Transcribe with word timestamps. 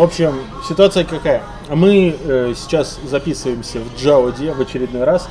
В 0.00 0.02
общем, 0.02 0.34
ситуация 0.66 1.04
какая? 1.04 1.42
Мы 1.68 2.16
э, 2.18 2.54
сейчас 2.56 2.98
записываемся 3.04 3.80
в 3.80 4.02
Джауди 4.02 4.48
в 4.48 4.58
очередной 4.58 5.04
раз. 5.04 5.28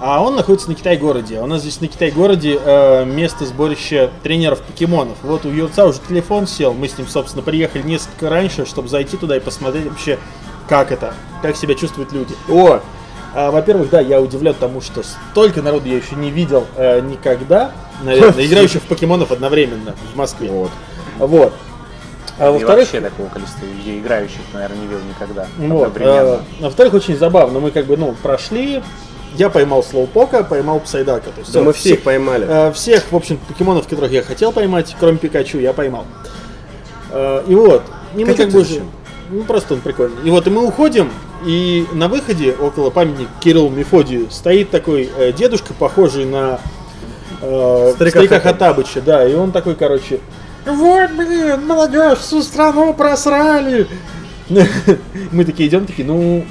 А 0.00 0.22
он 0.22 0.36
находится 0.36 0.70
на 0.70 0.74
Китай-городе. 0.74 1.38
У 1.42 1.46
нас 1.46 1.60
здесь 1.60 1.82
на 1.82 1.86
Китай-городе 1.86 2.58
э, 2.64 3.04
место 3.04 3.44
сборища 3.44 4.10
тренеров 4.22 4.62
покемонов. 4.62 5.18
Вот 5.22 5.44
у 5.44 5.50
Юрца 5.50 5.84
уже 5.84 5.98
телефон 6.08 6.46
сел. 6.46 6.72
Мы 6.72 6.88
с 6.88 6.96
ним, 6.96 7.08
собственно, 7.08 7.42
приехали 7.42 7.82
несколько 7.82 8.30
раньше, 8.30 8.64
чтобы 8.64 8.88
зайти 8.88 9.18
туда 9.18 9.36
и 9.36 9.40
посмотреть 9.40 9.84
вообще, 9.84 10.18
как 10.66 10.92
это, 10.92 11.12
как 11.42 11.54
себя 11.54 11.74
чувствуют 11.74 12.10
люди. 12.12 12.34
О! 12.48 12.80
А, 13.34 13.50
во-первых, 13.50 13.90
да, 13.90 14.00
я 14.00 14.22
удивлен 14.22 14.54
тому, 14.58 14.80
что 14.80 15.02
столько 15.02 15.60
народу 15.60 15.90
я 15.90 15.98
еще 15.98 16.16
не 16.16 16.30
видел 16.30 16.66
э, 16.74 17.00
никогда, 17.02 17.72
наверное, 18.02 18.46
играющих 18.46 18.80
в 18.80 18.86
покемонов 18.86 19.30
одновременно 19.30 19.94
в 20.14 20.16
Москве. 20.16 20.50
Вот. 20.50 20.70
Вот. 21.18 21.52
А 22.40 22.48
И 22.48 22.52
во-вторых, 22.52 22.90
вообще 22.90 23.00
такого 23.02 23.28
количества 23.28 23.66
людей 23.66 24.00
играющих, 24.00 24.40
наверное, 24.54 24.78
не 24.78 24.86
видел 24.86 25.00
никогда. 25.06 25.46
вот, 25.58 25.86
одновременно. 25.88 26.20
а, 26.32 26.42
во-вторых, 26.60 26.94
очень 26.94 27.16
забавно. 27.18 27.60
Мы 27.60 27.70
как 27.70 27.84
бы, 27.84 27.96
ну, 27.98 28.14
прошли. 28.22 28.82
Я 29.36 29.50
поймал 29.50 29.84
Слоупока, 29.84 30.42
поймал 30.42 30.80
Псайдака. 30.80 31.30
То 31.30 31.40
есть, 31.40 31.52
Да 31.52 31.60
э, 31.60 31.62
мы 31.62 31.72
всех 31.74 32.00
поймали. 32.02 32.46
э, 32.48 32.72
всех, 32.72 33.12
в 33.12 33.16
общем, 33.16 33.38
покемонов, 33.46 33.86
которых 33.86 34.10
я 34.10 34.22
хотел 34.22 34.52
поймать, 34.52 34.96
кроме 34.98 35.18
Пикачу, 35.18 35.58
я 35.58 35.72
поймал. 35.74 36.06
Э, 37.10 37.44
и 37.46 37.54
вот. 37.54 37.82
И 38.16 38.24
мы 38.24 38.32
Пикачу 38.32 38.36
как 38.44 38.52
бы 38.52 38.64
зачем? 38.64 38.90
Ну, 39.30 39.44
просто 39.44 39.74
он 39.74 39.80
прикольный. 39.80 40.22
И 40.24 40.30
вот, 40.30 40.46
и 40.46 40.50
мы 40.50 40.66
уходим, 40.66 41.10
и 41.46 41.86
на 41.92 42.08
выходе, 42.08 42.52
около 42.58 42.90
памятника 42.90 43.30
Кириллу 43.40 43.68
Мефодию, 43.68 44.28
стоит 44.30 44.70
такой 44.70 45.08
э, 45.16 45.32
дедушка, 45.32 45.72
похожий 45.74 46.24
на 46.24 46.58
э, 47.40 47.92
Старика 47.94 48.18
старика. 48.18 48.40
Хаттабыча, 48.40 49.00
да, 49.00 49.28
и 49.28 49.34
он 49.34 49.52
такой, 49.52 49.76
короче, 49.76 50.18
вот, 50.66 51.10
блин, 51.12 51.66
молодежь, 51.66 52.18
всю 52.18 52.42
страну 52.42 52.94
просрали. 52.94 53.86
Мы 55.32 55.44
такие 55.44 55.68
идем, 55.68 55.86
такие, 55.86 56.06
ну, 56.06 56.44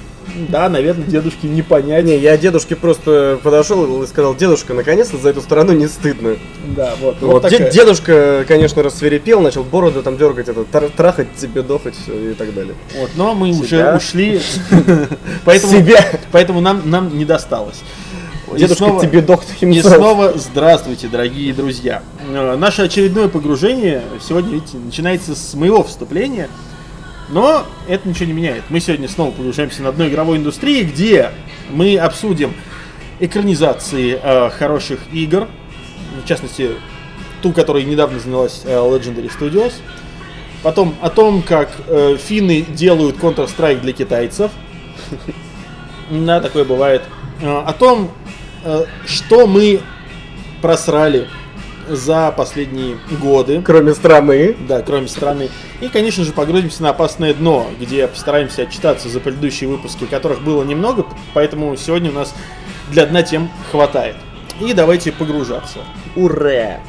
да, 0.48 0.70
наверное, 0.70 1.06
дедушке 1.06 1.48
не 1.48 1.62
понять. 1.62 2.06
Не, 2.06 2.18
я 2.18 2.38
дедушке 2.38 2.76
просто 2.76 3.40
подошел 3.44 4.04
и 4.04 4.08
сказал, 4.08 4.36
дедушка, 4.36 4.74
наконец-то 4.74 5.18
за 5.18 5.30
эту 5.30 5.42
страну 5.42 5.74
не 5.74 5.88
стыдно. 5.88 6.38
Да, 6.76 6.94
вот. 7.00 7.18
Вот, 7.22 7.32
вот 7.32 7.42
такая. 7.44 7.72
дедушка, 7.72 8.46
конечно, 8.48 8.84
рассверепел, 8.84 9.42
начал 9.42 9.64
бороду 9.64 10.04
там 10.04 10.18
дергать, 10.18 10.50
это, 10.50 10.64
трахать 10.96 11.36
тебе, 11.36 11.62
дохать 11.62 11.96
всё 11.96 12.32
и 12.32 12.34
так 12.34 12.54
далее. 12.54 12.76
Вот, 12.98 13.12
но 13.16 13.34
мы 13.34 13.50
уже 13.50 13.68
Себя? 13.68 13.96
ушли, 13.96 14.42
поэтому, 15.46 15.74
Себя. 15.74 16.06
поэтому 16.32 16.62
нам, 16.62 16.90
нам 16.90 17.18
не 17.18 17.26
досталось. 17.26 17.82
И 18.56 18.60
Дедушка 18.60 18.86
снова- 18.86 19.02
тебе 19.02 19.22
доктор 19.22 19.56
И 19.60 19.66
himself. 19.66 19.96
снова 19.98 20.34
здравствуйте, 20.36 21.08
дорогие 21.08 21.54
друзья. 21.54 22.02
Э, 22.30 22.56
Наше 22.58 22.84
очередное 22.84 23.28
погружение 23.28 24.04
сегодня, 24.28 24.54
видите, 24.54 24.78
начинается 24.78 25.36
с 25.36 25.54
моего 25.54 25.84
вступления, 25.84 26.50
но 27.30 27.64
это 27.88 28.08
ничего 28.08 28.26
не 28.26 28.34
меняет. 28.34 28.64
Мы 28.70 28.80
сегодня 28.80 29.08
снова 29.08 29.32
погружаемся 29.32 29.84
на 29.84 29.92
дно 29.92 30.08
игровой 30.08 30.38
индустрии, 30.38 30.84
где 30.84 31.32
мы 31.70 31.98
обсудим 31.98 32.54
экранизации 33.20 34.20
э, 34.22 34.50
хороших 34.50 35.00
игр, 35.14 35.48
в 36.24 36.28
частности, 36.28 36.72
ту, 37.42 37.52
которой 37.54 37.84
недавно 37.84 38.20
занялась 38.20 38.62
э, 38.66 38.76
Legendary 38.76 39.30
Studios. 39.30 39.74
Потом 40.64 40.96
о 41.02 41.10
том, 41.10 41.42
как 41.44 41.70
э, 41.88 42.18
финны 42.18 42.62
делают 42.62 43.18
Counter-Strike 43.18 43.82
для 43.82 43.94
китайцев. 43.94 44.52
Да, 46.12 46.40
такое 46.42 46.64
бывает. 46.66 47.04
Э, 47.40 47.62
О 47.68 47.72
том, 47.72 48.10
что 49.06 49.48
мы 49.48 49.82
просрали 50.62 51.28
за 51.90 52.32
последние 52.32 52.98
годы. 53.20 53.62
Кроме 53.62 53.94
страны. 53.94 54.56
Да, 54.68 54.82
кроме 54.82 55.08
страны. 55.08 55.50
И, 55.82 55.88
конечно 55.88 56.24
же, 56.24 56.32
погрузимся 56.32 56.84
на 56.84 56.90
опасное 56.90 57.34
дно, 57.34 57.68
где 57.80 58.08
постараемся 58.08 58.64
отчитаться 58.64 59.10
за 59.10 59.20
предыдущие 59.20 59.70
выпуски, 59.70 60.06
которых 60.06 60.44
было 60.44 60.64
немного, 60.64 61.06
поэтому 61.34 61.76
сегодня 61.78 62.12
у 62.12 62.14
нас 62.14 62.34
для 62.92 63.06
дна 63.06 63.24
тем 63.24 63.50
хватает. 63.72 64.16
И 64.62 64.74
давайте 64.74 65.12
погружаться. 65.12 65.80
Ура! 66.16 66.80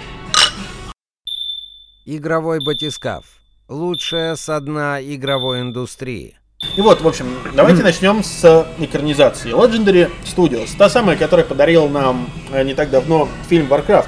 Игровой 2.05 2.59
батискаф. 2.65 3.25
Лучшее 3.69 4.34
со 4.34 4.61
дна 4.61 5.00
игровой 5.00 5.61
индустрии. 5.61 6.40
И 6.76 6.81
вот, 6.82 7.00
в 7.00 7.09
общем, 7.09 7.26
давайте 7.54 7.82
начнем 7.82 8.22
с 8.22 8.66
экранизации. 8.78 9.50
Legendary 9.50 10.10
Studios, 10.25 10.71
та 10.76 10.88
самая, 10.91 11.16
которая 11.16 11.44
подарила 11.44 11.88
нам 11.88 12.28
э, 12.53 12.62
не 12.65 12.75
так 12.75 12.91
давно 12.91 13.28
фильм 13.48 13.66
Warcraft, 13.66 14.06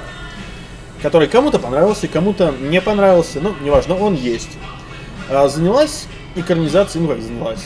который 1.01 1.27
кому-то 1.27 1.59
понравился, 1.59 2.07
кому-то 2.07 2.53
не 2.61 2.79
понравился, 2.79 3.39
ну, 3.41 3.53
неважно, 3.61 3.95
он 3.95 4.13
есть. 4.13 4.51
А, 5.29 5.47
занялась 5.49 6.05
экранизацией, 6.35 7.03
ну 7.03 7.09
как 7.09 7.21
занялась, 7.21 7.63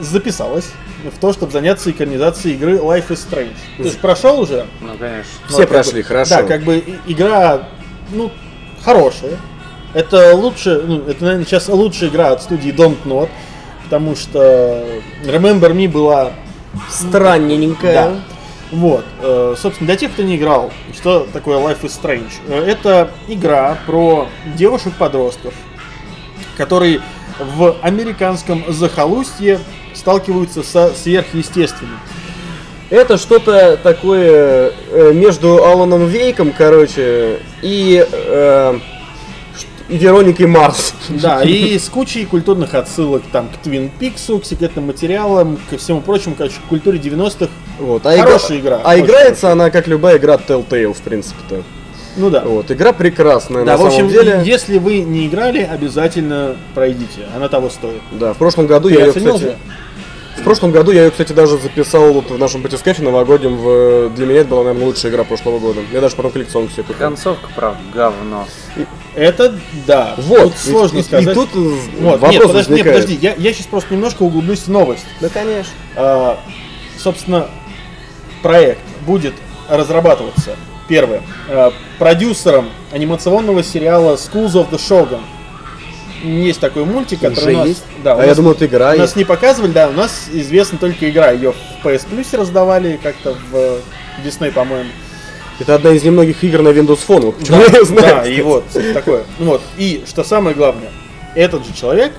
записалась 0.00 0.70
в 1.04 1.18
то, 1.18 1.32
чтобы 1.32 1.52
заняться 1.52 1.90
экранизацией 1.90 2.56
игры 2.56 2.78
Life 2.78 3.08
is 3.08 3.28
Strange. 3.30 3.54
Ты 3.76 3.84
же 3.84 3.98
прошел 3.98 4.40
уже? 4.40 4.66
Ну, 4.80 4.96
конечно. 4.98 5.30
Все 5.48 5.58
как 5.58 5.68
прошли, 5.68 6.02
бы- 6.02 6.08
хорошо. 6.08 6.36
Да, 6.36 6.42
как 6.44 6.62
бы 6.62 6.82
игра, 7.06 7.68
ну, 8.10 8.32
хорошая. 8.82 9.36
Это 9.94 10.34
лучше, 10.34 10.82
ну, 10.84 11.02
это, 11.08 11.22
наверное, 11.24 11.44
сейчас 11.46 11.68
лучшая 11.68 12.10
игра 12.10 12.30
от 12.32 12.42
студии 12.42 12.72
Don't 12.72 12.98
Not, 13.04 13.28
потому 13.84 14.16
что 14.16 14.84
Remember 15.24 15.72
Me 15.72 15.88
была 15.88 16.32
Странненькая. 16.90 17.94
да. 17.94 18.14
Вот. 18.72 19.04
э, 19.22 19.54
Собственно, 19.56 19.86
для 19.86 19.96
тех, 19.96 20.12
кто 20.12 20.22
не 20.24 20.36
играл, 20.36 20.72
что 20.92 21.28
такое 21.32 21.58
Life 21.58 21.82
is 21.82 21.92
Strange? 22.02 22.32
Э, 22.48 22.64
Это 22.66 23.10
игра 23.28 23.78
про 23.86 24.26
девушек-подростков, 24.56 25.54
которые 26.56 27.00
в 27.38 27.76
американском 27.82 28.64
захолустье 28.68 29.60
сталкиваются 29.92 30.64
со 30.64 30.92
сверхъестественным. 30.92 31.98
Это 32.90 33.16
что-то 33.16 33.76
такое 33.76 34.72
э, 34.90 35.12
между 35.14 35.64
Аланом 35.64 36.06
Вейком, 36.06 36.52
короче, 36.52 37.40
и, 37.62 38.04
э, 38.10 38.78
ш- 39.88 40.42
и 40.42 40.46
Марс. 40.46 40.94
Да, 41.08 41.42
и 41.42 41.78
с 41.78 41.88
кучей 41.88 42.24
культурных 42.24 42.74
отсылок 42.74 43.22
там 43.32 43.48
к 43.48 43.56
Твин 43.62 43.90
Пиксу, 43.98 44.38
к 44.38 44.44
секретным 44.44 44.86
материалам, 44.86 45.58
ко 45.70 45.76
всему 45.76 46.00
прочему, 46.00 46.34
короче, 46.36 46.56
к 46.64 46.68
культуре 46.68 46.98
90-х. 46.98 47.50
Вот. 47.78 48.06
А 48.06 48.16
Хорошая 48.16 48.58
игра, 48.58 48.80
А 48.84 48.98
играется 48.98 49.52
она 49.52 49.70
как 49.70 49.86
любая 49.86 50.16
игра 50.18 50.36
Telltale, 50.36 50.92
в 50.94 51.00
принципе-то. 51.00 51.62
Ну 52.16 52.30
да. 52.30 52.42
Вот. 52.44 52.70
Игра 52.70 52.92
прекрасная, 52.92 53.64
Да, 53.64 53.72
на 53.72 53.78
в 53.78 53.86
общем, 53.86 54.08
самом 54.08 54.12
деле. 54.12 54.42
если 54.44 54.78
вы 54.78 55.00
не 55.00 55.26
играли, 55.26 55.58
обязательно 55.60 56.56
пройдите. 56.74 57.22
Она 57.34 57.48
того 57.48 57.70
стоит. 57.70 58.00
Да, 58.12 58.32
в 58.34 58.36
прошлом 58.36 58.66
году 58.68 58.88
Ты 58.88 58.94
я 58.94 59.06
ее, 59.06 59.12
кстати, 59.12 59.38
же? 59.38 59.56
В 60.44 60.46
прошлом 60.46 60.72
году 60.72 60.90
я 60.92 61.04
ее, 61.04 61.10
кстати, 61.10 61.32
даже 61.32 61.56
записал 61.56 62.12
вот 62.12 62.30
в 62.30 62.38
нашем 62.38 62.60
батискафе 62.60 63.02
новогоднем. 63.02 63.56
В... 63.56 64.10
Для 64.10 64.26
меня 64.26 64.40
это 64.40 64.50
была, 64.50 64.64
наверное, 64.64 64.88
лучшая 64.88 65.10
игра 65.10 65.24
прошлого 65.24 65.58
года. 65.58 65.80
Я 65.90 66.02
даже 66.02 66.16
потом 66.16 66.32
коллекционку 66.32 66.70
себе 66.70 66.82
купил. 66.82 66.98
Концовка, 66.98 67.48
правда, 67.56 67.80
говно. 67.94 68.46
Это 69.14 69.58
да. 69.86 70.14
Вот, 70.18 70.52
Тут 70.52 70.56
сложно 70.58 70.98
и, 70.98 71.00
и- 71.00 71.02
сказать. 71.02 71.28
И 71.30 71.32
тут 71.32 71.48
э, 71.54 71.58
Вот, 71.98 72.20
вопрос 72.20 72.32
нет, 72.32 72.42
подожди, 72.42 72.74
нет, 72.74 72.84
возникает. 72.84 72.96
подожди, 73.04 73.18
я, 73.22 73.34
я 73.38 73.54
сейчас 73.54 73.68
просто 73.68 73.94
немножко 73.94 74.22
углублюсь 74.22 74.58
в 74.60 74.68
новость. 74.68 75.06
Да, 75.22 75.30
конечно. 75.30 75.72
А, 75.96 76.38
собственно, 76.98 77.48
проект 78.42 78.82
будет 79.06 79.32
разрабатываться, 79.70 80.56
первое, 80.88 81.22
а, 81.48 81.72
продюсером 81.98 82.68
анимационного 82.92 83.62
сериала 83.62 84.16
Schools 84.16 84.52
of 84.52 84.68
the 84.68 84.76
Shogun. 84.76 85.20
Есть 86.24 86.60
такой 86.60 86.84
мультик, 86.84 87.20
который 87.20 87.38
Уже 87.38 87.50
у 87.54 87.58
нас... 87.58 87.68
есть? 87.68 87.82
Да, 88.02 88.16
у 88.16 88.18
а 88.18 88.22
я 88.22 88.28
нас- 88.28 88.36
думал, 88.36 88.52
это 88.52 88.66
игра 88.66 88.92
у 88.94 88.96
нас 88.98 89.14
не 89.16 89.24
показывали, 89.24 89.72
да, 89.72 89.88
у 89.88 89.92
нас 89.92 90.28
известна 90.32 90.78
только 90.78 91.08
игра. 91.10 91.30
Ее 91.32 91.52
в 91.52 91.86
PS 91.86 92.06
Plus 92.10 92.36
раздавали 92.36 92.98
как-то 93.02 93.34
в 93.50 93.54
э, 93.54 93.78
Disney, 94.24 94.50
по-моему. 94.50 94.90
Это 95.60 95.74
одна 95.74 95.90
из 95.90 96.02
немногих 96.02 96.42
игр 96.42 96.62
на 96.62 96.68
Windows 96.68 97.00
Phone. 97.06 97.26
Вот 97.26 97.36
почему 97.38 97.60
я 97.62 97.68
Да, 97.68 97.84
знаю. 97.84 98.14
да, 98.24 98.26
и 98.28 98.40
вот 98.42 98.64
такое. 98.94 99.24
Ну 99.38 99.46
Вот. 99.46 99.62
И 99.76 100.02
что 100.06 100.24
самое 100.24 100.56
главное, 100.56 100.90
этот 101.34 101.66
же 101.66 101.72
человек, 101.74 102.12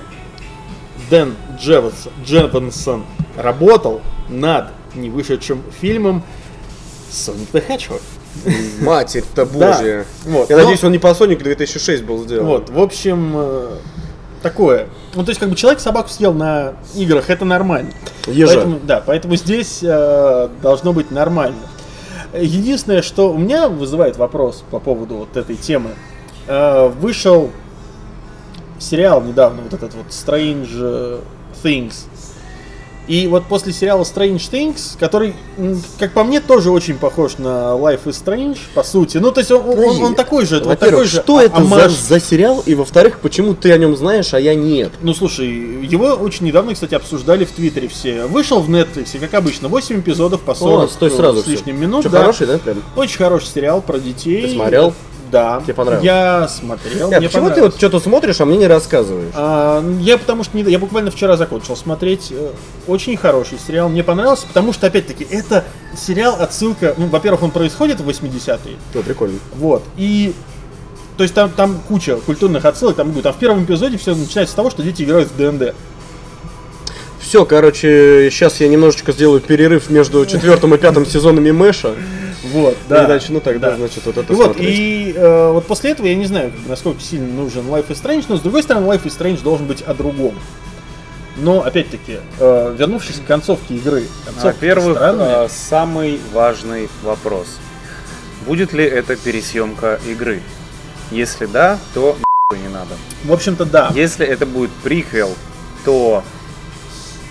Дэн 1.10 1.34
Джеванс- 1.60 2.08
Джевансон, 2.24 3.04
работал 3.36 4.00
над 4.28 4.68
не 4.94 5.10
вышедшим 5.10 5.62
фильмом 5.80 6.22
Sonic 7.10 7.48
the 7.52 7.62
Hedgehog. 7.66 8.00
Матерь-то 8.80 9.44
Да. 9.46 9.52
божья. 9.72 10.04
Вот. 10.24 10.48
Я 10.50 10.56
Но- 10.56 10.62
надеюсь, 10.62 10.84
он 10.84 10.92
не 10.92 10.98
по 10.98 11.08
Sonic 11.08 11.42
2006 11.42 12.02
был 12.04 12.22
сделан. 12.24 12.46
Вот, 12.46 12.70
в 12.70 12.78
общем, 12.80 13.32
э, 13.34 13.68
такое. 14.42 14.88
Ну, 15.14 15.24
то 15.24 15.30
есть, 15.30 15.40
как 15.40 15.48
бы 15.50 15.56
человек 15.56 15.80
собаку 15.80 16.08
съел 16.08 16.32
на 16.32 16.74
играх, 16.94 17.30
это 17.30 17.44
нормально. 17.44 17.90
Ежа. 18.26 18.54
Поэтому, 18.54 18.80
да, 18.82 19.02
поэтому 19.04 19.36
здесь 19.36 19.80
э, 19.82 20.48
должно 20.62 20.92
быть 20.92 21.10
нормально. 21.10 21.58
Единственное, 22.34 23.02
что 23.02 23.32
у 23.32 23.38
меня 23.38 23.68
вызывает 23.68 24.16
вопрос 24.16 24.62
по 24.70 24.78
поводу 24.78 25.14
вот 25.16 25.36
этой 25.36 25.56
темы. 25.56 25.90
Э, 26.46 26.88
вышел 26.88 27.50
сериал 28.78 29.22
недавно, 29.22 29.62
вот 29.62 29.72
этот 29.72 29.94
вот 29.94 30.06
Strange 30.08 31.20
Things. 31.62 32.04
И 33.08 33.28
вот 33.28 33.44
после 33.46 33.72
сериала 33.72 34.02
Strange 34.02 34.50
Things, 34.50 34.98
который, 34.98 35.34
как 35.98 36.12
по 36.12 36.24
мне, 36.24 36.40
тоже 36.40 36.70
очень 36.70 36.96
похож 36.98 37.38
на 37.38 37.74
Life 37.76 38.04
is 38.06 38.22
Strange, 38.24 38.58
по 38.74 38.82
сути. 38.82 39.18
Ну, 39.18 39.30
то 39.30 39.40
есть 39.40 39.50
он, 39.52 39.62
он- 39.78 40.02
он 40.02 40.14
такой 40.14 40.44
же, 40.44 40.56
Во-первых, 40.56 40.78
такой 40.80 41.04
же 41.06 41.20
что 41.22 41.40
это 41.40 41.62
за, 41.64 41.88
за 41.88 42.20
сериал? 42.20 42.62
И 42.66 42.74
во-вторых, 42.74 43.20
почему 43.20 43.54
ты 43.54 43.70
о 43.72 43.78
нем 43.78 43.96
знаешь, 43.96 44.34
а 44.34 44.40
я 44.40 44.54
нет? 44.54 44.92
Ну, 45.02 45.14
слушай, 45.14 45.46
его 45.46 46.06
очень 46.08 46.46
недавно, 46.46 46.74
кстати, 46.74 46.94
обсуждали 46.94 47.44
в 47.44 47.52
Твиттере 47.52 47.88
все. 47.88 48.26
Вышел 48.26 48.60
в 48.60 48.68
Netflix, 48.68 49.18
как 49.18 49.34
обычно, 49.34 49.68
8 49.68 50.00
эпизодов 50.00 50.40
по 50.42 50.54
40 50.54 50.84
О, 50.84 50.92
стой 50.92 51.10
сразу 51.10 51.40
с 51.40 51.42
всё. 51.42 51.52
лишним 51.52 51.80
минут. 51.80 52.02
Чё, 52.02 52.10
да. 52.10 52.20
хороший, 52.20 52.46
да, 52.46 52.58
прям? 52.58 52.82
Очень 52.96 53.18
хороший 53.18 53.46
сериал 53.46 53.80
про 53.82 53.98
детей. 53.98 54.42
Ты 54.48 54.54
смотрел? 54.54 54.92
Да. 55.30 55.60
Тебе 55.62 55.74
понравилось? 55.74 56.04
Я 56.04 56.48
смотрел. 56.48 57.12
Э, 57.12 57.18
мне 57.18 57.28
почему 57.28 57.50
ты 57.50 57.62
вот 57.62 57.76
что-то 57.76 58.00
смотришь, 58.00 58.40
а 58.40 58.44
мне 58.44 58.56
не 58.56 58.66
рассказываешь? 58.66 59.32
А, 59.34 59.84
я 60.00 60.18
потому 60.18 60.44
что 60.44 60.56
не, 60.56 60.62
я 60.70 60.78
буквально 60.78 61.10
вчера 61.10 61.36
закончил 61.36 61.76
смотреть. 61.76 62.28
Э, 62.30 62.50
Очень 62.86 63.16
хороший 63.16 63.58
сериал. 63.64 63.88
Мне 63.88 64.04
понравился, 64.04 64.46
потому 64.46 64.72
что, 64.72 64.86
опять-таки, 64.86 65.26
это 65.28 65.64
сериал 65.96 66.36
отсылка. 66.40 66.94
Ну, 66.96 67.06
во-первых, 67.06 67.42
он 67.42 67.50
происходит 67.50 68.00
в 68.00 68.08
80-е. 68.08 68.76
Ну, 68.94 69.02
прикольно. 69.02 69.38
Вот. 69.54 69.82
И. 69.96 70.34
То 71.16 71.22
есть 71.22 71.34
там, 71.34 71.48
там 71.48 71.80
куча 71.88 72.16
культурных 72.16 72.64
отсылок, 72.66 72.96
там 72.96 73.10
будет. 73.10 73.24
Там 73.24 73.32
в 73.32 73.38
первом 73.38 73.64
эпизоде 73.64 73.96
все 73.96 74.14
начинается 74.14 74.52
с 74.52 74.56
того, 74.56 74.70
что 74.70 74.82
дети 74.82 75.02
играют 75.02 75.30
в 75.30 75.36
ДНД. 75.36 75.74
Все, 77.18 77.44
короче, 77.44 78.28
сейчас 78.30 78.60
я 78.60 78.68
немножечко 78.68 79.10
сделаю 79.10 79.40
перерыв 79.40 79.90
между 79.90 80.24
четвертым 80.26 80.74
и 80.74 80.78
пятым 80.78 81.04
сезонами 81.04 81.50
Мэша. 81.50 81.94
Вот, 82.56 82.76
Да. 82.88 82.98
да. 82.98 83.04
И 83.04 83.08
начну 83.08 83.40
тогда, 83.40 83.70
Да. 83.70 83.76
значит, 83.76 84.04
вот 84.06 84.16
это 84.16 84.32
И 84.32 84.36
вот, 84.36 84.56
и 84.58 85.12
э, 85.16 85.50
вот 85.52 85.66
после 85.66 85.90
этого 85.90 86.06
я 86.06 86.14
не 86.14 86.24
знаю, 86.26 86.52
насколько 86.68 87.00
сильно 87.00 87.26
нужен 87.32 87.66
Life 87.66 87.88
is 87.88 88.02
Strange, 88.02 88.24
но 88.28 88.36
с 88.36 88.40
другой 88.40 88.62
стороны, 88.62 88.86
Life 88.86 89.04
is 89.04 89.18
Strange 89.18 89.42
должен 89.42 89.66
быть 89.66 89.82
о 89.82 89.94
другом. 89.94 90.34
Но, 91.36 91.62
опять-таки, 91.62 92.18
э, 92.38 92.74
вернувшись 92.78 93.16
к 93.16 93.26
концовке 93.26 93.74
игры, 93.74 94.04
концовка 94.24 94.46
Во-первых, 94.54 94.96
странная. 94.96 95.44
э, 95.44 95.48
самый 95.50 96.18
важный 96.32 96.88
вопрос. 97.02 97.46
Будет 98.46 98.72
ли 98.72 98.84
это 98.84 99.16
пересъемка 99.16 100.00
игры? 100.08 100.40
Если 101.10 101.46
да, 101.46 101.78
то 101.94 102.16
не 102.52 102.68
надо. 102.68 102.94
в 103.24 103.32
общем-то, 103.32 103.64
да. 103.66 103.90
Если 103.94 104.24
это 104.24 104.46
будет 104.46 104.70
приквел, 104.82 105.34
то 105.84 106.22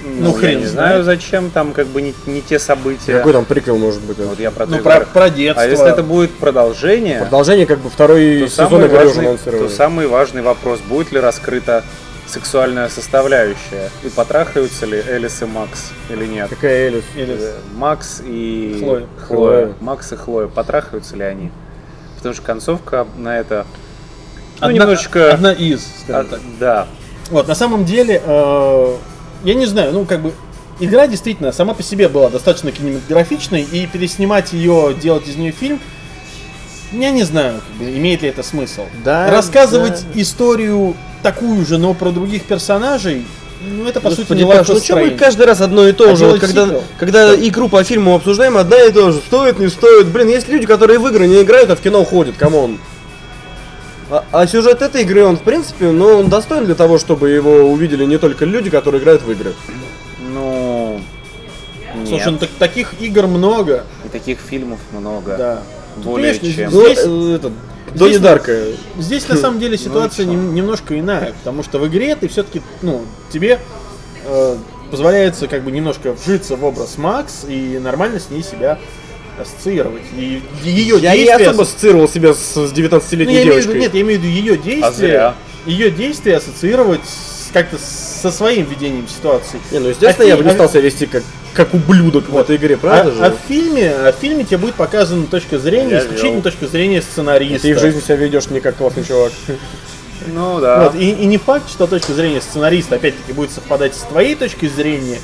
Ну, 0.05 0.31
я 0.31 0.37
хрен 0.37 0.59
не 0.59 0.65
знает. 0.65 0.89
знаю, 0.89 1.03
зачем 1.03 1.49
там 1.49 1.73
как 1.73 1.87
бы 1.87 2.01
не, 2.01 2.13
не 2.27 2.41
те 2.41 2.59
события. 2.59 3.17
Какой 3.17 3.33
там 3.33 3.45
приквел 3.45 3.77
может 3.77 4.01
быть? 4.01 4.17
Вот 4.19 4.39
я 4.39 4.51
про 4.51 4.65
Ну, 4.65 4.79
про, 4.79 5.01
про 5.01 5.29
детство. 5.29 5.63
А 5.63 5.67
если 5.67 5.89
это 5.89 6.03
будет 6.03 6.31
продолжение, 6.31 7.19
Продолжение, 7.19 7.65
как 7.65 7.79
бы, 7.79 7.89
второй 7.89 8.41
то 8.41 8.47
сезон 8.47 8.69
самый, 8.69 8.85
игры 8.85 9.07
уже 9.07 9.21
важный, 9.21 9.59
то 9.59 9.69
самый 9.69 10.07
важный 10.07 10.41
вопрос, 10.41 10.79
будет 10.81 11.11
ли 11.11 11.19
раскрыта 11.19 11.83
сексуальная 12.27 12.89
составляющая, 12.89 13.89
и 14.03 14.09
потрахаются 14.09 14.85
ли 14.85 15.01
Элис 15.07 15.41
и 15.41 15.45
Макс 15.45 15.91
или 16.09 16.25
нет. 16.25 16.49
Какая 16.49 16.87
Элис? 16.87 17.03
Или- 17.15 17.37
Э, 17.39 17.53
Макс 17.75 18.21
и 18.25 18.77
Хлоя. 18.79 19.05
Хлоя. 19.27 19.73
Макс 19.79 20.11
и 20.11 20.15
Хлоя, 20.15 20.47
потрахаются 20.47 21.15
ли 21.15 21.23
они? 21.23 21.51
Потому 22.17 22.33
что 22.33 22.43
концовка 22.43 23.05
на 23.17 23.37
это 23.37 23.65
ну, 24.59 24.67
одна, 24.67 24.71
немножечко... 24.73 25.31
Одна 25.31 25.51
из, 25.51 25.85
скажем 26.01 26.27
а, 26.27 26.31
так. 26.31 26.39
да, 26.59 26.87
Вот, 27.29 27.47
на 27.47 27.55
самом 27.55 27.85
деле, 27.85 28.21
э, 28.25 28.95
я 29.45 29.53
не 29.53 29.65
знаю, 29.67 29.93
ну, 29.93 30.05
как 30.05 30.21
бы, 30.21 30.33
игра 30.79 31.07
действительно 31.07 31.51
сама 31.51 31.73
по 31.73 31.83
себе 31.83 32.09
была 32.09 32.29
достаточно 32.29 32.71
кинематографичной, 32.71 33.61
и 33.61 33.87
переснимать 33.87 34.51
ее, 34.53 34.95
делать 35.01 35.27
из 35.27 35.35
нее 35.37 35.51
фильм, 35.51 35.79
я 36.91 37.11
не 37.11 37.23
знаю, 37.23 37.61
как 37.65 37.77
бы, 37.77 37.97
имеет 37.97 38.21
ли 38.23 38.29
это 38.29 38.43
смысл. 38.43 38.85
Да, 39.03 39.29
Рассказывать 39.29 40.03
да. 40.13 40.21
историю 40.21 40.95
такую 41.23 41.65
же, 41.65 41.77
но 41.77 41.93
про 41.93 42.11
других 42.11 42.43
персонажей, 42.43 43.23
ну, 43.67 43.87
это, 43.87 44.01
по 44.01 44.09
сути, 44.09 44.21
Господи, 44.21 44.43
не 44.43 44.49
Life 44.49 44.57
Паш, 44.57 44.67
ну 44.67 44.79
что 44.79 44.95
мы 44.97 45.09
каждый 45.11 45.45
раз 45.45 45.61
одно 45.61 45.87
и 45.87 45.93
то 45.93 46.11
А 46.11 46.15
же, 46.15 46.25
вот 46.25 46.39
когда, 46.39 46.65
сиквел? 46.65 46.83
когда 46.99 47.35
игру 47.35 47.69
по 47.69 47.83
фильму 47.83 48.15
обсуждаем, 48.15 48.57
одна 48.57 48.81
и 48.83 48.91
то 48.91 49.11
же, 49.11 49.19
стоит, 49.19 49.59
не 49.59 49.69
стоит, 49.69 50.07
блин, 50.07 50.27
есть 50.27 50.49
люди, 50.49 50.65
которые 50.65 50.99
в 50.99 51.07
игры 51.07 51.27
не 51.27 51.41
играют, 51.41 51.69
а 51.69 51.75
в 51.75 51.81
кино 51.81 52.03
ходят, 52.03 52.35
come 52.35 52.59
on. 52.59 52.77
А, 54.09 54.23
а 54.31 54.47
сюжет 54.47 54.81
этой 54.81 55.01
игры, 55.01 55.23
он 55.23 55.37
в 55.37 55.41
принципе, 55.41 55.91
ну, 55.91 56.19
он 56.19 56.29
достоин 56.29 56.65
для 56.65 56.75
того, 56.75 56.97
чтобы 56.99 57.29
его 57.31 57.63
увидели 57.71 58.05
не 58.05 58.17
только 58.17 58.45
люди, 58.45 58.69
которые 58.69 59.01
играют 59.01 59.23
в 59.23 59.31
игры. 59.31 59.53
ну... 60.33 60.99
Нет, 61.95 62.09
Слушай, 62.09 62.31
ну, 62.33 62.37
так- 62.39 62.49
таких 62.59 63.01
игр 63.01 63.25
много, 63.25 63.85
и 64.03 64.09
таких 64.09 64.39
фильмов 64.39 64.79
много. 64.91 65.37
да. 65.37 65.61
Более 66.03 66.33
Конечно, 66.37 66.53
чем. 66.63 66.71
Ну, 66.71 66.85
Здесь- 66.85 66.99
э, 67.05 67.35
этот, 67.35 67.53
Донни 67.95 68.09
здесь- 68.11 68.21
Дарка. 68.21 68.63
Здесь 68.97 69.29
на 69.29 69.37
самом 69.37 69.59
деле 69.59 69.77
ситуация 69.77 70.25
Ну 70.25 70.33
чё? 70.33 70.37
нем- 70.37 70.53
немножко 70.55 70.99
иная, 70.99 71.31
потому 71.31 71.63
что 71.63 71.79
в 71.79 71.87
игре 71.87 72.13
ты 72.17 72.27
все-таки, 72.27 72.61
ну, 72.81 73.03
тебе 73.31 73.59
э, 74.25 74.57
позволяется 74.91 75.47
как 75.47 75.63
бы 75.63 75.71
немножко 75.71 76.11
вжиться 76.11 76.57
в 76.57 76.65
образ 76.65 76.97
Макс 76.97 77.45
и 77.47 77.79
нормально 77.81 78.19
с 78.19 78.29
ней 78.29 78.43
себя 78.43 78.77
ассоциировать. 79.39 80.03
И 80.17 80.41
ее 80.63 80.97
Я 80.99 81.13
не 81.13 81.23
действия... 81.25 81.47
особо 81.47 81.63
ассоциировал 81.63 82.07
себя 82.07 82.33
с, 82.33 82.37
с 82.39 82.55
Ну, 82.55 82.65
19-летней 82.65 83.33
я 83.35 83.43
имею 83.43 83.53
в 83.53 83.57
виду, 83.57 83.73
девочкой. 83.73 83.79
нет, 83.79 83.93
я 83.93 84.01
имею 84.01 84.19
в 84.19 84.23
виду 84.23 84.33
ее 84.33 84.53
А 84.53 84.57
действия. 84.57 84.91
зря. 84.91 85.35
Ее 85.65 85.91
действия 85.91 86.37
ассоциировать 86.37 87.01
как-то 87.53 87.77
со 87.77 88.31
своим 88.31 88.65
видением 88.65 89.07
ситуации. 89.07 89.59
Не, 89.71 89.79
ну, 89.79 89.89
естественно, 89.89 90.25
А 90.25 90.27
я 90.29 90.37
бы 90.37 90.43
не 90.43 90.49
а- 90.49 90.53
стал 90.53 90.69
себя 90.69 90.81
вести 90.81 91.05
как, 91.05 91.23
как 91.53 91.73
ублюдок 91.73 92.27
в 92.29 92.37
этой 92.37 92.57
игре, 92.57 92.75
правда 92.77 93.11
а, 93.11 93.15
же? 93.15 93.25
а 93.25 93.29
в 93.31 93.37
фильме, 93.47 93.91
а 93.91 94.11
в 94.11 94.15
фильме 94.15 94.43
тебе 94.43 94.57
будет 94.57 94.75
показана 94.75 95.25
точка 95.25 95.57
зрения, 95.57 95.91
Я 95.91 95.99
исключительно 95.99 96.33
вел. 96.33 96.41
точка 96.41 96.67
зрения 96.67 97.01
сценариста. 97.01 97.67
Ты 97.67 97.75
в 97.75 97.79
жизни 97.79 98.01
себя 98.01 98.15
ведешь 98.17 98.47
не 98.49 98.59
как 98.59 98.75
классный 98.77 99.03
чувак. 99.03 99.31
Ну 100.27 100.59
да. 100.59 100.85
Вот, 100.85 100.95
и, 100.95 101.11
и 101.11 101.25
не 101.25 101.37
факт, 101.37 101.69
что 101.69 101.85
точка 101.87 102.13
зрения 102.13 102.41
сценариста 102.41 102.95
опять-таки 102.95 103.31
будет 103.33 103.51
совпадать 103.51 103.93
с 103.93 103.99
твоей 103.99 104.33
точкой 104.35 104.69
зрения. 104.69 105.19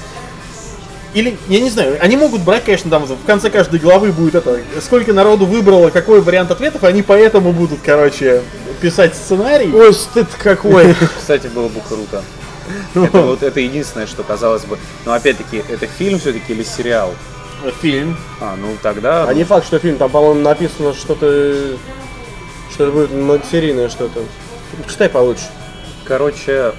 Или, 1.14 1.38
я 1.50 1.60
не 1.60 1.70
знаю, 1.70 1.98
они 2.02 2.16
могут 2.16 2.42
брать, 2.42 2.64
конечно, 2.64 2.90
там 2.90 3.06
в 3.06 3.26
конце 3.26 3.50
каждой 3.50 3.80
главы 3.80 4.14
будет 4.14 4.36
это, 4.36 4.62
сколько 4.82 5.12
народу 5.12 5.46
выбрало, 5.46 5.90
какой 5.90 6.22
вариант 6.22 6.52
ответов, 6.52 6.86
они 6.86 7.02
поэтому 7.02 7.52
будут, 7.52 7.80
короче, 7.84 8.42
писать 8.80 9.16
сценарий. 9.16 9.74
Ой, 9.74 9.94
стыд 9.94 10.28
какой. 10.42 10.96
Кстати, 11.20 11.48
было 11.48 11.68
бы 11.68 11.82
круто. 11.82 12.24
Это 12.96 13.22
вот 13.22 13.44
это 13.44 13.60
единственное, 13.60 14.08
что 14.08 14.24
казалось 14.24 14.64
бы. 14.64 14.78
Но 15.06 15.14
опять-таки, 15.14 15.64
это 15.70 15.86
фильм 15.86 16.20
все-таки 16.20 16.54
или 16.54 16.64
сериал? 16.64 17.14
Фильм. 17.82 18.18
А, 18.40 18.56
ну 18.56 18.76
тогда. 18.82 19.26
А 19.28 19.34
не 19.34 19.44
факт, 19.44 19.68
что 19.68 19.80
фильм, 19.80 19.98
там, 19.98 20.10
по-моему, 20.10 20.42
написано 20.42 20.94
что-то... 20.94 21.78
Что 22.74 22.84
это 22.86 22.92
будет 22.94 23.12
многосерийное 23.12 23.90
что-то. 23.90 24.24
Читай 24.90 25.10
получше. 25.10 25.44
Короче, 26.06 26.72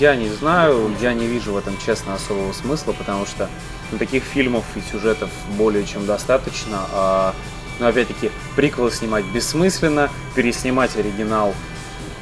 я 0.00 0.16
не 0.16 0.28
знаю, 0.30 0.90
я 1.00 1.12
не 1.12 1.26
вижу 1.26 1.52
в 1.52 1.56
этом, 1.56 1.76
честно, 1.84 2.14
особого 2.14 2.52
смысла, 2.52 2.92
потому 2.92 3.26
что 3.26 3.48
ну, 3.92 3.98
таких 3.98 4.24
фильмов 4.24 4.64
и 4.74 4.80
сюжетов 4.80 5.30
более 5.56 5.84
чем 5.84 6.06
достаточно. 6.06 6.80
А, 6.92 7.34
но 7.78 7.88
опять-таки, 7.88 8.30
приквел 8.56 8.90
снимать 8.90 9.24
бессмысленно, 9.26 10.10
переснимать 10.34 10.96
оригинал. 10.96 11.54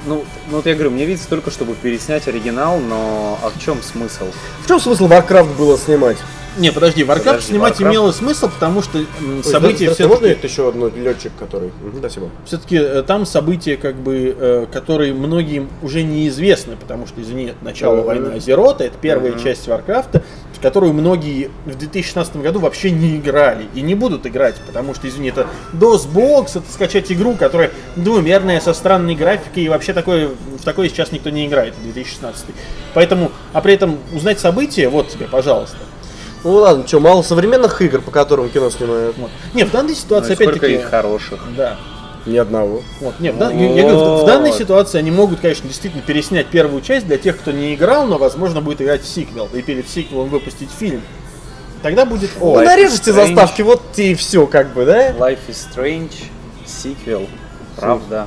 Ну, 0.07 0.25
ну 0.49 0.57
вот 0.57 0.67
я 0.67 0.75
говорю, 0.75 0.91
мне 0.91 1.05
видится 1.05 1.29
только, 1.29 1.51
чтобы 1.51 1.75
переснять 1.75 2.27
оригинал, 2.29 2.79
но 2.79 3.39
а 3.43 3.51
в 3.51 3.61
чем 3.61 3.83
смысл? 3.83 4.27
В 4.65 4.69
чем 4.69 4.81
смысл 4.81 5.07
Warcraft 5.09 5.57
было 5.57 5.79
снимать? 5.79 6.19
Не, 6.59 6.73
подожди, 6.73 7.03
Warcraft 7.03 7.19
Подожди, 7.25 7.47
снимать 7.53 7.81
Warcraft? 7.81 7.89
имело 7.91 8.13
смысл, 8.13 8.49
потому 8.49 8.83
что 8.83 8.99
м, 8.99 9.45
события 9.45 9.91
все 9.95 10.09
Можно 10.09 10.27
это 10.27 10.47
еще 10.47 10.69
одно 10.69 10.89
летчик, 10.89 11.33
который... 11.39 11.71
Мгм, 11.83 11.99
Спасибо. 12.01 12.31
все-таки 12.45 12.77
э, 12.77 13.03
там 13.07 13.25
события, 13.27 13.77
как 13.77 13.95
бы, 13.97 14.35
э, 14.37 14.67
которые 14.73 15.15
многим 15.15 15.69
уже 15.83 16.03
неизвестны, 16.03 16.77
потому 16.77 17.07
что, 17.07 17.23
извини, 17.23 17.47
это 17.47 17.65
начало 17.65 17.97
Мгм. 17.99 18.05
войны 18.07 18.29
Азерота, 18.35 18.85
это 18.85 18.97
первая 19.01 19.33
Мгм. 19.33 19.43
часть 19.43 19.69
Варкрафта, 19.69 20.23
в 20.53 20.61
которую 20.61 20.93
многие 20.95 21.51
в 21.65 21.77
2016 21.79 22.43
году 22.43 22.59
вообще 22.59 22.91
не 22.91 23.17
играли 23.19 23.67
и 23.75 23.81
не 23.81 23.95
будут 23.95 24.27
играть, 24.27 24.57
потому 24.67 24.95
что, 24.95 25.07
извини, 25.09 25.29
это 25.29 25.47
DOS-бокс, 25.73 26.57
это 26.57 26.73
скачать 26.73 27.13
игру, 27.13 27.35
которая 27.37 27.71
двумерная, 27.95 28.61
со 28.61 28.75
странной 28.75 29.15
графикой, 29.15 29.63
и 29.65 29.69
вообще 29.69 29.93
такое, 29.93 30.29
в 30.59 30.65
такое 30.65 30.89
сейчас 30.89 31.13
никто 31.13 31.31
не 31.31 31.47
играет, 31.47 31.75
2016. 31.85 32.47
Поэтому, 32.95 33.31
а 33.53 33.61
при 33.61 33.75
этом 33.75 33.99
узнать 34.13 34.41
события, 34.41 34.89
вот 34.89 35.09
тебе, 35.09 35.27
пожалуйста. 35.27 35.77
Ну 36.45 36.53
ладно, 36.53 36.87
что, 36.87 37.01
мало 37.01 37.23
современных 37.23 37.81
игр, 37.83 38.01
по 38.01 38.11
которым 38.11 38.49
кино 38.49 38.71
снимают? 38.71 39.17
Вот. 39.19 39.31
Не, 39.55 39.65
в 39.65 39.71
данной 39.73 39.91
Ну, 39.91 39.97
ситуации, 39.97 40.35
сколько 40.35 40.51
опять-таки... 40.53 40.75
их 40.75 40.85
хороших. 40.91 41.41
Да. 41.57 41.77
Ни 42.27 42.37
одного. 42.37 42.83
Вот, 43.01 43.19
нет, 43.21 43.35
в 43.37 43.39
дан- 43.39 43.57
я, 43.59 43.73
я 43.75 43.83
говорю, 43.89 43.99
в, 43.99 44.23
в 44.23 44.27
данной 44.27 44.51
Вот. 44.51 44.59
ситуации 44.59 44.99
они 44.99 45.11
могут, 45.11 45.41
конечно, 45.41 45.67
действительно 45.67 46.03
переснять 46.03 46.47
первую 46.49 46.83
часть 46.83 47.07
для 47.07 47.17
тех, 47.17 47.39
кто 47.39 47.53
не 47.53 47.75
играл, 47.75 48.07
но, 48.07 48.19
возможно, 48.19 48.61
будет 48.61 48.83
играть 48.83 49.03
в 49.03 49.09
сиквел, 49.09 49.49
и 49.55 49.63
перед 49.63 49.89
сиквелом 49.89 50.29
выпустить 50.29 50.69
фильм. 50.71 51.01
Тогда 51.83 52.05
будет... 52.05 52.31
Ну, 52.41 52.55
О, 52.55 52.63
is 52.63 52.65
нарежете 52.67 53.11
Strange. 53.13 53.15
заставки, 53.27 53.63
вот 53.63 53.83
и 53.97 54.15
все, 54.15 54.47
как 54.47 54.75
бы, 54.75 54.85
да? 54.85 55.11
Life 55.13 55.39
is 55.49 55.57
Strange, 55.75 56.13
сиквел, 56.67 57.27
правда. 57.77 58.27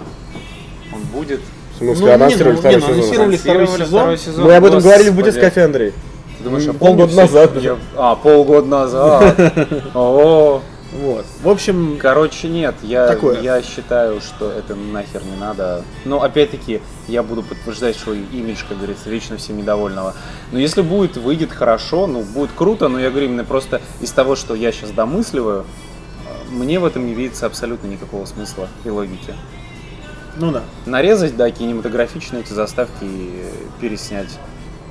Он 0.93 1.01
будет. 1.03 1.41
В 1.75 1.77
смысле, 1.77 2.01
Ну, 2.01 2.07
не, 2.07 2.13
анонсировали 2.13 2.53
ну, 2.55 2.59
второй 2.59 2.75
не, 2.75 2.81
ну, 2.81 2.85
сезон. 2.87 2.95
анонсировали 2.95 3.35
второй 3.37 3.57
Анонсировали 3.57 3.85
сезон. 3.85 3.99
второй 3.99 4.17
сезон. 4.17 4.45
Мы 4.45 4.55
об 4.55 4.65
этом 4.65 4.79
говорили 4.79 5.09
в 5.09 5.15
Господи. 5.15 5.19
Буддийской 5.21 5.43
кафе, 5.43 5.65
Андрей. 5.65 5.93
Ты 6.41 6.45
думаешь, 6.49 6.63
я 6.65 6.73
полгода 6.73 7.07
помню 7.07 7.21
назад. 7.21 7.51
Я- 7.61 7.77
А, 7.95 8.15
полгода 8.15 8.67
назад. 8.67 9.39
О, 9.93 10.61
Вот. 10.93 11.25
В 11.43 11.47
общем, 11.47 11.97
Короче, 12.01 12.49
нет, 12.49 12.75
я, 12.81 13.07
Такое. 13.07 13.39
я 13.41 13.61
считаю, 13.61 14.19
что 14.21 14.51
это 14.51 14.75
нахер 14.75 15.21
не 15.23 15.37
надо. 15.39 15.83
Но 16.03 16.21
опять-таки, 16.23 16.81
я 17.07 17.23
буду 17.23 17.43
подтверждать 17.43 17.95
свой 17.95 18.19
имидж, 18.33 18.63
как 18.67 18.77
говорится, 18.77 19.09
вечно 19.09 19.37
всем 19.37 19.55
недовольного. 19.57 20.15
Но 20.51 20.59
если 20.59 20.81
будет, 20.81 21.15
выйдет 21.15 21.51
хорошо, 21.53 22.07
ну, 22.07 22.23
будет 22.23 22.49
круто, 22.55 22.87
но 22.89 22.99
я 22.99 23.09
говорю 23.09 23.27
именно 23.27 23.45
просто 23.45 23.81
из 24.01 24.11
того, 24.11 24.35
что 24.35 24.53
я 24.55 24.71
сейчас 24.73 24.89
домысливаю, 24.91 25.65
мне 26.49 26.77
в 26.79 26.85
этом 26.85 27.05
не 27.05 27.13
видится 27.13 27.45
абсолютно 27.45 27.87
никакого 27.87 28.25
смысла 28.25 28.67
и 28.83 28.89
логики. 28.89 29.33
ну 30.37 30.51
да. 30.51 30.63
Нарезать, 30.85 31.37
да, 31.37 31.49
кинематографично 31.51 32.37
эти 32.39 32.51
заставки 32.51 33.03
и 33.03 33.45
переснять. 33.79 34.37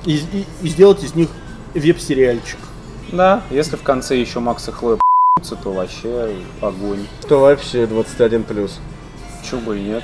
И, 0.05 0.15
и- 0.15 0.45
и 0.63 0.67
сделать 0.67 1.03
из 1.03 1.15
них 1.15 1.29
веб-сериальчик. 1.73 2.57
Да, 3.11 3.43
если 3.51 3.75
в 3.75 3.83
конце 3.83 4.17
еще 4.17 4.39
Макс 4.39 4.67
и 4.67 4.71
Хлоя 4.71 4.95
п***ются, 4.95 5.55
то 5.61 5.71
вообще 5.71 6.31
огонь. 6.61 7.05
То 7.27 7.39
вообще 7.41 7.85
21 7.85 8.43
плюс. 8.43 8.79
Чего 9.49 9.59
бы 9.61 9.77
и 9.77 9.81
нет. 9.81 10.03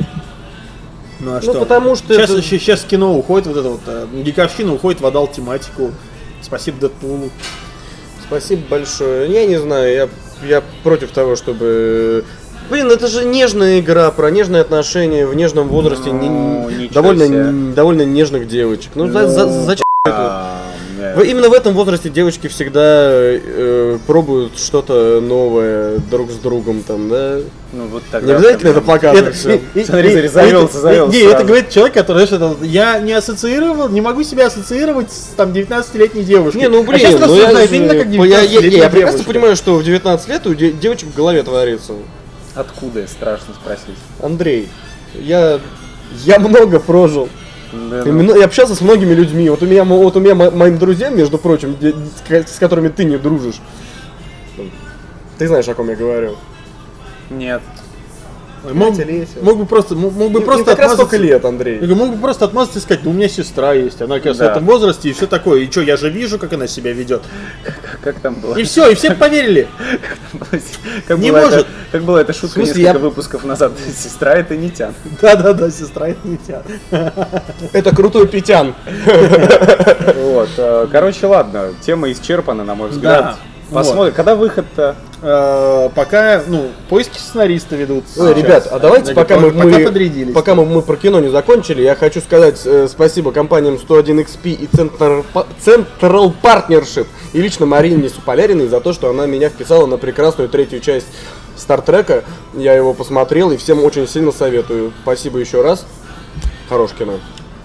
Ну 1.20 1.32
а 1.36 1.42
Ну, 1.44 1.54
потому 1.54 1.96
что 1.96 2.13
Сейчас, 2.13 2.30
это- 2.30 2.42
сейчас 2.44 2.84
кино 2.84 3.18
уходит, 3.18 3.48
вот 3.48 3.58
это 3.58 3.70
вот, 3.70 3.82
э, 3.88 4.06
гиковщина 4.24 4.74
уходит 4.74 5.01
в 5.01 5.06
адал 5.08 5.27
тематику. 5.27 5.92
Спасибо 6.42 6.80
Дэдпулу. 6.82 7.30
Спасибо 8.27 8.62
большое. 8.70 9.32
Я 9.32 9.48
не 9.48 9.58
знаю, 9.58 9.92
я, 10.44 10.48
я 10.48 10.63
против 10.84 11.12
того, 11.12 11.36
чтобы... 11.36 12.24
Блин, 12.70 12.92
это 12.92 13.08
же 13.08 13.24
нежная 13.25 13.80
игра 13.80 14.12
про 14.12 14.30
нежные 14.30 14.62
отношения 14.62 15.25
в 15.25 15.34
нежном 15.34 15.70
возрасте 15.70 16.12
Ну, 16.12 16.70
не- 16.70 16.89
довольно, 16.89 17.25
себе. 17.25 17.74
довольно 17.74 18.01
нежных 18.04 18.48
девочек. 18.48 18.92
Ну, 18.96 19.08
за- 19.10 19.27
за- 19.27 19.50
зачем 19.50 19.70
это? 19.70 19.72
А, 19.72 19.72
нет. 19.72 19.84
В- 19.84 19.87
Именно 21.26 21.50
в 21.50 21.54
этом 21.54 21.74
возрасте 21.74 22.10
девочки 22.10 22.48
всегда 22.48 22.82
э, 23.12 23.98
пробуют 24.08 24.58
что-то 24.58 25.22
новое 25.22 26.00
друг 26.12 26.32
с 26.32 26.36
другом 26.36 26.84
там, 26.84 27.08
да? 27.10 27.38
Ну 27.72 27.86
вот 27.88 28.04
Не 28.04 28.10
тогда 28.12 28.36
обязательно 28.36 28.70
это 28.70 28.82
прям- 28.82 28.86
показывать 29.00 29.36
всем. 29.36 29.62
и- 29.76 29.84
Смотри, 29.84 30.10
и- 30.26 30.28
завелся, 30.28 30.66
это- 30.70 30.80
завелся 30.80 31.14
Не, 31.14 31.22
это 31.22 31.30
сразу. 31.32 31.46
говорит 31.46 31.70
человек, 31.70 31.94
который, 31.94 32.14
знаешь, 32.16 32.32
это 32.32 32.48
вот, 32.48 32.64
я 32.64 33.00
не 33.00 33.14
ассоциировал, 33.14 33.90
не 33.90 34.02
могу 34.02 34.24
себя 34.24 34.48
ассоциировать 34.48 35.12
с 35.12 35.34
там 35.36 35.54
19-летней 35.54 36.24
девушкой. 36.24 36.58
Не, 36.58 36.68
ну 36.68 36.82
а 36.82 36.84
блин, 36.84 37.00
сейчас 37.00 37.20
ну 37.28 37.36
я, 37.36 37.64
именно 37.64 37.94
как 37.96 38.08
я, 38.08 38.24
я- 38.26 38.42
я 38.42 38.60
19-летняя 38.60 38.90
прекрасно 38.90 39.24
понимаю, 39.24 39.56
что 39.56 39.76
в 39.76 39.84
19 39.84 40.28
лет 40.30 40.48
у 40.48 40.56
де- 40.56 40.72
девочек 40.72 41.10
в 41.10 41.16
голове 41.16 41.44
творится. 41.44 41.94
Откуда, 42.56 43.06
страшно 43.08 43.54
спросить. 43.54 44.00
Андрей, 44.22 44.68
я, 45.14 45.60
я 46.26 46.40
много 46.40 46.80
прожил. 46.80 47.30
Да, 47.74 48.04
мно- 48.06 48.36
Я 48.38 48.46
общался 48.46 48.76
с 48.76 48.82
многими 48.82 49.14
людьми. 49.14 49.50
Вот 49.50 49.62
у 49.62 49.66
меня, 49.66 49.84
вот 49.84 50.16
у 50.16 50.20
меня 50.20 50.36
мо- 50.36 50.52
моим 50.52 50.78
друзьям, 50.78 51.18
между 51.18 51.38
прочим, 51.38 51.76
с 52.28 52.58
которыми 52.60 52.88
ты 52.90 53.04
не 53.04 53.18
дружишь. 53.18 53.60
Ты 55.38 55.48
знаешь, 55.48 55.68
о 55.68 55.74
ком 55.76 55.90
я 55.90 55.96
говорю. 55.96 56.36
Нет. 57.30 57.62
Мог, 58.74 58.96
мог 59.42 59.58
бы 59.58 59.66
просто, 59.66 59.96
мог, 59.96 60.14
мог 60.14 60.32
бы 60.32 60.40
им 60.40 60.46
просто 60.46 60.66
как 60.66 60.80
раз 60.80 60.92
отмазаться. 60.94 61.08
столько 61.18 61.18
лет, 61.26 61.46
Андрей. 61.46 61.80
Я 61.82 61.96
мог 61.96 62.12
бы 62.16 62.18
просто 62.22 62.46
отмазаться 62.46 62.80
и 62.80 62.82
сказать, 62.82 63.04
да 63.04 63.10
у 63.10 63.14
меня 63.14 63.30
сестра 63.30 63.74
есть, 63.74 64.02
она, 64.02 64.20
кажется, 64.20 64.44
Да. 64.46 64.50
в 64.50 64.52
этом 64.58 64.66
возрасте 64.66 65.10
и 65.10 65.14
все 65.14 65.28
такое. 65.28 65.62
И 65.62 65.72
что, 65.72 65.82
я 65.82 65.98
же 65.98 66.10
вижу, 66.10 66.38
как 66.40 66.54
она 66.54 66.68
себя 66.68 66.92
ведет. 66.94 67.22
Как 68.04 68.20
там 68.20 68.36
было? 68.36 68.56
И 68.56 68.64
все, 68.64 68.90
и 68.90 68.96
все 68.96 69.14
поверили. 69.16 69.68
Как 71.08 71.18
Не 71.20 71.32
может. 71.32 71.54
эта- 71.54 71.68
Как 71.92 72.04
была 72.04 72.22
эта 72.22 72.34
шутка 72.34 72.56
смысле, 72.60 72.84
несколько 72.84 72.98
я- 72.98 73.04
выпусков 73.04 73.44
назад. 73.46 73.72
Сестра 73.98 74.34
это 74.36 74.56
не 74.56 74.70
тян. 74.70 74.94
Да-да-да, 75.22 75.70
сестра 75.72 76.10
это 76.10 76.20
не 76.28 76.38
тебя. 76.38 76.64
Это 77.74 77.96
крутой 77.96 78.28
Петян. 78.28 78.74
Вот. 80.16 80.50
э, 80.58 80.88
Короче, 80.92 81.26
ладно. 81.28 81.74
Тема 81.82 82.12
исчерпана, 82.12 82.64
на 82.64 82.76
мой 82.76 82.90
взгляд. 82.90 83.22
Да, 83.22 83.38
Посмотрим. 83.72 84.14
Когда 84.14 84.36
выход-то? 84.36 84.96
Э, 85.22 85.90
Пока, 85.96 86.44
ну, 86.48 86.68
поиски 86.90 87.18
сценариста 87.18 87.76
ведутся. 87.76 88.22
Ой, 88.22 88.34
сейчас. 88.34 88.44
ребят, 88.44 88.68
а 88.72 88.80
давайте 88.80 89.14
пока 89.14 89.38
мы, 89.40 89.52
пока 89.52 89.66
мы- 89.66 89.86
подрядились. 89.86 90.34
пока 90.34 90.56
мы, 90.56 90.66
мы 90.66 90.82
про 90.82 90.96
кино 90.96 91.20
не 91.20 91.30
закончили, 91.30 91.82
я 91.82 91.96
хочу 91.96 92.22
сказать 92.22 92.62
э, 92.66 92.88
спасибо 92.88 93.32
компаниям 93.32 93.76
101XP 93.76 94.52
и 94.52 94.66
Central, 94.68 95.26
Central 95.66 96.34
Partnership 96.42 97.08
и 97.34 97.42
лично 97.42 97.66
Марине 97.66 98.10
Суполяриной 98.10 98.68
за 98.68 98.80
то, 98.80 98.94
что 98.94 99.10
она 99.10 99.26
меня 99.26 99.50
вписала 99.50 99.86
на 99.88 99.98
прекрасную 99.98 100.50
третью 100.50 100.80
часть 100.82 101.08
Стартрека. 101.56 102.24
Я 102.54 102.74
его 102.74 102.94
посмотрел 102.94 103.52
и 103.52 103.58
всем 103.58 103.84
очень 103.84 104.08
сильно 104.08 104.32
советую. 104.32 104.94
Спасибо 105.02 105.40
еще 105.40 105.62
раз. 105.64 105.86
Хорош 106.70 106.92
кино. 106.92 107.14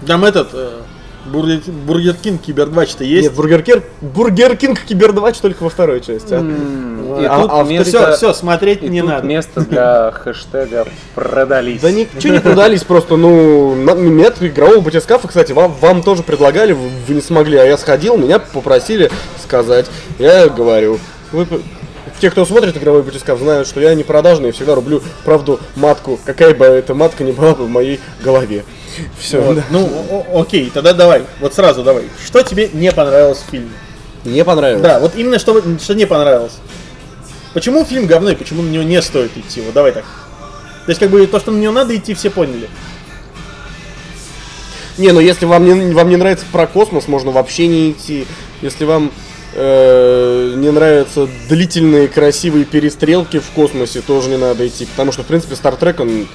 Там 0.07 0.25
этот, 0.25 0.49
э, 0.53 0.79
Бургер, 1.25 1.61
Бургер 1.87 2.13
Кинг 2.15 2.41
Кибер 2.41 2.67
2 2.67 2.85
что 2.85 3.03
есть? 3.03 3.23
Нет, 3.29 3.33
Бургер, 3.33 3.61
Кир- 3.61 3.83
Бургер 4.01 4.55
Кинг 4.57 4.81
Кибер 4.81 5.13
2 5.13 5.31
только 5.33 5.63
во 5.63 5.69
второй 5.69 6.01
части. 6.01 6.33
а? 6.33 6.39
И 7.21 7.25
А- 7.25 7.59
а 7.61 7.63
место- 7.63 7.89
Все, 7.89 8.15
все, 8.17 8.33
смотреть 8.33 8.83
и 8.83 8.89
не 8.89 9.01
тут 9.01 9.09
надо. 9.09 9.27
место 9.27 9.61
для 9.69 10.11
хэштега 10.11 10.85
продались. 11.15 11.81
Да 11.81 11.91
ничего 11.91 12.33
не 12.33 12.39
продались, 12.39 12.83
просто, 12.83 13.15
ну, 13.17 13.75
нет 13.75 14.35
игрового 14.41 14.81
батискафа, 14.81 15.27
кстати, 15.27 15.51
вам, 15.53 15.73
вам 15.79 16.01
тоже 16.03 16.23
предлагали, 16.23 16.73
вы, 16.73 17.13
не 17.13 17.21
смогли, 17.21 17.57
а 17.57 17.65
я 17.65 17.77
сходил, 17.77 18.17
меня 18.17 18.39
попросили 18.39 19.09
сказать, 19.43 19.85
я 20.19 20.49
говорю. 20.49 20.99
Вы, 21.31 21.47
те, 22.19 22.29
кто 22.31 22.45
смотрит 22.45 22.75
игровой 22.77 23.03
батискаф, 23.03 23.39
знают, 23.39 23.67
что 23.67 23.79
я 23.79 23.93
не 23.95 24.03
продажный 24.03 24.49
и 24.49 24.51
всегда 24.51 24.75
рублю 24.75 25.01
правду 25.25 25.59
матку, 25.75 26.19
какая 26.25 26.53
бы 26.53 26.65
эта 26.65 26.93
матка 26.93 27.23
ни 27.23 27.31
была 27.31 27.53
бы 27.53 27.65
в 27.65 27.69
моей 27.69 27.99
голове. 28.23 28.63
Все, 29.19 29.41
Вот. 29.41 29.63
Ну, 29.69 29.85
о- 30.09 30.25
о- 30.37 30.41
окей, 30.41 30.71
тогда 30.73 30.93
давай, 30.93 31.23
вот 31.39 31.53
сразу 31.53 31.83
давай. 31.83 32.05
Что 32.25 32.41
тебе 32.43 32.69
не 32.73 32.91
понравилось 32.91 33.39
в 33.47 33.49
фильме? 33.51 33.71
не 34.25 34.43
понравилось. 34.45 34.81
Да, 34.81 34.99
вот 34.99 35.15
именно 35.15 35.37
что, 35.37 35.61
что 35.79 35.95
не 35.95 36.05
понравилось. 36.05 36.53
Почему 37.53 37.83
фильм 37.83 38.07
говно 38.07 38.31
и 38.31 38.35
почему 38.35 38.61
на 38.61 38.69
него 38.69 38.83
не 38.83 39.01
стоит 39.01 39.35
идти? 39.37 39.61
Вот 39.61 39.73
давай 39.73 39.91
так. 39.91 40.05
То 40.85 40.89
есть, 40.89 40.99
как 40.99 41.09
бы, 41.09 41.25
то, 41.27 41.39
что 41.39 41.51
на 41.51 41.57
него 41.57 41.73
надо 41.73 41.95
идти, 41.95 42.13
все 42.13 42.29
поняли. 42.29 42.69
Не, 44.97 45.11
ну 45.11 45.19
если 45.19 45.45
вам 45.45 45.65
не, 45.65 45.93
вам 45.93 46.09
не 46.09 46.17
нравится 46.17 46.45
про 46.51 46.67
космос, 46.67 47.07
можно 47.07 47.31
вообще 47.31 47.67
не 47.67 47.91
идти. 47.91 48.25
Если 48.61 48.85
вам 48.85 49.11
э, 49.55 50.53
не 50.55 50.71
нравятся 50.71 51.27
длительные 51.49 52.07
красивые 52.07 52.65
перестрелки 52.65 53.39
в 53.39 53.49
космосе, 53.51 54.01
тоже 54.01 54.29
не 54.29 54.37
надо 54.37 54.67
идти. 54.67 54.85
Потому 54.85 55.11
что, 55.11 55.23
в 55.23 55.25
принципе, 55.25 55.55
Стартрек, 55.55 55.99
он 55.99 56.27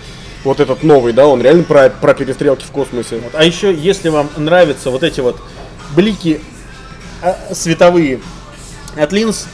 вот 0.49 0.61
этот 0.61 0.83
новый, 0.83 1.13
да, 1.13 1.27
он 1.27 1.43
реально 1.43 1.63
про, 1.63 1.91
про 1.91 2.15
перестрелки 2.15 2.65
в 2.65 2.71
космосе. 2.71 3.21
Вот. 3.23 3.35
А 3.35 3.45
еще, 3.45 3.73
если 3.73 4.09
вам 4.09 4.31
нравятся 4.37 4.91
вот 4.91 5.03
эти 5.03 5.21
вот 5.21 5.39
блики 5.95 6.41
а, 7.23 7.37
световые 7.53 8.21
от 8.97 9.13
линз, 9.13 9.47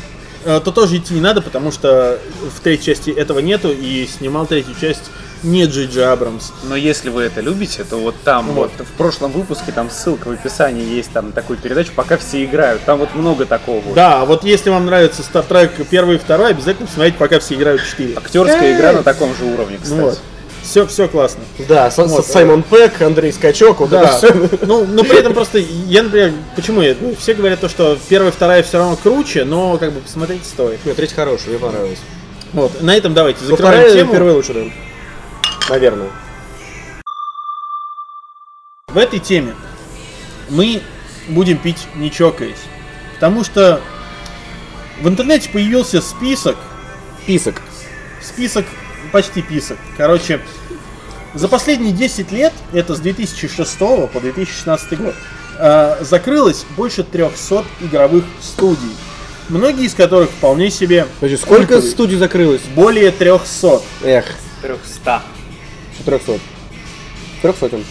э, 0.45 0.61
то 0.65 0.71
тоже 0.71 0.99
идти 0.99 1.15
не 1.15 1.21
надо, 1.21 1.43
потому 1.43 1.73
что 1.73 2.21
в 2.57 2.61
третьей 2.61 2.95
части 2.95 3.11
этого 3.11 3.41
нету, 3.41 3.73
и 3.73 4.07
снимал 4.07 4.47
третью 4.47 4.75
часть 4.81 5.11
не 5.43 5.65
Джей 5.65 6.07
Абрамс. 6.07 6.53
Но 6.63 6.77
если 6.77 7.11
вы 7.11 7.23
это 7.23 7.41
любите, 7.41 7.83
то 7.83 7.97
вот 7.97 8.15
там 8.23 8.47
Вот. 8.53 8.71
вот, 8.79 8.87
в 8.87 8.93
прошлом 8.93 9.33
выпуске 9.33 9.73
там 9.73 9.91
ссылка 9.91 10.29
в 10.29 10.31
описании 10.31 10.95
есть 10.95 11.11
там 11.11 11.33
такую 11.33 11.59
передачу, 11.59 11.91
пока 11.95 12.17
все 12.19 12.45
играют. 12.45 12.83
Там 12.85 13.01
вот 13.01 13.15
много 13.17 13.47
такого. 13.47 13.83
Да, 13.95 14.25
вот 14.25 14.45
если 14.45 14.71
вам 14.71 14.87
нравится 14.87 15.23
Star 15.23 15.47
Trek 15.47 15.87
первый 15.91 16.17
и 16.17 16.19
второй, 16.19 16.51
обязательно 16.51 16.87
посмотрите, 16.87 17.19
пока 17.19 17.41
все 17.41 17.57
играют 17.57 17.83
в 17.83 17.91
4. 17.91 18.15
Актерская 18.17 18.77
игра 18.77 18.93
на 18.93 19.03
таком 19.03 19.35
же 19.35 19.45
уровне, 19.45 19.79
кстати. 19.83 19.99
Ну 19.99 20.05
вот. 20.07 20.21
Все, 20.65 20.87
все 20.87 21.09
классно. 21.09 21.43
Да, 21.69 21.93
Вот, 21.97 22.27
Саймон 22.27 22.63
Пэк, 22.63 23.03
Андрей 23.03 23.33
Скачок, 23.33 23.81
вот 23.81 23.91
Да, 23.91 24.03
это 24.03 24.17
всё. 24.17 24.59
ну, 24.67 24.87
но 24.87 25.03
при 25.05 25.19
этом 25.19 25.35
просто, 25.35 25.59
я, 25.59 26.03
например, 26.03 26.33
почему 26.57 26.81
я, 26.81 26.97
ну, 27.01 27.15
все 27.17 27.35
говорят 27.35 27.61
то, 27.61 27.69
что 27.69 27.99
первая 28.09 28.33
вторая 28.33 28.63
все 28.63 28.79
равно 28.79 28.97
круче, 28.97 29.45
но 29.45 29.77
как 29.79 29.93
бы 29.93 30.01
посмотреть 30.01 30.45
стоит. 30.47 30.85
Нет, 30.87 30.97
третий 30.97 31.15
хороший, 31.15 31.51
мне 31.51 31.59
понравилось. 31.59 31.99
Вот, 32.53 32.81
на 32.83 32.97
этом 32.97 33.13
давайте 33.15 33.45
закрываем 33.45 33.79
вторая 33.81 33.93
тему. 33.93 34.13
первая 34.13 34.35
лучше, 34.35 34.55
да. 34.55 34.61
Наверное. 35.69 36.09
В 38.89 38.97
этой 38.99 39.19
теме 39.19 39.55
мы 40.49 40.81
будем 41.29 41.59
пить 41.59 41.87
не 41.97 42.11
чокаясь, 42.11 42.55
потому 43.15 43.45
что 43.45 43.81
в 45.01 45.09
интернете 45.09 45.51
появился 45.51 46.01
список, 46.01 46.57
Список. 47.25 47.61
список, 48.23 48.67
почти 49.15 49.43
писок. 49.43 49.79
Короче, 49.97 50.41
за 51.35 51.47
последние 51.47 51.93
10 51.93 52.33
лет, 52.33 52.53
это 52.73 52.97
с 52.97 52.99
2006 52.99 53.79
по 53.79 54.21
2016 54.21 54.99
год, 54.99 55.15
э, 55.57 55.99
закрылось 56.01 56.67
больше 56.77 57.05
300 57.05 57.65
игровых 57.81 58.25
студий. 58.43 58.91
Многие 59.49 59.85
из 59.85 59.95
которых 59.95 60.31
вполне 60.31 60.69
себе 60.69 61.07
Подожди, 61.21 61.37
сколько 61.37 61.59
культовые. 61.59 61.91
студий 61.93 62.17
закрылось? 62.19 62.63
Более 62.75 63.13
300. 63.13 63.83
Эх, 64.03 64.25
300. 64.63 65.23
что 65.95 66.05
300. 66.05 66.41
Трехсотен. 67.41 67.85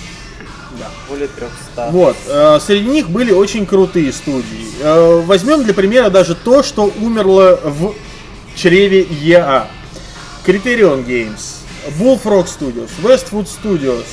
Более 1.08 1.30
300. 1.30 1.90
Вот. 1.92 2.18
э, 2.28 2.60
среди 2.60 2.90
них 2.90 3.10
были 3.10 3.32
очень 3.32 3.66
крутые 3.66 4.12
студии. 4.12 4.68
Э, 4.82 5.22
возьмем 5.22 5.64
для 5.64 5.74
примера 5.74 6.10
даже 6.10 6.36
то, 6.36 6.64
что 6.64 6.92
умерло 7.00 7.62
в 7.64 7.94
чреве 8.58 9.04
EA. 9.04 9.68
Criterion 10.46 11.06
Games, 11.06 11.60
Bullfrog 12.00 12.48
Studios, 12.48 12.90
Westwood 13.02 13.48
Studios, 13.48 14.06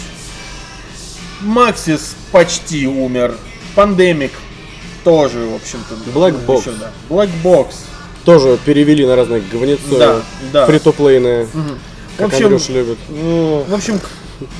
Maxis 1.43 2.15
почти 2.33 2.87
умер, 2.87 3.35
Pandemic 3.75 4.31
тоже, 5.05 5.39
в 5.47 5.55
общем-то. 5.55 5.95
Black 6.19 6.45
Box. 6.47 6.61
еще, 6.61 6.71
да. 6.73 6.93
Black 7.09 7.31
Box, 7.43 7.75
тоже 8.25 8.59
перевели 8.65 9.07
на 9.07 9.17
разные 9.17 9.41
говнецо. 9.51 9.99
Да, 9.99 10.23
да. 10.53 10.67
Фри-то-плейные. 10.67 11.49
Мгм. 11.53 11.79
В 12.15 12.19
Как 12.19 12.27
общем, 12.29 12.47
Андрюша 12.47 12.73
любит. 12.73 12.99
ну, 13.09 13.65
в 13.67 13.75
общем, 13.75 13.99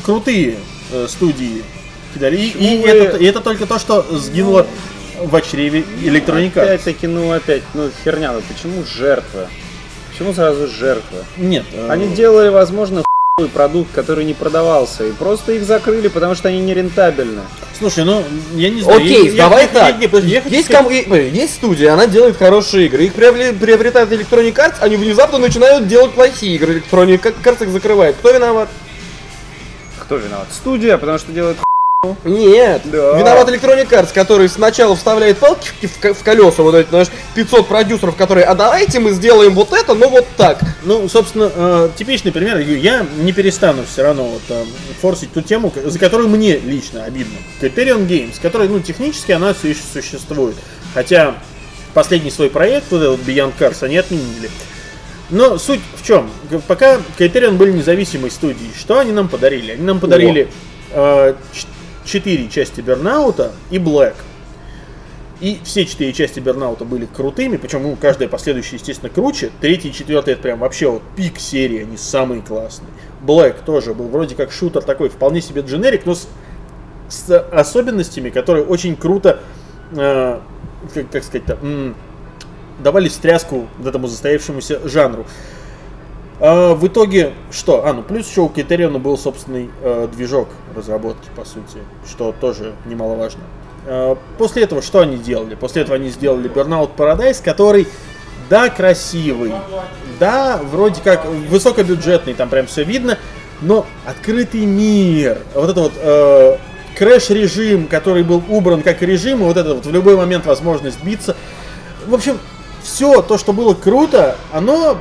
крутые 0.03 0.57
э, 0.93 1.07
студии 1.09 1.63
кидали. 2.15 2.37
И, 2.37 2.49
и 2.49 2.83
вы- 2.83 2.89
это, 2.89 3.17
и 3.19 3.25
это 3.27 3.41
только 3.41 3.67
то, 3.67 3.79
что 3.79 4.03
сгинуло 4.19 4.67
в 5.21 5.41
чреве 5.43 5.81
Electronic 6.03 6.55
Arts. 6.55 6.63
Опять-таки, 6.63 7.07
ну 7.07 7.31
опять, 7.33 7.63
ну 7.75 7.91
херня, 8.03 8.33
ну 8.33 8.41
почему 8.49 8.83
жертва? 8.85 9.49
Почему 10.21 10.35
сразу 10.35 10.67
жертва? 10.69 11.25
Нет. 11.39 11.65
э, 11.73 11.89
Они 11.89 12.07
делали, 12.09 12.51
возможно, 12.51 13.03
хуй 13.39 13.49
продукт, 13.49 13.91
который 13.95 14.27
не 14.27 14.35
продавался, 14.35 15.07
и 15.07 15.13
просто 15.13 15.53
их 15.53 15.65
закрыли, 15.65 16.09
потому 16.09 16.35
что 16.35 16.51
они 16.51 16.61
нерентабельны. 16.61 17.41
Слушай, 17.79 18.05
ну, 18.05 18.23
я 18.55 18.69
не 18.69 18.83
знаю. 18.83 18.99
Окей, 19.01 19.31
я- 19.31 19.45
давай 19.45 19.63
я- 19.63 19.69
так. 19.69 19.95
я- 19.95 20.03
я- 20.03 20.09
подожди, 20.11 20.31
я 20.35 20.43
есть, 20.47 20.67
сказать- 20.67 21.05
ком- 21.07 21.15
э, 21.15 21.27
есть 21.31 21.55
студия, 21.55 21.95
она 21.95 22.07
делает 22.07 22.37
хорошие 22.37 22.85
игры. 22.85 23.05
Их 23.07 23.15
приобре- 23.15 23.55
приобретает 23.55 24.13
Electronic 24.13 24.53
Arts, 24.57 24.75
они 24.81 24.97
внезапно 24.97 25.39
начинают 25.39 25.89
делать 25.89 26.13
плохие 26.13 26.55
игры. 26.57 26.83
Electronic 26.93 27.23
Arts 27.43 27.63
их 27.63 27.71
закрывает. 27.71 28.17
Кто 28.17 28.31
виноват? 28.31 28.69
Кто 30.01 30.17
виноват? 30.19 30.49
Студия, 30.53 30.99
потому 30.99 31.19
что 31.19 31.33
делает 31.33 31.57
Нет. 32.25 32.81
Да. 32.87 33.19
Виноват 33.19 33.47
Electronic 33.51 33.89
Arts, 33.91 34.15
который 34.15 34.49
сначала 34.49 34.97
вставляет 34.97 35.37
палки 35.37 35.69
в, 35.83 35.87
в 35.87 35.99
ко- 36.01 36.15
в 36.15 36.23
колеса, 36.23 36.63
вот 36.63 36.75
эти, 36.75 36.89
знаешь, 36.89 37.09
500 37.35 37.69
продюсеров, 37.69 38.17
которые, 38.17 38.47
а 38.47 38.55
давайте 38.55 39.01
мы 39.01 39.11
сделаем 39.11 39.53
вот 39.55 39.75
это, 39.75 39.93
но 39.95 40.09
вот 40.09 40.27
так. 40.39 40.59
Ну, 40.85 41.07
собственно, 41.11 41.51
э, 41.55 41.91
типичный 41.99 42.33
пример. 42.33 42.57
Я 42.59 43.07
не 43.19 43.33
перестану 43.33 43.83
все 43.85 44.03
равно 44.03 44.25
вот, 44.25 44.41
э, 44.49 44.65
форсить 45.03 45.35
ту 45.35 45.43
тему, 45.43 45.71
за 45.85 45.99
которую 45.99 46.31
мне 46.31 46.57
лично 46.57 47.05
обидно. 47.05 47.37
Criterion 47.61 48.07
Games, 48.07 48.37
который, 48.41 48.69
ну, 48.69 48.81
технически 48.81 49.33
она 49.33 49.53
все 49.53 49.69
еще 49.69 49.83
существует. 49.93 50.57
Хотя 50.95 51.35
последний 51.93 52.31
свой 52.31 52.49
проект, 52.49 52.87
вот 52.93 53.03
этот 53.03 53.21
Beyond 53.29 53.53
Cars, 53.59 53.85
они 53.85 53.99
отменили. 53.99 54.49
Но 55.29 55.59
суть 55.59 55.81
в 56.01 56.07
чем? 56.07 56.31
Пока 56.67 56.97
Criterion 57.19 57.53
были 57.59 57.73
независимой 57.73 58.31
студией, 58.31 58.71
что 58.75 58.99
они 58.99 59.13
нам 59.13 59.29
подарили? 59.29 59.73
Они 59.73 59.83
нам 59.83 60.01
подарили 60.01 60.49
э, 60.93 61.35
ч- 61.53 61.67
четыре 62.11 62.49
части 62.49 62.81
Бернаута 62.81 63.53
и 63.71 63.79
Black. 63.79 64.15
И 65.41 65.59
все 65.65 65.87
четыре 65.87 66.13
части 66.13 66.39
Бернаута 66.39 66.85
были 66.85 67.07
крутыми, 67.07 67.57
причем 67.57 67.83
ну, 67.83 67.97
каждая 67.99 68.29
последующая, 68.29 68.77
естественно, 68.77 69.09
круче. 69.09 69.51
Третий 69.61 69.89
и 69.89 69.93
четвертый 69.93 70.35
это 70.35 70.43
прям 70.43 70.59
вообще 70.59 70.91
вот 70.91 71.03
пик 71.17 71.39
серии, 71.39 71.83
они 71.83 71.97
самые 71.97 72.43
классные. 72.43 72.91
Black 73.25 73.65
тоже 73.65 73.95
был 73.95 74.09
вроде 74.09 74.35
как 74.35 74.53
шутер 74.53 74.83
такой, 74.83 75.09
вполне 75.09 75.41
себе 75.41 75.63
дженерик, 75.63 76.05
но 76.05 76.15
с, 76.15 76.29
с 77.09 77.39
особенностями, 77.53 78.29
которые 78.29 78.67
очень 78.67 78.97
круто, 78.97 79.41
э, 79.93 80.41
как, 80.93 81.11
как 81.11 81.25
сказать-то, 81.25 81.59
давали 82.81 83.09
встряску 83.09 83.67
этому 83.85 84.09
застоявшемуся 84.09 84.87
жанру. 84.89 85.27
А, 86.41 86.75
в 86.75 86.87
итоге 86.87 87.35
что? 87.51 87.87
А, 87.87 87.93
ну 87.93 88.03
плюс 88.03 88.29
еще 88.29 88.41
у 88.43 88.49
Критериона 88.49 88.99
был 88.99 89.19
собственный 89.19 89.71
э, 89.83 90.09
движок 90.13 90.49
разработки, 90.75 91.29
по 91.37 91.45
сути, 91.45 91.79
что 92.09 92.35
тоже 92.39 92.73
немаловажно. 92.87 93.43
А, 93.87 94.17
после 94.39 94.63
этого 94.63 94.81
что 94.81 95.01
они 95.01 95.19
делали? 95.19 95.55
После 95.55 95.83
этого 95.83 95.97
они 95.97 96.09
сделали 96.09 96.51
Burnout 96.51 96.97
Paradise, 96.97 97.43
который, 97.45 97.87
да, 98.49 98.71
красивый, 98.71 99.53
да, 100.19 100.59
вроде 100.63 101.03
как 101.03 101.27
высокобюджетный, 101.27 102.33
там 102.33 102.49
прям 102.49 102.67
все 102.67 102.85
видно, 102.85 103.19
но 103.61 103.87
открытый 104.07 104.65
мир, 104.65 105.39
вот 105.55 105.71
это 105.71 105.81
вот 105.81 105.93
э, 105.97 106.57
крэш-режим, 106.97 107.87
который 107.87 108.23
был 108.23 108.43
убран 108.49 108.81
как 108.81 109.03
режим, 109.03 109.41
и 109.41 109.45
вот 109.45 109.59
это 109.59 109.75
вот 109.75 109.85
в 109.85 109.93
любой 109.93 110.17
момент 110.17 110.47
возможность 110.47 111.03
биться. 111.05 111.37
В 112.07 112.15
общем, 112.15 112.39
все 112.83 113.23
то, 113.23 113.39
что 113.39 113.53
было 113.53 113.75
круто, 113.75 114.37
оно, 114.53 114.99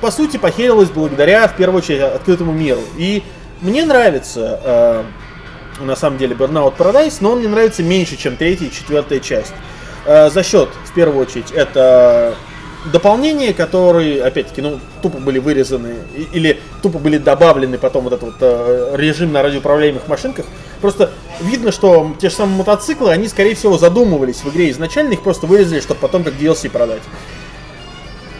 по 0.00 0.10
сути, 0.10 0.36
похерилось 0.36 0.90
благодаря, 0.90 1.46
в 1.48 1.56
первую 1.56 1.78
очередь, 1.78 2.02
открытому 2.02 2.52
миру. 2.52 2.82
И 2.96 3.22
мне 3.60 3.84
нравится, 3.84 4.60
э, 4.64 5.04
на 5.80 5.96
самом 5.96 6.18
деле, 6.18 6.34
Burnout 6.34 6.76
Paradise, 6.76 7.18
но 7.20 7.32
он 7.32 7.38
мне 7.38 7.48
нравится 7.48 7.82
меньше, 7.82 8.16
чем 8.16 8.36
третья 8.36 8.66
и 8.66 8.72
четвертая 8.72 9.20
часть. 9.20 9.52
Э, 10.06 10.30
за 10.30 10.42
счет, 10.42 10.70
в 10.84 10.94
первую 10.94 11.20
очередь, 11.22 11.50
это 11.50 12.34
дополнения, 12.86 13.52
которые, 13.52 14.22
опять-таки, 14.22 14.62
ну, 14.62 14.80
тупо 15.02 15.18
были 15.18 15.38
вырезаны 15.38 15.96
или 16.32 16.58
тупо 16.82 16.98
были 16.98 17.18
добавлены 17.18 17.78
потом 17.78 18.04
вот 18.04 18.14
этот 18.14 18.22
вот 18.22 18.36
э, 18.40 18.94
режим 18.96 19.32
на 19.32 19.42
радиоуправляемых 19.42 20.08
машинках. 20.08 20.46
Просто 20.80 21.10
видно, 21.40 21.72
что 21.72 22.14
те 22.18 22.30
же 22.30 22.34
самые 22.34 22.58
мотоциклы, 22.58 23.10
они, 23.10 23.28
скорее 23.28 23.54
всего, 23.54 23.76
задумывались 23.76 24.42
в 24.42 24.48
игре 24.50 24.70
изначально, 24.70 25.12
их 25.12 25.22
просто 25.22 25.46
вырезали, 25.46 25.80
чтобы 25.80 26.00
потом 26.00 26.24
как 26.24 26.34
DLC 26.34 26.70
продать. 26.70 27.02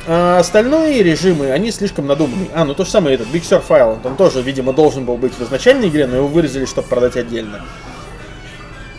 А 0.06 0.38
остальные 0.38 1.02
режимы, 1.02 1.50
они 1.50 1.70
слишком 1.70 2.06
надуманы. 2.06 2.48
А, 2.54 2.64
ну 2.64 2.74
то 2.74 2.84
же 2.84 2.90
самое 2.90 3.14
этот 3.14 3.28
Big 3.28 3.42
Sur 3.42 3.62
Island, 3.68 4.00
он 4.04 4.16
тоже, 4.16 4.40
видимо, 4.40 4.72
должен 4.72 5.04
был 5.04 5.16
быть 5.16 5.34
в 5.34 5.42
изначальной 5.42 5.88
игре, 5.88 6.06
но 6.06 6.16
его 6.16 6.26
вырезали, 6.26 6.64
чтобы 6.64 6.88
продать 6.88 7.16
отдельно. 7.16 7.64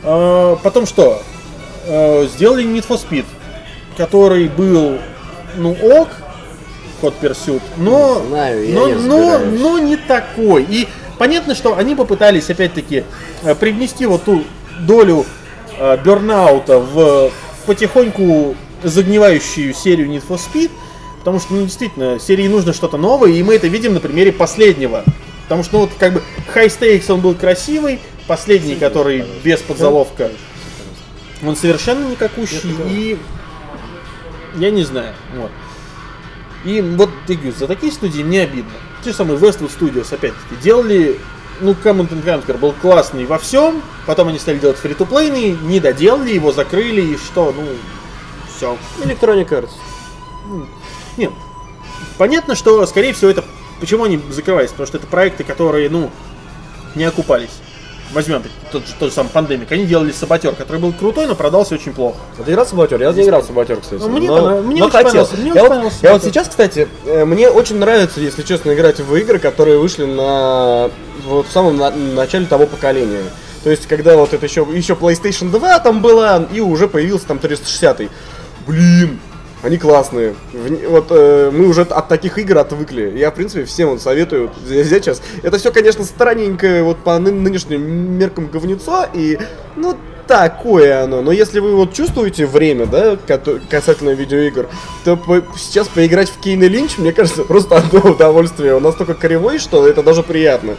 А, 0.03 0.55
потом 0.57 0.85
что? 0.85 1.21
А, 1.87 2.25
сделали 2.27 2.63
Need 2.63 2.87
for 2.87 3.01
Speed, 3.01 3.25
который 3.97 4.47
был, 4.47 4.99
ну 5.57 5.75
ок, 5.81 6.09
Hot 7.01 7.15
Pursuit, 7.19 7.61
но, 7.77 8.21
Не 8.21 8.27
знаю, 8.27 8.69
но, 8.73 8.87
не 8.87 8.93
но, 8.93 9.39
но 9.39 9.79
не 9.79 9.97
такой. 9.97 10.63
И 10.69 10.87
понятно, 11.21 11.53
что 11.53 11.77
они 11.77 11.93
попытались, 11.93 12.49
опять-таки, 12.49 13.03
э, 13.43 13.53
привнести 13.53 14.07
вот 14.07 14.23
ту 14.23 14.43
долю 14.79 15.23
э, 15.77 15.97
бернаута 16.03 16.79
в 16.79 17.29
потихоньку 17.67 18.55
загнивающую 18.81 19.71
серию 19.71 20.07
Need 20.07 20.23
for 20.27 20.39
Speed, 20.39 20.71
потому 21.19 21.39
что, 21.39 21.53
ну, 21.53 21.61
действительно, 21.61 22.19
серии 22.19 22.47
нужно 22.47 22.73
что-то 22.73 22.97
новое, 22.97 23.33
и 23.33 23.43
мы 23.43 23.53
это 23.53 23.67
видим 23.67 23.93
на 23.93 23.99
примере 23.99 24.31
последнего. 24.31 25.03
Потому 25.43 25.63
что, 25.63 25.73
ну, 25.73 25.79
вот, 25.81 25.91
как 25.99 26.13
бы, 26.13 26.23
High 26.55 26.69
Stakes, 26.79 27.13
он 27.13 27.21
был 27.21 27.35
красивый, 27.35 27.99
последний, 28.25 28.73
который 28.73 29.23
без 29.43 29.59
подзаловка, 29.59 30.31
он 31.45 31.55
совершенно 31.55 32.09
никакущий, 32.09 32.73
и 32.89 33.19
я 34.55 34.71
не 34.71 34.83
знаю, 34.83 35.13
вот. 35.35 35.51
И 36.65 36.81
вот, 36.81 37.11
говорю, 37.27 37.51
за 37.51 37.67
такие 37.67 37.91
студии 37.91 38.23
мне 38.23 38.41
обидно. 38.41 38.73
Те 39.03 39.11
же 39.11 39.15
самые 39.15 39.39
Westwood 39.39 39.71
Studios, 39.77 40.13
опять-таки, 40.13 40.61
делали, 40.61 41.19
ну, 41.59 41.71
Command 41.71 42.09
and 42.09 42.23
Conquer 42.23 42.57
был 42.57 42.73
классный 42.73 43.25
во 43.25 43.39
всем, 43.39 43.81
потом 44.05 44.27
они 44.27 44.37
стали 44.37 44.59
делать 44.59 44.77
фри 44.77 44.93
to 44.93 45.57
не 45.63 45.79
доделали 45.79 46.31
его, 46.33 46.51
закрыли, 46.51 47.01
и 47.01 47.17
что, 47.17 47.53
ну, 47.55 47.65
все. 48.55 48.77
Electronic 49.03 49.49
Arts. 49.49 49.71
Нет, 51.17 51.31
понятно, 52.17 52.55
что, 52.55 52.85
скорее 52.85 53.13
всего, 53.13 53.31
это... 53.31 53.43
Почему 53.79 54.03
они 54.03 54.21
закрывались? 54.29 54.69
Потому 54.69 54.85
что 54.85 54.97
это 54.97 55.07
проекты, 55.07 55.43
которые, 55.43 55.89
ну, 55.89 56.11
не 56.93 57.03
окупались. 57.03 57.49
Возьмем 58.13 58.43
тот 58.71 58.85
же, 58.85 58.93
тот 58.99 59.09
же 59.09 59.15
самый 59.15 59.29
пандемик. 59.29 59.71
Они 59.71 59.85
делали 59.85 60.11
саботер, 60.11 60.53
который 60.53 60.81
был 60.81 60.91
крутой, 60.91 61.27
но 61.27 61.35
продался 61.35 61.75
очень 61.75 61.93
плохо. 61.93 62.17
А 62.39 62.43
ты 62.43 62.51
играл 62.51 62.65
в 62.65 62.69
Саботер? 62.69 63.01
Я 63.01 63.11
не 63.13 63.23
играл 63.23 63.41
в 63.41 63.45
Саботер, 63.45 63.77
кстати. 63.79 64.01
Ну, 64.01 64.09
мне 64.09 64.27
но, 64.27 64.61
мне 64.61 64.79
но 64.81 64.87
очень 64.87 64.91
хотел. 64.91 65.11
понравился, 65.11 65.35
мне 65.37 65.45
я, 65.45 65.51
очень 65.51 65.61
вот, 65.61 65.69
понравился 65.69 65.97
я 66.01 66.13
вот 66.13 66.23
сейчас, 66.23 66.47
кстати, 66.49 66.87
э, 67.05 67.25
мне 67.25 67.49
очень 67.49 67.77
нравится, 67.77 68.19
если 68.19 68.41
честно, 68.43 68.73
играть 68.73 68.99
в 68.99 69.15
игры, 69.15 69.39
которые 69.39 69.77
вышли 69.79 70.05
на 70.05 70.89
вот 71.25 71.47
в 71.47 71.51
самом 71.51 71.77
на- 71.77 71.91
начале 71.91 72.45
того 72.45 72.65
поколения. 72.65 73.23
То 73.63 73.69
есть, 73.69 73.87
когда 73.87 74.17
вот 74.17 74.33
это 74.33 74.45
еще, 74.45 74.67
еще 74.73 74.93
PlayStation 74.93 75.49
2 75.51 75.79
там 75.79 76.01
была, 76.01 76.45
и 76.51 76.59
уже 76.59 76.87
появился 76.87 77.27
там 77.27 77.39
360 77.39 78.09
Блин, 78.67 79.19
они 79.63 79.77
классные. 79.77 80.33
В 80.53 80.89
Вот 80.89 81.07
э, 81.09 81.51
мы 81.53 81.67
уже 81.67 81.81
от 81.81 82.07
таких 82.07 82.37
игр 82.37 82.57
отвыкли. 82.57 83.13
Я, 83.15 83.31
в 83.31 83.35
принципе, 83.35 83.65
всем 83.65 83.89
вот 83.89 84.01
советую 84.01 84.47
вот 84.47 84.57
взять 84.57 85.03
сейчас. 85.03 85.21
Это 85.43 85.57
все, 85.57 85.71
конечно, 85.71 86.03
странненькое 86.03 86.83
вот 86.83 86.97
по 86.99 87.17
ны- 87.19 87.31
нынешним 87.31 88.17
меркам 88.17 88.47
говнецо, 88.47 89.05
и, 89.13 89.37
ну, 89.75 89.95
такое 90.27 91.03
оно. 91.03 91.21
Но 91.21 91.31
если 91.31 91.59
вы 91.59 91.75
вот 91.75 91.93
чувствуете 91.93 92.45
время, 92.45 92.85
да, 92.85 93.17
касательно 93.69 94.11
видеоигр, 94.11 94.67
то 95.03 95.17
по- 95.17 95.43
сейчас 95.57 95.87
поиграть 95.89 96.29
в 96.29 96.39
Кейн 96.39 96.63
и 96.63 96.67
Линч, 96.69 96.97
мне 96.97 97.11
кажется, 97.11 97.43
просто 97.43 97.75
одно 97.77 98.11
удовольствие. 98.11 98.75
Он 98.75 98.83
настолько 98.83 99.13
кривой, 99.13 99.59
что 99.59 99.85
это 99.87 100.01
даже 100.03 100.23
приятно. 100.23 100.75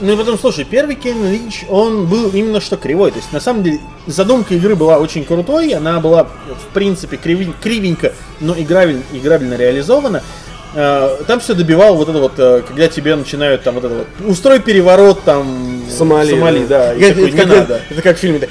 Ну 0.00 0.12
и 0.12 0.16
потом, 0.16 0.38
слушай, 0.38 0.64
первый 0.64 0.96
Кен 0.96 1.30
Линч, 1.30 1.64
он 1.68 2.06
был 2.06 2.30
именно 2.30 2.60
что 2.60 2.76
кривой. 2.76 3.10
То 3.12 3.18
есть, 3.18 3.32
на 3.32 3.40
самом 3.40 3.62
деле, 3.62 3.78
задумка 4.06 4.54
игры 4.54 4.74
была 4.74 4.98
очень 4.98 5.24
крутой, 5.24 5.72
она 5.72 6.00
была, 6.00 6.24
в 6.24 6.74
принципе, 6.74 7.16
криви- 7.16 7.54
кривенько, 7.62 8.12
но 8.40 8.54
играбель- 8.54 9.02
играбельно 9.12 9.54
реализована. 9.54 10.22
Э, 10.74 11.16
Там 11.28 11.38
все 11.38 11.54
добивал 11.54 11.94
вот 11.94 12.08
это 12.08 12.18
вот, 12.18 12.32
э, 12.38 12.62
когда 12.66 12.88
тебе 12.88 13.14
начинают 13.14 13.62
там 13.62 13.76
вот 13.76 13.84
это 13.84 13.94
вот, 13.94 14.06
устрой 14.28 14.58
переворот 14.58 15.22
там 15.22 15.82
В 15.88 15.92
Сомали. 15.92 16.30
Сомали, 16.30 16.66
да, 16.66 16.92
и 16.94 17.00
Это, 17.00 17.14
такой, 17.14 17.28
это 17.28 17.36
не 17.36 17.42
как, 17.44 17.48
надо. 17.56 17.80
это 17.88 18.02
как 18.02 18.16
в 18.16 18.20
фильме. 18.20 18.38
да. 18.40 18.46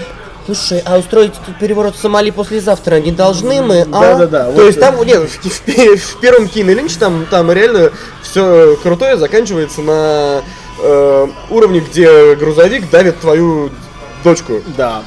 Слушай, 0.45 0.81
а 0.85 0.97
устроить 0.97 1.33
тут 1.45 1.57
переворот 1.59 1.95
в 1.95 1.99
Сомали 1.99 2.29
послезавтра 2.29 2.99
не 3.01 3.11
должны 3.11 3.61
мы, 3.61 3.81
а? 3.81 3.85
Да-да-да. 4.17 4.45
То 4.45 4.51
вот, 4.51 4.65
есть 4.65 4.79
там, 4.79 5.01
нет, 5.05 5.21
в, 5.29 5.45
в 5.45 5.97
в 5.97 6.19
первом 6.19 6.49
и 6.53 6.63
Линч 6.63 6.93
там, 6.95 7.25
там 7.29 7.51
реально 7.51 7.91
все 8.21 8.77
крутое 8.81 9.17
заканчивается 9.17 9.81
на 9.81 10.41
э, 10.79 11.27
уровне, 11.49 11.79
где 11.81 12.35
грузовик 12.35 12.89
давит 12.89 13.19
твою 13.19 13.69
дочку. 14.23 14.61
Да. 14.77 15.03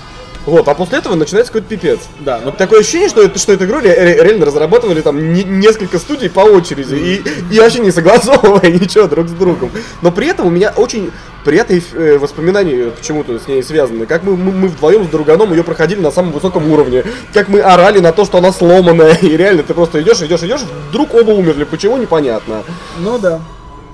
Вот, 0.47 0.69
а 0.69 0.75
после 0.77 0.99
этого 0.99 1.17
начинается 1.17 1.53
какой-то 1.53 1.69
пипец. 1.69 1.99
Да, 2.21 2.41
но 2.45 2.53
Такое 2.53 2.79
ощущение, 2.79 3.09
что, 3.09 3.21
это, 3.21 3.37
что 3.37 3.53
эту 3.53 3.65
игру 3.65 3.81
ре- 3.81 3.93
ре- 4.01 4.23
реально 4.23 4.47
разрабатывали 4.47 5.01
там 5.01 5.33
не- 5.33 5.43
несколько 5.43 5.99
студий 5.99 6.31
по 6.31 6.39
очереди 6.41 6.95
и, 6.95 7.25
и 7.53 7.59
вообще 7.59 7.81
не 7.81 7.91
согласовывая 7.91 8.71
ничего 8.71 9.09
друг 9.09 9.27
с 9.29 9.33
другом. 9.33 9.73
Но 10.03 10.13
при 10.13 10.29
этом 10.29 10.47
у 10.47 10.51
меня 10.51 10.73
очень 10.77 11.11
приятные 11.45 11.83
э, 11.95 12.19
воспоминания 12.19 12.91
почему-то 12.93 13.41
с 13.41 13.49
ней 13.49 13.61
связаны. 13.61 14.07
Как 14.07 14.23
мы, 14.23 14.37
мы, 14.37 14.53
мы 14.53 14.69
вдвоем 14.69 15.05
с 15.05 15.09
друганом 15.09 15.51
ее 15.53 15.65
проходили 15.65 15.99
на 16.01 16.13
самом 16.13 16.31
высоком 16.31 16.71
уровне. 16.71 17.03
Как 17.35 17.49
мы 17.49 17.59
орали 17.61 17.99
на 17.99 18.13
то, 18.13 18.25
что 18.25 18.39
она 18.39 18.53
сломанная. 18.53 19.15
И 19.23 19.37
реально 19.37 19.65
ты 19.65 19.75
просто 19.75 20.01
идешь, 20.01 20.23
идешь, 20.23 20.45
идешь, 20.45 20.63
вдруг 20.91 21.13
оба 21.13 21.33
умерли. 21.33 21.65
Почему 21.65 21.97
непонятно. 21.97 22.63
Ну 23.01 23.19
да. 23.19 23.41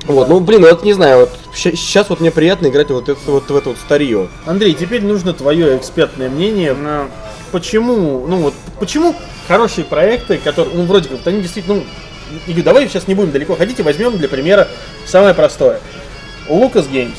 Вот, 0.06 0.28
ну 0.28 0.40
блин, 0.40 0.62
вот 0.62 0.82
не 0.82 0.92
знаю, 0.94 1.20
вот 1.20 1.30
сейчас 1.54 2.08
вот 2.10 2.20
мне 2.20 2.30
приятно 2.30 2.66
играть 2.66 2.90
вот, 2.90 3.08
это, 3.08 3.18
вот 3.26 3.48
в 3.48 3.56
это 3.56 3.68
вот 3.70 3.78
старье. 3.78 4.28
Андрей, 4.46 4.74
теперь 4.74 5.02
нужно 5.02 5.32
твое 5.32 5.76
экспертное 5.76 6.28
мнение. 6.28 6.74
Ну, 6.74 7.08
Почему, 7.52 8.26
ну 8.26 8.36
вот, 8.38 8.54
почему 8.80 9.14
хорошие 9.46 9.84
проекты, 9.84 10.38
которые, 10.38 10.74
ну 10.74 10.84
вроде 10.86 11.10
как, 11.10 11.18
вот 11.18 11.26
они 11.26 11.42
действительно, 11.42 11.76
ну, 11.76 11.82
Игорь, 12.46 12.62
давай 12.64 12.88
сейчас 12.88 13.06
не 13.08 13.14
будем 13.14 13.30
далеко 13.30 13.54
ходить 13.56 13.78
и 13.78 13.82
возьмем 13.82 14.16
для 14.16 14.26
примера 14.26 14.68
самое 15.06 15.34
простое. 15.34 15.78
Lucas 16.48 16.90
Games. 16.90 17.12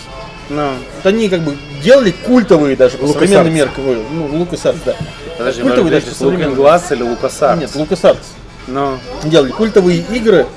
ну, 0.49 0.71
Вот 0.95 1.05
они 1.05 1.29
как 1.29 1.41
бы 1.41 1.55
делали 1.83 2.11
культовые 2.25 2.75
даже 2.75 2.97
по 2.97 3.03
LucasArts. 3.05 3.13
современным 3.13 3.53
меркам. 3.53 3.87
Ой, 3.87 4.03
Ну, 4.11 4.27
LucasArts, 4.43 4.79
да. 4.85 4.95
подожди, 5.37 5.61
Культовые 5.61 5.91
даже 5.91 6.05
по 6.07 6.09
Лукин 6.09 6.17
современным. 6.17 6.55
Глаз 6.55 6.91
или 6.91 7.03
Лукасарт? 7.03 7.59
Нет, 7.59 7.69
LucasArts. 7.75 8.25
Ну, 8.65 8.97
Делали 9.25 9.51
культовые 9.51 9.99
игры 10.11 10.47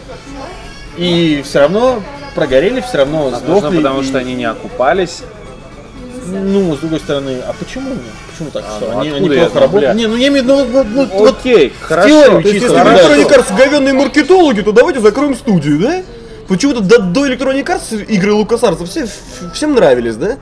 и 0.97 1.43
все 1.45 1.61
равно 1.61 2.03
прогорели, 2.37 2.81
все 2.81 2.99
равно 2.99 3.31
возможно, 3.31 3.59
сдохли. 3.61 3.77
потому 3.79 4.01
и- 4.03 4.05
что 4.05 4.19
они 4.19 4.35
не 4.35 4.45
окупались. 4.45 5.23
Ну, 6.29 6.75
с 6.75 6.81
другой 6.81 6.99
стороны, 7.01 7.39
а 7.47 7.53
почему? 7.59 7.93
Почему 8.33 8.51
так? 8.51 8.65
А, 8.69 8.77
что 8.77 8.91
ну 8.93 8.99
они, 9.01 9.11
они 9.11 9.29
плохо 9.29 9.61
работают? 9.61 9.95
Не, 9.97 10.07
ну 10.07 10.17
я 10.17 10.29
имею 10.29 10.45
в 10.45 10.47
виду, 10.47 10.65
ну, 10.73 10.85
ну, 10.85 11.07
вот 11.19 11.37
Окей, 11.39 11.73
хорошо. 11.81 12.09
теорию 12.09 12.43
То 12.43 12.49
есть, 12.49 12.63
если. 12.63 12.77
Electronic 12.79 13.29
Arts 13.31 13.57
говенные 13.57 13.95
маркетологи, 13.95 14.61
то 14.63 14.73
давайте 14.73 15.01
закроем 15.01 15.35
студию, 15.37 15.79
да? 15.79 16.03
Почему-то 16.49 16.81
до, 16.81 16.99
до 16.99 17.27
Electronic 17.27 17.65
Arts 17.65 18.05
игры 18.07 18.33
LucasArts 18.33 18.85
все, 18.87 19.07
всем 19.55 19.75
нравились, 19.75 20.17
да? 20.17 20.37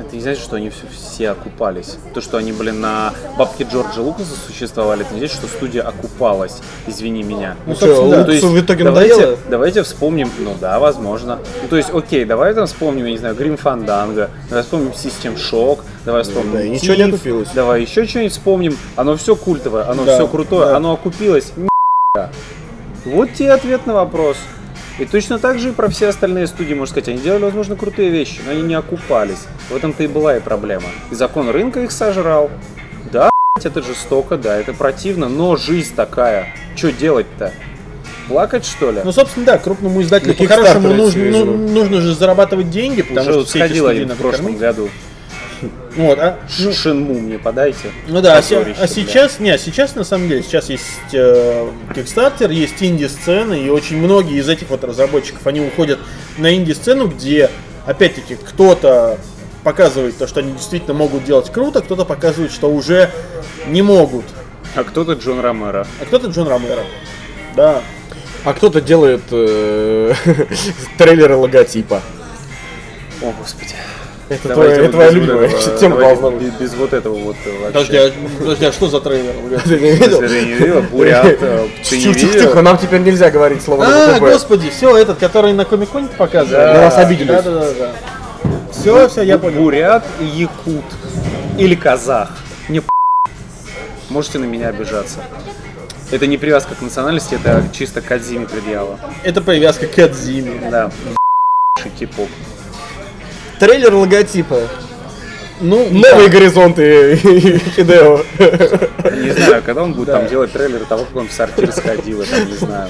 Это 0.00 0.16
не 0.16 0.22
значит, 0.22 0.42
что 0.42 0.56
они 0.56 0.70
все, 0.70 0.84
все 0.90 1.30
окупались. 1.30 1.98
То, 2.14 2.22
что 2.22 2.38
они, 2.38 2.52
блин, 2.52 2.80
на 2.80 3.12
бабке 3.36 3.66
Джорджа 3.70 4.00
Лукаса 4.00 4.34
существовали, 4.46 5.02
это 5.02 5.12
не 5.12 5.20
значит, 5.20 5.36
что 5.36 5.46
студия 5.46 5.82
окупалась. 5.82 6.60
Извини 6.86 7.22
меня. 7.22 7.56
Ну, 7.66 7.74
Чё, 7.74 7.80
собственно, 7.80 8.16
да. 8.16 8.24
То 8.24 8.32
есть, 8.32 8.44
в 8.44 8.58
итоге 8.58 8.84
давайте, 8.84 9.14
надоело? 9.14 9.38
давайте 9.50 9.82
вспомним, 9.82 10.30
ну 10.38 10.54
да, 10.58 10.78
возможно. 10.78 11.38
Ну, 11.62 11.68
то 11.68 11.76
есть, 11.76 11.90
окей, 11.92 12.24
давай 12.24 12.54
там 12.54 12.66
вспомним, 12.66 13.04
я 13.04 13.10
не 13.10 13.18
знаю, 13.18 13.34
Грим 13.34 13.58
Фанданго, 13.58 14.30
давай 14.48 14.64
вспомним 14.64 14.92
System 14.92 15.36
Shock, 15.36 15.80
давай 16.06 16.22
вспомним 16.22 16.52
Да, 16.54 16.66
ничего 16.66 16.94
не 16.94 17.02
окупилось. 17.02 17.48
Давай 17.54 17.82
еще 17.82 18.06
что-нибудь 18.06 18.32
вспомним. 18.32 18.78
Оно 18.96 19.16
все 19.18 19.36
культовое, 19.36 19.86
оно 19.86 20.04
Да, 20.04 20.14
все 20.14 20.26
крутое, 20.26 20.68
да. 20.68 20.76
оно 20.78 20.94
окупилось. 20.94 21.52
Ни***а. 21.56 22.30
Вот 23.04 23.34
тебе 23.34 23.52
ответ 23.52 23.86
на 23.86 23.92
вопрос. 23.92 24.38
И 25.00 25.06
точно 25.06 25.38
так 25.38 25.58
же 25.58 25.70
и 25.70 25.72
про 25.72 25.88
все 25.88 26.08
остальные 26.08 26.46
студии, 26.46 26.74
можно 26.74 26.92
сказать, 26.92 27.08
они 27.08 27.18
делали, 27.18 27.44
возможно, 27.44 27.74
крутые 27.74 28.10
вещи, 28.10 28.40
но 28.44 28.52
они 28.52 28.60
не 28.60 28.74
окупались. 28.74 29.46
В 29.70 29.74
этом-то 29.74 30.02
и 30.02 30.06
была 30.06 30.36
и 30.36 30.40
проблема. 30.40 30.88
И 31.10 31.14
закон 31.14 31.48
рынка 31.48 31.80
их 31.80 31.90
сожрал. 31.90 32.50
Да, 33.10 33.30
это 33.64 33.82
жестоко, 33.82 34.36
да, 34.36 34.58
это 34.58 34.74
противно, 34.74 35.30
но 35.30 35.56
жизнь 35.56 35.94
такая. 35.96 36.54
Что 36.76 36.92
делать-то? 36.92 37.50
Плакать, 38.28 38.66
что 38.66 38.90
ли? 38.90 39.00
Ну, 39.02 39.10
собственно, 39.10 39.46
да, 39.46 39.58
крупному 39.58 40.02
издателю 40.02 40.34
по-хорошему 40.34 40.92
нужно, 40.92 41.24
ну, 41.30 41.56
нужно 41.56 42.02
же 42.02 42.14
зарабатывать 42.14 42.68
деньги, 42.68 43.00
потому 43.00 43.30
Уже 43.30 43.32
что 43.32 43.44
все 43.46 43.58
эти 43.60 43.68
сходил 43.68 43.86
один 43.86 44.10
в 44.10 44.16
прошлом 44.16 44.58
году. 44.58 44.90
Вот, 45.96 46.18
а, 46.18 46.38
ну, 46.58 46.72
Шинму 46.72 47.14
мне 47.20 47.38
подайте. 47.38 47.90
ну 48.06 48.20
да, 48.20 48.36
а, 48.36 48.38
а 48.38 48.42
сейчас, 48.86 49.40
не, 49.40 49.50
а 49.50 49.58
сейчас 49.58 49.94
на 49.94 50.04
самом 50.04 50.28
деле, 50.28 50.42
сейчас 50.42 50.70
есть 50.70 50.84
э, 51.12 51.68
Kickstarter, 51.94 52.52
есть 52.52 52.82
инди-сцены, 52.82 53.60
и 53.64 53.68
очень 53.68 53.98
многие 53.98 54.38
из 54.38 54.48
этих 54.48 54.70
вот 54.70 54.84
разработчиков, 54.84 55.46
они 55.46 55.60
уходят 55.60 55.98
на 56.38 56.54
инди-сцену, 56.54 57.08
где, 57.08 57.50
опять-таки, 57.86 58.36
кто-то 58.36 59.18
показывает 59.64 60.16
то, 60.16 60.26
что 60.26 60.40
они 60.40 60.52
действительно 60.52 60.94
могут 60.94 61.24
делать 61.24 61.50
круто, 61.52 61.82
кто-то 61.82 62.04
показывает, 62.04 62.52
что 62.52 62.70
уже 62.70 63.10
не 63.66 63.82
могут, 63.82 64.24
А 64.74 64.84
кто-то 64.84 65.12
Джон 65.14 65.40
Ромеро. 65.40 65.86
а 66.00 66.04
кто-то 66.04 66.28
Джон 66.28 66.48
Ромеро. 66.48 66.84
Да. 67.56 67.82
А 68.44 68.54
кто-то 68.54 68.80
делает 68.80 69.22
э, 69.30 70.14
трейлеры 70.98 71.36
логотипа. 71.36 72.00
О, 73.20 73.32
господи. 73.38 73.74
Это 74.30 74.48
Давайте 74.48 74.74
твоя, 74.76 74.82
вот 74.82 74.92
твоя 74.92 75.10
без 75.10 75.14
вот 75.16 75.26
любимая 75.26 75.48
этого- 75.48 75.78
тема 75.80 75.96
должна 75.98 76.30
быть. 76.30 76.42
без, 76.42 76.52
без 76.54 76.74
вот 76.74 76.92
этого 76.92 77.14
вот 77.18 77.36
э, 77.44 77.50
вообще. 77.50 77.66
Подожди, 77.72 77.96
а, 77.96 78.12
подожди, 78.38 78.64
а 78.64 78.72
что 78.72 78.86
за 78.88 79.00
трейлер? 79.00 79.32
Ты 79.64 79.80
не 79.80 79.90
видел? 79.90 80.22
Если 80.22 80.38
ты 80.40 80.46
не 80.46 80.52
видел, 80.54 80.82
Бурят, 80.82 81.38
ты 81.40 81.46
не 81.96 82.02
Тихо, 82.04 82.14
тихо, 82.14 82.26
видел? 82.32 82.48
тихо, 82.48 82.62
нам 82.62 82.78
теперь 82.78 83.00
нельзя 83.00 83.30
говорить 83.30 83.60
слово 83.60 83.84
А, 83.88 84.18
господи, 84.20 84.70
все, 84.70 84.96
этот, 84.96 85.18
который 85.18 85.52
на 85.52 85.64
Комиконе 85.64 86.06
показывали. 86.16 86.62
Да. 86.64 86.74
На 86.74 86.80
вас 86.82 86.96
обиделись. 86.98 87.28
Да, 87.28 87.42
да, 87.42 87.50
да, 87.50 87.72
да. 87.78 87.92
Все, 88.72 89.08
все, 89.08 89.22
я 89.22 89.36
понял. 89.36 89.60
Бурят 89.62 90.04
и 90.20 90.24
якут. 90.24 90.84
Или 91.58 91.74
казах. 91.74 92.30
Не. 92.68 92.82
Можете 94.10 94.38
на 94.38 94.44
меня 94.44 94.68
обижаться. 94.68 95.18
Это 96.12 96.28
не 96.28 96.38
привязка 96.38 96.76
к 96.76 96.82
национальности, 96.82 97.34
это 97.34 97.64
чисто 97.72 98.00
к 98.00 98.10
Адзиме 98.12 98.46
предъява. 98.46 98.98
Это 99.24 99.40
привязка 99.40 99.86
к 99.88 99.98
Адзиме. 99.98 100.70
Да. 100.70 100.90
Кей-поп. 101.98 102.28
Трейлер 103.60 103.94
логотипа. 103.94 104.58
Ну, 105.60 105.86
Новые 105.90 106.28
да. 106.28 106.38
горизонты 106.38 107.16
Хидео. 107.76 108.22
Не 108.38 109.30
знаю, 109.32 109.62
когда 109.64 109.82
он 109.82 109.92
будет 109.92 110.06
Да. 110.06 110.18
там 110.20 110.28
делать 110.28 110.50
трейлер 110.52 110.86
того, 110.86 111.04
как 111.04 111.14
он 111.14 111.28
в 111.28 111.32
сортир 111.32 111.70
сходил, 111.70 112.22
это 112.22 112.40
не 112.46 112.54
знаю. 112.54 112.88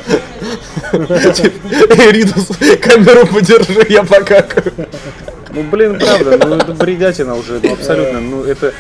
Ридус, 2.12 2.46
камеру 2.80 3.26
подержи, 3.26 3.85
я 3.88 4.04
покакаю. 4.04 4.72
Ну, 5.52 5.62
блин, 5.64 5.98
правда, 5.98 6.38
ну 6.46 6.54
это 6.56 6.72
бредятина 6.72 7.34
уже, 7.34 7.60
ну 7.62 7.72
абсолютно, 7.72 8.20
ну 8.20 8.44
это... 8.44 8.72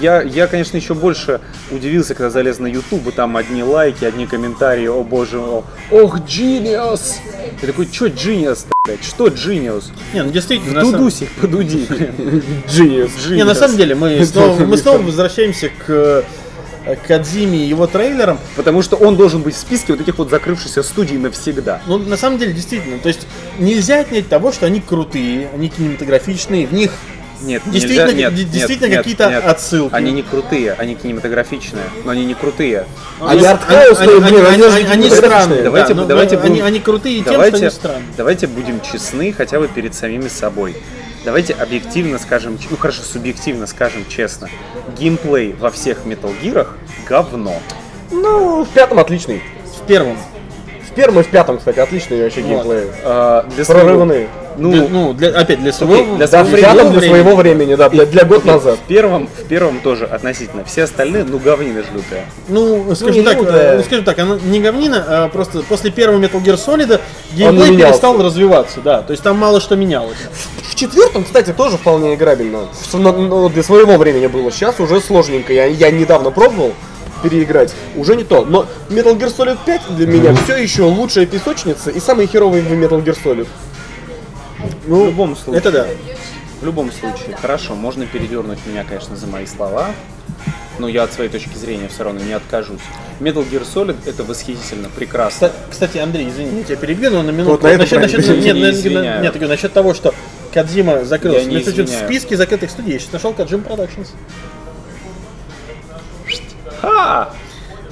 Я, 0.00 0.22
я, 0.22 0.46
конечно, 0.46 0.76
еще 0.76 0.94
больше 0.94 1.40
удивился, 1.70 2.14
когда 2.14 2.30
залез 2.30 2.58
на 2.58 2.66
YouTube, 2.66 3.08
и 3.08 3.10
там 3.10 3.36
одни 3.36 3.62
лайки, 3.62 4.04
одни 4.04 4.26
комментарии, 4.26 4.86
о 4.86 5.02
боже, 5.02 5.38
о, 5.38 5.64
ох, 5.90 6.20
Genius! 6.20 7.14
Я 7.62 7.68
такой, 7.68 7.88
что 7.90 8.06
Genius, 8.06 8.66
блядь, 8.84 9.02
что 9.02 9.28
Genius? 9.28 9.84
Не, 10.12 10.22
ну 10.22 10.30
действительно, 10.30 10.80
самом- 10.80 10.98
Дудусик, 10.98 11.30
подуди, 11.40 11.86
блин. 11.88 12.42
Genius. 12.68 13.34
Не, 13.34 13.44
на 13.44 13.54
самом 13.54 13.76
деле, 13.76 13.94
мы 13.94 14.24
снова, 14.26 14.60
мы 14.64 14.76
снова 14.76 14.98
возвращаемся 14.98 15.70
к 15.86 16.24
к 16.94 17.10
Адзиме 17.10 17.58
и 17.58 17.66
его 17.68 17.86
трейлерам. 17.86 18.38
Потому 18.54 18.82
что 18.82 18.96
он 18.96 19.16
должен 19.16 19.42
быть 19.42 19.54
в 19.54 19.58
списке 19.58 19.92
вот 19.92 20.00
этих 20.00 20.18
вот 20.18 20.30
закрывшихся 20.30 20.82
студий 20.82 21.16
навсегда. 21.18 21.80
Ну, 21.86 21.98
на 21.98 22.16
самом 22.16 22.38
деле, 22.38 22.52
действительно, 22.52 22.98
то 22.98 23.08
есть 23.08 23.26
нельзя 23.58 24.00
отнять 24.00 24.28
того, 24.28 24.52
что 24.52 24.66
они 24.66 24.80
крутые, 24.80 25.48
они 25.54 25.68
кинематографичные, 25.68 26.66
в 26.66 26.72
них 26.72 26.92
Нет, 27.42 27.62
действительно, 27.66 28.10
нельзя, 28.12 28.16
нет, 28.30 28.34
де- 28.34 28.42
нет, 28.44 28.52
действительно 28.52 28.86
нет, 28.88 28.98
какие-то 28.98 29.28
нет. 29.30 29.44
отсылки. 29.44 29.94
Они 29.94 30.12
не 30.12 30.22
крутые, 30.22 30.72
они 30.72 30.94
кинематографичные, 30.94 31.82
но 32.04 32.12
они 32.12 32.24
не 32.24 32.34
крутые. 32.34 32.86
Они 33.20 33.38
Они- 33.40 33.46
артхаусные, 33.46 34.08
они- 34.16 34.36
они- 34.38 34.62
они 34.64 34.86
они- 34.86 35.10
странные. 35.10 35.62
Давайте- 35.62 35.94
да, 35.94 36.04
давайте 36.04 36.36
но 36.36 36.40
будем- 36.42 36.52
они, 36.54 36.60
они 36.62 36.80
крутые 36.80 37.16
тем, 37.16 37.24
что 37.24 37.32
давайте, 37.32 37.56
они 37.58 37.70
странные. 37.70 38.02
давайте 38.16 38.46
будем 38.46 38.80
честны 38.80 39.32
хотя 39.32 39.58
бы 39.60 39.68
перед 39.68 39.94
самими 39.94 40.28
собой. 40.28 40.76
Давайте 41.26 41.54
объективно 41.54 42.20
скажем, 42.20 42.56
ну 42.70 42.76
хорошо, 42.76 43.02
субъективно 43.02 43.66
скажем 43.66 44.04
честно. 44.08 44.48
Геймплей 44.96 45.54
во 45.58 45.72
всех 45.72 46.06
Metal 46.06 46.32
Gear'ах 46.40 46.68
говно. 47.08 47.54
Ну, 48.12 48.62
в 48.64 48.68
пятом 48.68 49.00
отличный. 49.00 49.42
В 49.64 49.84
первом. 49.88 50.16
В 50.88 50.94
первом 50.94 51.18
и 51.18 51.22
в 51.24 51.26
пятом, 51.26 51.58
кстати, 51.58 51.80
отличный 51.80 52.22
вообще 52.22 52.42
геймплей. 52.42 52.84
А, 53.02 53.42
для 53.56 53.64
своего- 53.64 53.82
Прорывные. 53.88 54.28
Ну, 54.58 54.70
Для- 54.72 54.88
ну, 54.88 55.12
для- 55.12 55.28
опять 55.30 55.60
для 55.60 55.72
своего, 55.72 55.94
Окей, 56.14 56.16
для 56.16 56.26
в 56.26 56.30
своего 56.30 56.54
для 56.74 56.84
времени. 56.84 57.08
своего 57.08 57.36
времени, 57.36 57.74
да, 57.74 57.88
для, 57.88 58.06
для 58.06 58.24
год 58.24 58.44
назад. 58.44 58.78
в 58.78 58.88
первом, 58.88 59.26
в 59.28 59.44
первом 59.44 59.80
тоже 59.80 60.04
относительно. 60.06 60.64
Все 60.64 60.84
остальные, 60.84 61.24
ну, 61.24 61.38
говнина 61.38 61.82
жлютая. 61.82 62.24
Ну, 62.48 62.94
скажем 62.94 63.14
не 63.14 63.22
так, 63.22 63.38
лютая. 63.38 63.74
э, 63.74 63.76
ну, 63.78 63.82
скажем 63.84 64.04
так, 64.04 64.18
она 64.18 64.38
не 64.44 64.60
говнина, 64.60 65.04
а 65.08 65.28
просто 65.28 65.62
после 65.62 65.90
первого 65.90 66.18
Metal 66.18 66.42
Gear 66.42 66.56
Solid 66.56 67.00
геймплей 67.32 67.76
перестал 67.76 68.22
развиваться, 68.22 68.80
да. 68.80 69.02
То 69.02 69.12
есть 69.12 69.22
там 69.22 69.36
мало 69.36 69.60
что 69.60 69.76
менялось. 69.76 70.16
В 70.70 70.74
четвертом, 70.74 71.24
кстати, 71.24 71.52
тоже 71.52 71.76
вполне 71.76 72.14
играбельно. 72.14 72.66
В- 72.72 72.94
но- 72.94 73.12
но 73.12 73.48
для 73.48 73.62
своего 73.62 73.96
времени 73.96 74.26
было. 74.26 74.50
Сейчас 74.50 74.80
уже 74.80 75.00
сложненько. 75.00 75.52
Я, 75.52 75.66
я 75.66 75.90
недавно 75.90 76.30
пробовал 76.30 76.72
переиграть. 77.22 77.72
Уже 77.96 78.14
не 78.14 78.24
то. 78.24 78.44
Но 78.44 78.66
Metal 78.90 79.16
Gear 79.18 79.34
Solid 79.34 79.56
5 79.64 79.80
для 79.96 80.06
меня 80.06 80.34
все 80.44 80.56
еще 80.56 80.82
лучшая 80.82 81.24
песочница 81.26 81.90
и 81.90 81.98
самый 81.98 82.26
херовый 82.26 82.60
в 82.60 82.70
Metal 82.72 83.02
Gear 83.02 83.16
Solid. 83.24 83.46
Ну, 84.86 85.04
в 85.04 85.06
любом 85.06 85.36
случае. 85.36 85.58
Это 85.58 85.72
да. 85.72 85.86
В 86.60 86.64
любом 86.64 86.90
случае, 86.90 87.36
хорошо, 87.36 87.74
можно 87.74 88.06
передернуть 88.06 88.58
меня, 88.66 88.84
конечно, 88.84 89.14
за 89.14 89.26
мои 89.26 89.44
слова, 89.44 89.90
но 90.78 90.88
я 90.88 91.02
от 91.02 91.12
своей 91.12 91.28
точки 91.28 91.54
зрения 91.56 91.88
все 91.88 92.04
равно 92.04 92.20
не 92.20 92.32
откажусь. 92.32 92.80
Metal 93.20 93.46
Gear 93.48 93.66
Solid 93.66 93.96
это 94.06 94.24
восхитительно, 94.24 94.88
прекрасно. 94.88 95.46
Кста- 95.46 95.52
Кстати, 95.70 95.98
Андрей, 95.98 96.28
извини, 96.30 96.58
я 96.58 96.64
тебя 96.64 96.76
перебью, 96.76 97.10
но 97.10 97.22
на 97.22 97.30
минуту. 97.30 97.50
Вот 97.52 97.62
на 97.62 97.76
насчет, 97.76 98.00
насчет- 98.00 98.26
нет, 98.26 98.56
Не 98.56 98.90
на- 98.90 99.20
нет, 99.20 99.32
говорю, 99.34 99.48
насчет 99.48 99.72
того, 99.72 99.92
что 99.92 100.14
Кадзима 100.52 101.04
закрылся. 101.04 101.40
Я 101.40 101.44
не 101.44 101.58
Кстати, 101.60 101.82
в 101.82 101.88
списке 101.88 102.36
закрытых 102.36 102.70
студий 102.70 102.94
я 102.94 102.98
сейчас 102.98 103.12
нашел 103.12 103.34
Каджим 103.34 103.60
Productions. 103.60 104.08
Ха-ха! 106.80 107.30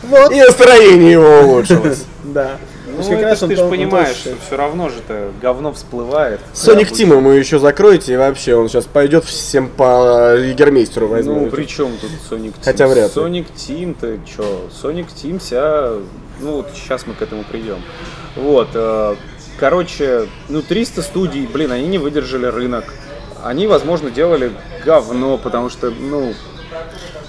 Вот, 0.03 0.33
И 0.33 0.41
настроение 0.41 1.13
его 1.13 1.41
улучшилось. 1.41 2.05
да. 2.25 2.59
Ну, 2.95 2.99
есть 2.99 3.11
как 3.11 3.19
это 3.19 3.29
раз 3.31 3.39
ты 3.41 3.57
же 3.57 3.63
он 3.65 3.71
понимаешь, 3.71 4.17
что 4.17 4.31
все 4.47 4.57
равно 4.57 4.89
же 4.89 4.97
это 4.99 5.31
говно 5.41 5.73
всплывает. 5.73 6.41
Соник 6.53 6.91
Да, 6.91 6.95
Тима 6.97 7.21
мы 7.21 7.35
еще 7.35 7.59
закроете, 7.59 8.15
и 8.15 8.17
вообще 8.17 8.55
он 8.55 8.69
сейчас 8.69 8.85
пойдет 8.87 9.25
всем 9.25 9.69
по 9.69 10.35
Егермейстеру 10.37 11.07
Ну, 11.09 11.13
возьмет. 11.13 11.51
при 11.51 11.65
чем 11.65 11.93
тут 11.99 12.11
Sonic 12.31 12.49
Team? 12.53 12.55
Хотя 12.63 12.87
вряд 12.87 13.15
ли. 13.17 13.23
Sonic 13.23 13.47
Team, 13.57 13.97
ты 14.01 14.21
чё? 14.27 14.69
Sonic 14.83 15.07
Team 15.15 15.39
вся... 15.39 15.93
Ну, 16.41 16.57
вот 16.57 16.69
сейчас 16.75 17.07
мы 17.07 17.15
к 17.15 17.23
этому 17.23 17.45
придем. 17.45 17.79
Вот, 18.37 18.69
э, 18.75 19.15
короче, 19.59 20.27
ну, 20.49 20.63
300 20.63 21.03
студий, 21.03 21.47
блин, 21.47 21.71
они 21.73 21.87
не 21.87 21.99
выдержали 21.99 22.47
рынок. 22.47 22.85
Они, 23.45 23.67
возможно, 23.67 24.11
делали 24.11 24.51
говно, 24.85 25.39
потому 25.39 25.69
что, 25.71 25.91
ну, 25.91 26.33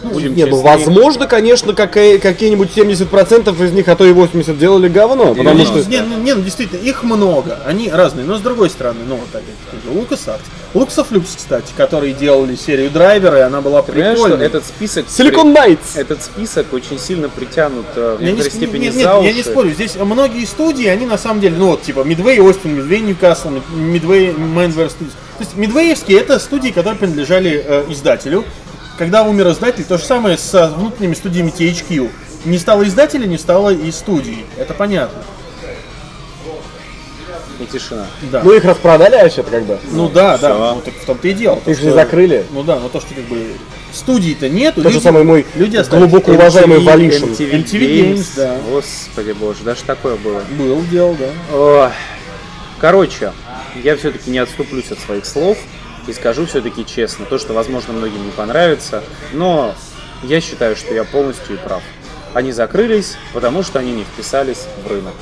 будем 0.10 0.36
Не, 0.36 0.46
ну 0.46 0.62
возможно, 0.62 1.28
конечно, 1.28 1.74
какие-нибудь 1.74 2.70
70% 2.76 3.66
из 3.66 3.72
них, 3.72 3.88
а 3.88 3.96
то 3.96 4.06
и 4.06 4.12
80 4.12 4.58
делали 4.58 4.88
говно, 4.88 5.34
потому 5.36 5.58
Не, 5.58 5.66
что... 5.66 5.84
Не, 5.90 6.00
не, 6.00 6.16
не, 6.16 6.34
ну 6.34 6.42
действительно, 6.42 6.80
их 6.80 7.04
много, 7.04 7.60
они 7.66 7.90
разные, 7.90 8.26
но 8.26 8.38
с 8.38 8.42
другой 8.42 8.70
стороны, 8.70 9.00
ну 9.08 9.16
вот 9.16 9.30
опять-таки, 9.30 9.98
Лукас 9.98 10.28
Арт. 10.28 10.42
Лукасов 10.74 11.12
Люкс, 11.12 11.36
кстати, 11.38 11.72
которые 11.78 12.14
делали 12.14 12.56
серию 12.56 12.92
драйвера, 12.92 13.38
и 13.38 13.42
она 13.42 13.62
была 13.62 13.82
Ты 13.82 13.94
понимаешь, 13.94 14.18
что 14.18 14.26
прикольной. 14.28 14.46
этот 14.46 14.66
список... 14.66 15.06
Silicon 15.08 15.56
Knights! 15.56 15.96
Этот 15.96 16.22
список 16.22 16.74
очень 16.74 17.00
сильно 17.00 17.30
притянут 17.30 17.86
э, 17.96 18.18
в 18.20 18.22
Я 18.22 18.32
не, 18.32 18.38
некоторой 18.38 18.52
сп- 18.52 18.68
степени 18.68 18.84
нет, 18.86 18.94
за 18.94 19.00
нет, 19.00 19.24
я 19.24 19.34
не 19.34 19.44
спорю, 19.44 19.72
здесь 19.72 19.96
многие 19.96 20.46
студии, 20.46 20.88
они 20.88 21.06
на 21.06 21.18
самом 21.18 21.40
деле, 21.40 21.56
ну 21.58 21.68
вот, 21.68 21.84
типа, 21.84 22.02
Midway 22.02 22.42
Остин, 22.42 22.78
Midway 22.78 23.00
Ньюкасл, 23.00 23.50
Midway 23.74 24.36
Manware 24.36 24.88
Studios. 24.90 25.14
То 25.38 25.44
есть, 25.44 25.54
Midwayевские 25.56 26.20
это 26.20 26.40
студии, 26.40 26.70
которые 26.70 26.98
принадлежали 27.00 27.64
э, 27.66 27.86
издателю. 27.90 28.44
Когда 28.98 29.24
умер 29.24 29.50
издатель, 29.50 29.84
то 29.84 29.98
же 29.98 30.04
самое 30.06 30.38
с 30.38 30.68
внутренними 30.78 31.14
студиями 31.16 31.52
THQ. 31.52 32.10
Не 32.46 32.58
стало 32.58 32.84
издателя, 32.84 33.26
не 33.26 33.38
стало 33.38 33.72
и 33.74 33.92
студии. 33.92 34.46
Это 34.58 34.74
понятно. 34.74 35.22
И 37.60 37.66
тишина. 37.66 38.06
Да. 38.32 38.42
Ну 38.44 38.52
их 38.54 38.64
распродали 38.66 39.16
вообще-то 39.16 39.50
когда? 39.50 39.78
Ну 39.92 40.10
да, 40.10 40.38
да, 40.38 40.50
всё. 40.54 40.76
ну, 40.76 40.82
так 40.82 40.94
в 40.94 41.06
том-то 41.06 41.28
и 41.28 41.34
дело. 41.34 41.60
то, 41.64 41.72
Их 41.72 41.78
же 41.78 41.84
что- 41.88 41.94
закрыли. 41.96 42.46
Ну 42.52 42.64
да, 42.64 42.80
но 42.80 42.90
то, 42.90 43.00
что 43.00 43.14
как 43.14 43.24
бы 43.26 43.54
студий-то 43.94 44.50
нету. 44.50 44.82
Тот 44.82 44.92
же 44.92 44.98
люди- 44.98 45.04
самый 45.04 45.24
мой 45.24 45.46
люди 45.56 45.78
остались. 45.78 46.02
глубоко 46.04 46.34
уважаемый 46.34 46.80
MTV, 46.80 46.84
Валишин. 46.86 47.30
MTV, 47.30 47.52
MTV 47.52 47.80
Games, 47.80 48.14
Games, 48.16 48.28
да. 48.36 48.58
Господи 48.70 49.32
боже, 49.32 49.64
даже 49.64 49.84
такое 49.84 50.18
было. 50.18 50.42
Был 50.58 50.82
дел, 50.92 51.16
да. 51.18 51.92
Короче, 52.80 53.32
я 53.82 53.96
все-таки 53.96 54.30
не 54.32 54.40
отступлюсь 54.40 54.92
от 54.92 55.00
своих 55.00 55.26
слов 55.26 55.58
и 56.08 56.14
скажу 56.14 56.46
все-таки 56.46 56.86
честно, 56.86 57.26
то, 57.26 57.38
что, 57.38 57.54
возможно, 57.54 57.94
многим 57.94 58.24
не 58.26 58.32
понравится, 58.32 59.04
но 59.34 59.74
я 60.24 60.42
считаю, 60.42 60.76
что 60.76 60.94
я 60.94 61.04
полностью 61.04 61.56
и 61.56 61.58
прав. 61.58 61.82
Они 62.34 62.52
закрылись, 62.52 63.18
потому 63.34 63.64
что 63.64 63.80
они 63.80 63.92
не 63.94 64.04
вписались 64.04 64.66
в 64.84 64.88
рынок. 64.88 65.14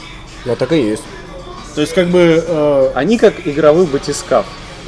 Ну 0.45 0.55
так 0.55 0.71
и 0.71 0.81
есть. 0.81 1.03
То 1.75 1.81
есть 1.81 1.93
как 1.93 2.07
бы 2.09 2.43
э, 2.45 2.91
Они 2.95 3.17
как 3.17 3.47
игровой 3.47 3.85
батискаф. 3.85 4.45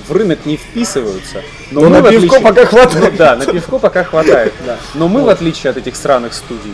В 0.08 0.12
рынок 0.12 0.45
не 0.45 0.58
вписываются. 0.58 1.41
Но, 1.71 1.81
Но 1.81 1.89
мы, 1.89 2.01
на 2.01 2.10
пивко 2.10 2.36
отличие- 2.38 2.41
пока 2.41 2.65
хватает. 2.67 3.12
Ну 3.12 3.17
да, 3.17 3.36
на 3.36 3.45
пивко 3.45 3.79
пока 3.79 4.03
хватает. 4.03 4.53
Но 4.93 5.08
мы, 5.08 5.23
в 5.23 5.29
отличие 5.29 5.71
от 5.71 5.77
этих 5.77 5.95
сраных 5.95 6.34
студий, 6.34 6.73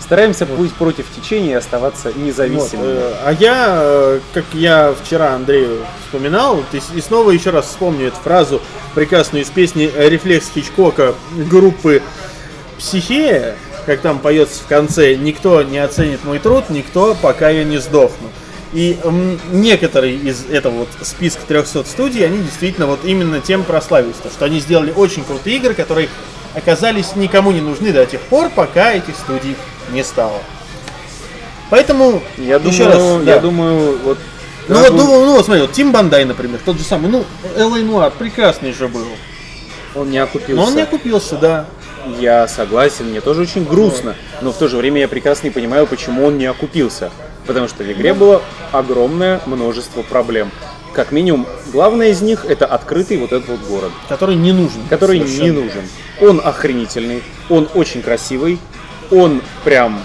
стараемся 0.00 0.46
быть 0.46 0.72
против 0.74 1.06
течения 1.14 1.52
и 1.52 1.54
оставаться 1.54 2.08
Вот, 2.08 2.16
независимыми. 2.16 2.86
э, 2.86 3.14
а 3.24 3.32
я, 3.32 3.78
э, 3.80 4.20
как 4.32 4.44
я 4.52 4.94
вчера 5.02 5.34
Андрею 5.34 5.84
вспоминал, 6.06 6.62
и 6.72 7.00
снова 7.00 7.30
еще 7.30 7.50
раз 7.50 7.66
вспомню 7.66 8.08
эту 8.08 8.16
фразу 8.16 8.60
прекрасную 8.94 9.44
из 9.44 9.48
песни 9.48 9.90
«Рефлекс 9.96 10.50
Хичкока» 10.54 11.14
группы 11.36 12.02
«Психея», 12.78 13.56
как 13.86 14.00
там 14.00 14.18
поется 14.18 14.62
в 14.62 14.66
конце 14.66 15.14
«Никто 15.14 15.62
не 15.62 15.78
оценит 15.78 16.24
мой 16.24 16.38
труд, 16.38 16.70
никто, 16.70 17.16
пока 17.20 17.48
я 17.48 17.64
не 17.64 17.78
сдохну». 17.78 18.28
И 18.72 18.98
некоторые 19.52 20.16
из 20.16 20.46
этого 20.50 20.78
вот 20.78 20.88
списка 21.02 21.42
300 21.46 21.84
студий, 21.84 22.26
они 22.26 22.38
действительно 22.38 22.88
вот 22.88 23.04
именно 23.04 23.40
тем 23.40 23.62
прославились, 23.62 24.16
то, 24.16 24.28
что 24.30 24.46
они 24.46 24.58
сделали 24.58 24.92
очень 24.94 25.22
крутые 25.24 25.58
игры, 25.58 25.74
которые 25.74 26.08
оказались 26.54 27.14
никому 27.14 27.52
не 27.52 27.60
нужны 27.60 27.92
до 27.92 28.04
тех 28.04 28.20
пор, 28.22 28.50
пока 28.50 28.92
этих 28.92 29.16
студий 29.16 29.56
не 29.90 30.02
стало. 30.04 30.38
Поэтому 31.70 32.22
Я 32.36 32.58
думаю, 32.58 32.74
еще 32.74 32.86
раз, 32.86 33.02
я 33.26 33.34
да. 33.36 33.38
думаю, 33.40 33.98
вот 34.04 34.18
Ну 34.68 34.76
вот, 34.80 34.90
ну, 34.92 35.24
ну 35.24 35.32
вот 35.36 35.44
смотри, 35.44 35.62
вот 35.62 35.72
Тим 35.72 35.92
Бандай, 35.92 36.24
например, 36.24 36.60
тот 36.64 36.78
же 36.78 36.84
самый, 36.84 37.10
ну, 37.10 37.24
Л.А. 37.56 37.78
Нуар 37.78 38.10
прекрасный 38.12 38.72
же 38.72 38.88
был. 38.88 39.06
он 39.94 40.10
не 40.10 40.18
окупился. 40.18 40.54
Но 40.60 40.64
он 40.68 40.74
не 40.76 40.82
окупился, 40.82 41.36
да. 41.36 41.66
Я 42.20 42.46
согласен, 42.48 43.06
мне 43.06 43.22
тоже 43.22 43.42
очень 43.42 43.64
грустно, 43.64 44.14
но 44.42 44.52
в 44.52 44.56
то 44.56 44.68
же 44.68 44.76
время 44.76 45.00
я 45.00 45.08
прекрасно 45.08 45.46
не 45.46 45.50
понимаю, 45.52 45.86
почему 45.86 46.26
он 46.26 46.36
не 46.36 46.44
окупился. 46.44 47.10
Потому 47.46 47.66
что 47.66 47.82
в 47.82 47.90
игре 47.90 48.12
было 48.14 48.42
огромное 48.72 49.40
множество 49.46 50.02
проблем. 50.02 50.50
Как 50.92 51.12
минимум, 51.12 51.46
главное 51.72 52.08
из 52.10 52.20
них 52.20 52.44
это 52.44 52.66
открытый 52.66 53.16
вот 53.16 53.32
этот 53.32 53.48
вот 53.48 53.60
город, 53.60 53.90
Который 54.08 54.36
не 54.36 54.52
нужен. 54.52 54.80
который 54.88 55.18
не 55.18 55.26
совершенно. 55.26 55.60
нужен. 55.62 55.82
Он 56.20 56.40
охренительный, 56.44 57.22
он 57.50 57.68
очень 57.74 58.00
красивый, 58.02 58.58
он 59.10 59.42
прям 59.64 60.00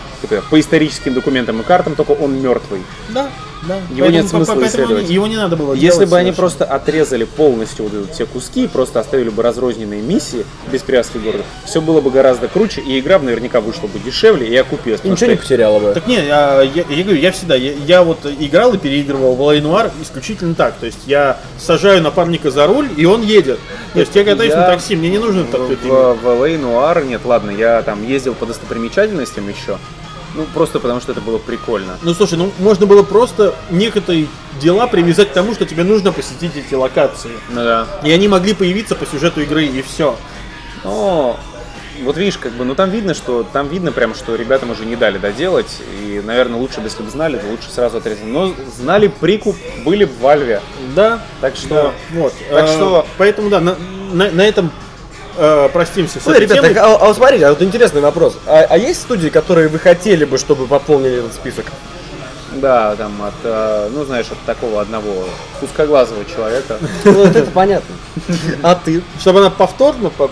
по 0.50 0.60
историческим 0.60 1.14
документам 1.14 1.62
и 1.62 1.64
картам, 1.64 1.96
только 1.96 2.12
он 2.12 2.42
мертвый. 2.42 2.84
Да, 3.10 3.30
да. 3.68 3.80
Его 3.94 4.08
нет 4.08 4.28
смысла 4.28 4.66
исследовать. 4.66 5.10
Его 5.10 5.28
не 5.28 5.36
надо 5.36 5.56
было 5.56 5.74
Если 5.74 5.98
делать 5.98 6.10
бы 6.10 6.18
они 6.18 6.32
просто 6.32 6.66
отрезали 6.66 7.26
полностью 7.26 7.86
вот 7.86 7.94
эти 7.94 8.12
все 8.14 8.26
куски 8.26 8.66
и 8.66 8.68
просто 8.68 9.00
оставили 9.00 9.30
бы 9.30 9.44
разрозненные 9.44 10.02
миссии 10.02 10.46
без 10.72 10.82
привязки 10.82 11.18
к 11.18 11.22
городу, 11.22 11.44
все 11.66 11.82
было 11.82 12.02
бы 12.02 12.12
гораздо 12.12 12.48
круче, 12.48 12.82
и 12.82 13.00
игра 13.00 13.20
бы 13.20 13.26
наверняка 13.26 13.62
вышла 13.62 13.88
бы 13.88 14.00
дешевле 14.00 14.48
и 14.48 14.56
окупилась. 14.56 15.02
И 15.04 15.10
ничего 15.10 15.32
не 15.32 15.38
потеряла 15.38 15.80
бы. 15.80 15.94
Так 15.94 16.08
не, 16.08 16.16
я, 16.16 16.62
я, 16.62 16.86
я 16.90 17.04
говорю, 17.04 17.20
я 17.20 17.32
всегда, 17.32 17.56
я, 17.56 17.74
я 17.74 18.04
вот 18.04 18.20
играл 18.26 18.74
и 18.74 18.78
переигрывал 18.78 19.36
в 19.36 19.42
Л.А. 19.42 19.62
Нуар 19.62 19.92
исключительно 20.02 20.56
так. 20.56 20.76
То 20.80 20.86
есть 20.86 21.00
я 21.06 21.38
сажаю 21.58 22.02
напарника 22.02 22.52
за 22.52 22.68
руль, 22.68 22.90
и 22.96 23.06
он 23.06 23.22
едет. 23.22 23.60
То 23.94 24.00
есть 24.00 24.16
я 24.16 24.24
катаюсь 24.24 24.52
Я 24.52 24.62
на 24.62 24.68
такси, 24.68 24.96
мне 24.96 25.10
не 25.10 25.18
нужен 25.18 25.46
в, 25.46 25.52
такой 25.52 25.76
в, 25.76 26.14
в 26.14 27.10
нет, 27.10 27.22
ладно, 27.26 27.52
я 27.52 27.82
там 27.82 28.06
ездил 28.08 28.34
по 28.36 28.46
достопримечательностям 28.46 29.48
еще, 29.50 29.78
ну 30.36 30.46
просто 30.54 30.80
потому 30.80 31.02
что 31.02 31.12
это 31.12 31.22
было 31.22 31.38
прикольно. 31.38 31.98
Ну 32.02 32.14
слушай, 32.14 32.38
ну 32.38 32.52
можно 32.60 32.86
было 32.86 33.04
просто 33.04 33.56
некоторые 33.70 34.28
дела 34.62 34.88
привязать 34.88 35.30
к 35.30 35.34
тому, 35.34 35.54
что 35.54 35.66
тебе 35.66 35.84
нужно 35.84 36.12
посетить 36.12 36.56
эти 36.56 36.74
локации. 36.76 37.32
Ну 37.50 37.64
да. 37.64 37.88
И 38.04 38.12
они 38.12 38.28
могли 38.28 38.54
появиться 38.54 38.96
по 38.96 39.06
сюжету 39.06 39.42
игры, 39.42 39.66
и 39.66 39.82
все. 39.82 40.16
Но 40.84 41.38
вот 42.04 42.16
видишь, 42.18 42.38
как 42.38 42.54
бы, 42.54 42.64
ну 42.64 42.76
там 42.76 42.90
видно, 42.92 43.14
что 43.14 43.44
там 43.44 43.68
видно 43.68 43.92
прям, 43.92 44.16
что 44.16 44.36
ребятам 44.36 44.70
уже 44.72 44.86
не 44.86 44.96
дали 44.96 45.18
доделать. 45.18 45.82
И, 46.02 46.22
наверное, 46.24 46.60
лучше 46.60 46.80
бы, 46.80 46.86
если 46.88 47.04
бы 47.04 47.10
знали, 47.10 47.38
то 47.38 47.46
лучше 47.48 47.70
сразу 47.72 47.98
отрезали. 47.98 48.26
Но 48.30 48.54
знали 48.78 49.08
прикуп, 49.08 49.58
были 49.84 50.06
в 50.06 50.20
Вальве. 50.20 50.62
Да, 50.96 51.22
Так 51.42 51.56
что 51.58 51.94
да, 52.14 52.20
вот. 52.22 52.34
Так 52.50 52.64
Э, 52.66 52.68
что- 52.68 53.06
Поэтому 53.18 53.50
да, 53.50 53.60
на, 53.60 53.76
на- 54.14 54.32
на 54.32 54.42
этом 54.48 54.72
э, 55.40 55.70
простимся 55.74 56.20
с 56.20 56.28
Ой, 56.28 56.34
этой 56.36 56.44
ребят, 56.44 56.58
темой. 56.58 56.74
так, 56.74 56.84
а, 56.84 56.96
а 56.96 57.06
вот 57.08 57.16
смотрите, 57.16 57.46
а 57.48 57.50
вот 57.50 57.62
интересный 57.62 58.02
вопрос. 58.02 58.38
А, 58.46 58.66
а 58.70 58.78
есть 58.78 59.02
студии, 59.02 59.30
которые 59.30 59.68
вы 59.70 59.80
хотели 59.80 60.26
бы, 60.26 60.38
чтобы 60.38 60.68
пополнили 60.68 61.20
этот 61.20 61.34
список? 61.34 61.66
Да, 62.54 62.96
там 62.96 63.22
от, 63.22 63.34
э, 63.44 63.90
ну 63.94 64.06
знаешь, 64.06 64.28
от 64.32 64.40
такого 64.46 64.82
одного 64.82 65.26
узкоглазого 65.62 66.26
человека. 66.26 66.78
Ну, 67.06 67.14
вот 67.14 67.36
это 67.36 67.50
понятно. 67.52 67.96
А 68.64 68.76
ты? 68.76 69.02
Чтобы 69.20 69.40
она 69.40 69.50
повторно 69.50 70.10
по- 70.10 70.32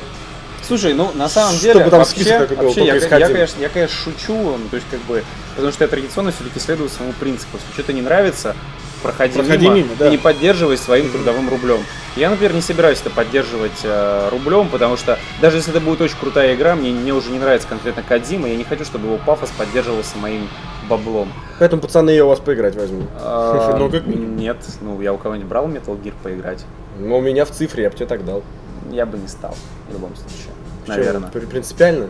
Слушай, 0.68 0.94
ну 0.94 1.12
на 1.14 1.30
самом 1.30 1.56
Чтобы 1.56 1.74
деле 1.74 1.90
там 1.90 2.00
вообще, 2.00 2.40
был, 2.40 2.64
вообще 2.66 2.86
я, 2.86 2.94
я, 2.94 3.00
исходил. 3.00 3.28
конечно, 3.28 3.62
я, 3.62 3.70
конечно, 3.70 3.96
шучу, 4.04 4.34
ну, 4.34 4.68
то 4.70 4.76
есть 4.76 4.88
как 4.92 5.00
бы, 5.02 5.24
потому 5.56 5.72
что 5.72 5.86
я 5.86 5.88
традиционно 5.88 6.32
все-таки 6.34 6.60
следую 6.60 6.90
своему 6.90 7.14
принципу. 7.14 7.58
Если 7.58 7.72
что-то 7.74 7.94
не 7.94 8.02
нравится, 8.02 8.54
проходи, 8.98 9.34
Проходи 9.34 9.66
мимо, 9.66 9.76
мимо, 9.78 9.90
да. 9.98 10.08
и 10.08 10.12
не 10.12 10.18
поддерживай 10.18 10.78
своим 10.78 11.10
трудовым 11.12 11.50
рублем. 11.50 11.80
Я, 12.16 12.30
например, 12.30 12.54
не 12.54 12.62
собираюсь 12.62 13.00
это 13.02 13.10
поддерживать 13.10 13.80
э, 13.84 14.30
рублем, 14.32 14.70
потому 14.70 14.98
что 14.98 15.20
даже 15.42 15.58
если 15.58 15.72
это 15.72 15.80
будет 15.82 16.02
очень 16.02 16.18
крутая 16.18 16.56
игра, 16.56 16.76
мне, 16.76 16.90
мне 16.92 17.14
уже 17.14 17.30
не 17.32 17.40
нравится 17.40 17.68
конкретно 17.68 18.02
Кадзима, 18.04 18.48
я 18.48 18.56
не 18.56 18.64
хочу, 18.64 18.86
чтобы 18.86 19.08
его 19.08 19.18
пафос 19.18 19.50
поддерживался 19.58 20.18
моим 20.18 20.48
баблом. 20.90 21.32
Поэтому, 21.60 21.82
пацаны, 21.82 22.10
я 22.12 22.26
у 22.26 22.30
вас 22.30 22.40
поиграть 22.40 22.76
возьму. 22.76 23.04
А, 23.20 23.76
Ну. 23.78 23.90
Нет, 23.90 24.58
ну 24.82 25.02
я 25.02 25.14
у 25.14 25.18
кого-нибудь 25.18 25.48
брал 25.48 25.68
Metal 25.68 26.02
Gear 26.02 26.14
поиграть. 26.24 26.66
Но 27.00 27.18
у 27.18 27.22
меня 27.22 27.46
в 27.46 27.52
цифре, 27.52 27.84
я 27.84 27.90
бы 27.90 27.96
тебе 27.96 28.08
так 28.08 28.26
дал. 28.26 28.44
Я 28.92 29.06
бы 29.06 29.18
не 29.18 29.28
стал, 29.28 29.56
в 29.90 29.94
любом 29.94 30.16
случае. 30.16 30.54
Наверное. 30.88 31.30
при- 31.30 31.42
принципиально. 31.46 32.08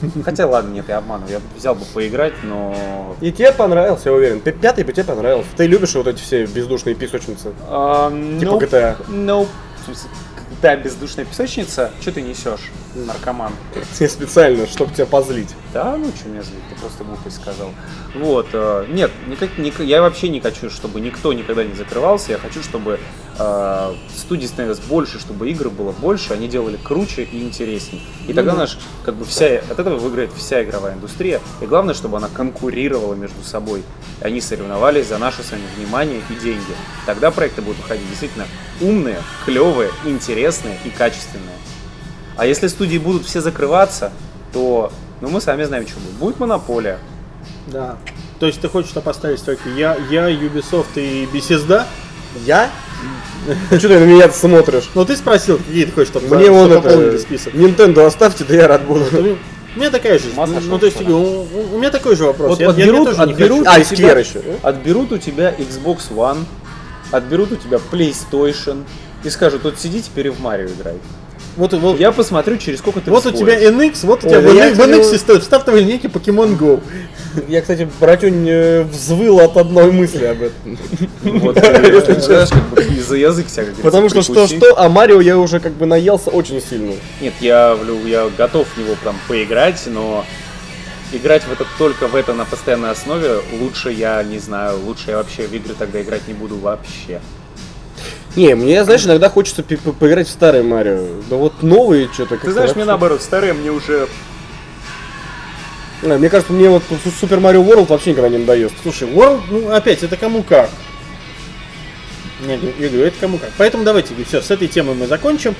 Хотя 0.24 0.46
ладно, 0.46 0.72
нет, 0.72 0.86
я 0.88 0.98
обманываю. 0.98 1.32
Я 1.34 1.40
взял 1.56 1.74
бы 1.74 1.84
поиграть, 1.94 2.34
но 2.42 3.16
И 3.20 3.32
тебе 3.32 3.52
понравился, 3.52 4.08
я 4.10 4.14
уверен. 4.14 4.40
П- 4.40 4.52
Пятый 4.52 4.84
бы 4.84 4.92
тебе 4.92 5.04
понравился. 5.04 5.48
Ты 5.56 5.66
любишь 5.66 5.94
вот 5.94 6.06
эти 6.06 6.20
все 6.20 6.46
бездушные 6.46 6.94
песочницы? 6.94 7.52
А, 7.68 8.10
Типа 8.10 8.50
nope, 8.52 8.60
GTA. 8.70 8.96
nope. 9.08 9.48
В 9.80 9.84
смысле, 9.86 10.10
GTA 10.62 10.82
бездушная 10.82 11.24
песочница? 11.24 11.90
Что 12.00 12.12
ты 12.12 12.22
несешь, 12.22 12.70
наркоман? 12.94 13.52
Я 14.00 14.08
специально, 14.08 14.66
чтобы 14.66 14.94
тебя 14.94 15.06
позлить. 15.06 15.54
Да, 15.72 15.96
ну 15.96 16.06
что 16.14 16.28
меня 16.28 16.42
злит, 16.42 16.60
ты 16.70 16.80
просто 16.80 17.04
глупость 17.04 17.36
сказал. 17.36 17.70
Вот, 18.14 18.46
э, 18.52 18.86
нет, 18.88 19.10
никак, 19.26 19.58
ник- 19.58 19.80
я 19.80 20.00
вообще 20.00 20.28
не 20.28 20.40
хочу, 20.40 20.70
чтобы 20.70 21.00
никто 21.00 21.32
никогда 21.32 21.64
не 21.64 21.74
закрывался, 21.74 22.32
я 22.32 22.38
хочу, 22.38 22.62
чтобы 22.62 22.98
э, 23.38 23.94
студий 24.16 24.48
становилось 24.48 24.80
больше, 24.80 25.18
чтобы 25.18 25.50
игр 25.50 25.70
было 25.70 25.92
больше, 25.92 26.32
они 26.32 26.48
делали 26.48 26.76
круче 26.76 27.24
и 27.24 27.42
интереснее. 27.42 28.02
И 28.26 28.32
тогда 28.32 28.54
наш, 28.54 28.78
как 29.04 29.14
бы 29.14 29.24
вся, 29.24 29.60
от 29.70 29.78
этого 29.78 29.96
выиграет 29.96 30.32
вся 30.32 30.62
игровая 30.62 30.94
индустрия. 30.94 31.40
И 31.60 31.66
главное, 31.66 31.94
чтобы 31.94 32.16
она 32.18 32.28
конкурировала 32.28 33.14
между 33.14 33.42
собой. 33.42 33.82
И 34.20 34.24
они 34.24 34.40
соревновались 34.40 35.08
за 35.08 35.18
наше 35.18 35.42
с 35.42 35.50
вами 35.50 35.62
внимание 35.76 36.20
и 36.30 36.34
деньги. 36.34 36.74
Тогда 37.06 37.30
проекты 37.30 37.62
будут 37.62 37.80
выходить 37.80 38.08
действительно 38.08 38.46
умные, 38.80 39.18
клевые, 39.44 39.90
интересные 40.04 40.78
и 40.84 40.90
качественные. 40.90 41.56
А 42.36 42.46
если 42.46 42.66
студии 42.66 42.98
будут 42.98 43.24
все 43.24 43.40
закрываться, 43.40 44.12
то, 44.52 44.92
ну 45.20 45.28
мы 45.28 45.40
сами 45.40 45.64
знаем, 45.64 45.86
что 45.86 46.00
будет. 46.00 46.14
Будет 46.14 46.40
монополия. 46.40 46.98
Да. 47.66 47.96
То 48.40 48.46
есть 48.46 48.60
ты 48.60 48.68
хочешь, 48.68 48.90
чтобы 48.90 49.04
поставить 49.04 49.44
только 49.44 49.68
я, 49.70 49.96
я, 50.10 50.30
Ubisoft 50.30 50.96
и 50.96 51.26
Bethesda? 51.32 51.84
Я? 52.44 52.70
Что 53.70 53.88
ты 53.88 53.98
на 53.98 54.04
меня 54.04 54.30
смотришь? 54.30 54.90
Ну 54.94 55.04
ты 55.04 55.16
спросил, 55.16 55.58
какие 55.58 55.84
ты 55.84 55.92
хочешь, 55.92 56.08
чтобы, 56.08 56.34
Мне 56.36 56.46
чтобы 56.46 56.74
это... 56.76 57.18
список. 57.18 57.54
Nintendo 57.54 58.06
оставьте, 58.06 58.44
да 58.44 58.54
я 58.54 58.68
рад 58.68 58.84
буду. 58.84 59.04
Ну, 59.12 59.36
У 59.76 59.78
меня 59.78 59.90
такая 59.90 60.18
же. 60.18 60.26
Масса 60.34 60.60
Ну, 60.62 60.78
то 60.78 60.86
есть, 60.86 61.00
у, 61.02 61.06
у- 61.16 61.78
меня 61.78 61.90
такой 61.90 62.16
же 62.16 62.24
вопрос. 62.24 62.50
Вот 62.50 62.60
Я- 62.60 62.66
я- 62.66 62.72
я 62.72 62.84
отберут, 62.84 63.18
отберут. 63.18 63.66
А, 63.66 63.80
тебя- 63.82 64.18
еще. 64.18 64.40
отберут 64.62 65.12
у 65.12 65.18
тебя 65.18 65.52
Xbox 65.58 66.10
One, 66.10 66.44
отберут 67.10 67.52
у 67.52 67.56
тебя 67.56 67.78
PlayStation 67.92 68.84
и 69.24 69.30
скажут, 69.30 69.64
вот 69.64 69.78
сиди 69.78 70.00
теперь 70.00 70.28
и 70.28 70.30
в 70.30 70.40
Марио 70.40 70.66
играй. 70.68 70.94
Вот, 71.56 71.72
вот, 71.72 72.00
Я 72.00 72.10
посмотрю, 72.12 72.56
через 72.56 72.80
сколько 72.80 73.00
ты 73.00 73.10
вот 73.10 73.24
у 73.26 73.30
тебя 73.30 73.56
NX, 73.70 74.06
вот 74.06 74.24
у 74.24 74.26
Ой, 74.26 74.32
тебя 74.32 74.42
да 74.42 74.48
в, 74.48 74.54
я, 74.54 74.70
NX, 74.70 74.74
в 74.74 74.80
NX 74.80 75.10
вот- 75.10 75.20
стоит. 75.20 75.42
Вставь 75.42 75.64
в 75.64 75.74
линейке 75.76 76.08
Pokemon 76.08 76.58
Go. 76.58 76.80
Я, 77.48 77.60
кстати, 77.60 77.88
братюнь 78.00 78.46
э, 78.48 78.82
взвыл 78.82 79.40
от 79.40 79.56
одной 79.56 79.90
мысли 79.92 80.24
об 80.24 80.42
этом. 80.42 80.78
Вот, 81.22 81.56
э, 81.56 82.20
знаешь, 82.20 82.48
как 82.48 82.68
бы 82.70 82.82
и 82.82 83.00
за 83.00 83.16
язык 83.16 83.48
себя, 83.48 83.66
как 83.66 83.76
Потому 83.76 84.08
что 84.08 84.22
что-что, 84.22 84.74
а 84.76 84.88
Марио 84.88 85.20
я 85.20 85.38
уже 85.38 85.60
как 85.60 85.72
бы 85.72 85.86
наелся 85.86 86.30
очень 86.30 86.60
сильно. 86.60 86.92
Нет, 87.20 87.34
я, 87.40 87.76
влю- 87.80 88.06
я 88.08 88.28
готов 88.36 88.66
в 88.68 88.78
него 88.78 88.94
прям 89.02 89.16
поиграть, 89.28 89.82
но 89.86 90.24
играть 91.12 91.42
в 91.44 91.52
это 91.52 91.64
только 91.78 92.08
в 92.08 92.14
это 92.16 92.34
на 92.34 92.44
постоянной 92.44 92.90
основе 92.90 93.40
лучше 93.60 93.90
я 93.92 94.22
не 94.22 94.38
знаю, 94.38 94.78
лучше 94.84 95.10
я 95.10 95.16
вообще 95.18 95.46
в 95.46 95.52
игры 95.52 95.74
тогда 95.78 96.00
играть 96.02 96.26
не 96.26 96.34
буду 96.34 96.56
вообще. 96.56 97.20
Не, 98.36 98.54
мне, 98.54 98.82
знаешь, 98.84 99.04
иногда 99.04 99.30
хочется 99.30 99.62
поиграть 99.62 100.26
в 100.26 100.30
старые 100.30 100.64
Марио. 100.64 101.06
Да 101.30 101.36
вот 101.36 101.62
новые 101.62 102.08
что-то 102.12 102.30
как-то... 102.36 102.46
Ты 102.46 102.52
знаешь, 102.52 102.74
мне 102.74 102.84
наоборот, 102.84 103.22
старые 103.22 103.52
мне 103.52 103.70
уже 103.70 104.08
Не, 106.02 106.16
Мне 106.18 106.28
кажется, 106.28 106.52
мне 106.52 106.68
вот 106.68 106.82
Су- 106.88 107.26
Super 107.26 107.38
Mario 107.40 107.64
World 107.64 107.86
вообще 107.86 108.10
никогда 108.10 108.28
не 108.28 108.38
надоест. 108.38 108.74
Слушай, 108.82 109.08
World, 109.08 109.42
ну 109.50 109.70
опять, 109.70 110.02
это 110.02 110.16
кому 110.16 110.42
как. 110.42 110.68
Говорю, 112.40 112.72
я 112.78 112.88
говорю, 112.88 113.06
это 113.06 113.16
кому 113.20 113.38
как. 113.38 113.50
Поэтому 113.56 113.84
давайте, 113.84 114.12
все, 114.26 114.42
с 114.42 114.50
этой 114.50 114.66
темой 114.68 114.94
мы 114.96 115.06
закончим. 115.06 115.54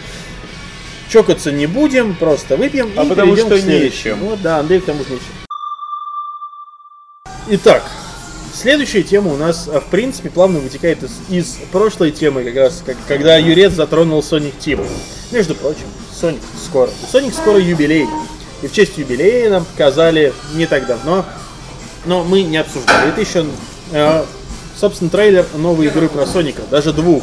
Чокаться 1.09 1.53
не 1.53 1.67
будем, 1.67 2.15
просто 2.17 2.57
выпьем 2.57 2.91
А 2.97 3.05
и 3.05 3.09
потому 3.09 3.37
что 3.37 3.57
к 3.57 3.61
следующему. 3.61 3.85
нечем. 3.85 4.19
Вот, 4.19 4.43
да, 4.43 4.59
Андрей, 4.59 4.81
потому 4.81 5.05
что 5.05 5.13
нечем. 5.13 5.27
Итак, 7.47 7.85
следующая 8.55 9.03
тема 9.03 9.33
у 9.33 9.37
нас, 9.37 9.69
а, 9.73 9.81
в 9.81 9.87
принципе, 9.87 10.31
плавно 10.31 10.61
вытекает 10.61 11.03
из, 11.03 11.11
из 11.29 11.57
прошлой 11.73 12.11
темы, 12.13 12.45
как 12.45 12.55
раз, 12.57 12.83
как- 12.85 12.97
когда 13.09 13.37
Юрец 13.37 13.73
затронул 13.73 14.21
Sonic 14.21 14.55
Team. 14.59 14.87
Между 15.33 15.55
прочим, 15.55 15.87
Sonic 16.21 16.41
скоро. 16.65 16.91
Sonic 17.13 17.33
скоро 17.33 17.59
юбилей. 17.59 18.07
И 18.63 18.67
в 18.67 18.73
честь 18.73 18.97
юбилея 18.97 19.51
нам 19.51 19.65
показали 19.65 20.33
не 20.55 20.67
так 20.67 20.87
давно, 20.87 21.25
но 22.07 22.25
мы 22.25 22.43
не 22.43 22.57
обсуждали. 22.57 23.09
Это 23.09 23.21
еще, 23.21 23.45
э, 23.93 24.25
собственно, 24.81 25.11
трейлер 25.11 25.45
новой 25.57 25.87
игры 25.87 26.09
про 26.09 26.27
Соника, 26.27 26.63
даже 26.71 26.93
двух. 26.93 27.23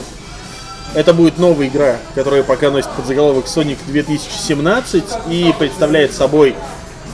Это 0.94 1.14
будет 1.14 1.38
новая 1.40 1.68
игра, 1.68 1.98
которая 2.16 2.44
пока 2.44 2.70
носит 2.70 2.90
подзаголовок 2.92 3.46
Sonic 3.46 3.78
2017 3.88 5.04
и 5.30 5.54
представляет 5.58 6.14
собой 6.14 6.54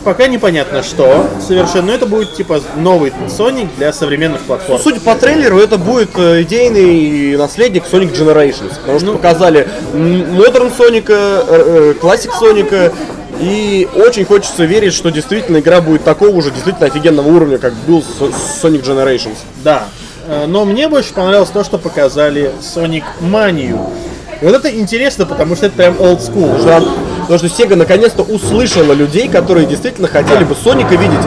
пока 0.08 0.28
непонятно 0.28 0.84
что 0.84 1.28
совершенно, 1.46 1.88
но 1.88 1.94
это 1.94 2.06
будет 2.06 2.34
типа 2.34 2.62
новый 2.78 3.12
Sonic 3.28 3.68
для 3.76 3.92
современных 3.92 4.40
платформ. 4.44 4.82
Судя 4.82 5.02
по 5.02 5.16
трейлеру, 5.16 5.60
это 5.60 5.78
будет 5.78 6.12
э, 6.16 6.44
идейный 6.44 7.36
наследник 7.36 7.84
Sonic 7.92 8.14
Generations. 8.14 8.72
Потому 8.80 9.00
что 9.00 9.12
показали 9.12 9.68
м, 9.94 10.40
Modern 10.40 10.72
Sonic, 10.74 11.08
э, 11.10 11.44
э, 11.50 11.94
Classic 12.02 12.30
Sonic. 12.42 12.94
И 13.42 13.86
очень 13.96 14.24
хочется 14.24 14.64
верить, 14.64 14.94
что 14.94 15.10
действительно 15.10 15.58
игра 15.60 15.82
будет 15.82 16.06
такого 16.06 16.42
же 16.42 16.52
действительно 16.52 16.88
офигенного 16.88 17.28
уровня, 17.28 17.58
как 17.58 17.74
был 17.86 18.02
Sonic 18.62 18.84
Generations. 18.84 19.36
Да. 19.62 19.88
Э, 20.26 20.46
Но 20.48 20.64
мне 20.64 20.88
больше 20.88 21.14
понравилось 21.14 21.50
то, 21.50 21.66
что 21.66 21.78
показали 21.78 22.54
Sonic 22.62 23.04
Манию. 23.20 23.78
И 24.42 24.46
вот 24.46 24.56
это 24.56 24.70
интересно, 24.74 25.26
потому 25.26 25.56
что 25.56 25.66
это 25.66 25.76
прям 25.76 25.96
old 25.96 26.20
school. 26.20 26.60
Что, 26.60 26.88
потому 27.22 27.40
что 27.40 27.48
Sega 27.48 27.76
наконец-то 27.76 28.22
услышала 28.24 28.94
людей, 28.94 29.28
которые 29.28 29.66
действительно 29.66 30.08
хотели 30.08 30.44
бы 30.44 30.56
Соника 30.56 30.96
видеть. 30.96 31.26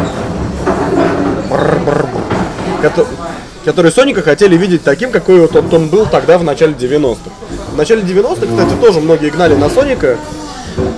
Которые 3.65 3.93
Соника 3.93 4.23
хотели 4.23 4.57
видеть 4.57 4.83
таким, 4.85 5.11
какой 5.11 5.41
вот 5.41 5.55
он, 5.57 5.73
он 5.73 5.89
был 5.89 6.07
тогда 6.07 6.39
в 6.39 6.45
начале 6.45 6.73
90-х. 6.73 7.31
В 7.73 7.77
начале 7.77 8.03
90-х, 8.03 8.47
кстати, 8.47 8.81
тоже 8.81 9.01
многие 9.01 9.31
гнали 9.31 9.55
на 9.55 9.69
Соника. 9.69 10.17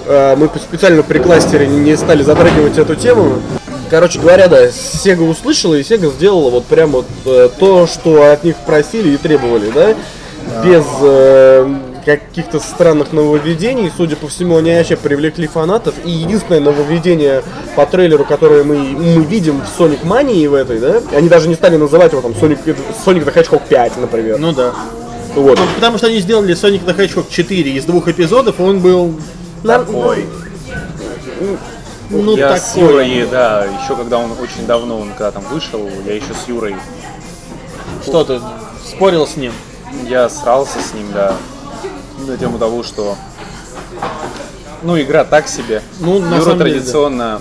Э, 0.07 0.37
Мы 0.37 0.49
специально 0.57 1.03
при 1.03 1.19
кластере 1.19 1.67
не 1.67 1.97
стали 1.97 2.23
затрагивать 2.23 2.79
эту 2.79 2.95
тему. 2.95 3.41
Короче 3.91 4.21
говоря, 4.21 4.49
да, 4.49 4.67
Sega 4.67 5.29
услышала, 5.29 5.75
и 5.75 5.83
Sega 5.83 6.11
сделала 6.13 6.51
вот 6.51 6.67
прям 6.67 6.93
вот 6.93 7.07
э, 7.25 7.49
то, 7.59 7.87
что 7.87 8.31
от 8.31 8.45
них 8.45 8.57
просили 8.67 9.11
и 9.11 9.17
требовали, 9.17 9.71
да? 9.71 9.95
Без 10.65 10.85
э, 11.01 11.75
каких-то 12.05 12.61
странных 12.61 13.13
нововведений. 13.13 13.91
Судя 13.97 14.17
по 14.17 14.29
всему, 14.29 14.57
они 14.57 14.75
вообще 14.75 14.97
привлекли 14.97 15.47
фанатов. 15.47 15.95
И 16.05 16.11
единственное 16.11 16.61
нововведение 16.61 17.43
по 17.77 17.87
трейлеру, 17.87 18.25
которое 18.25 18.65
мы, 18.65 18.77
мы 18.77 19.25
видим 19.25 19.61
в 19.61 19.81
Sonic 19.81 20.05
Mania 20.05 20.49
в 20.49 20.55
этой, 20.55 20.79
да? 20.79 21.01
Они 21.17 21.29
даже 21.29 21.49
не 21.49 21.55
стали 21.55 21.77
называть 21.77 22.13
его 22.13 22.23
там 22.23 22.33
Sonic, 22.33 22.59
Sonic 23.05 23.25
the 23.25 23.35
Hedgehog 23.35 23.63
5, 23.69 23.97
например. 23.99 24.39
Ну 24.39 24.53
да. 24.53 24.73
вот. 25.35 25.59
Ну, 25.59 25.65
потому 25.75 25.99
что 25.99 26.09
они 26.09 26.21
сделали 26.21 26.55
Sonic 26.55 26.85
the 26.85 26.97
Hedgehog 26.97 27.27
4 27.31 27.73
из 27.73 27.85
двух 27.85 28.09
эпизодов, 28.09 28.61
он 28.61 28.81
был 28.81 29.15
Ой, 29.95 30.27
ну 32.11 32.37
я 32.37 32.57
с 32.57 32.73
такой. 32.73 33.09
Юрой, 33.09 33.29
да, 33.31 33.65
еще 33.65 33.97
когда 33.97 34.19
он 34.19 34.33
очень 34.33 34.67
давно, 34.67 34.99
он 34.99 35.11
когда 35.11 35.31
там 35.31 35.45
вышел, 35.51 35.89
я 36.07 36.15
еще 36.15 36.35
с 36.35 36.49
Юрой, 36.49 36.75
Что 38.03 38.25
ты 38.25 38.41
спорил 38.85 39.27
с 39.27 39.37
ним? 39.37 39.53
я 40.09 40.29
срался 40.29 40.81
с 40.81 40.95
ним, 40.95 41.07
да, 41.13 41.37
на 42.27 42.37
тему 42.37 42.59
того, 42.59 42.83
что, 42.83 43.17
ну, 44.83 45.01
игра 45.01 45.25
так 45.25 45.49
себе. 45.49 45.83
Ну, 46.01 46.21
на 46.21 46.37
Юра 46.37 46.45
самом 46.45 46.59
деле, 46.59 46.73
традиционно 46.75 47.41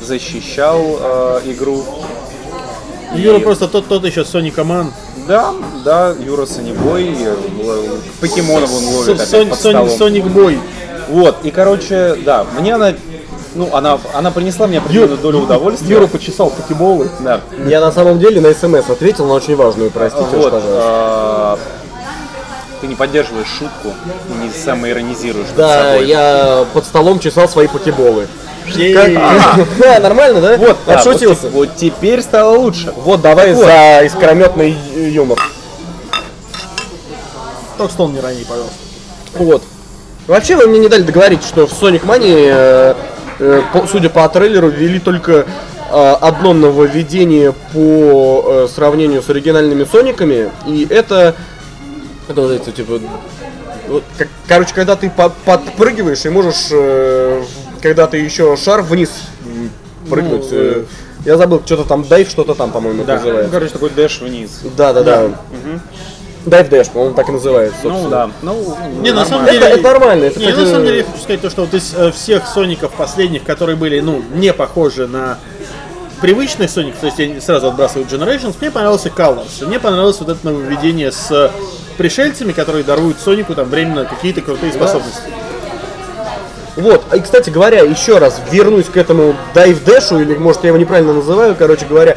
защищал 0.00 0.80
э, 1.00 1.40
игру. 1.46 1.84
Юра 3.14 3.38
И- 3.38 3.40
просто 3.42 3.68
тот, 3.68 3.88
тот 3.88 4.04
еще 4.04 4.20
Sonic 4.22 4.62
Ман. 4.64 4.92
Да, 5.26 5.52
да, 5.84 6.14
Юра 6.18 6.46
Санебой, 6.46 7.14
э, 7.18 7.36
покемонов 8.20 8.70
он 8.72 8.84
ловит 8.94 9.14
опять 9.16 9.28
Сон- 9.28 9.48
под 9.48 9.58
Соник, 9.58 9.76
столом. 9.90 9.98
Соник 9.98 10.24
Бой. 10.26 10.58
Вот, 11.08 11.36
и, 11.44 11.50
короче, 11.50 12.16
да, 12.24 12.46
мне 12.58 12.74
она, 12.76 12.94
ну, 13.54 13.68
она, 13.74 13.98
она 14.14 14.30
принесла 14.30 14.66
мне 14.68 14.78
определенную 14.78 15.18
долю 15.18 15.38
удовольствия. 15.40 15.88
Юра 15.96 16.06
почесал 16.06 16.50
покеболы. 16.50 17.08
Да. 17.20 17.40
Я 17.66 17.80
на 17.80 17.90
самом 17.90 18.18
деле 18.20 18.40
на 18.40 18.54
смс 18.54 18.88
ответил 18.88 19.26
на 19.26 19.34
очень 19.34 19.56
важную, 19.56 19.90
простите, 19.90 20.24
уж, 20.24 20.44
Вот, 20.44 20.50
пожалуйста. 20.52 21.58
А, 22.80 22.82
ты 22.82 22.86
не 22.86 22.94
поддерживаешь 22.94 23.48
шутку 23.48 23.94
не 24.42 24.50
самоиронизируешь 24.50 25.48
Да, 25.56 25.92
собой. 25.92 26.06
я 26.06 26.66
под 26.72 26.84
столом 26.84 27.20
чесал 27.20 27.48
свои 27.48 27.66
покеболы. 27.66 28.26
Ей. 28.66 28.94
Да, 29.78 30.00
нормально, 30.00 30.40
да? 30.40 30.56
Вот, 30.56 30.78
Отшутился. 30.86 31.48
Вот, 31.48 31.76
теперь 31.76 32.22
стало 32.22 32.56
лучше. 32.56 32.92
Вот, 32.96 33.20
давай 33.20 33.54
за 33.54 34.02
искрометный 34.04 34.76
юмор. 34.94 35.38
Только 37.76 37.92
стол 37.92 38.08
не 38.10 38.20
рони, 38.20 38.44
пожалуйста. 38.44 38.74
Вот. 39.34 39.62
Вообще 40.26 40.54
вы 40.54 40.66
мне 40.66 40.78
не 40.78 40.88
дали 40.88 41.02
договорить, 41.02 41.42
что 41.42 41.66
в 41.66 41.72
Sonic 41.72 42.04
Mania, 42.04 42.94
э, 43.40 43.62
э, 43.72 43.86
судя 43.90 44.10
по 44.10 44.28
трейлеру, 44.28 44.68
ввели 44.68 45.00
только 45.00 45.46
э, 45.90 46.16
одно 46.20 46.52
нововведение 46.52 47.52
по 47.72 48.68
сравнению 48.72 49.22
с 49.22 49.30
оригинальными 49.30 49.84
Сониками, 49.84 50.50
и 50.66 50.86
это, 50.88 51.34
это 52.30 52.40
называется, 52.40 52.72
типа, 52.72 53.00
вот, 53.88 54.04
как- 54.16 54.28
короче, 54.48 54.74
когда 54.74 54.96
ты 54.96 55.10
по- 55.10 55.32
подпрыгиваешь 55.44 56.24
и 56.24 56.28
можешь, 56.28 56.68
э, 56.70 57.42
когда 57.82 58.06
ты 58.06 58.18
еще 58.18 58.56
шар 58.56 58.82
вниз 58.82 59.10
прыгнуть. 60.08 60.46
Ну, 60.50 60.56
э, 60.58 60.84
я 61.26 61.36
забыл, 61.36 61.60
что-то 61.64 61.84
там 61.84 62.04
дайв, 62.04 62.28
что-то 62.30 62.54
там, 62.54 62.70
по-моему, 62.70 63.04
Да. 63.04 63.14
это 63.14 63.22
Ну, 63.22 63.28
называется. 63.28 63.52
короче, 63.52 63.72
такой 63.72 63.90
дэш 63.90 64.20
вниз. 64.20 64.60
Да, 64.76 64.92
да, 64.92 65.02
да. 65.02 65.28
Дайв 66.46 66.70
дэш, 66.70 66.88
по-моему, 66.88 67.14
так 67.14 67.28
и 67.28 67.32
называется. 67.32 67.76
Ну 67.84 68.08
да, 68.08 68.30
ну 68.40 68.76
Не, 69.02 69.12
на 69.12 69.26
самом 69.26 69.44
Это, 69.44 69.52
деле... 69.52 69.66
это 69.66 69.82
нормально. 69.82 70.24
Это, 70.24 70.40
Не, 70.40 70.46
ну, 70.46 70.50
кстати, 70.52 70.64
на 70.66 70.70
самом 70.72 70.86
деле 70.86 70.98
я 70.98 71.04
хочу 71.04 71.18
сказать 71.22 71.40
то, 71.42 71.50
что 71.50 71.60
вот 71.62 71.74
из 71.74 71.92
э, 71.94 72.10
всех 72.12 72.46
Соников 72.46 72.92
последних, 72.92 73.44
которые 73.44 73.76
были, 73.76 74.00
ну, 74.00 74.22
не 74.34 74.52
похожи 74.54 75.06
на 75.06 75.38
привычный 76.20 76.68
Соник, 76.68 76.96
то 76.96 77.06
есть 77.06 77.18
я 77.18 77.40
сразу 77.40 77.68
отбрасываю 77.68 78.06
Generations, 78.06 78.54
мне 78.60 78.70
понравился 78.70 79.08
Colors. 79.08 79.66
Мне 79.66 79.80
понравилось 79.80 80.18
вот 80.20 80.28
это 80.28 80.38
нововведение 80.44 81.12
с 81.12 81.50
пришельцами, 81.96 82.52
которые 82.52 82.84
даруют 82.84 83.18
Сонику 83.18 83.54
там 83.54 83.68
временно 83.68 84.04
какие-то 84.04 84.40
крутые 84.40 84.72
способности. 84.72 85.22
Вот, 86.76 87.02
и, 87.14 87.20
кстати 87.20 87.50
говоря, 87.50 87.80
еще 87.80 88.18
раз 88.18 88.40
вернусь 88.50 88.86
к 88.86 88.96
этому 88.96 89.34
Dive 89.54 89.84
Dash, 89.84 90.20
или, 90.20 90.36
может, 90.36 90.62
я 90.62 90.68
его 90.68 90.78
неправильно 90.78 91.12
называю, 91.12 91.54
короче 91.56 91.84
говоря, 91.84 92.16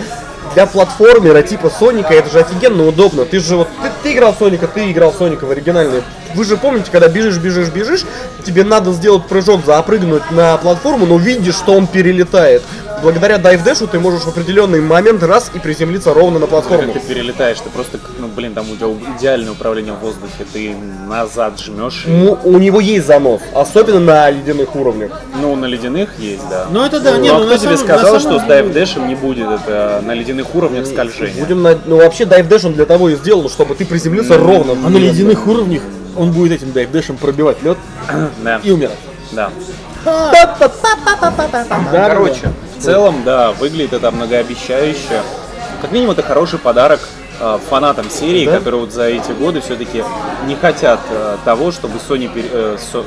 для 0.53 0.67
платформера 0.67 1.41
типа 1.41 1.69
Соника 1.69 2.13
это 2.13 2.29
же 2.29 2.39
офигенно 2.39 2.87
удобно. 2.87 3.25
Ты 3.25 3.39
же 3.39 3.55
вот, 3.55 3.67
ты, 3.81 3.89
ты 4.03 4.13
играл 4.13 4.35
Соника, 4.37 4.67
ты 4.67 4.91
играл 4.91 5.11
Соника 5.11 5.45
в 5.45 5.51
оригинальный. 5.51 6.03
Вы 6.35 6.45
же 6.45 6.57
помните, 6.57 6.89
когда 6.91 7.07
бежишь, 7.07 7.37
бежишь, 7.37 7.69
бежишь, 7.69 8.05
тебе 8.45 8.63
надо 8.63 8.91
сделать 8.91 9.25
прыжок, 9.25 9.65
запрыгнуть 9.65 10.29
на 10.31 10.57
платформу, 10.57 11.05
но 11.05 11.17
видишь, 11.17 11.55
что 11.55 11.73
он 11.73 11.87
перелетает. 11.87 12.63
Благодаря 13.03 13.35
Dash 13.35 13.85
ты 13.85 13.99
можешь 13.99 14.21
в 14.21 14.29
определенный 14.29 14.79
момент 14.79 15.21
раз 15.23 15.51
и 15.53 15.59
приземлиться 15.59 16.13
ровно 16.13 16.39
на 16.39 16.47
платформу. 16.47 16.93
Ты 16.93 17.01
перелетаешь, 17.01 17.59
ты 17.59 17.69
просто, 17.69 17.99
ну 18.17 18.27
блин, 18.27 18.53
там 18.53 18.65
у 18.71 18.75
тебя 18.77 18.87
идеальное 19.17 19.51
управление 19.51 19.91
в 19.93 19.99
воздухе, 19.99 20.45
ты 20.53 20.73
назад 21.07 21.59
жмешь. 21.59 22.05
и- 22.07 22.11
Ему- 22.11 22.39
у 22.45 22.57
него 22.59 22.79
есть 22.79 23.05
занос, 23.05 23.41
особенно 23.53 23.99
на 23.99 24.29
ледяных 24.29 24.73
уровнях. 24.77 25.11
Ну, 25.41 25.53
на 25.57 25.65
ледяных 25.65 26.17
есть, 26.17 26.47
да. 26.49 26.67
Ну 26.71 26.81
это 26.85 27.01
да, 27.01 27.11
Ну, 27.15 27.19
не, 27.19 27.27
а 27.29 27.33
ну, 27.39 27.45
кто 27.45 27.57
тебе 27.57 27.75
самом- 27.75 27.97
сказал, 27.99 28.19
что 28.21 28.39
с 28.39 28.43
Dash 28.43 29.05
не 29.05 29.15
будет 29.15 29.49
это 29.49 30.01
на 30.05 30.13
ледяных 30.13 30.55
уровнях 30.55 30.85
скольжения? 30.87 31.43
Будем 31.43 31.61
на... 31.61 31.77
Ну 31.85 31.97
вообще 31.97 32.23
Dash 32.23 32.65
он 32.65 32.71
для 32.73 32.85
того 32.85 33.09
и 33.09 33.15
сделан, 33.15 33.49
чтобы 33.49 33.75
ты 33.75 33.85
приземлился 33.85 34.37
ровно. 34.37 34.73
А 34.85 34.89
на 34.89 34.97
ледяных 34.97 35.45
уровнях 35.45 35.81
он 36.15 36.31
будет 36.31 36.53
этим 36.61 36.71
дайвдэшем 36.71 37.17
пробивать 37.17 37.61
лед 37.63 37.77
Да, 38.43 38.61
и 38.63 38.71
умирать. 38.71 38.97
Да, 39.33 39.49
Короче, 41.91 42.51
в 42.78 42.82
целом, 42.84 43.24
да, 43.24 43.51
выглядит 43.51 43.93
это 43.93 44.11
многообещающе. 44.11 45.21
Как 45.82 45.91
минимум, 45.91 46.11
это 46.13 46.24
хороший 46.24 46.59
подарок 46.59 46.99
э, 47.39 47.59
фанатам 47.69 48.09
серии, 48.09 48.45
Да. 48.45 48.57
которые 48.57 48.82
вот 48.82 48.91
за 48.91 49.03
эти 49.09 49.32
годы 49.32 49.61
все-таки 49.61 50.03
не 50.47 50.55
хотят 50.55 50.99
э, 51.09 51.38
того, 51.45 51.71
чтобы 51.71 51.99
Sony, 52.07 52.32
пере- 52.34 52.49
э, 52.51 52.78
со- 52.80 53.03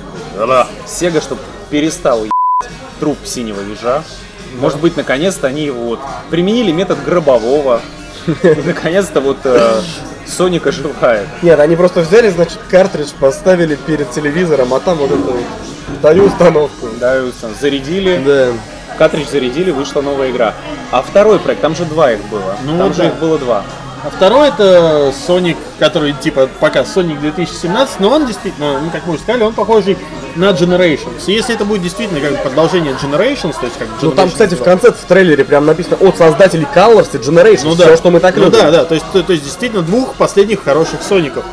Sega, 0.87 1.21
чтобы 1.23 1.41
перестал 1.71 2.19
ебать 2.21 2.71
труп 3.01 3.19
синего 3.25 3.61
ежа. 3.61 4.03
Может 4.61 4.81
быть, 4.81 4.97
наконец-то 4.97 5.47
они 5.49 5.71
вот 5.71 6.01
применили 6.31 6.73
метод 6.73 6.99
гробового. 7.05 7.81
Наконец-то 8.64 9.21
вот 9.21 9.39
э, 9.45 9.81
Соник 10.27 10.67
оживает. 10.67 11.29
Нет, 11.43 11.61
они 11.61 11.77
просто 11.77 12.01
взяли, 12.01 12.29
значит, 12.31 12.59
картридж, 12.71 13.11
поставили 13.21 13.77
перед 13.77 14.11
телевизором, 14.11 14.75
а 14.75 14.81
там 14.81 14.97
вот 14.99 15.11
вот, 15.11 15.37
даю 16.03 16.25
установку. 16.25 16.89
Да, 16.99 17.17
и 17.19 17.31
всё, 17.31 17.49
зарядили, 17.61 18.21
Да. 18.27 18.53
Картридж 18.97 19.28
зарядили, 19.28 19.70
вышла 19.70 20.01
новая 20.01 20.30
игра. 20.30 20.55
А 20.90 21.03
второй 21.03 21.38
проект, 21.38 21.62
там 21.62 21.74
же 21.74 21.84
два 21.84 22.12
их 22.12 22.24
было. 22.28 22.57
Ну 22.64 22.78
там 22.78 22.88
вот 22.88 22.97
же 22.97 23.03
да. 23.03 23.09
их 23.09 23.14
было 23.16 23.38
два. 23.38 23.64
А 24.07 24.11
второй 24.11 24.49
это 24.49 25.12
Sonic, 25.26 25.57
который 25.80 26.12
типа 26.12 26.49
пока 26.61 26.82
Sonic 26.82 27.18
2017, 27.18 27.99
но 27.99 28.11
он 28.11 28.26
действительно, 28.26 28.78
ну 28.80 28.90
как 28.90 29.05
мы 29.05 29.14
уже 29.14 29.22
сказали, 29.22 29.42
он 29.42 29.53
похожий 29.53 29.99
на 30.36 30.51
Generations. 30.51 31.24
И 31.26 31.32
если 31.32 31.57
это 31.57 31.64
будет 31.64 31.82
действительно 31.82 32.20
как 32.20 32.30
бы 32.32 32.36
продолжение 32.38 32.92
Generations, 32.92 33.57
то 33.59 33.66
есть 33.66 33.76
как 33.78 33.88
Ну 34.01 34.12
там, 34.12 34.28
Generations 34.28 34.30
кстати, 34.30 34.55
в 34.55 34.59
2, 34.59 34.64
конце 34.64 34.92
в 34.92 35.05
трейлере 35.09 35.44
прям 35.44 35.66
написано 35.66 35.97
от 35.97 36.16
создателей 36.16 36.68
Colors 36.72 37.09
и 37.14 37.16
Generation. 37.16 37.62
ну, 37.64 37.74
все, 37.74 37.86
да. 37.86 37.97
что 37.97 38.11
мы 38.11 38.20
так 38.20 38.36
ну, 38.36 38.44
любим. 38.44 38.61
да, 38.61 38.70
да, 38.70 38.84
то 38.84 38.94
есть, 38.94 39.07
то, 39.12 39.22
то 39.24 39.32
есть 39.32 39.44
действительно 39.44 39.82
двух 39.82 40.14
последних 40.14 40.62
хороших 40.62 41.03
Соников. 41.03 41.44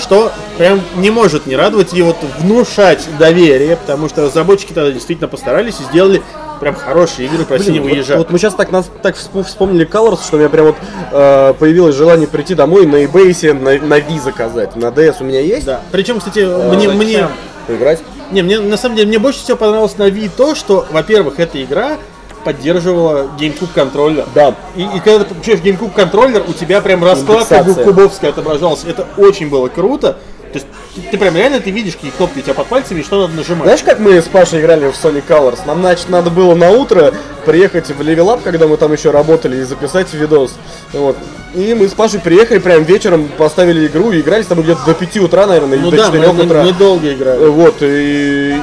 Что 0.00 0.32
прям 0.56 0.80
не 0.96 1.10
может 1.10 1.46
не 1.46 1.56
радовать 1.56 1.92
и 1.92 2.00
вот 2.00 2.16
внушать 2.38 3.06
доверие, 3.18 3.76
потому 3.76 4.08
что 4.08 4.22
разработчики 4.22 4.72
тогда 4.72 4.90
действительно 4.90 5.28
постарались 5.28 5.80
и 5.80 5.84
сделали 5.84 6.22
прям 6.60 6.74
хорошие 6.74 7.26
игры 7.26 7.44
про 7.44 7.56
Блин, 7.56 7.74
синего 7.74 7.88
вот, 7.88 8.18
вот 8.18 8.30
мы 8.30 8.38
сейчас 8.38 8.54
так, 8.54 8.70
нас, 8.70 8.88
так 9.02 9.16
всп- 9.16 9.42
вспомнили 9.42 9.88
Colors, 9.88 10.24
что 10.24 10.36
у 10.36 10.38
меня 10.38 10.50
прям 10.50 10.66
вот 10.66 10.76
э, 11.10 11.54
появилось 11.58 11.96
желание 11.96 12.28
прийти 12.28 12.54
домой 12.54 12.86
на 12.86 13.02
eBay 13.04 13.52
на, 13.54 13.84
на 13.84 13.98
Wii 13.98 14.20
заказать. 14.22 14.76
На 14.76 14.86
DS 14.86 15.16
у 15.20 15.24
меня 15.24 15.40
есть. 15.40 15.64
Да. 15.66 15.80
Причем, 15.90 16.18
кстати, 16.18 16.40
мне, 16.40 16.88
зачем? 16.88 16.96
мне, 16.96 17.28
Поиграть. 17.66 18.00
Не, 18.30 18.42
мне 18.42 18.60
на 18.60 18.76
самом 18.76 18.96
деле 18.96 19.08
мне 19.08 19.18
больше 19.18 19.40
всего 19.40 19.56
понравилось 19.56 19.96
на 19.96 20.08
Wii 20.08 20.30
то, 20.36 20.54
что, 20.54 20.86
во-первых, 20.90 21.40
эта 21.40 21.62
игра 21.62 21.96
поддерживала 22.44 23.28
GameCube 23.38 23.68
контроллер. 23.74 24.26
Да. 24.34 24.54
И, 24.76 24.82
и 24.82 25.00
когда 25.00 25.24
ты 25.24 25.34
включаешь 25.34 25.60
GameCube 25.60 25.92
контроллер, 25.94 26.42
у 26.46 26.52
тебя 26.52 26.80
прям 26.80 27.04
раскладка 27.04 27.56
Индексация. 27.58 27.84
кубовская 27.84 28.30
отображалась. 28.30 28.84
Это 28.84 29.06
очень 29.16 29.48
было 29.48 29.68
круто. 29.68 30.18
То 30.52 30.58
есть 30.58 30.66
ты, 30.96 31.00
ты 31.12 31.18
прям 31.18 31.36
реально 31.36 31.60
ты 31.60 31.70
видишь, 31.70 31.94
какие 31.94 32.10
кнопки 32.10 32.40
у 32.40 32.42
тебя 32.42 32.54
под 32.54 32.66
пальцами 32.66 33.00
и 33.00 33.02
что 33.04 33.20
надо 33.22 33.34
нажимать. 33.34 33.64
Знаешь, 33.64 33.82
как 33.82 34.00
мы 34.00 34.20
с 34.20 34.24
Пашей 34.24 34.60
играли 34.60 34.90
в 34.90 34.94
Sonic 34.94 35.22
Colors? 35.28 35.60
Нам, 35.66 35.80
значит, 35.80 36.08
надо 36.08 36.30
было 36.30 36.54
на 36.54 36.70
утро 36.70 37.14
приехать 37.46 37.88
в 37.88 38.00
Level 38.00 38.26
Up, 38.34 38.40
когда 38.42 38.66
мы 38.66 38.76
там 38.76 38.92
еще 38.92 39.10
работали, 39.12 39.58
и 39.58 39.62
записать 39.62 40.12
видос. 40.12 40.54
Вот. 40.92 41.16
И 41.54 41.74
мы 41.74 41.88
с 41.88 41.92
Пашей 41.92 42.18
приехали 42.20 42.58
прям 42.58 42.82
вечером, 42.82 43.28
поставили 43.38 43.86
игру 43.86 44.10
и 44.12 44.20
игрались 44.20 44.46
там 44.46 44.60
где-то 44.62 44.84
до 44.84 44.94
5 44.94 45.16
утра, 45.18 45.46
наверное, 45.46 45.76
или 45.78 45.84
ну 45.84 45.90
до 45.90 45.96
да, 45.98 46.10
мы, 46.10 46.16
4 46.18 46.32
мы- 46.32 46.44
утра. 46.44 46.62
мы 46.64 46.72
долго 46.72 47.12
играли. 47.12 47.46
Вот, 47.46 47.76
и... 47.82 48.60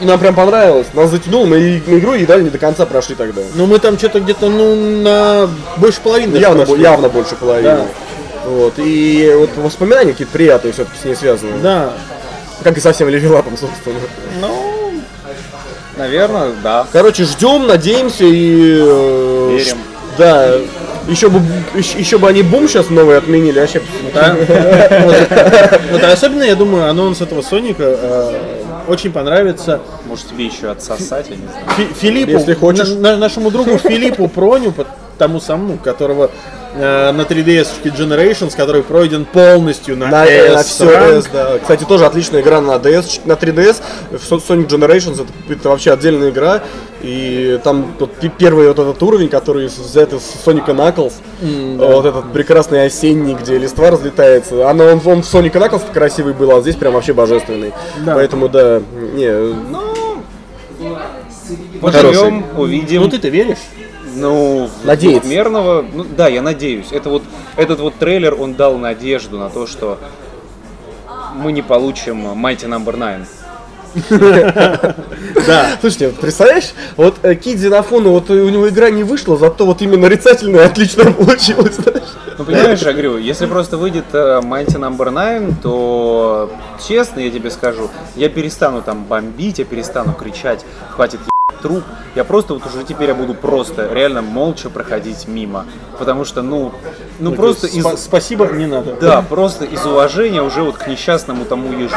и 0.00 0.04
нам 0.04 0.18
прям 0.18 0.34
понравилось. 0.34 0.88
Нас 0.94 1.10
затянуло, 1.10 1.46
мы 1.46 1.58
и- 1.60 1.78
игру 1.78 2.14
едва 2.14 2.36
ли 2.36 2.44
не 2.44 2.50
до 2.50 2.58
конца 2.58 2.86
прошли 2.86 3.14
тогда. 3.14 3.42
Ну 3.54 3.66
мы 3.66 3.78
там 3.78 3.96
что-то 3.98 4.18
где-то, 4.20 4.48
ну, 4.48 4.74
на 5.02 5.48
больше 5.76 6.00
половины 6.00 6.36
явно, 6.36 6.64
бо- 6.64 6.76
явно 6.76 7.08
больше 7.08 7.36
половины. 7.36 7.68
Да. 7.76 7.86
Вот, 8.46 8.74
и 8.78 9.32
вот 9.36 9.50
воспоминания 9.56 10.12
какие-то 10.12 10.32
приятные 10.32 10.72
все-таки 10.72 10.96
с 11.00 11.04
ней 11.04 11.14
связаны. 11.14 11.58
Да. 11.62 11.92
Как 12.62 12.76
и 12.76 12.80
со 12.80 12.92
всем 12.92 13.08
левелапом, 13.08 13.56
собственно. 13.56 13.98
Ну, 14.40 14.92
наверное, 15.96 16.52
да. 16.62 16.86
Короче, 16.92 17.24
ждем, 17.24 17.66
надеемся 17.66 18.24
и... 18.24 18.78
э, 18.80 19.56
Верим. 19.56 19.78
Да, 20.18 20.52
еще 21.08 21.28
бы, 21.30 21.40
еще, 21.74 21.98
еще 21.98 22.18
бы 22.18 22.28
они 22.28 22.42
бум 22.42 22.68
сейчас 22.68 22.90
новый 22.90 23.16
отменили, 23.18 23.58
а 23.58 23.62
вообще... 23.62 23.82
Да. 24.14 24.36
Вот, 25.92 26.02
а 26.04 26.12
особенно, 26.12 26.42
я 26.42 26.54
думаю, 26.54 26.88
анонс 26.90 27.20
этого 27.20 27.42
Соника 27.42 27.82
э, 27.86 28.34
очень 28.88 29.12
понравится 29.12 29.80
Может 30.06 30.28
тебе 30.28 30.46
еще 30.46 30.70
отсосать, 30.70 31.26
я 31.30 31.36
не 31.36 31.42
знаю. 31.46 31.66
Фи- 31.76 31.94
Филиппу, 32.00 32.32
Если 32.32 32.54
хочешь. 32.54 32.88
на- 32.88 33.12
на- 33.12 33.16
нашему 33.16 33.50
другу 33.50 33.78
Филиппу 33.78 34.28
Проню, 34.28 34.72
тому 35.18 35.40
самому, 35.40 35.78
которого 35.78 36.30
э, 36.74 37.12
на 37.12 37.22
3DS 37.22 37.82
Generations, 37.84 38.56
который 38.56 38.82
пройден 38.82 39.24
полностью 39.24 39.96
на, 39.96 40.08
На, 40.08 40.26
S 40.26 40.54
на 40.54 40.62
все. 40.62 40.90
S, 41.18 41.26
да. 41.32 41.58
Кстати, 41.58 41.84
тоже 41.84 42.06
отличная 42.06 42.40
игра 42.42 42.60
на 42.60 42.72
DS, 42.72 43.20
на 43.24 43.32
3DS. 43.32 43.76
В 44.10 44.24
Со- 44.24 44.36
Sonic 44.36 44.68
Generations 44.68 45.22
это, 45.22 45.52
это 45.52 45.68
вообще 45.68 45.92
отдельная 45.92 46.30
игра. 46.30 46.62
И 47.02 47.58
там 47.64 47.94
тот 47.98 48.10
первый 48.36 48.68
вот 48.68 48.78
этот 48.78 49.02
уровень, 49.02 49.28
который 49.28 49.66
взят 49.68 50.12
из 50.12 50.20
Sonic 50.44 50.66
Knuckles, 50.66 51.14
вот 51.78 52.04
этот 52.04 52.32
прекрасный 52.32 52.84
осенний, 52.84 53.34
где 53.34 53.56
листва 53.56 53.90
разлетается. 53.90 54.68
Оно, 54.68 54.84
он, 54.84 55.00
он 55.04 55.22
в 55.22 55.34
Sonic 55.34 55.52
Knuckles 55.52 55.82
красивый 55.92 56.34
был, 56.34 56.54
а 56.54 56.60
здесь 56.60 56.76
прям 56.76 56.92
вообще 56.92 57.12
божественный. 57.14 57.72
Да. 58.04 58.14
Поэтому 58.14 58.48
да, 58.48 58.82
не, 59.14 59.54
Поживем, 61.80 62.44
увидим. 62.56 63.02
Ну 63.02 63.08
ты-то 63.08 63.28
веришь? 63.28 63.58
Ну, 64.16 64.68
Надеяться. 64.84 65.20
двухмерного, 65.20 65.84
ну 65.92 66.04
да, 66.04 66.28
я 66.28 66.42
надеюсь. 66.42 66.88
Это 66.90 67.10
вот 67.10 67.22
этот 67.56 67.80
вот 67.80 67.94
трейлер, 67.96 68.34
он 68.40 68.54
дал 68.54 68.76
надежду 68.78 69.38
на 69.38 69.50
то, 69.50 69.66
что 69.66 69.98
мы 71.34 71.52
не 71.52 71.62
получим 71.62 72.26
Mighty 72.26 72.66
Number 72.68 72.94
9. 72.96 73.26
Да. 75.46 75.76
Слушайте, 75.80 76.10
представляешь, 76.10 76.72
вот 76.96 77.16
э, 77.22 77.34
Кит 77.34 77.58
Зенофону, 77.58 78.10
вот 78.10 78.30
у 78.30 78.48
него 78.48 78.68
игра 78.68 78.90
не 78.90 79.02
вышла, 79.02 79.36
зато 79.36 79.66
вот 79.66 79.82
именно 79.82 80.02
нарицательная 80.02 80.66
отлично 80.66 81.10
получилась. 81.12 81.76
Ну, 82.38 82.44
понимаешь, 82.44 82.80
я 82.80 82.92
говорю, 82.92 83.18
если 83.18 83.46
просто 83.46 83.76
выйдет 83.76 84.04
э, 84.12 84.40
Mighty 84.42 84.76
Number 84.78 85.10
9, 85.40 85.60
то, 85.60 86.52
честно 86.86 87.20
я 87.20 87.30
тебе 87.30 87.50
скажу, 87.50 87.90
я 88.16 88.28
перестану 88.28 88.82
там 88.82 89.04
бомбить, 89.04 89.58
я 89.58 89.64
перестану 89.64 90.12
кричать, 90.12 90.64
хватит 90.90 91.20
труп. 91.60 91.84
Я 92.14 92.24
просто 92.24 92.54
вот 92.54 92.66
уже 92.66 92.84
теперь 92.84 93.08
я 93.08 93.14
буду 93.14 93.34
просто 93.34 93.92
реально 93.92 94.22
молча 94.22 94.70
проходить 94.70 95.28
мимо. 95.28 95.66
Потому 95.98 96.24
что, 96.24 96.42
ну, 96.42 96.72
ну 97.18 97.32
просто 97.32 97.66
из... 97.66 97.84
Спа- 97.84 97.96
Спасибо, 97.96 98.46
не 98.46 98.66
надо. 98.66 98.94
Да, 99.00 99.22
просто 99.22 99.64
из 99.64 99.84
уважения 99.84 100.42
уже 100.42 100.62
вот 100.62 100.76
к 100.76 100.86
несчастному 100.86 101.44
тому 101.44 101.72
ежу. 101.72 101.96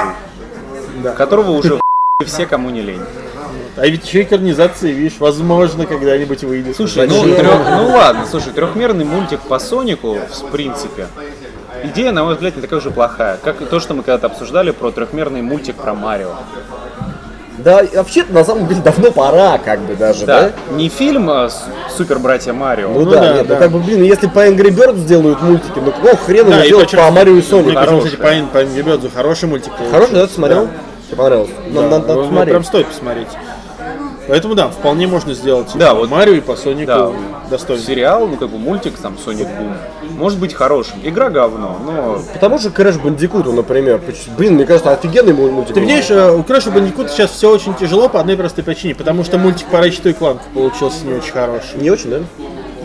Да. 1.02 1.12
Которого 1.14 1.52
уже 1.52 1.80
все, 2.26 2.46
кому 2.46 2.70
не 2.70 2.82
лень. 2.82 3.02
А 3.76 3.88
ведь 3.88 4.06
еще 4.06 4.22
экранизации, 4.22 4.92
видишь, 4.92 5.20
возможно, 5.20 5.88
когда-нибудь 5.88 6.44
выйдет. 6.44 6.76
Слушай, 6.76 7.08
ну, 7.08 7.24
трёх- 7.24 7.78
ну 7.78 7.92
ладно, 7.96 8.28
слушай, 8.30 8.54
трехмерный 8.54 9.04
мультик 9.04 9.40
по 9.42 9.58
Сонику, 9.58 10.14
в 10.16 10.52
принципе, 10.52 11.08
идея, 11.84 12.12
на 12.12 12.24
мой 12.24 12.36
взгляд, 12.36 12.56
не 12.56 12.62
такая 12.62 12.80
уж 12.80 12.86
и 12.86 12.92
плохая, 12.92 13.38
как 13.44 13.58
то, 13.68 13.80
что 13.80 13.96
мы 13.96 14.04
когда-то 14.04 14.28
обсуждали 14.28 14.70
про 14.70 14.92
трехмерный 14.92 15.42
мультик 15.42 15.76
про 15.76 15.96
Марио. 15.96 16.36
Да, 17.60 17.82
и 17.82 17.96
вообще-то 17.96 18.34
на 18.34 18.44
самом 18.44 18.68
деле 18.68 18.82
давно 18.82 19.12
пора, 19.12 19.60
как 19.64 19.80
бы 19.82 19.96
даже, 19.96 20.26
да? 20.26 20.52
Да, 20.70 20.76
не 20.76 20.90
фильм 20.90 21.30
а, 21.30 21.50
с- 21.50 21.66
Супер 21.96 22.18
Братья 22.20 22.52
Марио. 22.52 22.90
Ну, 22.90 23.02
Ну 23.02 23.12
да, 23.12 23.20
да, 23.22 23.34
нет, 23.36 23.48
да. 23.48 23.54
ну 23.56 23.60
как 23.62 23.72
бы, 23.72 23.80
блин, 23.80 24.02
если 24.04 24.28
по 24.28 24.40
Angry 24.48 24.70
Birds 24.70 24.98
сделают 24.98 25.42
мультики, 25.42 25.74
ну 25.76 25.92
какого 25.92 26.16
хрена 26.18 26.50
Да, 26.50 26.66
делать 26.68 26.92
по 26.92 27.12
Марио 27.12 27.34
и 27.34 27.36
Мне 27.36 27.44
Сонику? 27.44 27.74
кажется, 27.76 28.10
кстати, 28.18 28.42
по, 28.46 28.48
по 28.54 28.58
Angry 28.64 28.84
Birds 28.84 29.12
хороший 29.14 29.50
мультик. 29.50 29.72
Хороший, 29.92 30.14
да, 30.16 30.28
ты 30.28 30.34
смотрел? 30.34 30.68
Тебе 31.08 31.18
понравилось? 31.18 31.50
Да, 31.70 31.82
Надо, 31.82 32.00
надо 32.00 32.14
ну, 32.16 32.22
посмотреть. 32.24 32.50
Прям 32.50 32.64
стоит 32.64 32.88
посмотреть. 32.88 33.28
Поэтому 34.28 34.56
да, 34.56 34.70
вполне 34.70 35.08
можно 35.08 35.34
сделать 35.34 35.68
Да, 35.76 35.94
вот- 35.94 36.10
Марио 36.10 36.34
и 36.34 36.40
по 36.42 36.56
Сонику 36.56 36.88
Да. 36.88 37.12
достойно. 37.50 37.82
Сериал, 37.82 38.28
ну 38.28 38.38
как 38.38 38.50
бы 38.50 38.58
мультик, 38.58 38.94
там, 38.98 39.18
Sonic 39.24 39.48
Boom, 39.48 39.74
может 40.18 40.40
быть 40.40 40.54
хорошим. 40.54 40.96
Игра 41.04 41.30
говно, 41.30 41.78
но 41.86 42.20
Потому 42.34 42.58
что 42.60 42.70
Crash 42.70 43.02
Bandicoot, 43.02 43.52
например, 43.52 44.00
блин, 44.38 44.54
мне 44.56 44.66
кажется, 44.66 44.92
офигенный 44.92 45.34
мул- 45.34 45.52
мультик. 45.52 45.74
Ты 45.76 45.82
понимаешь, 45.82 46.10
э, 46.10 46.32
у 46.32 46.42
Crash 46.42 46.72
Bandicoot 46.74 47.10
сейчас 47.10 47.32
все 47.32 47.50
очень 47.52 47.74
тяжело 47.76 48.08
по 48.10 48.20
одной 48.20 48.38
простой 48.38 48.64
причине, 48.64 48.96
потому 48.96 49.24
что 49.24 49.38
мультик 49.38 49.68
по 49.68 49.78
Ratchet 49.78 50.10
и 50.10 50.14
получился 50.54 51.06
не 51.06 51.14
очень 51.16 51.32
хороший. 51.32 51.80
Не 51.82 51.90
очень, 51.92 52.10
да? 52.10 52.20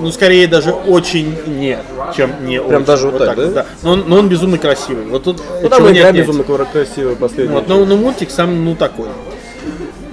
Ну, 0.01 0.13
скорее 0.13 0.47
даже 0.47 0.71
очень 0.73 1.37
не, 1.47 1.77
чем 2.17 2.31
не 2.47 2.61
очень. 2.61 2.85
даже 2.85 3.09
вот 3.09 3.19
так, 3.19 3.37
да? 3.53 3.67
Но, 3.83 3.93
он, 3.93 4.05
но 4.07 4.19
он 4.19 4.29
безумно 4.29 4.57
красивый. 4.57 5.05
Вот 5.07 5.25
тут 5.25 5.43
Ну 5.63 5.69
там 5.69 5.93
не 5.93 5.99
игра 5.99 6.13
безумно 6.13 6.45
кра- 6.45 6.67
красивая 6.73 7.17
последняя. 7.17 7.53
Вот, 7.55 7.69
но, 7.69 7.85
но 7.85 7.97
мультик 7.97 8.31
сам, 8.31 8.65
ну, 8.65 8.77
такой. 8.77 9.07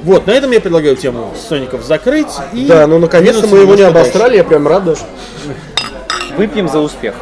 Вот, 0.06 0.28
на 0.28 0.32
этом 0.32 0.52
я 0.52 0.62
предлагаю 0.62 0.96
тему 0.96 1.34
Соников 1.36 1.84
закрыть. 1.84 2.32
И 2.54 2.68
Да, 2.68 2.86
ну 2.86 3.00
наконец-то 3.00 3.48
мы 3.48 3.58
его 3.58 3.74
не 3.74 3.82
обосрали, 3.82 4.38
я 4.38 4.44
прям 4.44 4.68
рад 4.68 4.84
даже. 4.86 5.02
выпьем 6.38 6.70
за 6.70 6.80
успех. 6.80 7.16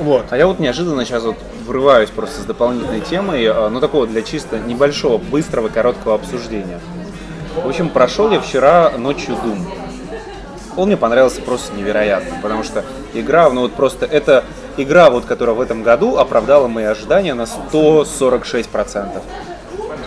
Вот. 0.00 0.24
А 0.30 0.36
я 0.36 0.48
вот 0.48 0.58
неожиданно 0.58 1.04
сейчас 1.04 1.22
вот 1.22 1.36
врываюсь 1.64 2.10
просто 2.10 2.42
с 2.42 2.44
дополнительной 2.44 3.02
темой, 3.02 3.44
э, 3.44 3.68
ну 3.68 3.78
такого 3.78 4.08
для 4.08 4.22
чисто 4.22 4.58
небольшого, 4.58 5.18
быстрого, 5.18 5.68
короткого 5.68 6.16
обсуждения. 6.16 6.80
В 7.54 7.68
общем, 7.68 7.88
прошел 7.88 8.32
я 8.32 8.40
вчера 8.40 8.90
ночью 8.98 9.36
Doom. 9.36 9.60
Он 10.76 10.88
мне 10.88 10.96
понравился 10.96 11.40
просто 11.40 11.72
невероятно, 11.76 12.36
потому 12.42 12.64
что 12.64 12.84
игра, 13.14 13.48
ну 13.50 13.60
вот 13.60 13.74
просто 13.74 14.06
это 14.06 14.42
игра, 14.76 15.08
вот, 15.08 15.24
которая 15.24 15.54
в 15.54 15.60
этом 15.60 15.84
году 15.84 16.16
оправдала 16.16 16.66
мои 16.66 16.84
ожидания 16.84 17.34
на 17.34 17.42
146%. 17.42 19.22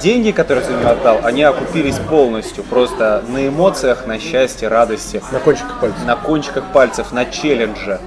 Деньги, 0.02 0.32
которые 0.32 0.66
я 0.66 0.72
за 0.72 0.78
нее 0.78 0.88
отдал, 0.88 1.20
они 1.24 1.44
окупились 1.44 1.98
полностью, 1.98 2.64
просто 2.64 3.24
на 3.28 3.48
эмоциях, 3.48 4.06
на 4.06 4.20
счастье, 4.20 4.68
радости 4.68 5.22
На 5.32 5.40
кончиках 5.40 5.80
пальцев. 5.80 6.06
на 6.06 6.16
кончиках 6.16 6.64
пальцев, 6.74 7.12
на 7.12 7.26
челлендже. 7.26 8.00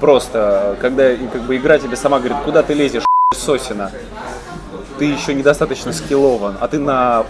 Просто, 0.00 0.76
когда 0.80 1.14
как 1.32 1.42
бы 1.42 1.56
игра 1.56 1.78
тебе 1.78 1.96
сама 1.96 2.18
говорит, 2.18 2.38
куда 2.44 2.62
ты 2.62 2.74
лезешь, 2.74 3.04
сосина. 3.34 3.90
Ты 4.98 5.06
еще 5.06 5.34
недостаточно 5.34 5.92
скиллован, 5.92 6.56
а 6.60 6.68
ты 6.68 6.78
на 6.78 7.24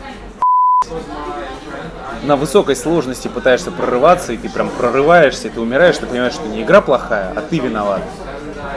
на 2.25 2.37
высокой 2.37 2.75
сложности 2.75 3.29
пытаешься 3.29 3.71
прорываться, 3.71 4.33
и 4.33 4.37
ты 4.37 4.49
прям 4.49 4.71
прорываешься, 4.71 5.49
и 5.49 5.51
ты 5.51 5.61
умираешь, 5.61 5.99
ты 5.99 6.07
понимаешь, 6.07 6.33
что 6.33 6.47
не 6.47 6.63
игра 6.63 6.81
плохая, 6.81 7.33
а 7.37 7.41
ты 7.43 7.59
виноват. 7.59 8.01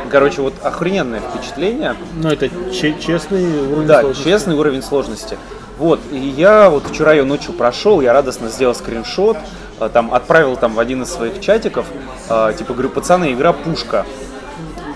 Короче, 0.09 0.41
вот 0.41 0.53
охрененное 0.63 1.21
впечатление. 1.21 1.95
Ну, 2.15 2.29
это 2.29 2.49
че- 2.71 2.97
честный 2.99 3.43
уровень 3.67 3.87
Да, 3.87 4.01
сложности. 4.01 4.29
честный 4.29 4.55
уровень 4.55 4.81
сложности. 4.81 5.37
Вот, 5.77 5.99
и 6.11 6.17
я 6.17 6.69
вот 6.69 6.87
вчера 6.87 7.13
ее 7.13 7.23
ночью 7.23 7.53
прошел, 7.53 8.01
я 8.01 8.11
радостно 8.13 8.49
сделал 8.49 8.73
скриншот, 8.73 9.37
э, 9.79 9.89
там 9.93 10.11
отправил 10.13 10.55
там 10.55 10.73
в 10.73 10.79
один 10.79 11.03
из 11.03 11.11
своих 11.11 11.39
чатиков, 11.39 11.85
э, 12.29 12.53
типа 12.57 12.73
говорю, 12.73 12.89
пацаны, 12.89 13.31
игра 13.33 13.53
пушка. 13.53 14.05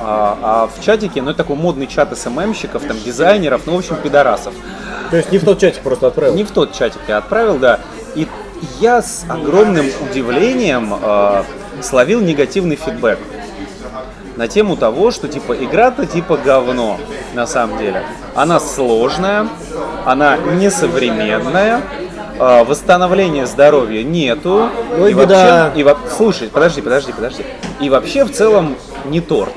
А, 0.04 0.38
а 0.42 0.70
в 0.76 0.84
чатике, 0.84 1.22
ну 1.22 1.30
это 1.30 1.38
такой 1.44 1.56
модный 1.56 1.86
чат 1.86 2.18
СММщиков, 2.18 2.82
там 2.84 2.98
дизайнеров, 3.00 3.62
ну 3.68 3.76
в 3.76 3.78
общем 3.78 3.98
пидорасов. 3.98 4.54
То 5.12 5.18
есть 5.18 5.32
не 5.32 5.38
в 5.38 5.46
тот 5.46 5.60
чатик 5.60 5.82
просто 5.84 6.08
отправил. 6.08 6.34
Не 6.34 6.44
в 6.44 6.50
тот 6.50 6.74
чатик 6.74 7.02
я 7.08 7.18
отправил, 7.18 7.60
да. 7.60 7.80
И 8.16 8.28
я 8.80 9.04
с 9.04 9.24
огромным 9.30 9.86
удивлением 10.10 10.96
э, 11.00 11.44
словил 11.84 12.22
негативный 12.22 12.76
фидбэк 12.76 13.20
на 14.42 14.48
тему 14.48 14.76
того, 14.76 15.12
что 15.12 15.28
типа 15.28 15.54
игра-то 15.54 16.08
типа 16.08 16.36
говно 16.36 16.98
на 17.36 17.46
самом 17.46 17.78
деле. 17.78 18.02
Она 18.34 18.60
сложная, 18.60 19.48
она 20.04 20.36
несовременная, 20.38 21.82
э, 22.40 22.64
восстановления 22.64 23.46
здоровья 23.46 24.02
нету. 24.04 24.68
Ой, 25.00 25.12
и 25.12 25.14
вообще, 25.14 25.72
и 25.80 25.84
во- 25.84 25.98
слушай, 26.18 26.50
подожди, 26.52 26.82
подожди, 26.82 27.12
подожди. 27.14 27.46
И 27.82 27.92
вообще 27.92 28.26
в 28.26 28.32
целом 28.32 28.76
не 29.06 29.22
торт. 29.22 29.54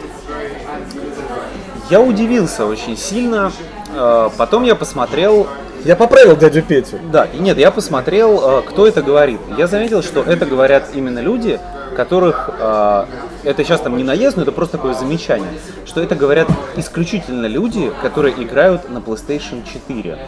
Я 1.89 2.03
удивился 2.03 2.67
очень 2.67 2.99
сильно. 2.99 3.53
Э, 3.97 4.29
Потом 4.37 4.65
я 4.65 4.75
посмотрел 4.75 5.47
Я 5.83 5.97
поправил 5.97 6.37
дядю 6.37 6.61
Петю. 6.61 6.99
да, 7.11 7.27
нет, 7.33 7.57
я 7.57 7.71
посмотрел, 7.71 8.59
э, 8.59 8.63
кто 8.69 8.87
это 8.87 9.01
говорит. 9.01 9.41
Я 9.57 9.67
заметил, 9.67 10.03
что 10.03 10.21
это 10.23 10.45
говорят 10.45 10.89
именно 10.93 11.21
люди, 11.21 11.59
которых 11.95 12.51
э, 12.59 13.07
это 13.45 13.65
сейчас 13.65 13.81
там 13.81 13.97
не 13.97 14.05
наезд, 14.05 14.37
но 14.37 14.43
это 14.43 14.53
просто 14.53 14.77
такое 14.77 14.95
замечание, 14.95 15.51
что 15.87 16.01
это 16.03 16.15
говорят 16.15 16.49
исключительно 16.77 17.47
люди, 17.47 17.91
которые 18.03 18.35
играют 18.43 18.91
на 18.91 18.99
PlayStation 18.99 19.63
4. 19.71 20.19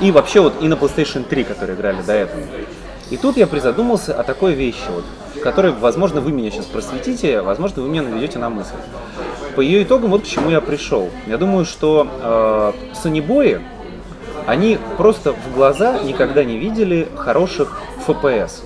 И 0.00 0.10
вообще 0.10 0.40
вот 0.40 0.54
и 0.60 0.68
на 0.68 0.74
PlayStation 0.74 1.24
3, 1.24 1.44
которые 1.44 1.76
играли 1.76 2.02
до 2.02 2.12
этого. 2.12 2.40
И 3.10 3.16
тут 3.16 3.36
я 3.36 3.46
призадумался 3.46 4.14
о 4.14 4.22
такой 4.22 4.52
вещи, 4.52 4.84
вот, 4.90 5.04
которой, 5.42 5.72
возможно, 5.72 6.20
вы 6.20 6.30
меня 6.32 6.50
сейчас 6.50 6.66
просветите, 6.66 7.40
возможно, 7.40 7.82
вы 7.82 7.88
меня 7.88 8.02
наведете 8.02 8.38
на 8.38 8.50
мысль. 8.50 8.74
По 9.56 9.60
ее 9.60 9.82
итогам 9.82 10.10
вот 10.10 10.22
к 10.22 10.26
чему 10.26 10.50
я 10.50 10.60
пришел. 10.60 11.08
Я 11.26 11.38
думаю, 11.38 11.64
что 11.64 12.06
э, 12.22 12.72
Sony 13.02 13.22
они 14.46 14.78
просто 14.96 15.32
в 15.32 15.54
глаза 15.54 15.98
никогда 16.00 16.44
не 16.44 16.58
видели 16.58 17.08
хороших 17.16 17.80
FPS. 18.06 18.62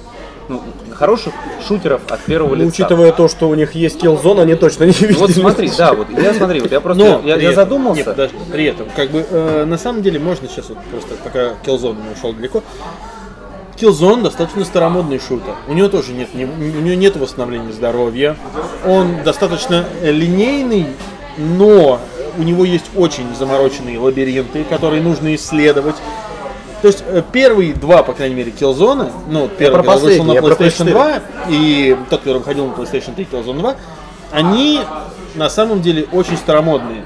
Ну, 0.53 0.95
хороших 0.95 1.33
шутеров 1.67 2.01
от 2.11 2.21
первого 2.21 2.51
Ну, 2.51 2.65
лица. 2.65 2.69
учитывая 2.69 3.13
то, 3.13 3.29
что 3.29 3.49
у 3.49 3.55
них 3.55 3.75
есть 3.75 4.03
Killzone, 4.03 4.43
они 4.43 4.55
точно 4.55 4.85
не 4.85 4.93
видели. 4.93 5.13
Вот 5.19 5.31
смотри, 5.31 5.71
да, 5.77 5.93
вот 5.95 6.07
я 6.11 6.35
смотри, 6.35 6.61
вот 6.61 6.71
я 6.71 6.81
просто 6.81 7.03
Но 7.05 7.21
я, 7.25 7.37
я 7.37 7.51
этом- 7.51 7.55
задумался. 7.55 7.99
Нет, 7.99 8.07
подожди, 8.07 8.37
при 8.53 8.65
этом, 8.67 8.87
как 8.95 9.11
бы, 9.11 9.25
э, 9.29 9.65
на 9.65 9.79
самом 9.79 10.03
деле, 10.03 10.19
можно 10.19 10.49
сейчас 10.49 10.69
вот 10.69 10.79
просто, 10.91 11.15
пока 11.25 11.55
не 11.67 12.13
ушел 12.17 12.33
далеко, 12.33 12.63
Killzone 13.77 14.23
достаточно 14.23 14.65
старомодный 14.65 15.19
шутер. 15.19 15.55
У 15.67 15.73
него 15.73 15.89
тоже 15.89 16.13
нет, 16.13 16.35
не- 16.35 16.45
у 16.45 16.81
него 16.81 16.95
нет 16.95 17.17
восстановления 17.17 17.73
здоровья. 17.73 18.37
Он 18.87 19.23
достаточно 19.25 19.85
линейный, 20.03 20.87
но 21.37 21.99
у 22.39 22.43
него 22.43 22.65
есть 22.65 22.85
очень 22.95 23.27
замороченные 23.37 23.99
лабиринты, 23.99 24.65
которые 24.65 25.03
нужно 25.03 25.35
исследовать. 25.35 25.97
То 26.83 26.89
есть 26.89 27.05
э, 27.07 27.23
первые 27.33 27.75
два, 27.75 28.03
по 28.03 28.13
крайней 28.13 28.35
мере, 28.35 28.51
Killzone, 28.51 29.11
ну, 29.29 29.49
первый, 29.57 29.83
про 29.83 29.93
который 29.95 30.11
вышел 30.11 30.25
на 30.25 30.33
я 30.33 30.41
PlayStation 30.41 30.87
PS4. 30.87 30.91
2, 30.91 31.23
и 31.49 31.97
тот, 32.11 32.21
который 32.21 32.39
выходил 32.39 32.67
на 32.67 32.73
PlayStation 32.73 33.15
3, 33.15 33.29
Killzone 33.31 33.59
2, 33.61 33.77
они 34.33 34.81
на 35.37 35.49
самом 35.49 35.81
деле 35.81 36.07
очень 36.13 36.37
старомодные. 36.37 37.05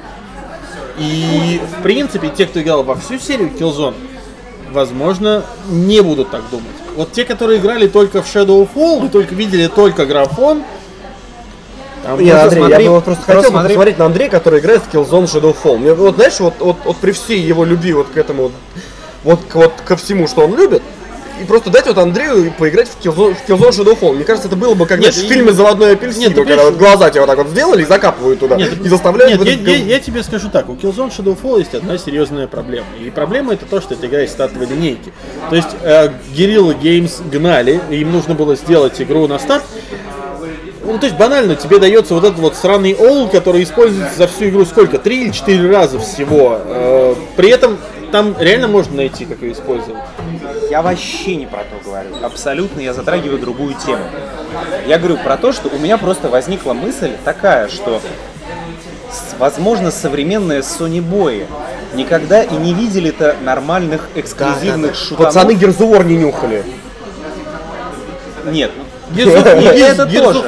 И, 0.98 1.60
в 1.78 1.82
принципе, 1.82 2.30
те, 2.30 2.46
кто 2.46 2.62
играл 2.62 2.84
во 2.84 2.94
всю 2.94 3.18
серию 3.18 3.50
Killzone, 3.50 3.94
возможно, 4.72 5.44
не 5.68 6.00
будут 6.00 6.30
так 6.30 6.42
думать. 6.50 6.66
Вот 6.96 7.12
те, 7.12 7.24
которые 7.24 7.60
играли 7.60 7.86
только 7.86 8.22
в 8.22 8.34
Shadowfall 8.34 9.06
и 9.06 9.08
только 9.10 9.34
видели 9.34 9.66
только 9.66 10.06
графон, 10.06 10.62
там 12.02 12.18
Я, 12.20 12.44
Андрей, 12.44 12.60
смотри, 12.60 12.84
я 12.84 12.90
бы 12.90 12.94
вот 12.96 13.04
просто 13.04 13.24
хотел 13.24 13.50
смотри. 13.50 13.68
посмотреть 13.68 13.98
на 13.98 14.06
Андрея, 14.06 14.30
который 14.30 14.60
играет 14.60 14.82
в 14.82 14.94
Killzone 14.94 15.24
Shadowfall. 15.24 15.76
Мне 15.76 15.92
вот, 15.92 16.14
знаешь, 16.14 16.40
вот, 16.40 16.54
вот, 16.60 16.76
вот 16.84 16.96
при 16.96 17.12
всей 17.12 17.40
его 17.40 17.64
любви 17.64 17.92
вот 17.92 18.08
к 18.08 18.16
этому, 18.16 18.44
вот, 18.44 18.52
вот, 19.26 19.40
вот 19.54 19.72
ко 19.84 19.96
всему, 19.96 20.26
что 20.28 20.42
он 20.42 20.56
любит, 20.56 20.82
и 21.40 21.44
просто 21.44 21.68
дать 21.68 21.86
вот 21.86 21.98
Андрею 21.98 22.50
поиграть 22.56 22.88
в 22.88 23.04
Killzone, 23.04 23.34
в 23.34 23.46
Killzone 23.46 23.68
Shadowfall. 23.70 24.14
Мне 24.14 24.24
кажется, 24.24 24.48
это 24.48 24.56
было 24.56 24.72
бы 24.72 24.86
как 24.86 25.00
Нет, 25.00 25.12
знаешь, 25.12 25.28
в 25.28 25.30
и- 25.30 25.34
фильме 25.34 25.52
«Заводной 25.52 25.92
апельсин», 25.92 26.20
Нет, 26.22 26.34
когда 26.34 26.64
вот 26.64 26.76
глаза 26.78 27.10
тебе 27.10 27.20
вот 27.20 27.26
так 27.26 27.36
вот 27.36 27.48
сделали 27.48 27.82
и 27.82 27.84
закапывают 27.84 28.40
туда, 28.40 28.56
Нет, 28.56 28.72
и 28.82 28.88
заставляют 28.88 29.32
нет, 29.32 29.38
вот 29.40 29.68
я, 29.68 29.76
я- 29.76 29.84
я 29.84 30.00
тебе 30.00 30.22
скажу 30.22 30.48
так, 30.48 30.70
у 30.70 30.74
Killzone 30.76 31.10
Shadowfall 31.14 31.58
есть 31.58 31.74
одна 31.74 31.98
серьезная 31.98 32.46
проблема. 32.46 32.86
И 33.04 33.10
проблема 33.10 33.52
это 33.52 33.66
то, 33.66 33.82
что 33.82 33.92
это 33.92 34.06
игра 34.06 34.22
из 34.22 34.30
стартовой 34.30 34.66
линейки. 34.66 35.12
То 35.50 35.56
есть 35.56 35.68
э, 35.82 36.08
Guerrilla 36.34 36.74
Games 36.80 37.12
гнали, 37.30 37.82
и 37.90 37.96
им 37.96 38.12
нужно 38.12 38.34
было 38.34 38.56
сделать 38.56 38.98
игру 39.02 39.26
на 39.26 39.38
старт. 39.38 39.64
Ну, 40.84 40.98
то 40.98 41.06
есть 41.06 41.18
банально, 41.18 41.56
тебе 41.56 41.78
дается 41.80 42.14
вот 42.14 42.22
этот 42.24 42.38
вот 42.38 42.54
сраный 42.54 42.94
ол, 42.94 43.28
который 43.28 43.64
используется 43.64 44.16
за 44.16 44.28
всю 44.28 44.46
игру 44.50 44.64
сколько? 44.64 44.98
Три 44.98 45.24
или 45.24 45.32
четыре 45.32 45.68
раза 45.68 45.98
всего. 45.98 46.60
Э, 46.64 47.14
при 47.36 47.50
этом 47.50 47.76
там 48.12 48.36
реально 48.38 48.68
можно 48.68 48.96
найти, 48.96 49.24
как 49.24 49.42
ее 49.42 49.52
использовать. 49.52 50.02
Я 50.70 50.82
вообще 50.82 51.36
не 51.36 51.46
про 51.46 51.60
то 51.60 51.76
говорю. 51.84 52.10
Абсолютно 52.22 52.80
я 52.80 52.92
затрагиваю 52.92 53.38
другую 53.38 53.74
тему. 53.74 54.04
Я 54.86 54.98
говорю 54.98 55.18
про 55.18 55.36
то, 55.36 55.52
что 55.52 55.68
у 55.68 55.78
меня 55.78 55.98
просто 55.98 56.28
возникла 56.28 56.72
мысль 56.72 57.12
такая, 57.24 57.68
что 57.68 58.00
возможно 59.38 59.90
современные 59.90 60.60
Sony 60.60 61.00
бои 61.00 61.44
никогда 61.94 62.42
и 62.42 62.54
не 62.54 62.74
видели-то 62.74 63.36
нормальных 63.42 64.08
эксклюзивных 64.14 64.94
шутанов. 64.94 65.34
Пацаны 65.34 65.52
Gears 65.52 65.78
of 65.78 65.90
War 65.90 66.04
не 66.04 66.16
нюхали. 66.16 66.64
Нет. 68.46 68.70
Gears- 69.14 69.36
это 69.46 70.06
тоже. 70.06 70.44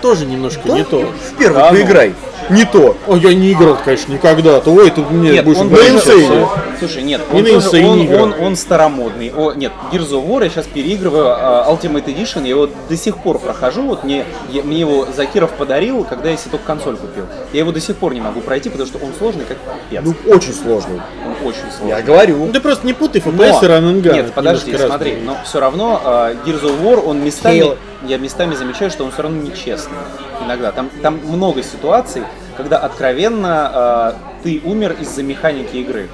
тоже 0.00 0.26
немножко 0.26 0.68
не 0.68 0.84
то. 0.84 1.00
В 1.00 1.38
первый 1.38 1.56
Да 1.56 1.70
ну. 1.70 1.76
поиграй. 1.76 2.14
Не 2.50 2.64
то. 2.64 2.96
Ой, 3.06 3.20
я 3.20 3.34
не 3.34 3.52
играл, 3.52 3.78
конечно, 3.84 4.12
никогда. 4.12 4.60
То 4.60 4.72
ой, 4.72 4.90
тут 4.90 5.10
мне 5.10 5.30
Нет, 5.32 5.44
будешь 5.44 5.58
он 5.58 5.70
на 5.70 5.76
инсейне. 5.76 6.46
Слушай, 6.78 7.02
нет, 7.02 7.20
он, 7.32 7.42
на 7.42 7.60
тоже- 7.60 7.86
он, 7.86 8.00
игры. 8.00 8.22
он- 8.22 8.34
он 8.40 8.56
старомодный. 8.56 9.32
О, 9.34 9.52
нет, 9.52 9.72
Gears 9.92 10.10
of 10.10 10.26
War 10.26 10.42
я 10.44 10.50
сейчас 10.50 10.66
переигрываю 10.66 11.26
а, 11.28 11.66
Ultimate 11.70 12.04
Edition, 12.06 12.42
я 12.42 12.50
его 12.50 12.68
до 12.88 12.96
сих 12.96 13.18
пор 13.18 13.38
прохожу. 13.38 13.82
Вот 13.82 14.04
мне, 14.04 14.24
я- 14.50 14.62
мне 14.62 14.80
его 14.80 15.06
Закиров 15.16 15.52
подарил, 15.52 16.04
когда 16.04 16.30
я 16.30 16.36
себе 16.36 16.52
только 16.52 16.66
консоль 16.66 16.96
купил. 16.96 17.24
Я 17.52 17.60
его 17.60 17.72
до 17.72 17.80
сих 17.80 17.96
пор 17.96 18.14
не 18.14 18.20
могу 18.20 18.40
пройти, 18.40 18.68
потому 18.68 18.88
что 18.88 18.98
он 18.98 19.12
сложный, 19.18 19.44
как 19.44 19.58
пипец. 19.90 20.02
Ну, 20.04 20.14
очень 20.32 20.52
сложный. 20.52 21.00
Он 21.24 21.46
очень 21.48 21.60
сложный. 21.76 21.88
Я 21.88 22.02
говорю. 22.02 22.38
Ну 22.46 22.52
ты 22.52 22.60
просто 22.60 22.86
не 22.86 22.92
путай 22.92 23.22
Но- 23.24 23.32
FPS 23.44 23.62
и 23.62 23.66
Run. 23.66 24.12
Нет, 24.14 24.32
подожди, 24.32 24.76
смотри, 24.76 25.16
но 25.24 25.36
все 25.44 25.60
равно 25.60 26.00
э, 26.04 26.34
Gears 26.46 26.62
of 26.62 26.82
War, 26.82 27.02
он 27.06 27.22
местами, 27.24 27.60
Halo. 27.60 27.76
Я 28.06 28.18
местами 28.18 28.54
замечаю, 28.54 28.90
что 28.90 29.04
он 29.04 29.12
все 29.12 29.22
равно 29.22 29.42
нечестный 29.42 29.96
иногда. 30.44 30.72
Там, 30.72 30.90
там 31.02 31.20
много 31.24 31.62
ситуаций, 31.62 32.22
когда 32.56 32.78
откровенно 32.78 34.14
э, 34.14 34.42
ты 34.42 34.60
умер 34.64 34.96
из-за 35.00 35.22
механики 35.22 35.76
игры. 35.76 36.08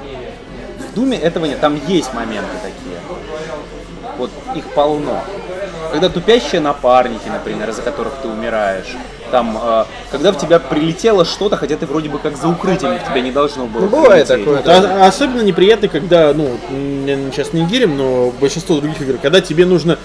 В 0.79 0.95
Думе 0.95 1.19
этого 1.19 1.47
нет, 1.47 1.61
там 1.61 1.79
есть 1.87 2.13
моменты 2.15 2.51
такие. 2.63 2.99
Вот 4.17 4.31
их 4.55 4.65
полно. 4.75 5.23
Когда 5.93 6.09
тупящие 6.09 6.61
напарники, 6.61 7.29
например, 7.29 7.71
из-за 7.71 7.83
которых 7.83 8.15
ты 8.23 8.29
умираешь. 8.29 8.97
Там, 9.31 9.59
э, 9.63 9.85
когда 10.11 10.33
в 10.33 10.39
тебя 10.39 10.59
прилетело 10.59 11.25
что-то, 11.25 11.57
хотя 11.57 11.77
ты 11.77 11.87
вроде 11.87 12.09
бы 12.09 12.19
как 12.19 12.37
за 12.37 12.49
укрытием 12.49 12.99
в 12.99 13.05
тебя 13.05 13.21
не 13.21 13.31
должно 13.31 13.67
было. 13.67 13.83
Ну, 13.83 13.89
бывает 13.89 14.27
прилететь. 14.29 14.65
такое. 14.65 14.77
А- 14.77 15.05
а 15.05 15.07
особенно 15.07 15.43
неприятно, 15.43 15.89
когда, 15.89 16.33
ну, 16.35 16.57
сейчас 17.33 17.53
не 17.53 17.65
гирим, 17.67 17.97
но 17.97 18.31
большинство 18.41 18.77
других 18.77 19.01
игр, 19.03 19.19
когда 19.23 19.41
тебе 19.41 19.67
нужно 19.67 19.99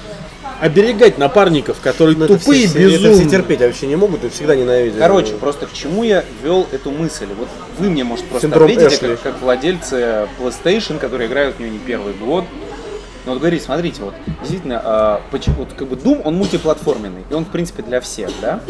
оберегать 0.64 1.18
напарников, 1.18 1.82
которые 1.82 2.16
Ну, 2.18 2.26
это 2.26 2.38
тупые, 2.40 2.68
все- 2.68 2.80
Это 2.88 2.98
все 2.98 3.08
безумные. 3.10 3.30
терпеть 3.30 3.60
вообще 3.60 3.88
не 3.88 3.96
могут 3.98 4.24
и 4.24 4.30
всегда 4.30 4.56
ненавидят. 4.56 4.98
Короче, 4.98 5.34
просто 5.34 5.66
к 5.68 5.74
чему 5.74 6.04
я 6.04 6.24
вел 6.42 6.66
эту 6.72 6.90
мысль? 6.92 7.28
Вот 7.38 7.50
вы 7.80 7.90
мне, 7.90 8.04
может, 8.06 8.26
просто 8.26 8.48
Синдром 8.48 8.64
ответите, 8.72 8.96
Эшли. 8.96 9.10
как, 9.10 9.22
как 9.22 9.42
владельцы 9.42 10.28
PlayStation, 10.40 11.00
которые 11.00 11.28
играют 11.28 11.58
в 11.58 11.60
нее 11.60 11.70
не 11.70 11.80
первый 11.80 12.14
год. 12.14 12.46
Но 13.26 13.32
вот 13.34 13.40
говорите, 13.40 13.66
смотрите, 13.66 14.02
вот 14.04 14.14
действительно, 14.40 14.82
а, 14.84 15.22
поч- 15.32 15.48
вот 15.58 15.70
как 15.74 15.88
бы 15.90 15.96
Doom, 15.98 16.22
он 16.24 16.36
мультиплатформенный, 16.36 17.24
и 17.30 17.34
он, 17.34 17.44
в 17.46 17.50
принципе, 17.50 17.84
для 17.84 18.00
всех, 18.00 18.30
да? 18.42 18.62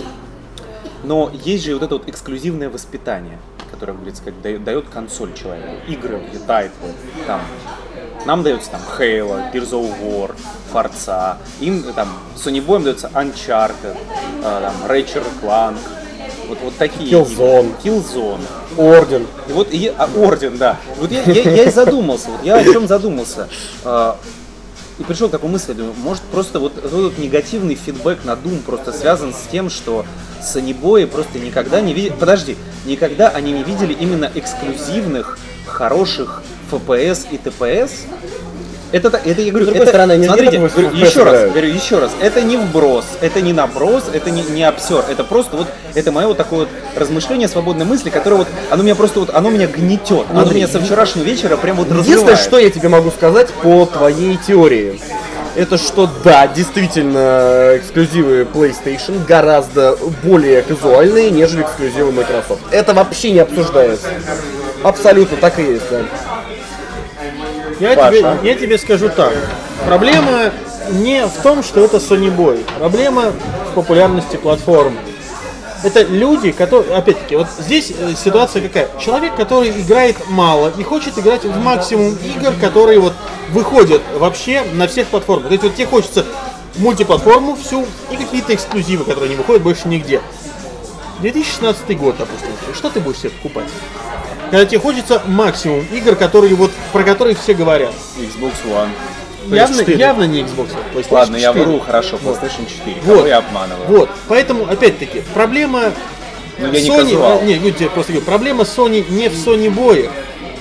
Но 1.04 1.32
есть 1.44 1.64
же 1.66 1.74
вот 1.74 1.84
это 1.84 1.96
вот 1.96 2.08
эксклюзивное 2.10 2.70
воспитание, 2.70 3.38
которое, 3.72 3.92
как 3.94 3.98
говорится, 4.02 4.24
как 4.24 4.42
дает, 4.42 4.64
дает 4.64 4.86
консоль 4.90 5.34
человеку. 5.34 5.70
Игры, 5.88 6.22
тайтлы, 6.48 6.90
там, 7.28 7.42
нам 8.26 8.44
дается 8.44 8.72
там 8.72 8.82
Halo, 8.98 9.52
Gears 9.52 9.72
of 9.72 9.92
War, 10.02 10.36
Forza, 10.72 11.38
им 11.60 11.84
там 11.94 12.10
Sony 12.36 12.66
Boy 12.66 12.84
дается 12.84 13.10
Uncharted, 13.14 13.98
а, 14.44 14.62
там 14.62 14.92
Ratchet 14.92 15.26
Clank, 15.42 15.78
вот, 16.48 16.58
вот 16.64 16.78
такие 16.78 17.12
Killzone. 17.12 17.74
Killzone. 17.84 18.42
Орден. 18.78 19.28
И 19.48 19.54
вот 19.54 19.68
и, 19.72 19.94
а, 19.98 20.10
орден, 20.16 20.58
да. 20.58 20.78
Вот 20.98 21.12
я, 21.12 21.24
я, 21.24 21.42
я 21.42 21.64
и 21.66 21.72
задумался, 21.72 22.30
вот 22.30 22.44
я 22.44 22.58
о 22.58 22.64
чем 22.64 22.88
задумался. 22.88 23.48
А, 23.84 24.18
и 25.00 25.04
пришел 25.04 25.28
к 25.28 25.32
такой 25.32 25.50
мысли, 25.50 25.74
думаю, 25.74 25.96
может 25.98 26.22
просто 26.24 26.60
вот 26.60 26.78
этот 26.78 26.92
вот 26.92 27.18
негативный 27.18 27.76
фидбэк 27.76 28.26
на 28.26 28.32
Doom 28.32 28.62
просто 28.62 28.94
связан 28.94 29.34
с 29.34 29.50
тем, 29.52 29.70
что 29.70 30.06
санибои 30.42 31.06
просто 31.06 31.40
никогда 31.40 31.82
не 31.82 31.94
видели, 31.94 32.14
подожди, 32.20 32.58
никогда 32.86 33.30
они 33.30 33.54
не 33.54 33.64
видели 33.64 33.94
именно 33.94 34.30
эксклюзивных, 34.34 35.40
хороших 35.66 36.44
FPS 36.76 37.28
и 37.32 37.36
TPS. 37.38 37.92
Это, 38.92 39.20
это 39.26 39.42
я 39.42 39.50
говорю, 39.52 39.66
С 39.66 39.70
это, 39.70 39.88
стороны, 39.88 40.24
смотрите, 40.24 40.60
говорю, 40.60 40.92
еще 40.92 41.24
раз, 41.24 41.50
говорю 41.50 41.68
еще 41.68 41.98
раз, 41.98 42.12
это 42.22 42.44
не 42.44 42.58
вброс, 42.58 43.06
это 43.22 43.42
не 43.42 43.52
наброс, 43.52 44.04
это 44.14 44.30
не, 44.30 44.44
не 44.44 44.64
обсер, 44.64 45.04
это 45.10 45.24
просто 45.24 45.58
вот, 45.58 45.68
это 45.96 46.12
мое 46.12 46.28
вот 46.28 46.38
такое 46.38 46.60
вот 46.60 46.70
размышление 46.96 47.48
свободной 47.48 47.86
мысли, 47.86 48.12
которое 48.12 48.36
вот, 48.36 48.48
оно 48.70 48.84
меня 48.84 48.94
просто 48.94 49.22
вот, 49.22 49.32
оно 49.34 49.50
меня 49.50 49.66
гнетет, 49.66 50.28
оно 50.30 50.46
меня 50.52 50.68
со 50.68 50.80
вчерашнего 50.80 51.24
вечера 51.24 51.58
прям 51.58 51.78
вот 51.78 51.88
Единственное, 51.88 52.18
разрывает. 52.18 52.40
что 52.40 52.60
я 52.60 52.70
тебе 52.70 52.88
могу 52.88 53.10
сказать 53.10 53.50
по 53.64 53.88
твоей 53.88 54.38
теории, 54.38 55.00
это 55.56 55.80
что 55.80 56.08
да, 56.24 56.48
действительно, 56.48 57.78
эксклюзивы 57.78 58.42
PlayStation 58.44 59.26
гораздо 59.26 59.98
более 60.24 60.62
казуальные, 60.62 61.32
нежели 61.32 61.64
эксклюзивы 61.64 62.12
Microsoft. 62.12 62.62
Это 62.72 62.94
вообще 62.94 63.32
не 63.32 63.40
обсуждается. 63.40 64.08
Абсолютно 64.84 65.38
так 65.38 65.58
и 65.58 65.64
есть, 65.64 65.90
да. 65.90 66.02
Я 67.84 67.96
Паша. 67.96 68.18
тебе, 68.18 68.50
я 68.50 68.56
тебе 68.56 68.78
скажу 68.78 69.10
так. 69.10 69.34
Проблема 69.86 70.52
не 70.92 71.26
в 71.26 71.42
том, 71.44 71.62
что 71.64 71.84
это 71.84 71.98
Sony 71.98 72.34
Boy. 72.34 72.64
Проблема 72.80 73.34
в 73.72 73.76
популярности 73.76 74.38
платформы. 74.38 74.98
Это 75.84 76.04
люди, 76.04 76.54
которые, 76.54 76.96
опять-таки, 76.96 77.36
вот 77.36 77.48
здесь 77.60 77.92
э, 77.92 78.14
ситуация 78.16 78.62
какая? 78.62 78.88
Человек, 79.02 79.36
который 79.36 79.70
играет 79.72 80.16
мало 80.30 80.72
и 80.78 80.84
хочет 80.84 81.20
играть 81.20 81.44
в 81.44 81.60
максимум 81.60 82.16
игр, 82.24 82.54
которые 82.62 83.00
вот 83.00 83.12
выходят 83.50 84.02
вообще 84.16 84.64
на 84.76 84.88
всех 84.88 85.08
платформах. 85.08 85.48
То 85.48 85.52
есть 85.52 85.64
вот 85.66 85.76
тебе 85.76 85.88
хочется 85.88 86.26
мультиплатформу 86.78 87.58
всю 87.58 87.86
и 88.10 88.16
какие-то 88.16 88.56
эксклюзивы, 88.56 89.04
которые 89.04 89.32
не 89.32 89.36
выходят 89.36 89.62
больше 89.62 89.90
нигде. 89.90 90.22
2016 91.20 91.98
год, 91.98 92.16
допустим, 92.18 92.48
что 92.74 92.90
ты 92.90 93.02
будешь 93.02 93.18
себе 93.18 93.32
покупать? 93.32 93.68
Когда 94.54 94.68
тебе 94.68 94.80
хочется 94.82 95.20
максимум 95.26 95.84
игр, 95.92 96.16
которые 96.16 96.54
вот 96.54 96.70
про 96.92 97.04
которые 97.04 97.36
все 97.36 97.56
говорят. 97.56 97.92
Xbox 98.20 98.54
One. 98.68 98.90
Явно, 99.50 99.80
4. 99.80 99.98
явно 99.98 100.24
не 100.26 100.42
Xbox, 100.42 100.68
а 100.76 100.96
PlayStation 100.96 101.08
Ладно, 101.10 101.38
я 101.38 101.48
4. 101.48 101.66
вру, 101.66 101.80
хорошо, 101.80 102.18
PlayStation 102.18 102.70
4. 102.70 102.98
Вот. 103.02 103.16
Кого 103.16 103.28
я 103.28 103.38
обманываю? 103.40 103.88
Вот, 103.88 104.10
поэтому, 104.28 104.70
опять-таки, 104.70 105.24
проблема 105.34 105.86
Ну, 106.60 106.72
я 106.72 106.82
не 106.82 106.88
Sony, 106.88 106.98
казуал. 107.00 107.42
не, 107.42 107.56
ну, 107.56 107.72
тебе 107.72 107.90
просто 107.90 108.12
говорю, 108.12 108.28
проблема 108.28 108.64
Sony 108.64 109.04
не 109.10 109.28
в 109.28 109.34
Sony 109.34 109.72
боях. 109.72 110.12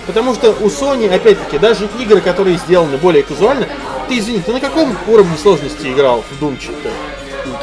Потому 0.07 0.33
что 0.33 0.53
у 0.53 0.69
Sony, 0.69 1.15
опять-таки, 1.15 1.59
даже 1.59 1.87
игры, 2.01 2.23
которые 2.23 2.57
сделаны 2.57 2.97
более 2.97 3.23
казуально, 3.23 3.69
ты 4.09 4.19
извини, 4.19 4.39
ты 4.41 4.55
на 4.55 4.61
каком 4.61 4.97
уровне 5.07 5.37
сложности 5.37 5.89
играл 5.89 6.25
в 6.31 6.43
Doom 6.43 6.59
4? 6.59 6.79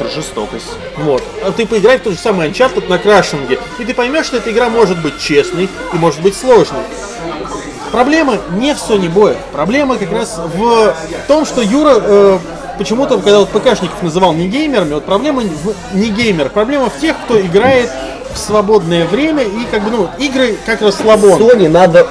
Ультражестокость. 0.00 0.66
Вот. 0.96 1.22
А 1.44 1.52
ты 1.52 1.66
поиграй 1.66 1.98
в 1.98 2.02
тот 2.02 2.14
же 2.14 2.18
самый 2.18 2.48
Uncharted 2.48 2.88
на 2.88 2.98
крашинге, 2.98 3.58
и 3.78 3.84
ты 3.84 3.94
поймешь, 3.94 4.26
что 4.26 4.38
эта 4.38 4.50
игра 4.50 4.68
может 4.68 5.00
быть 5.02 5.18
честной 5.18 5.68
и 5.92 5.96
может 5.96 6.20
быть 6.22 6.36
сложной. 6.36 6.82
Проблема 7.92 8.38
не 8.52 8.74
в 8.74 8.78
Sony 8.78 9.08
боях. 9.08 9.38
Проблема 9.52 9.96
как 9.96 10.12
раз 10.12 10.38
в 10.38 10.94
том, 11.26 11.44
что 11.44 11.60
Юра 11.60 11.96
э, 11.96 12.38
почему-то, 12.78 13.18
когда 13.18 13.40
вот 13.40 13.50
ПКшников 13.50 14.02
называл 14.02 14.32
не 14.32 14.48
геймерами, 14.48 14.94
вот 14.94 15.04
проблема 15.04 15.42
в 15.42 15.94
не 15.94 16.08
геймер. 16.10 16.50
Проблема 16.50 16.88
в 16.88 16.98
тех, 17.00 17.16
кто 17.24 17.40
играет 17.40 17.90
в 18.32 18.38
свободное 18.38 19.06
время 19.06 19.42
и 19.42 19.66
как 19.70 19.82
бы, 19.82 19.90
ну, 19.90 20.08
игры 20.18 20.56
как 20.64 20.82
расслабон. 20.82 21.40
Sony 21.40 21.68
надо 21.68 22.06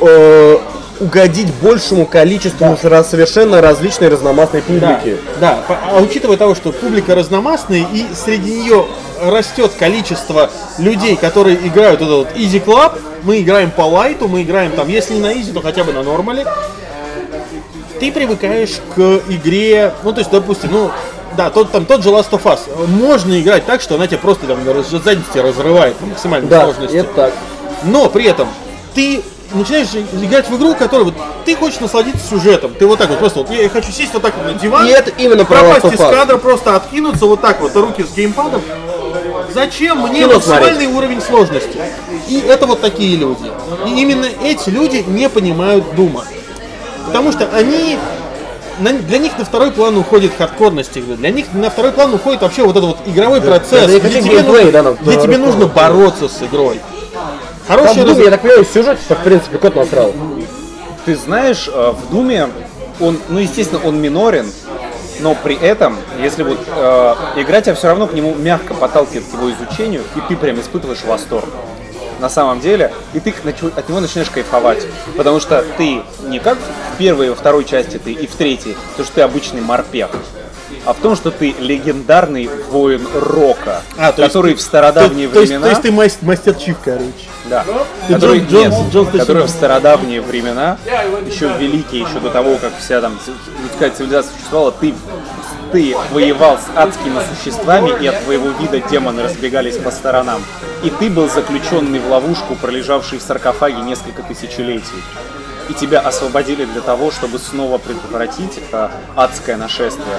э, 0.00 0.58
угодить 1.00 1.52
большему 1.62 2.06
количеству 2.06 2.76
раз- 2.82 3.10
совершенно 3.10 3.60
различной 3.60 4.08
разномастной 4.08 4.62
Да, 4.66 4.66
публики. 5.00 5.18
да. 5.40 5.58
По- 5.66 5.78
А 5.92 6.00
учитывая 6.00 6.36
того, 6.36 6.54
что 6.54 6.72
публика 6.72 7.14
разномастная 7.14 7.86
и 7.92 8.06
среди 8.14 8.60
нее 8.60 8.86
растет 9.22 9.72
количество 9.78 10.50
людей, 10.78 11.16
которые 11.16 11.56
играют 11.66 12.00
этот 12.02 12.14
вот 12.14 12.28
Easy 12.36 12.62
Club, 12.62 12.98
мы 13.22 13.40
играем 13.40 13.70
по 13.70 13.82
лайту, 13.82 14.28
мы 14.28 14.42
играем 14.42 14.72
там, 14.72 14.88
если 14.88 15.14
не 15.14 15.20
на 15.20 15.32
Easy, 15.32 15.52
то 15.52 15.60
хотя 15.62 15.84
бы 15.84 15.92
на 15.92 16.02
нормале. 16.02 16.46
Ты 17.98 18.12
привыкаешь 18.12 18.78
к 18.94 19.00
игре, 19.28 19.92
ну 20.02 20.12
то 20.12 20.20
есть, 20.20 20.30
допустим, 20.30 20.70
ну 20.72 20.90
да, 21.36 21.50
тот, 21.50 21.70
там, 21.70 21.84
тот 21.84 22.02
же 22.02 22.08
Last 22.10 22.30
of 22.30 22.42
Us. 22.44 22.60
Можно 22.88 23.40
играть 23.40 23.64
так, 23.66 23.80
что 23.80 23.94
она 23.96 24.06
тебя 24.06 24.18
просто 24.18 24.46
там 24.46 24.58
заднице 25.04 25.42
разрывает 25.42 26.00
на 26.00 26.08
максимальной 26.08 26.48
Да, 26.48 26.64
сложности. 26.64 26.96
это 26.96 27.12
так. 27.14 27.32
Но 27.84 28.08
при 28.08 28.24
этом 28.26 28.48
ты 28.94 29.22
начинаешь 29.52 29.88
играть 29.94 30.48
в 30.48 30.56
игру, 30.56 30.74
которая 30.74 31.04
вот 31.04 31.14
ты 31.44 31.56
хочешь 31.56 31.80
насладиться 31.80 32.26
сюжетом. 32.26 32.74
Ты 32.78 32.86
вот 32.86 32.98
так 32.98 33.08
вот 33.10 33.18
просто 33.18 33.40
вот 33.40 33.50
я 33.50 33.68
хочу 33.68 33.90
сесть 33.92 34.12
вот 34.12 34.22
так 34.22 34.34
вот 34.36 34.46
на 34.46 34.54
диван. 34.54 34.86
И 34.86 34.90
это 34.90 35.10
именно 35.10 35.44
про 35.44 35.60
пропасть 35.60 35.94
из 35.94 35.98
кадра, 35.98 36.36
просто 36.36 36.76
откинуться 36.76 37.26
вот 37.26 37.40
так 37.40 37.60
вот, 37.60 37.74
руки 37.76 38.04
с 38.04 38.14
геймпадом. 38.14 38.62
Зачем 39.52 39.98
мне 40.00 40.20
Кино 40.20 40.34
максимальный 40.34 40.86
уровень 40.86 41.20
сложности? 41.20 41.78
И 42.28 42.38
это 42.40 42.66
вот 42.66 42.80
такие 42.80 43.16
люди. 43.16 43.50
И 43.86 44.00
именно 44.00 44.26
эти 44.44 44.70
люди 44.70 45.04
не 45.06 45.28
понимают 45.28 45.94
Дума. 45.94 46.24
Потому 47.06 47.32
что 47.32 47.48
они 47.52 47.98
для 48.78 49.18
них 49.18 49.36
на 49.36 49.44
второй 49.44 49.72
план 49.72 49.96
уходит 49.96 50.32
хардкорность 50.36 50.96
игры. 50.96 51.16
Для 51.16 51.30
них 51.30 51.46
на 51.52 51.68
второй 51.70 51.92
план 51.92 52.14
уходит 52.14 52.42
вообще 52.42 52.62
вот 52.62 52.76
этот 52.76 52.84
вот 52.84 52.98
игровой 53.06 53.40
процесс, 53.40 53.86
да 53.86 53.92
и 53.92 54.00
где, 54.00 54.22
тебе, 54.22 54.36
геймплей, 54.36 54.64
нужно, 54.64 54.82
да, 54.82 54.96
где 55.02 55.20
тебе 55.20 55.36
нужно 55.36 55.66
бороться 55.66 56.28
с 56.28 56.42
игрой. 56.42 56.80
Там, 57.70 57.78
Хороший 57.78 58.02
в 58.02 58.06
Думе, 58.06 58.16
раз- 58.16 58.24
я 58.24 58.30
так 58.32 58.40
понимаю, 58.42 58.64
сюжет, 58.64 58.98
в 59.08 59.24
принципе, 59.24 59.58
кот 59.58 59.76
насрал. 59.76 60.12
Ты 61.04 61.14
знаешь, 61.16 61.68
э, 61.72 61.92
в 61.92 62.10
Думе 62.10 62.48
он, 62.98 63.16
ну 63.28 63.38
естественно, 63.38 63.80
он 63.84 64.00
минорен, 64.02 64.50
но 65.20 65.36
при 65.36 65.54
этом, 65.56 65.96
если 66.20 66.42
вот 66.42 66.58
э, 66.66 67.14
игра 67.36 67.60
тебя 67.60 67.74
все 67.74 67.86
равно 67.88 68.06
к 68.08 68.12
нему 68.12 68.34
мягко 68.34 68.74
подталкивает 68.74 69.24
к 69.24 69.32
его 69.34 69.50
изучению, 69.52 70.02
и 70.16 70.20
ты 70.28 70.36
прям 70.36 70.60
испытываешь 70.60 71.04
восторг. 71.04 71.48
На 72.18 72.28
самом 72.28 72.60
деле, 72.60 72.92
и 73.14 73.20
ты 73.20 73.32
от 73.76 73.88
него 73.88 74.00
начинаешь 74.00 74.28
кайфовать. 74.30 74.84
Потому 75.16 75.40
что 75.40 75.64
ты 75.78 76.02
не 76.26 76.38
как 76.38 76.58
в 76.58 76.98
первой 76.98 77.26
и 77.26 77.30
во 77.30 77.34
второй 77.36 77.64
части 77.64 77.98
ты 78.02 78.12
и 78.12 78.26
в 78.26 78.32
третьей, 78.34 78.76
то 78.96 79.04
что 79.04 79.14
ты 79.14 79.20
обычный 79.22 79.60
морпех. 79.62 80.10
а 80.86 80.92
в 80.94 80.98
том, 80.98 81.14
что 81.14 81.30
ты 81.30 81.54
легендарный 81.58 82.48
воин 82.70 83.06
рока, 83.14 83.82
А, 83.98 84.12
то 84.12 84.22
есть 84.22 84.32
который 84.32 84.52
ты- 84.52 84.58
в 84.58 84.62
стародавние 84.62 85.28
то, 85.28 85.34
то 85.34 85.40
есть, 85.40 85.50
времена... 85.50 85.64
то 85.66 85.70
есть 85.70 85.82
ты 85.82 85.92
мастер, 85.92 86.24
мастер 86.26 86.54
Чиф, 86.54 86.76
короче. 86.82 87.04
Да. 87.50 87.64
Ты 88.06 88.14
который, 88.14 88.38
Джон- 88.38 88.48
Джон- 88.48 88.70
нет, 88.84 88.92
Джон 88.92 89.06
Стейси 89.06 89.18
который 89.26 89.42
в 89.44 89.50
стародавние 89.50 90.20
времена, 90.22 90.78
еще 91.26 91.48
великие, 91.58 92.02
еще 92.02 92.20
до 92.20 92.30
того, 92.30 92.56
как 92.56 92.72
вся 92.78 93.00
там 93.00 93.18
людская 93.64 93.90
цивилизация 93.90 94.32
существовала, 94.36 94.70
ты, 94.72 94.94
ты 95.72 95.96
воевал 96.12 96.58
с 96.58 96.78
адскими 96.78 97.18
существами, 97.34 97.90
и 98.00 98.06
от 98.06 98.22
твоего 98.24 98.48
вида 98.50 98.80
демоны 98.88 99.24
разбегались 99.24 99.76
по 99.76 99.90
сторонам. 99.90 100.40
И 100.84 100.90
ты 100.90 101.10
был 101.10 101.28
заключенный 101.28 101.98
в 101.98 102.08
ловушку, 102.08 102.54
пролежавший 102.54 103.18
в 103.18 103.22
саркофаге 103.22 103.80
несколько 103.82 104.22
тысячелетий. 104.22 105.02
И 105.70 105.74
тебя 105.74 106.00
освободили 106.00 106.64
для 106.64 106.80
того, 106.80 107.12
чтобы 107.12 107.38
снова 107.38 107.78
предотвратить 107.78 108.58
э, 108.72 108.88
адское 109.14 109.56
нашествие. 109.56 110.16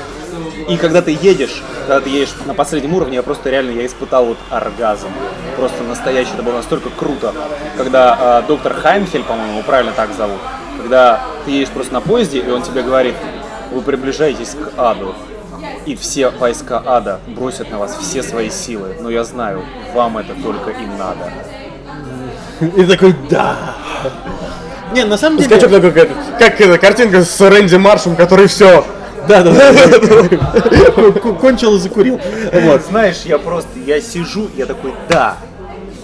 И 0.70 0.78
когда 0.78 1.02
ты 1.02 1.12
едешь, 1.22 1.62
когда 1.80 2.00
ты 2.00 2.10
едешь 2.10 2.34
на 2.46 2.54
последнем 2.54 2.94
уровне, 2.94 3.16
я 3.16 3.24
просто 3.24 3.50
реально 3.50 3.72
я 3.72 3.86
испытал 3.86 4.28
вот 4.28 4.38
оргазм. 4.50 5.10
Просто 5.58 5.84
настоящий, 5.84 6.32
это 6.34 6.44
было 6.44 6.56
настолько 6.56 6.90
круто. 6.90 7.34
Когда 7.76 8.42
э, 8.44 8.48
доктор 8.48 8.74
Хайнхель, 8.74 9.24
по-моему, 9.24 9.62
правильно 9.64 9.92
так 9.92 10.14
зовут, 10.14 10.40
когда 10.82 11.22
ты 11.44 11.52
едешь 11.52 11.70
просто 11.70 11.94
на 11.96 12.02
поезде, 12.02 12.40
и 12.40 12.50
он 12.50 12.62
тебе 12.62 12.82
говорит, 12.82 13.16
вы 13.72 13.82
приближаетесь 13.82 14.56
к 14.56 14.80
аду. 14.80 15.14
И 15.86 15.96
все 15.96 16.30
войска 16.30 16.82
ада 16.86 17.20
бросят 17.28 17.70
на 17.72 17.80
вас 17.80 17.98
все 17.98 18.24
свои 18.24 18.50
силы. 18.50 18.96
Но 19.02 19.10
я 19.10 19.26
знаю, 19.26 19.66
вам 19.94 20.18
это 20.18 20.34
только 20.42 20.70
и 20.70 20.86
надо. 20.86 21.30
И 22.62 22.86
такой, 22.86 23.16
да. 23.30 23.76
Не, 24.94 25.06
на 25.06 25.18
самом 25.18 25.38
деле... 25.38 25.50
Скачок 25.50 25.72
такой, 25.72 25.92
как, 25.92 26.10
как 26.38 26.62
эта 26.62 26.78
картинка 26.78 27.24
с 27.24 27.42
Рэнди 27.42 27.76
Маршем, 27.76 28.16
который 28.16 28.48
все. 28.48 28.86
Да, 29.28 29.44
да, 29.44 29.52
да. 29.52 31.12
Кончил 31.40 31.76
и 31.76 31.80
закурил. 31.80 32.20
Вот. 32.52 32.82
Знаешь, 32.90 33.22
я 33.26 33.38
просто, 33.38 33.70
я 33.86 34.02
сижу, 34.02 34.50
я 34.58 34.66
такой, 34.66 34.94
да, 35.08 35.38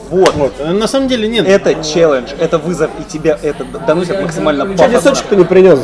вот, 0.10 0.34
Вот. 0.36 0.54
На 0.60 0.88
самом 0.88 1.08
деле 1.08 1.28
нет. 1.28 1.48
это 1.48 1.84
челлендж, 1.84 2.32
это 2.40 2.58
вызов, 2.58 2.90
и 3.00 3.04
тебя 3.12 3.38
это 3.42 3.66
доносит 3.66 4.22
максимально 4.22 4.66
пафосно. 4.66 4.94
листочек-то 4.94 5.36
не 5.36 5.44
принес? 5.44 5.80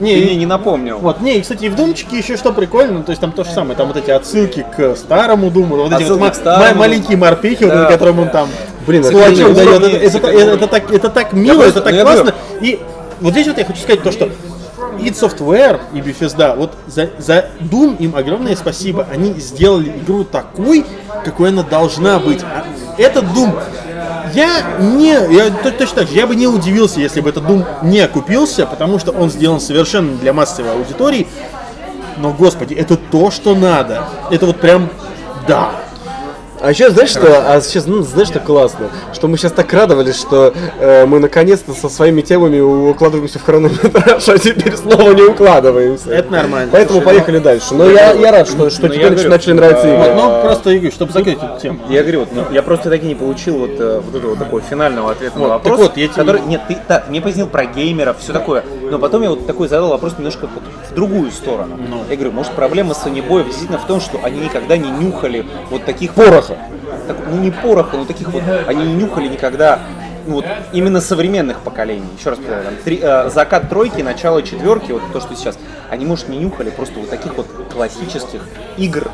Не, 0.00 0.16
Ты 0.16 0.24
мне 0.24 0.34
не 0.36 0.46
напомнил. 0.46 0.98
Вот, 0.98 1.20
не, 1.20 1.38
и, 1.38 1.42
кстати, 1.42 1.64
и 1.64 1.68
в 1.68 1.76
Думчике 1.76 2.18
еще 2.18 2.36
что 2.36 2.52
прикольно, 2.52 3.02
то 3.04 3.10
есть 3.10 3.20
там 3.20 3.30
то 3.30 3.44
же 3.44 3.50
самое, 3.50 3.76
там 3.76 3.86
вот 3.88 3.96
эти 3.96 4.10
отсылки 4.10 4.66
к 4.76 4.96
старому 4.96 5.50
Думу, 5.50 5.76
вот 5.76 5.92
эти 5.92 6.02
Отсылки 6.02 6.20
вот 6.20 6.32
к 6.32 6.34
ма- 6.34 6.34
старому. 6.34 6.72
ма- 6.72 6.78
маленькие 6.78 7.16
морпехи, 7.16 7.62
вот 7.64 7.72
Да. 7.74 7.82
на 7.82 7.88
которым 7.88 8.18
он 8.18 8.28
там 8.30 8.48
Блин, 8.86 9.02
это 9.02 9.12
кулачок 9.12 9.54
классно. 9.54 9.64
дает, 9.78 9.82
это, 9.84 9.96
это 9.96 10.18
так- 10.20 10.34
это- 10.34 10.50
это 10.50 10.66
так, 10.66 10.90
это 10.92 11.08
так 11.10 11.32
мило, 11.32 11.60
просто- 11.62 11.78
это 11.78 11.82
так 11.88 11.94
я 11.94 12.02
классно. 12.02 12.34
И 12.60 12.80
вот 13.20 13.32
здесь 13.32 13.46
вот 13.46 13.58
я 13.58 13.64
хочу 13.64 13.78
сказать 13.80 14.02
то, 14.02 14.10
что 14.10 14.28
id 14.98 15.12
Software 15.14 15.80
и 15.92 15.98
Bethesda, 15.98 16.56
вот 16.56 16.72
за, 16.88 17.10
за 17.18 17.46
Doom 17.60 17.96
им 17.98 18.16
огромное 18.16 18.56
спасибо. 18.56 19.06
Они 19.12 19.32
сделали 19.34 19.90
игру 19.90 20.24
такой, 20.24 20.84
какой 21.24 21.50
она 21.50 21.62
должна 21.62 22.18
быть. 22.18 22.42
А 22.42 22.64
этот 22.98 23.24
Doom, 23.26 23.52
я 24.32 24.78
не, 24.78 25.12
я 25.34 25.50
то- 25.50 25.70
точно 25.70 25.96
так 26.02 26.08
же, 26.08 26.14
я 26.14 26.26
бы 26.26 26.34
не 26.36 26.46
удивился, 26.46 27.00
если 27.00 27.20
бы 27.20 27.28
этот 27.30 27.44
Doom 27.44 27.64
не 27.82 28.00
окупился, 28.00 28.66
потому 28.66 28.98
что 28.98 29.12
он 29.12 29.30
сделан 29.30 29.60
совершенно 29.60 30.16
для 30.16 30.32
массовой 30.32 30.72
аудитории. 30.72 31.26
Но, 32.16 32.30
господи, 32.32 32.74
это 32.74 32.96
то, 32.96 33.30
что 33.30 33.54
надо. 33.54 34.04
Это 34.30 34.46
вот 34.46 34.60
прям, 34.60 34.88
да. 35.48 35.72
А 36.64 36.70
еще 36.70 36.88
знаешь 36.88 37.10
что? 37.10 37.52
А 37.52 37.60
сейчас, 37.60 37.84
ну, 37.86 38.00
знаешь, 38.02 38.28
что 38.28 38.40
классно? 38.40 38.88
Что 39.12 39.28
мы 39.28 39.36
сейчас 39.36 39.52
так 39.52 39.70
радовались, 39.74 40.18
что 40.18 40.54
э, 40.80 41.04
мы 41.04 41.18
наконец-то 41.18 41.74
со 41.74 41.90
своими 41.90 42.22
темами 42.22 42.58
укладываемся 42.58 43.38
в 43.38 43.42
хронометраж, 43.44 44.26
а 44.28 44.38
теперь 44.38 44.74
снова 44.74 45.10
не 45.12 45.20
укладываемся. 45.22 46.10
Это 46.10 46.32
нормально. 46.32 46.70
Поэтому 46.72 47.02
поехали 47.02 47.38
дальше. 47.38 47.74
Но 47.74 47.84
я, 47.90 48.12
я 48.12 48.32
рад, 48.32 48.48
что, 48.48 48.70
что 48.70 48.86
Ну, 48.88 48.94
нач- 48.94 48.98
говорю, 49.10 49.28
начали 49.28 49.52
нравиться 49.52 49.86
Вот, 49.86 50.06
игры. 50.06 50.14
ну, 50.14 50.42
просто, 50.42 50.70
Игорь, 50.70 50.90
чтобы 50.90 51.12
закрыть 51.12 51.36
эту 51.36 51.60
тему. 51.60 51.80
Я 51.90 52.00
говорю, 52.00 52.20
вот, 52.20 52.28
ну, 52.32 52.44
я 52.50 52.62
просто 52.62 52.88
так 52.88 53.02
и 53.02 53.06
не 53.06 53.14
получил 53.14 53.58
вот, 53.58 53.72
э, 53.78 54.00
вот 54.02 54.14
этого 54.18 54.34
такого 54.34 54.62
финального 54.62 55.10
ответа 55.10 55.38
Вот, 55.38 55.48
на 55.48 55.54
так 55.58 55.64
вопрос. 55.64 55.88
вот, 55.88 55.96
я 55.98 56.06
тебе- 56.08 56.16
который, 56.16 56.40
нет, 56.46 56.62
ты 56.66 56.78
так, 56.88 57.10
мне 57.10 57.20
пояснил 57.20 57.46
про 57.46 57.66
геймеров, 57.66 58.16
все 58.20 58.32
такое. 58.32 58.64
Но 58.90 58.98
потом 58.98 59.20
я 59.22 59.28
вот 59.28 59.46
такой 59.46 59.68
задал 59.68 59.90
вопрос 59.90 60.14
немножко 60.16 60.46
вот 60.46 60.62
в 60.90 60.94
другую 60.94 61.30
сторону. 61.30 61.76
Ну. 61.76 62.04
Я 62.08 62.16
говорю, 62.16 62.32
может 62.32 62.52
проблема 62.52 62.94
Boy 62.94 63.44
действительно 63.44 63.78
в 63.78 63.86
том, 63.86 64.00
что 64.00 64.18
они 64.22 64.40
никогда 64.40 64.78
не 64.78 64.88
нюхали 64.90 65.44
вот 65.70 65.84
таких 65.84 66.14
Пороха. 66.14 66.53
Так, 67.06 67.16
ну 67.30 67.38
не 67.38 67.50
пороха, 67.50 67.96
но 67.96 68.04
таких 68.04 68.28
вот, 68.28 68.42
они 68.66 68.84
не 68.84 68.94
нюхали 68.94 69.28
никогда, 69.28 69.80
ну 70.26 70.34
вот 70.36 70.46
именно 70.72 71.00
современных 71.00 71.60
поколений. 71.60 72.08
Еще 72.18 72.30
раз 72.30 72.38
повторяю, 72.38 72.64
там, 72.64 72.74
три- 72.84 73.00
э, 73.02 73.30
закат 73.30 73.68
тройки, 73.68 74.00
начало 74.02 74.42
четверки, 74.42 74.92
вот 74.92 75.02
то, 75.12 75.20
что 75.20 75.34
сейчас, 75.34 75.58
они, 75.90 76.06
может, 76.06 76.28
не 76.28 76.38
нюхали 76.38 76.70
просто 76.70 76.98
вот 77.00 77.10
таких 77.10 77.36
вот 77.36 77.46
классических 77.72 78.48
игр 78.78 79.10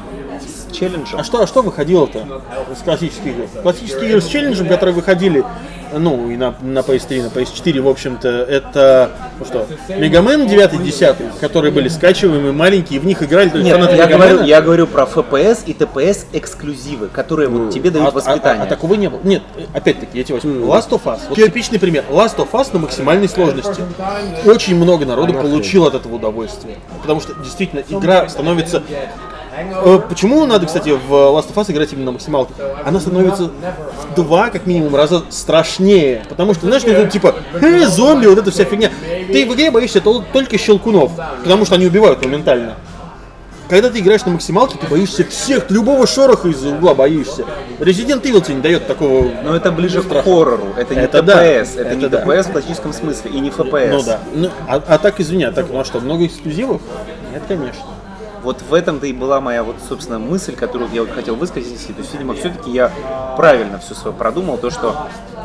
с 0.73 0.77
челленджем. 0.77 1.19
А 1.19 1.25
что, 1.25 1.43
а 1.43 1.47
что 1.47 1.63
выходило-то 1.63 2.27
из 2.73 2.79
классических 2.83 3.27
игр? 3.27 3.47
Классические 3.63 4.09
игры 4.11 4.21
с 4.21 4.27
челленджем, 4.27 4.69
которые 4.69 4.95
выходили, 4.95 5.45
ну, 5.93 6.31
и 6.31 6.37
на, 6.37 6.55
на 6.63 6.81
PS3, 6.81 7.23
на 7.25 7.27
PS4, 7.29 7.81
в 7.81 7.89
общем-то, 7.89 8.29
это, 8.29 9.11
ну 9.39 9.45
что, 9.45 9.67
Мегамен 9.89 10.47
9 10.47 10.83
10 10.83 11.17
которые 11.41 11.73
были 11.73 11.89
скачиваемые, 11.89 12.53
маленькие, 12.53 13.01
в 13.01 13.07
них 13.07 13.23
играли 13.23 13.49
только 13.49 13.65
Нет, 13.65 13.75
фанаты 13.77 13.97
я 13.97 14.07
Мегамена. 14.07 14.29
говорю, 14.29 14.47
я 14.47 14.61
говорю 14.63 14.87
про 14.87 15.03
FPS 15.05 15.65
и 15.67 15.73
TPS 15.73 16.27
эксклюзивы, 16.33 17.09
которые 17.09 17.49
вот 17.49 17.71
тебе 17.73 17.91
А, 17.91 17.93
дают 17.93 18.09
а- 18.09 18.11
воспитание. 18.13 18.63
а- 18.63 18.67
а 18.67 18.69
такого 18.69 18.95
не 18.95 19.09
было. 19.09 19.21
Нет, 19.25 19.43
опять-таки, 19.75 20.17
я 20.19 20.25
тебе 20.25 20.35
возьму. 20.37 20.67
Last 20.67 20.91
of 20.91 21.03
Us. 21.05 21.21
Вот 21.29 21.37
типичный 21.37 21.79
пример. 21.81 22.05
Last 22.11 22.37
of 22.37 22.51
Us 22.53 22.69
на 22.73 22.79
максимальной 22.79 23.29
сложности. 23.29 23.83
Очень 24.45 24.77
много 24.77 25.05
народу 25.07 25.35
получил 25.35 25.87
от 25.87 25.95
этого 25.95 26.15
удовольствие. 26.17 26.77
Потому 27.03 27.21
что 27.21 27.35
действительно 27.35 27.83
игра 27.89 28.29
становится 28.29 28.83
Почему 30.09 30.47
надо, 30.47 30.67
кстати, 30.67 30.91
в 30.91 31.13
Last 31.13 31.53
of 31.53 31.55
Us 31.55 31.71
играть 31.71 31.93
именно 31.93 32.07
на 32.07 32.13
максималке? 32.13 32.53
Она 32.85 33.01
становится 33.01 33.45
в 33.45 34.15
два, 34.15 34.51
как 34.51 34.67
минимум, 34.67 34.95
раза 34.95 35.23
страшнее. 35.31 36.25
Потому 36.29 36.55
что, 36.55 36.67
знаешь, 36.67 36.83
ну, 36.87 37.07
типа, 37.07 37.35
«Э, 37.61 37.87
зомби, 37.87 38.27
вот 38.27 38.39
эта 38.39 38.51
вся 38.51 38.65
фигня. 38.65 38.91
Ты 39.33 39.47
в 39.47 39.55
игре 39.55 39.71
боишься 39.71 40.01
тол- 40.01 40.25
только 40.33 40.59
щелкунов, 40.59 41.13
потому 41.43 41.65
что 41.65 41.75
они 41.77 41.87
убивают 41.87 42.25
моментально. 42.25 42.77
Когда 43.69 43.89
ты 43.89 44.01
играешь 44.01 44.25
на 44.25 44.33
максималке, 44.33 44.77
ты 44.79 44.89
боишься 44.89 45.25
всех, 45.25 45.69
ты 45.69 45.75
любого 45.75 46.05
шороха 46.05 46.49
из-за 46.49 46.71
угла 46.71 46.93
боишься. 46.93 47.45
Resident 47.79 48.21
Evil 48.23 48.45
тебе 48.45 48.57
не 48.57 48.63
дает 48.63 48.89
такого... 48.89 49.31
Но 49.45 49.55
это 49.55 49.71
ближе 49.71 50.03
к 50.03 50.25
хоррору, 50.25 50.75
это 50.77 50.97
не 50.97 51.03
Это 51.03 51.23
да, 51.23 51.45
TPS, 51.45 51.69
это, 51.75 51.83
это 51.83 51.95
не 51.95 52.09
да. 52.09 52.25
TPS 52.25 52.49
в 52.49 52.53
классическом 52.53 52.93
смысле 52.93 53.31
и 53.31 53.39
не 53.39 53.51
FPS. 53.51 53.91
Ну 53.93 54.03
да. 54.03 54.21
Ну, 54.35 54.51
а, 54.67 54.83
а 54.89 54.99
так, 54.99 55.21
извини, 55.21 55.45
а 55.45 55.53
так, 55.53 55.67
ну 55.71 55.79
а 55.79 55.85
что, 55.85 56.01
много 56.01 56.27
эксклюзивов? 56.27 56.81
Нет, 57.33 57.43
конечно. 57.47 57.81
Вот 58.43 58.63
в 58.69 58.73
этом-то 58.73 59.07
и 59.07 59.13
была 59.13 59.41
моя 59.41 59.63
вот, 59.63 59.77
собственно, 59.87 60.19
мысль, 60.19 60.55
которую 60.57 60.91
я 60.93 61.03
вот 61.03 61.11
хотел 61.11 61.37
высказать. 61.37 61.69
То 61.87 61.95
есть, 61.99 62.13
видимо, 62.15 62.35
все-таки 62.35 62.71
я 62.71 62.91
правильно 63.37 63.79
все 63.79 63.95
свое 63.95 64.17
продумал, 64.17 64.57
то, 64.57 64.71
что, 64.71 64.97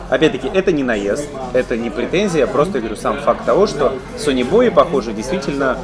опять-таки, 0.09 0.49
это 0.53 0.71
не 0.71 0.83
наезд, 0.83 1.27
это 1.53 1.75
не 1.75 1.89
претензия, 1.89 2.47
просто, 2.47 2.77
я 2.77 2.81
говорю, 2.81 2.95
сам 2.95 3.17
факт 3.19 3.45
того, 3.45 3.67
что 3.67 3.93
Sony 4.17 4.49
Boy, 4.49 4.71
похоже, 4.71 5.11
действительно 5.11 5.77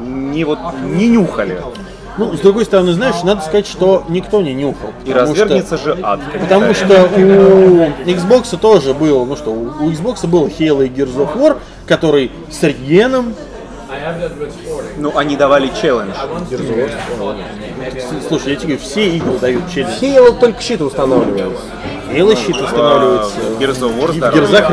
не 0.00 0.44
вот 0.44 0.58
не 0.84 1.08
нюхали. 1.08 1.60
Ну, 2.18 2.36
с 2.36 2.40
другой 2.40 2.64
стороны, 2.64 2.92
знаешь, 2.92 3.22
надо 3.22 3.40
сказать, 3.40 3.66
что 3.66 4.04
никто 4.08 4.42
не 4.42 4.52
нюхал. 4.52 4.90
И 5.04 5.12
потому 5.12 5.34
что- 5.34 5.44
развернется 5.44 5.78
же 5.78 5.96
ад. 6.02 6.20
Потому 6.38 6.74
что 6.74 7.08
у 7.16 8.08
Xbox 8.08 8.58
тоже 8.58 8.92
был, 8.92 9.24
ну 9.24 9.36
что, 9.36 9.50
у 9.52 9.64
у 9.86 9.90
Xbox 9.90 10.26
был 10.26 10.46
Halo 10.48 10.84
и 10.84 10.88
Gears 10.88 11.16
of 11.16 11.36
War, 11.36 11.56
который 11.86 12.30
с 12.50 12.62
Рьеном, 12.62 13.34
Ну, 14.96 15.16
они 15.16 15.36
давали 15.36 15.70
челлендж. 15.80 16.14
слушай, 18.28 18.50
я 18.52 18.56
тебе 18.56 18.74
говорю, 18.74 18.78
все 18.78 19.10
игры 19.16 19.38
дают 19.38 19.70
челлендж. 19.70 20.00
Halo 20.00 20.38
только 20.38 20.62
щиты 20.62 20.84
устанавливают. 20.84 21.58
Halo 22.12 22.36
щит 22.36 22.56
устанавливается, 22.56 23.40
В 23.40 23.60
Gears 23.60 23.80
of 23.80 23.98
War 23.98 24.12
в. 24.12 24.34
Герзах. 24.34 24.72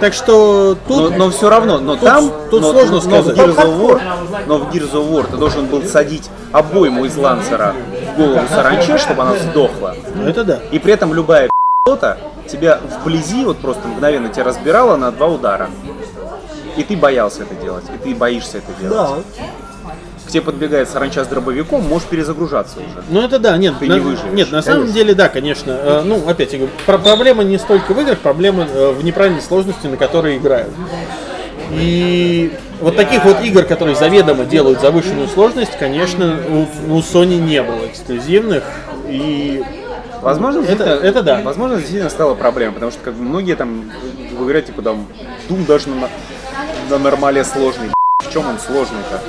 Так 0.00 0.12
что 0.12 0.76
Но, 0.88 0.94
тут 0.94 1.16
но 1.16 1.30
все 1.30 1.48
равно, 1.48 1.78
но 1.78 1.96
там, 1.96 2.30
тут 2.50 2.60
но, 2.60 2.72
сложно 2.72 2.96
но 2.96 3.00
сказать. 3.00 3.36
В 3.36 3.40
Gears 3.40 3.56
of 3.56 3.80
War, 3.80 4.00
но 4.46 4.58
в 4.58 4.70
Gears 4.70 4.92
of 4.92 5.10
War 5.10 5.26
ты 5.30 5.36
должен 5.36 5.66
был 5.66 5.82
садить 5.84 6.28
обойму 6.52 7.04
из 7.06 7.16
лансера 7.16 7.74
в 8.12 8.16
голову 8.18 8.40
саранче, 8.50 8.98
чтобы 8.98 9.22
она 9.22 9.36
сдохла. 9.36 9.94
ну, 10.14 10.28
это 10.28 10.44
да. 10.44 10.58
И 10.70 10.78
при 10.78 10.92
этом 10.92 11.14
любая 11.14 11.48
кто-то 11.84 12.18
тебя 12.46 12.78
вблизи 13.00 13.44
вот 13.44 13.58
просто 13.58 13.86
мгновенно 13.88 14.28
тебя 14.28 14.44
разбирала 14.44 14.96
на 14.96 15.10
два 15.12 15.28
удара. 15.28 15.70
И 16.76 16.82
ты 16.82 16.96
боялся 16.96 17.42
это 17.42 17.54
делать, 17.54 17.84
и 17.94 17.98
ты 18.02 18.14
боишься 18.14 18.58
это 18.58 18.72
делать. 18.80 19.24
К 20.26 20.28
тебе 20.28 20.42
подбегает 20.42 20.88
саранча 20.88 21.24
с 21.24 21.28
дробовиком, 21.28 21.82
можешь 21.86 22.08
перезагружаться 22.08 22.78
уже. 22.78 23.04
Ну 23.10 23.22
это 23.22 23.38
да, 23.38 23.56
нет, 23.56 23.74
Ты 23.78 23.86
на, 23.86 23.94
не 23.94 24.00
выживешь. 24.00 24.32
нет, 24.32 24.50
на 24.50 24.60
самом 24.60 24.90
деле 24.92 25.14
да, 25.14 25.28
конечно. 25.28 25.70
Э, 25.70 26.02
ну, 26.04 26.28
опять 26.28 26.52
я 26.52 26.58
говорю, 26.58 26.74
про- 26.84 26.98
проблема 26.98 27.44
не 27.44 27.58
столько 27.58 27.94
в 27.94 28.00
играх, 28.00 28.18
проблема 28.18 28.66
э, 28.68 28.90
в 28.90 29.04
неправильной 29.04 29.40
сложности, 29.40 29.86
на 29.86 29.96
которой 29.96 30.36
играют. 30.36 30.72
И 31.70 32.52
вот 32.80 32.96
таких 32.96 33.24
вот 33.24 33.40
игр, 33.42 33.62
которые 33.62 33.94
заведомо 33.96 34.44
делают 34.44 34.80
завышенную 34.80 35.28
сложность, 35.28 35.76
конечно, 35.78 36.36
у, 36.48 36.92
у 36.94 36.98
Sony 37.00 37.38
не 37.38 37.62
было 37.62 37.86
эксклюзивных. 37.86 38.64
И 39.08 39.62
Возможно, 40.22 40.64
Это- 40.66 40.84
это 40.84 41.22
да. 41.22 41.40
Возможно, 41.44 41.76
действительно 41.76 42.10
стала 42.10 42.34
проблема, 42.34 42.72
потому 42.72 42.90
что 42.90 43.00
как 43.04 43.14
бы 43.14 43.22
многие 43.22 43.54
там 43.54 43.92
говорят, 44.36 44.64
типа 44.66 44.82
там 44.82 45.06
Doom 45.48 45.66
даже 45.66 45.88
на, 45.88 46.08
на 46.90 46.98
нормале 46.98 47.44
сложный. 47.44 47.90
В 48.24 48.32
чем 48.32 48.48
он 48.48 48.58
сложный-то? 48.58 49.20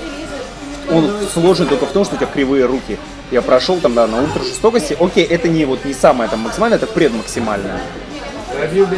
он 0.92 1.12
сложен 1.34 1.68
только 1.68 1.86
в 1.86 1.92
том, 1.92 2.06
что 2.06 2.16
у 2.16 2.18
тебя 2.18 2.28
кривые 2.28 2.66
руки. 2.66 2.98
Я 3.32 3.42
прошел 3.42 3.78
там, 3.78 3.94
да, 3.94 4.08
на 4.08 4.22
ультра 4.22 4.44
жестокости. 4.44 4.96
Окей, 5.00 5.26
это 5.26 5.48
не 5.48 5.66
вот 5.66 5.84
не 5.86 5.94
самое 5.94 6.30
там 6.30 6.42
максимальное, 6.42 6.78
это 6.78 6.88
предмаксимальное. 6.88 7.82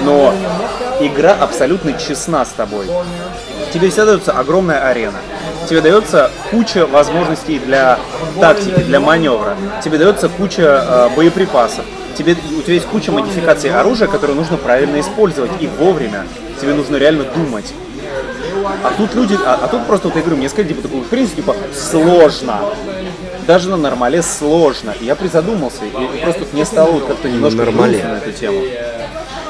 Но 0.03 0.33
игра 0.99 1.33
абсолютно 1.33 1.93
честна 1.93 2.45
с 2.45 2.49
тобой. 2.49 2.85
Тебе 3.73 3.89
всегда 3.89 4.05
дается 4.05 4.31
огромная 4.31 4.87
арена. 4.87 5.19
Тебе 5.67 5.81
дается 5.81 6.31
куча 6.51 6.85
возможностей 6.85 7.59
для 7.59 7.99
тактики, 8.39 8.81
для 8.81 8.99
маневра. 8.99 9.57
Тебе 9.83 9.97
дается 9.97 10.29
куча 10.29 10.61
э, 10.61 11.09
боеприпасов. 11.15 11.85
Тебе, 12.17 12.35
у 12.57 12.61
тебя 12.61 12.73
есть 12.73 12.87
куча 12.87 13.11
модификаций 13.11 13.71
оружия, 13.71 14.07
которые 14.07 14.35
нужно 14.35 14.57
правильно 14.57 14.99
использовать 14.99 15.51
и 15.59 15.67
вовремя. 15.67 16.25
Тебе 16.61 16.73
нужно 16.73 16.95
реально 16.95 17.25
думать. 17.25 17.73
А 18.83 18.91
тут 18.97 19.15
люди, 19.15 19.37
а, 19.45 19.59
а 19.63 19.67
тут 19.67 19.85
просто 19.85 20.07
вот 20.07 20.15
я 20.15 20.21
говорю, 20.21 20.37
мне 20.37 20.49
сказали, 20.49 20.69
типа, 20.69 20.81
такой, 20.81 21.01
в 21.01 21.07
принципе, 21.07 21.41
типа, 21.41 21.55
сложно. 21.73 22.59
Даже 23.47 23.69
на 23.69 23.77
нормале 23.77 24.21
сложно. 24.21 24.93
И 24.99 25.05
я 25.05 25.15
призадумался, 25.15 25.85
и 25.85 26.21
просто 26.23 26.45
мне 26.51 26.65
стало 26.65 26.91
вот 26.91 27.05
как-то 27.05 27.29
немножко 27.29 27.57
нормале. 27.57 28.03
на 28.03 28.17
эту 28.17 28.31
тему. 28.31 28.61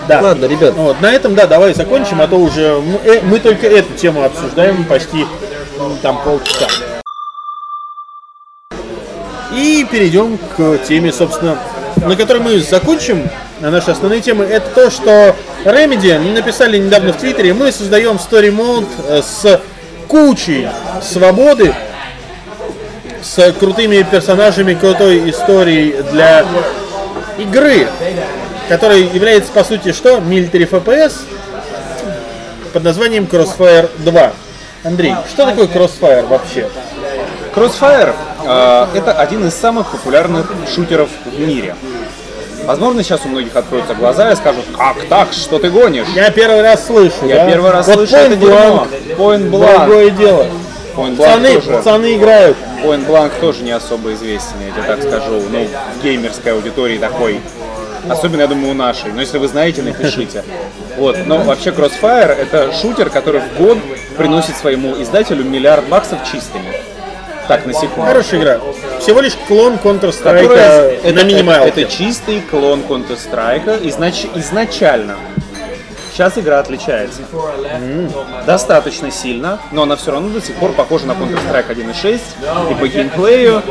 Да. 0.08 0.22
Ладно, 0.22 0.46
ребят. 0.46 0.74
Вот, 0.76 1.02
на 1.02 1.12
этом, 1.12 1.36
да, 1.36 1.46
давай 1.46 1.74
закончим, 1.74 2.22
а 2.22 2.28
то 2.28 2.38
уже 2.38 2.80
мы, 2.80 2.98
э, 3.04 3.22
мы 3.22 3.40
только 3.40 3.68
эту 3.68 3.94
тему 3.94 4.24
обсуждаем 4.24 4.84
почти 4.86 5.26
там 6.02 6.20
полчаса. 6.24 6.68
И 9.54 9.86
перейдем 9.92 10.38
к 10.38 10.78
теме, 10.88 11.12
собственно, 11.12 11.58
на 11.98 12.16
которой 12.16 12.40
мы 12.40 12.60
закончим. 12.60 13.30
А 13.62 13.70
наши 13.70 13.92
основные 13.92 14.22
темы 14.22 14.46
это 14.46 14.70
то, 14.74 14.90
что 14.90 15.36
Remedy 15.66 16.18
написали 16.34 16.78
недавно 16.78 17.12
в 17.12 17.18
Твиттере, 17.18 17.54
мы 17.54 17.74
создаем 17.74 18.16
Story 18.16 18.56
Mode 18.56 18.88
э, 19.06 19.22
с 19.22 19.62
кучей 20.08 20.70
свободы, 21.02 21.76
с 23.22 23.52
крутыми 23.60 24.02
персонажами, 24.10 24.76
крутой 24.76 25.30
историей 25.30 26.02
для 26.12 26.46
игры, 27.38 27.88
которая 28.70 29.00
является 29.00 29.52
по 29.52 29.66
сути 29.66 29.92
что? 29.92 30.20
Military 30.20 30.70
FPS 30.70 31.16
под 32.72 32.84
названием 32.84 33.26
Crossfire 33.26 33.90
2. 33.98 34.32
Андрей, 34.86 35.16
что 35.28 35.46
такое 35.46 35.68
Crossfire 35.68 36.26
вообще? 36.28 36.70
Crossfire 37.54 38.16
э, 38.46 38.88
это 38.96 39.12
один 39.12 39.46
из 39.46 39.54
самых 39.54 39.92
популярных 39.92 40.50
шутеров 40.74 41.10
в 41.26 41.40
мире. 41.42 41.76
Возможно, 42.70 43.02
сейчас 43.02 43.22
у 43.26 43.30
многих 43.30 43.56
откроются 43.56 43.96
глаза 43.96 44.32
и 44.32 44.36
скажут, 44.36 44.64
как 44.78 45.02
так, 45.06 45.34
что 45.34 45.58
ты 45.58 45.72
гонишь? 45.72 46.06
Я 46.14 46.30
первый 46.30 46.62
раз 46.62 46.86
слышу. 46.86 47.26
Я 47.26 47.38
да? 47.38 47.48
первый 47.48 47.72
раз 47.72 47.88
вот 47.88 47.96
слышу 47.96 48.16
это 48.16 48.36
дерьмо. 48.36 48.86
Point 49.18 49.50
Blank. 49.50 49.86
Другое 49.86 50.10
дело. 50.12 50.46
Point 50.96 51.18
Blank 51.18 51.18
Пацаны, 51.18 51.54
тоже. 51.56 51.72
пацаны 51.72 52.16
играют. 52.16 52.58
Point 52.84 53.08
Blank 53.08 53.32
тоже 53.42 53.64
не 53.64 53.72
особо 53.72 54.14
известен, 54.14 54.58
я 54.64 54.72
тебе 54.72 54.84
так 54.84 55.02
скажу. 55.02 55.42
Ну, 55.50 55.68
в 55.68 56.04
геймерской 56.04 56.52
аудитории 56.52 57.00
такой. 57.00 57.42
Особенно, 58.08 58.42
я 58.42 58.48
думаю, 58.48 58.70
у 58.70 58.76
нашей. 58.76 59.14
Но 59.14 59.22
если 59.22 59.40
вы 59.40 59.48
знаете, 59.48 59.82
напишите. 59.82 60.44
Вот. 60.96 61.18
Но 61.26 61.40
вообще 61.40 61.72
Crossfire 61.72 62.36
это 62.40 62.72
шутер, 62.72 63.10
который 63.10 63.42
в 63.42 63.58
год 63.58 63.80
приносит 64.16 64.56
своему 64.56 65.02
издателю 65.02 65.44
миллиард 65.44 65.88
баксов 65.88 66.20
чистыми. 66.24 66.72
Так, 67.50 67.66
на 67.66 67.74
секунду. 67.74 68.04
Хорошая 68.04 68.40
игра. 68.40 68.60
Всего 69.00 69.22
лишь 69.22 69.34
клон 69.48 69.80
Counter-Strike 69.84 71.12
на 71.14 71.24
минималке. 71.24 71.70
это 71.82 71.86
чистый 71.92 72.42
клон 72.42 72.82
Counter-Strike 72.88 73.82
изнач- 73.86 74.30
изначально. 74.36 75.16
Сейчас 76.14 76.38
игра 76.38 76.60
отличается. 76.60 77.22
Достаточно 78.46 79.10
сильно, 79.10 79.58
но 79.72 79.84
она 79.84 79.96
все 79.96 80.12
равно 80.12 80.30
до 80.30 80.42
сих 80.42 80.56
пор 80.58 80.74
похожа 80.74 81.08
на 81.08 81.14
Counter-Strike 81.14 81.70
1.6 81.70 82.22
и 82.72 82.76
по 82.76 82.88
геймплею, 82.88 83.64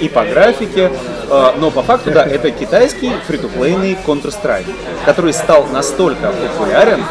и 0.00 0.08
по 0.08 0.24
графике. 0.24 0.90
Э, 1.30 1.52
Но 1.58 1.70
по 1.70 1.82
факту, 1.82 2.10
да, 2.10 2.24
это 2.24 2.50
китайский 2.50 3.12
фри-то-плейный 3.26 3.98
Counter-Strike, 4.06 4.72
который 5.04 5.34
стал 5.34 5.66
настолько 5.66 6.32
популярен, 6.32 7.04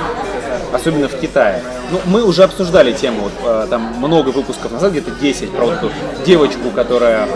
особенно 0.73 1.07
в 1.07 1.19
Китае. 1.19 1.61
Ну, 1.91 1.99
мы 2.05 2.23
уже 2.23 2.43
обсуждали 2.43 2.91
тему, 2.91 3.23
вот, 3.23 3.33
э, 3.43 3.67
там 3.69 3.81
много 3.97 4.29
выпусков 4.29 4.71
назад, 4.71 4.91
где-то 4.91 5.11
10, 5.11 5.51
про 5.51 5.65
вот 5.65 5.91
девочку, 6.25 6.69
которая 6.75 7.27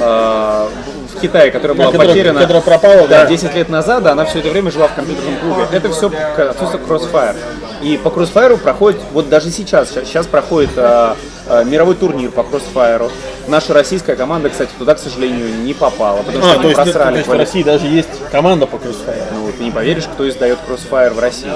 э, 0.00 0.66
в 1.14 1.20
Китае, 1.20 1.50
которая 1.50 1.76
была 1.76 1.86
которая- 1.86 2.08
потеряна 2.08 2.40
которая 2.40 2.62
пропала, 2.62 3.08
да, 3.08 3.24
да. 3.24 3.26
10 3.26 3.54
лет 3.54 3.68
назад, 3.68 4.02
да, 4.04 4.12
она 4.12 4.24
все 4.24 4.38
это 4.40 4.50
время 4.50 4.70
жила 4.70 4.88
в 4.88 4.94
компьютерном 4.94 5.36
клубе. 5.40 5.62
Это 5.72 5.90
все 5.90 6.10
отсутствие 6.36 6.82
Crossfire. 6.86 7.36
И 7.82 7.96
по 7.96 8.08
Crossfire 8.08 8.56
проходит, 8.56 9.00
вот 9.12 9.28
даже 9.28 9.50
сейчас, 9.50 9.90
сейчас 9.90 10.26
проходит 10.26 10.70
э, 10.76 11.14
э, 11.48 11.64
мировой 11.64 11.94
турнир 11.94 12.30
по 12.30 12.40
Crossfire. 12.40 13.10
Наша 13.46 13.72
российская 13.72 14.14
команда, 14.16 14.50
кстати, 14.50 14.70
туда, 14.78 14.94
к 14.94 14.98
сожалению, 14.98 15.48
не 15.62 15.72
попала, 15.74 16.18
потому 16.18 16.38
что 16.42 16.50
А, 16.50 16.54
они 16.54 16.62
то 16.62 16.68
есть, 16.68 16.76
то 16.76 16.84
просрали 16.84 17.16
есть 17.18 17.28
в 17.28 17.32
России 17.32 17.62
даже 17.62 17.86
есть 17.86 18.08
команда 18.30 18.66
по 18.66 18.76
Crossfire. 18.76 19.22
Ну, 19.32 19.50
ты 19.56 19.64
не 19.64 19.70
поверишь, 19.70 20.04
кто 20.12 20.28
издает 20.28 20.58
Crossfire 20.68 21.14
в 21.14 21.18
России. 21.18 21.50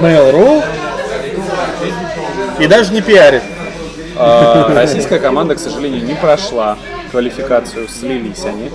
Mail.ru 0.00 0.62
и 2.58 2.66
даже 2.66 2.92
не 2.92 3.02
пиарит. 3.02 3.42
А, 4.18 4.72
Российская 4.74 5.18
команда, 5.18 5.56
к 5.56 5.58
сожалению, 5.58 6.04
не 6.04 6.14
прошла 6.14 6.78
квалификацию, 7.10 7.86
слились 7.88 8.44
они. 8.44 8.70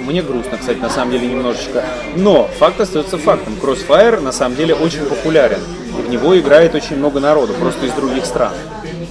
Мне 0.00 0.22
грустно, 0.22 0.56
кстати, 0.58 0.78
на 0.78 0.90
самом 0.90 1.12
деле 1.12 1.26
немножечко. 1.28 1.82
Но 2.16 2.48
факт 2.58 2.80
остается 2.80 3.18
фактом. 3.18 3.54
Crossfire 3.60 4.20
на 4.20 4.32
самом 4.32 4.56
деле 4.56 4.74
очень 4.74 5.04
популярен. 5.04 5.58
И 5.98 6.02
в 6.02 6.10
него 6.10 6.38
играет 6.38 6.74
очень 6.74 6.96
много 6.96 7.20
народу, 7.20 7.54
просто 7.54 7.86
из 7.86 7.92
других 7.92 8.24
стран. 8.24 8.52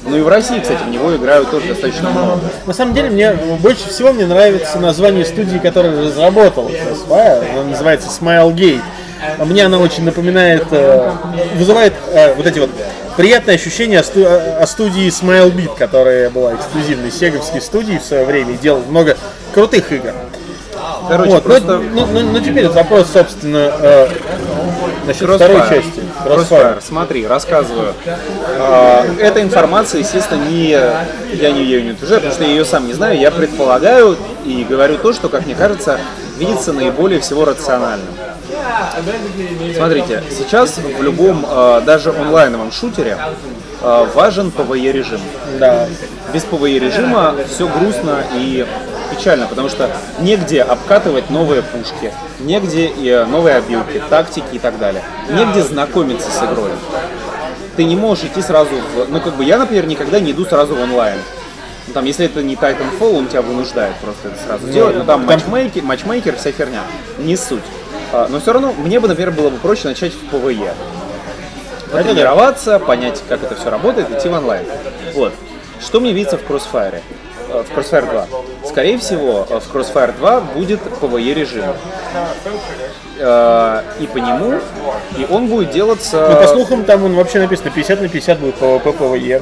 Ну 0.06 0.18
и 0.18 0.22
в 0.22 0.28
России, 0.28 0.60
кстати, 0.60 0.84
в 0.84 0.90
него 0.90 1.16
играют 1.16 1.50
тоже 1.50 1.68
достаточно 1.68 2.10
много. 2.10 2.42
На 2.66 2.74
самом 2.74 2.94
деле, 2.94 3.10
мне 3.10 3.34
больше 3.60 3.90
всего 3.90 4.12
мне 4.12 4.26
нравится 4.26 4.80
название 4.80 5.26
студии, 5.26 5.58
которая 5.58 6.00
разработала 6.00 6.70
Crossfire. 6.70 7.52
Она 7.52 7.64
называется 7.70 8.10
Smilegate. 8.10 8.82
А 9.40 9.46
Мне 9.46 9.66
она 9.66 9.80
очень 9.80 10.04
напоминает, 10.04 10.66
э, 10.72 11.12
вызывает 11.56 11.94
э, 12.12 12.34
вот 12.36 12.46
эти 12.46 12.60
вот 12.60 12.70
приятные 13.18 13.56
ощущения 13.56 14.00
о, 14.00 14.04
сту- 14.04 14.26
о 14.26 14.66
студии 14.68 15.08
Smilebit, 15.08 15.78
которая 15.78 16.30
была 16.30 16.56
эксклюзивной 16.56 17.12
сеговской 17.12 17.62
студией 17.62 18.00
в 18.00 18.04
свое 18.04 18.26
время 18.26 18.54
и 18.54 18.58
делала 18.58 18.84
много 18.84 19.18
крутых 19.54 19.92
игр. 19.92 20.14
Короче, 21.08 21.32
Вот, 21.32 21.46
ну, 21.46 21.50
просто 21.50 21.78
ну, 21.80 22.06
ну, 22.06 22.20
ну, 22.22 22.40
теперь 22.40 22.66
вот 22.68 22.76
вопрос, 22.76 23.08
собственно, 23.12 23.72
э, 23.80 24.08
насчет 25.06 25.24
Crossfire. 25.30 25.36
второй 25.36 25.60
части. 25.70 26.02
Crossfire. 26.26 26.82
Смотри, 26.86 27.28
рассказываю. 27.28 27.94
А, 28.58 29.06
Эта 29.20 29.42
информация, 29.42 30.00
естественно, 30.00 30.44
не 30.46 30.70
я 30.70 31.52
не 31.52 31.64
ее 31.64 31.82
не 31.82 31.92
утверждаю, 31.92 32.22
потому 32.22 32.34
что 32.36 32.44
я 32.44 32.50
ее 32.50 32.66
сам 32.66 32.88
не 32.88 32.94
знаю. 32.94 33.20
Я 33.20 33.32
предполагаю 33.32 34.18
и 34.46 34.66
говорю 34.68 34.98
то, 34.98 35.14
что, 35.14 35.30
как 35.30 35.46
мне 35.46 35.56
кажется, 35.56 36.00
видится 36.38 36.74
наиболее 36.74 37.20
всего 37.20 37.46
рациональным. 37.46 38.08
Смотрите, 39.76 40.24
сейчас 40.30 40.78
в 40.78 41.02
любом, 41.02 41.46
э, 41.48 41.82
даже 41.86 42.12
онлайновом 42.12 42.72
шутере 42.72 43.18
э, 43.82 44.08
важен 44.14 44.52
PvE 44.56 44.92
режим. 44.92 45.20
Да. 45.60 45.88
Без 46.34 46.44
PvE 46.44 46.80
режима 46.80 47.36
все 47.50 47.68
грустно 47.68 48.24
и 48.36 48.66
печально, 49.16 49.48
потому 49.48 49.70
что 49.70 49.90
негде 50.20 50.62
обкатывать 50.62 51.30
новые 51.30 51.62
пушки, 51.62 52.14
негде 52.40 52.88
и 52.88 53.08
э, 53.10 53.26
новые 53.26 53.58
обилки, 53.58 54.02
тактики 54.10 54.46
и 54.54 54.60
так 54.60 54.80
далее. 54.80 55.04
Негде 55.30 55.62
знакомиться 55.62 56.32
с 56.32 56.38
игрой. 56.44 56.72
Ты 57.76 57.86
не 57.86 57.96
можешь 57.96 58.26
идти 58.26 58.42
сразу 58.42 58.70
в... 58.70 59.10
Ну, 59.10 59.20
как 59.20 59.36
бы 59.36 59.44
я, 59.44 59.58
например, 59.58 59.88
никогда 59.88 60.20
не 60.20 60.32
иду 60.32 60.46
сразу 60.46 60.76
в 60.76 60.82
онлайн. 60.82 61.18
Ну, 61.88 61.94
там, 61.94 62.06
если 62.06 62.26
это 62.26 62.42
не 62.44 62.56
Titanfall, 62.56 63.18
он 63.18 63.28
тебя 63.28 63.42
вынуждает 63.42 63.96
просто 63.96 64.30
это 64.30 64.38
сразу 64.46 64.68
делать. 64.68 64.96
Но 64.96 65.04
там 65.04 65.26
матчмейкер, 65.26 65.84
матчмейкер, 65.84 66.36
вся 66.38 66.52
херня. 66.52 66.82
Не 67.18 67.36
суть. 67.36 67.64
А, 68.14 68.28
Но 68.30 68.40
все 68.40 68.54
равно 68.54 68.74
мне 68.78 69.00
бы, 69.00 69.08
например, 69.08 69.32
было 69.32 69.50
бы 69.50 69.58
проще 69.58 69.88
начать 69.88 70.14
в 70.14 70.34
PvE. 70.34 70.72
Потренироваться, 71.92 72.80
понять, 72.80 73.22
как 73.28 73.44
это 73.44 73.56
все 73.56 73.70
работает, 73.70 74.10
идти 74.12 74.30
в 74.30 74.34
онлайн. 74.34 74.66
Вот. 75.14 75.34
Что 75.82 76.00
мне 76.00 76.14
видится 76.14 76.38
в 76.38 76.50
Crossfire? 76.50 77.02
Э, 77.50 77.64
В 77.64 77.78
Crossfire 77.78 78.10
2. 78.10 78.28
Скорее 78.68 78.98
всего, 78.98 79.46
э, 79.50 79.60
в 79.60 79.76
Crossfire 79.76 80.16
2 80.18 80.42
будет 80.42 80.80
PvE 81.02 81.34
режим. 81.34 81.66
Э, 83.20 83.82
И 84.00 84.08
по 84.08 84.18
нему, 84.18 84.60
и 85.18 85.28
он 85.30 85.48
будет 85.48 85.72
делаться... 85.72 86.30
Ну, 86.32 86.42
по 86.42 86.48
слухам, 86.48 86.84
там 86.84 87.04
он 87.04 87.16
вообще 87.16 87.40
написано 87.40 87.72
50 87.72 88.02
на 88.02 88.10
50 88.10 88.40
будет 88.40 88.56
PvP, 88.60 88.98
PvE. 88.98 89.42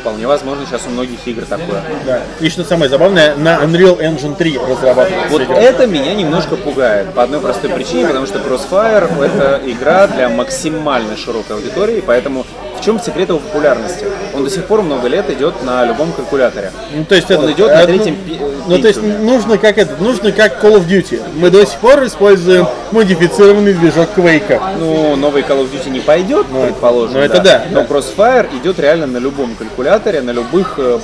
Вполне 0.00 0.26
возможно, 0.26 0.64
сейчас 0.66 0.86
у 0.86 0.90
многих 0.90 1.26
игр 1.26 1.44
такое. 1.44 1.82
Да. 2.06 2.22
И 2.40 2.48
что 2.48 2.64
самое 2.64 2.88
забавное, 2.90 3.34
на 3.36 3.62
Unreal 3.62 4.00
Engine 4.00 4.34
3 4.34 4.58
разрабатывается 4.58 5.30
Вот 5.30 5.42
игра. 5.42 5.56
это 5.56 5.86
меня 5.86 6.14
немножко 6.14 6.56
пугает. 6.56 7.12
По 7.12 7.22
одной 7.24 7.40
простой 7.40 7.70
причине, 7.70 8.06
потому 8.06 8.26
что 8.26 8.38
Crossfire 8.38 9.08
это 9.22 9.60
игра 9.66 10.06
для 10.06 10.28
максимально 10.28 11.16
широкой 11.16 11.56
аудитории, 11.56 12.02
поэтому 12.04 12.46
в 12.80 12.84
чем 12.84 12.98
секрет 12.98 13.28
его 13.28 13.38
популярности? 13.38 14.06
Он 14.34 14.44
до 14.44 14.50
сих 14.50 14.64
пор 14.64 14.82
много 14.82 15.06
лет 15.08 15.28
идет 15.30 15.62
на 15.62 15.84
любом 15.84 16.12
калькуляторе. 16.12 16.72
Ну, 16.94 17.04
то 17.04 17.14
есть 17.14 17.30
Он 17.30 17.44
это, 17.44 17.52
идет 17.52 17.68
на 17.68 17.82
э, 17.82 17.86
третьем 17.86 18.16
ну, 18.26 18.34
э, 18.34 18.50
Ну, 18.68 18.78
то 18.78 18.88
есть 18.88 19.02
нужно 19.02 19.58
как 19.58 19.78
это, 19.78 20.02
нужно 20.02 20.32
как 20.32 20.64
Call 20.64 20.76
of 20.76 20.86
Duty. 20.86 21.20
Мы 21.36 21.50
до 21.50 21.64
сих 21.66 21.78
пор 21.78 22.04
используем 22.06 22.66
модифицированный 22.92 23.74
движок 23.74 24.08
Quake. 24.16 24.60
Ну, 24.78 25.16
новый 25.16 25.42
Call 25.42 25.60
of 25.60 25.70
Duty 25.70 25.90
не 25.90 26.00
пойдет, 26.00 26.46
Ну, 26.50 26.64
предположим. 26.64 27.14
ну, 27.14 27.20
это 27.20 27.40
да, 27.40 27.64
Но 27.70 27.82
да. 27.82 27.86
Crossfire 27.86 28.48
идет 28.60 28.78
реально 28.78 29.06
на 29.06 29.18
любом 29.18 29.54
калькуляторе, 29.54 30.22
на 30.22 30.30
любых 30.30 30.74
э, 30.78 30.98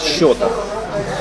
счетах. 0.00 0.52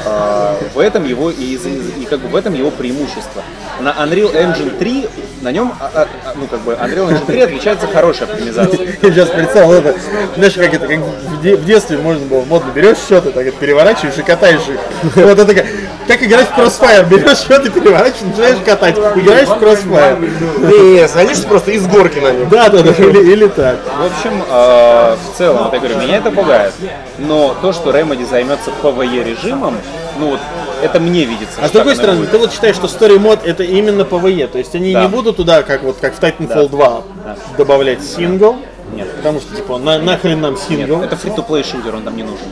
А, 0.05 0.55
в 0.73 0.79
этом 0.79 1.03
его 1.03 1.31
и, 1.31 1.55
и 1.55 2.05
как 2.09 2.19
бы 2.19 2.27
в 2.27 2.35
этом 2.35 2.53
его 2.53 2.69
преимущество. 2.69 3.41
На 3.81 3.89
Unreal 3.89 4.33
Engine 4.33 4.77
3 4.77 5.07
на 5.45 5.51
нем, 5.51 5.71
а, 5.79 5.89
а, 5.93 6.07
а, 6.25 6.33
ну 6.35 6.47
как 6.47 6.59
бы 6.61 6.73
Unreal 6.73 7.09
Engine 7.09 7.25
3 7.27 7.39
отличается 7.41 7.87
хорошей 7.87 8.23
оптимизацией. 8.23 8.89
Я 9.01 9.11
сейчас 9.11 9.29
представил 9.29 9.71
это, 9.73 9.95
знаешь, 10.35 10.53
как 10.53 10.73
это, 10.73 10.87
как 10.87 10.99
в, 10.99 11.41
де- 11.41 11.55
в 11.55 11.63
детстве 11.65 11.97
можно 11.99 12.25
было 12.25 12.43
модно, 12.45 12.71
берешь 12.71 12.97
счеты, 13.07 13.29
так 13.31 13.45
это 13.45 13.55
переворачиваешь 13.57 14.17
и 14.17 14.21
катаешь 14.23 14.61
их. 14.67 14.79
Вот 15.15 15.37
это 15.39 15.53
как, 15.53 15.65
как 16.07 16.23
играть 16.23 16.47
в 16.49 16.57
Crossfire, 16.57 17.07
берешь 17.07 17.37
счеты, 17.39 17.69
переворачиваешь, 17.69 18.21
начинаешь 18.35 18.57
катать, 18.65 18.97
играешь 18.97 19.47
в 19.47 19.61
Crossfire. 19.61 20.99
Не, 20.99 21.07
садишься 21.07 21.47
просто 21.47 21.71
из 21.71 21.85
горки 21.87 22.19
на 22.19 22.31
нем. 22.31 22.49
Да, 22.49 22.69
да, 22.69 22.81
да, 22.81 22.91
или, 22.91 23.31
или 23.31 23.47
так. 23.47 23.77
В 23.97 24.05
общем, 24.05 24.43
э, 24.49 25.15
в 25.15 25.37
целом, 25.37 25.63
вот 25.65 25.73
я 25.73 25.79
говорю, 25.79 25.97
меня 25.99 26.17
это 26.17 26.31
пугает. 26.31 26.73
Но 27.19 27.55
то, 27.61 27.71
что 27.71 27.91
Remedy 27.91 28.27
займется 28.27 28.71
PvE 28.81 29.23
режимом, 29.23 29.77
ну 30.19 30.31
вот, 30.31 30.39
это 30.81 30.99
мне 30.99 31.25
видится. 31.25 31.59
А 31.61 31.67
с 31.67 31.71
другой 31.71 31.95
стороны, 31.95 32.19
будет. 32.19 32.31
ты 32.31 32.37
вот 32.37 32.51
считаешь, 32.53 32.75
что 32.75 32.87
Story 32.87 33.19
mode 33.19 33.39
это 33.43 33.63
именно 33.63 34.01
PvE, 34.01 34.47
то 34.47 34.57
есть 34.57 34.73
они 34.75 34.93
Да. 34.93 35.01
не 35.03 35.07
будут 35.07 35.34
туда, 35.35 35.63
как 35.63 35.83
вот 35.83 35.97
как 36.01 36.13
в 36.15 36.19
Titanfall 36.21 36.69
2, 36.69 37.03
Да. 37.23 37.37
добавлять 37.57 38.03
сингл, 38.03 38.55
Нет. 38.93 39.07
потому 39.17 39.39
что 39.39 39.55
типа 39.55 39.77
на, 39.77 39.99
нахрен 39.99 40.41
нам 40.41 40.53
Нет, 40.53 40.63
сингл. 40.67 41.01
это 41.01 41.15
free-to-play 41.15 41.63
шутер, 41.63 41.95
он 41.95 42.03
там 42.03 42.15
не 42.15 42.23
нужен. 42.23 42.47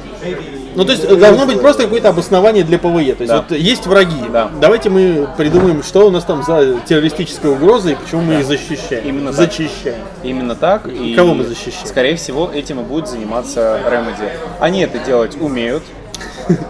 Ну, 0.75 0.85
то 0.85 0.91
есть 0.91 1.07
должно 1.07 1.45
быть 1.45 1.61
просто 1.61 1.83
какое-то 1.83 2.09
обоснование 2.09 2.63
для 2.63 2.79
PvE. 2.79 3.13
То 3.13 3.23
есть 3.23 3.27
Да. 3.27 3.45
вот 3.47 3.51
есть 3.55 3.85
враги. 3.85 4.23
Да. 4.31 4.49
Давайте 4.59 4.89
мы 4.89 5.27
придумаем, 5.37 5.83
что 5.83 6.07
у 6.07 6.09
нас 6.09 6.23
там 6.23 6.41
за 6.43 6.79
террористическая 6.87 7.51
угроза 7.51 7.91
и 7.91 7.95
почему 7.95 8.21
мы 8.21 8.39
их 8.39 8.45
защищаем. 8.47 9.07
Именно 9.07 9.27
так. 9.33 9.35
Зачищаем. 9.35 9.99
Именно 10.23 10.55
так. 10.55 10.87
И, 10.87 11.13
Кого 11.13 11.35
мы 11.35 11.43
защищаем? 11.43 11.85
Скорее 11.85 12.15
всего, 12.15 12.49
этим 12.51 12.79
и 12.79 12.83
будет 12.83 13.07
заниматься 13.07 13.79
Remedy. 13.87 14.31
Они 14.59 14.81
это 14.81 14.97
делать 14.97 15.37
умеют. 15.39 15.83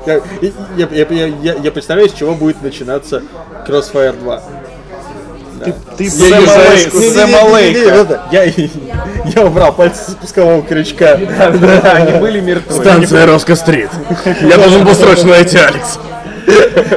Я, 0.05 0.15
я, 0.77 0.87
я, 0.91 1.05
я, 1.09 1.27
я- 1.41 1.55
я 1.55 1.71
представляю, 1.71 2.09
с 2.09 2.13
чего 2.13 2.35
будет 2.35 2.61
начинаться 2.61 3.23
Crossfire 3.65 4.19
2. 4.19 4.43
Ты 5.97 6.09
Лейка. 7.49 7.79
не, 7.79 7.85
это, 7.85 8.21
Я, 8.31 8.43
я 8.43 9.45
убрал 9.45 9.73
пальцы 9.73 9.99
с 10.01 10.13
спускового 10.13 10.63
крючка. 10.63 11.13
Они 11.13 12.19
были 12.19 12.39
мертвы. 12.39 12.81
Станция 12.81 13.25
Роско-стрит. 13.25 13.89
Я 14.41 14.57
должен 14.57 14.83
был 14.83 14.93
срочно 14.93 15.29
найти 15.29 15.57
Алекс. 15.57 15.99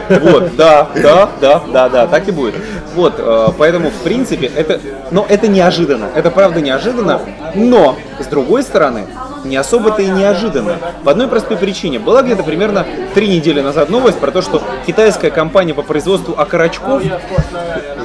Вот, 0.08 0.56
да, 0.56 0.88
да, 0.94 1.28
да, 1.40 1.62
да, 1.72 1.88
да, 1.88 2.06
так 2.06 2.28
и 2.28 2.32
будет. 2.32 2.54
Вот, 2.96 3.14
э, 3.18 3.48
поэтому, 3.58 3.90
в 3.90 4.02
принципе, 4.02 4.46
это, 4.56 4.80
но 5.10 5.24
это 5.28 5.48
неожиданно, 5.48 6.08
это 6.14 6.30
правда 6.30 6.60
неожиданно, 6.62 7.20
но, 7.54 7.96
с 8.18 8.26
другой 8.26 8.62
стороны, 8.62 9.06
не 9.44 9.56
особо-то 9.56 10.00
и 10.02 10.06
неожиданно. 10.08 10.78
По 11.04 11.10
одной 11.12 11.28
простой 11.28 11.56
причине. 11.58 11.98
Была 11.98 12.22
где-то 12.22 12.42
примерно 12.42 12.84
три 13.14 13.28
недели 13.28 13.60
назад 13.60 13.90
новость 13.90 14.18
про 14.18 14.30
то, 14.32 14.40
что 14.42 14.62
китайская 14.86 15.30
компания 15.30 15.74
по 15.74 15.82
производству 15.82 16.34
окорочков 16.36 17.02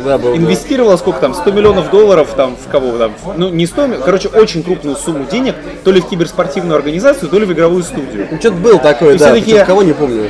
Да, 0.05 0.17
был. 0.17 0.35
инвестировала 0.35 0.97
сколько 0.97 1.19
там, 1.21 1.33
100 1.33 1.51
миллионов 1.51 1.89
долларов 1.89 2.27
там 2.35 2.55
в 2.57 2.69
кого 2.69 2.97
там, 2.97 3.13
ну 3.37 3.47
не 3.49 3.65
100, 3.65 3.87
ми- 3.87 3.97
короче, 4.03 4.27
очень 4.27 4.61
крупную 4.61 4.97
сумму 4.97 5.25
денег, 5.31 5.55
то 5.85 5.91
ли 5.91 6.01
в 6.01 6.09
киберспортивную 6.09 6.75
организацию, 6.75 7.29
то 7.29 7.39
ли 7.39 7.45
в 7.45 7.53
игровую 7.53 7.83
студию. 7.83 8.27
Ну, 8.29 8.37
что-то 8.39 8.57
было 8.57 8.77
такое, 8.77 9.15
И 9.15 9.17
да. 9.17 9.25
всё-таки- 9.27 9.51
причем 9.53 9.65
кого 9.65 9.83
не 9.83 9.93
помню. 9.93 10.29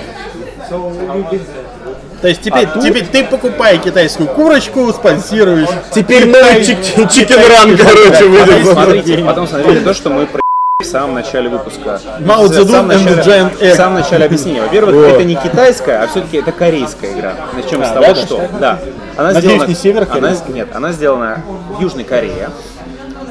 То 2.21 2.27
есть 2.27 2.41
теперь, 2.41 2.65
А 2.67 2.71
тут- 2.73 2.83
теперь 2.83 3.05
ты 3.07 3.23
покупай 3.23 3.77
китайскую 3.79 4.29
курочку, 4.29 4.91
спонсируешь. 4.93 5.67
Теперь 5.93 6.27
новый 6.27 6.63
чикен 6.63 7.39
ран, 7.49 7.75
короче, 7.77 8.25
выйдет. 8.25 8.67
Смотрите, 8.67 9.17
потом 9.25 9.47
смотрите 9.47 9.79
то, 9.81 9.93
что 9.93 10.09
мы 10.11 10.27
про 10.27 10.39
в 10.81 10.85
самом 10.85 11.13
начале 11.15 11.47
выпуска. 11.49 11.99
Мао 12.21 12.43
В 12.43 12.49
Цзэдун 12.49 12.69
самом 12.69 12.91
and 12.91 13.05
the 13.07 13.15
начале- 13.17 13.41
Giant 13.43 13.59
Egg. 13.59 13.73
В 13.73 13.75
самом 13.75 13.93
начале 14.01 14.25
объяснения. 14.25 14.61
Во-первых, 14.63 14.95
Вот. 14.95 15.05
это 15.13 15.23
не 15.23 15.35
китайская, 15.35 16.03
а 16.03 16.07
все-таки 16.07 16.37
это 16.37 16.51
корейская 16.51 17.11
игра. 17.13 17.33
Начнем 17.55 17.83
с 17.85 17.89
А, 17.89 17.93
того, 17.93 18.05
да, 18.07 18.15
что... 18.15 18.49
Да. 18.59 18.79
Она 19.15 19.31
Надеюсь, 19.31 19.53
сделана, 19.53 19.69
не 19.69 19.75
северокорейская? 19.75 20.45
она, 20.47 20.55
Нет, 20.55 20.67
она 20.73 20.91
сделана 20.91 21.41
в 21.77 21.81
Южной 21.81 22.03
Корее, 22.03 22.49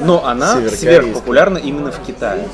но 0.05 0.24
она 0.24 0.59
сверхпопулярна 0.70 1.59
именно 1.59 1.91
в 1.91 1.99
Китае. 2.07 2.47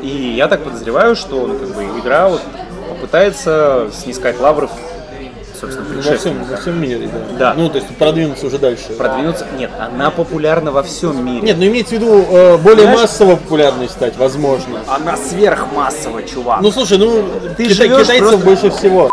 И 0.00 0.34
я 0.36 0.46
так 0.46 0.62
подозреваю, 0.62 1.16
что 1.16 1.46
ну, 1.48 1.58
как 1.58 1.68
бы, 1.74 1.82
игра 1.98 2.28
вот 2.28 2.40
попытается 2.88 3.88
снискать 3.92 4.38
лавров, 4.40 4.70
собственно, 5.64 5.86
Во 5.96 6.00
всем, 6.02 6.10
предшественника. 6.12 6.50
во 6.52 6.56
всем 6.56 6.80
мире, 6.80 7.08
да. 7.12 7.38
Да. 7.38 7.54
Ну, 7.56 7.68
то 7.68 7.76
есть 7.78 7.88
продвинуться 7.96 8.46
уже 8.46 8.58
дальше. 8.58 8.92
Продвинуться... 8.98 9.46
Нет, 9.58 9.70
она 9.78 10.10
популярна 10.10 10.70
во 10.72 10.82
всем 10.82 11.24
мире. 11.24 11.40
Нет, 11.42 11.56
ну 11.58 11.66
имеется 11.66 11.96
в 11.96 11.98
виду 11.98 12.24
э, 12.30 12.56
более 12.58 12.86
Понимаешь? 12.86 13.00
массово 13.02 13.36
популярной 13.36 13.88
стать, 13.88 14.16
возможно. 14.16 14.80
Она 14.88 15.16
сверхмассовая, 15.16 16.22
чувак. 16.24 16.60
Ну 16.60 16.70
слушай, 16.70 16.98
ну 16.98 17.24
Ты 17.56 17.64
кита- 17.64 17.74
живешь 17.74 18.02
китайцев 18.02 18.28
просто- 18.28 18.44
больше 18.46 18.70
всего. 18.70 19.10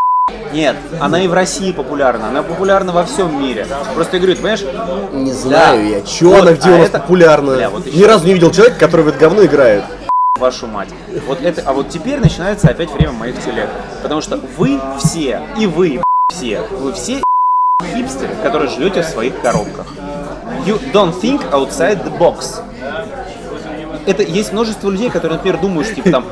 Нет, 0.52 0.76
она 1.00 1.22
и 1.22 1.28
в 1.28 1.32
России 1.32 1.72
популярна, 1.72 2.28
она 2.28 2.42
популярна 2.42 2.92
во 2.92 3.04
всем 3.04 3.42
мире. 3.42 3.66
Просто 3.94 4.16
я 4.16 4.20
говорю, 4.20 4.36
ты 4.36 4.42
понимаешь, 4.42 4.62
Не 5.12 5.32
знаю 5.32 5.88
я, 5.88 6.00
чё 6.02 6.28
Вот, 6.28 6.42
она, 6.42 6.52
где 6.52 6.70
а 6.70 6.74
у 6.74 6.78
нас 6.78 6.88
это- 6.88 6.98
популярна. 7.00 7.54
Бля, 7.56 7.70
вот 7.70 7.86
Ни 7.86 8.02
разу 8.04 8.26
не 8.26 8.34
видел 8.34 8.50
человека, 8.50 8.78
который 8.78 9.02
в 9.02 9.08
это 9.08 9.18
говно 9.18 9.44
играет. 9.44 9.82
вашу 10.38 10.66
мать. 10.66 10.88
Вот 11.26 11.40
это, 11.42 11.62
а 11.64 11.72
вот 11.72 11.88
теперь 11.88 12.18
начинается 12.18 12.68
опять 12.68 12.90
время 12.90 13.12
моих 13.12 13.42
телег. 13.42 13.68
Потому 14.02 14.20
что 14.20 14.38
вы 14.58 14.78
все, 14.98 15.40
и 15.58 15.66
вы 15.66 16.02
все, 16.30 16.60
вы 16.60 16.92
все 16.92 17.22
хипстеры, 17.94 18.34
которые 18.42 18.70
живете 18.70 19.02
в 19.02 19.06
своих 19.06 19.40
коробках. 19.40 19.86
You 20.66 20.78
don't 20.92 21.12
think 21.20 21.42
outside 21.50 22.04
the 22.04 22.16
box. 22.18 22.62
Это 24.04 24.22
есть 24.24 24.52
множество 24.52 24.90
людей, 24.90 25.10
которые, 25.10 25.36
например, 25.36 25.60
думают, 25.60 25.86
что 25.86 25.96
типа 25.96 26.10
там, 26.10 26.24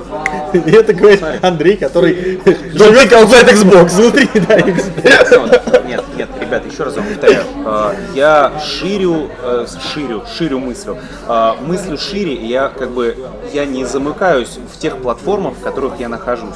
И 0.53 0.59
это 0.73 0.93
говорит 0.93 1.23
Андрей, 1.43 1.77
который 1.77 2.37
think 2.37 3.13
outside 3.13 3.49
Xbox. 3.49 3.89
внутри, 3.95 4.29
да, 4.35 4.59
Xbox. 4.59 5.87
Нет, 5.87 6.05
нет, 6.17 6.29
ребята, 6.41 6.69
еще 6.69 6.83
раз 6.85 6.97
вам 6.97 7.07
повторяю. 7.07 7.45
Э, 7.65 7.95
Я 8.15 8.53
ширю, 8.61 9.29
э, 9.43 9.67
ширю, 9.93 10.25
ширю 10.37 10.59
мыслю. 10.59 10.99
Э, 11.29 11.53
Мыслю 11.61 11.97
шире, 11.97 12.35
я 12.35 12.69
как 12.69 12.91
бы, 12.91 13.17
я 13.53 13.65
не 13.67 13.85
замыкаюсь 13.85 14.59
в 14.73 14.79
тех 14.79 14.99
платформах, 14.99 15.55
в 15.55 15.61
которых 15.63 15.99
я 15.99 16.09
нахожусь. 16.09 16.55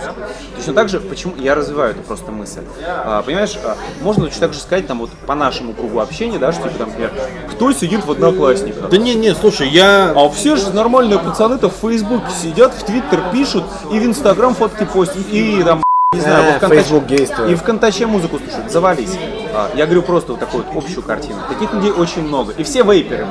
Точно 0.56 0.72
так 0.74 0.88
же, 0.88 1.00
почему 1.00 1.34
я 1.36 1.54
развиваю 1.54 1.92
эту 1.92 2.02
просто 2.02 2.30
мысль. 2.30 2.62
Э, 2.80 3.22
Понимаешь, 3.24 3.58
э, 3.62 3.74
можно 4.02 4.24
точно 4.26 4.40
так 4.40 4.52
же 4.54 4.60
сказать, 4.60 4.86
там 4.86 4.98
вот 5.00 5.10
по 5.26 5.34
нашему 5.34 5.72
кругу 5.72 6.00
общения, 6.00 6.38
да, 6.38 6.52
что 6.52 6.64
типа 6.64 6.78
там, 6.78 6.88
например, 6.88 7.12
кто 7.50 7.72
сидит 7.72 8.04
в 8.04 8.10
одноклассниках? 8.10 8.88
Да 8.88 8.96
не, 8.96 9.14
не, 9.14 9.34
слушай, 9.34 9.68
я... 9.68 10.12
А 10.14 10.28
все 10.30 10.56
же 10.56 10.70
нормальные 10.72 11.18
пацаны-то 11.18 11.68
в 11.68 11.74
Фейсбуке 11.74 12.26
сидят, 12.42 12.74
в 12.74 12.84
Твиттер 12.84 13.20
пишут, 13.32 13.64
и 13.90 13.98
в 13.98 14.04
Инстаграм 14.06 14.54
фотки 14.54 14.84
постят, 14.84 15.16
и 15.30 15.62
там, 15.64 15.82
не 16.14 16.20
знаю, 16.20 16.44
во 16.52 16.58
ВКонтаче- 16.58 16.76
Facebook 16.82 17.06
действует. 17.06 17.50
и 17.50 17.54
в 17.54 17.60
ВКонтаче 17.60 18.06
музыку 18.06 18.38
слушают, 18.38 18.70
завались. 18.70 19.16
А, 19.52 19.70
я 19.74 19.86
говорю 19.86 20.02
просто 20.02 20.32
вот 20.32 20.40
такую 20.40 20.64
вот 20.64 20.84
общую 20.84 21.02
картину. 21.02 21.38
Таких 21.48 21.72
людей 21.74 21.90
очень 21.90 22.22
много, 22.22 22.52
и 22.52 22.62
все 22.62 22.82
вейперы. 22.82 23.28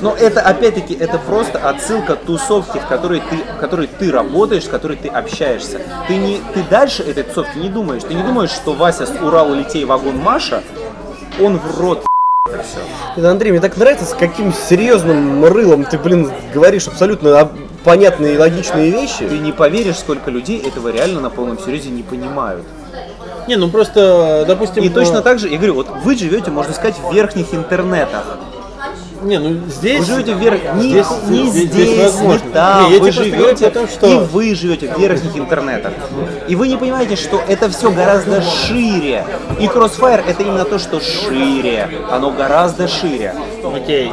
Но 0.00 0.14
это, 0.14 0.40
опять-таки, 0.40 0.94
это 0.94 1.18
просто 1.18 1.58
отсылка 1.58 2.16
тусовки, 2.16 2.78
в 2.78 2.86
которой 2.86 3.20
ты, 3.20 3.36
в 3.36 3.60
которой 3.60 3.86
ты 3.86 4.10
работаешь, 4.10 4.64
с 4.64 4.68
которой 4.68 4.96
ты 4.96 5.08
общаешься. 5.08 5.80
Ты, 6.08 6.16
не, 6.16 6.40
ты 6.54 6.62
дальше 6.64 7.02
этой 7.02 7.22
тусовки 7.22 7.58
не 7.58 7.68
думаешь. 7.68 8.02
Ты 8.02 8.14
не 8.14 8.22
думаешь, 8.22 8.50
что 8.50 8.72
Вася 8.72 9.06
с 9.06 9.20
Урала 9.20 9.54
летей 9.54 9.84
вагон 9.84 10.18
Маша, 10.18 10.62
он 11.40 11.58
в 11.58 11.80
рот 11.80 12.04
это 13.16 13.30
Андрей, 13.30 13.52
мне 13.52 13.60
так 13.60 13.76
нравится, 13.76 14.04
с 14.04 14.14
каким 14.14 14.52
серьезным 14.52 15.44
рылом 15.44 15.84
ты, 15.84 15.98
блин, 15.98 16.30
говоришь 16.52 16.88
абсолютно 16.88 17.50
понятные 17.84 18.34
и 18.34 18.38
логичные 18.38 18.90
вещи. 18.90 19.28
Ты 19.28 19.38
не 19.38 19.52
поверишь, 19.52 19.98
сколько 19.98 20.30
людей 20.30 20.60
этого 20.60 20.88
реально 20.88 21.20
на 21.20 21.30
полном 21.30 21.58
серьезе 21.58 21.90
не 21.90 22.02
понимают. 22.02 22.64
Не, 23.48 23.56
ну 23.56 23.68
просто, 23.68 24.44
допустим... 24.46 24.82
И 24.82 24.88
э, 24.88 24.90
точно 24.90 25.20
так 25.20 25.38
же, 25.38 25.48
я 25.48 25.56
говорю, 25.56 25.74
вот 25.74 25.88
вы 26.04 26.16
живете, 26.16 26.50
можно 26.50 26.72
сказать, 26.72 26.96
в 26.98 27.12
верхних 27.12 27.52
интернетах. 27.54 28.24
Не, 29.22 29.38
ну 29.38 29.60
здесь... 29.68 30.00
Вы 30.00 30.04
живете 30.04 30.34
вверх, 30.34 30.60
не 30.74 30.90
здесь- 30.90 31.06
не 31.28 31.48
здесь- 31.48 31.70
здесь, 31.70 31.88
здесь 31.90 32.04
возможно. 32.04 32.44
не 32.46 32.52
там, 32.52 32.92
Не, 32.92 32.98
вы 32.98 33.12
живете, 33.12 33.70
том, 33.70 33.88
что- 33.88 34.06
и 34.06 34.14
вы 34.26 34.54
живете 34.54 34.92
в 34.92 34.98
верхних 34.98 35.36
интернетах. 35.36 35.92
И 36.48 36.56
вы 36.56 36.68
не 36.68 36.76
понимаете, 36.76 37.16
что 37.16 37.40
это 37.46 37.68
все 37.70 37.90
гораздо 37.90 38.42
шире. 38.42 39.24
И 39.60 39.66
Crossfire 39.66 40.22
это 40.26 40.42
именно 40.42 40.64
то, 40.64 40.78
что 40.78 41.00
шире. 41.00 41.88
Оно 42.10 42.30
гораздо 42.30 42.88
шире. 42.88 43.34
Окей. 43.64 44.12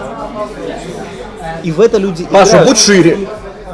И 1.63 1.71
в 1.71 1.81
это 1.81 1.97
люди 1.97 2.25
Паша, 2.25 2.51
играют. 2.51 2.69
будь 2.69 2.77
шире. 2.79 3.17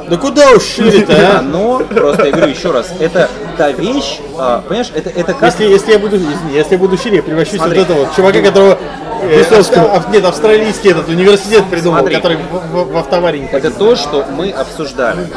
Да 0.09 0.17
куда 0.17 0.51
уж 0.51 0.63
шире-то, 0.63 1.13
а? 1.39 1.41
но 1.43 1.79
просто 1.79 2.25
я 2.27 2.31
говорю 2.31 2.51
еще 2.51 2.71
раз, 2.71 2.93
это 2.99 3.27
та 3.57 3.71
вещь, 3.71 4.19
а, 4.37 4.61
понимаешь, 4.61 4.91
это, 4.93 5.09
это 5.09 5.33
как 5.33 5.43
Если, 5.59 5.65
если 5.65 5.93
я 5.93 5.99
буду, 5.99 6.19
если 6.53 6.73
я 6.73 6.77
буду 6.77 6.95
шире, 6.95 7.17
я 7.17 7.23
превращусь 7.23 7.57
Смотри. 7.57 7.79
в 7.83 7.87
вот 7.87 7.97
этого 7.97 8.15
чувака, 8.15 8.41
которого 8.41 8.77
э, 9.25 9.41
австра- 9.41 9.95
ав- 9.95 10.09
нет, 10.09 10.25
австралийский 10.25 10.89
этот 10.91 11.07
университет 11.09 11.63
придумал, 11.69 11.99
Смотри. 11.99 12.15
который 12.15 12.37
в, 12.37 12.73
в- 12.73 12.91
в 12.91 12.97
автоваре 12.97 13.39
не 13.39 13.45
Это 13.47 13.71
то, 13.71 13.95
что 13.95 14.25
мы 14.31 14.51
обсуждали 14.51 15.27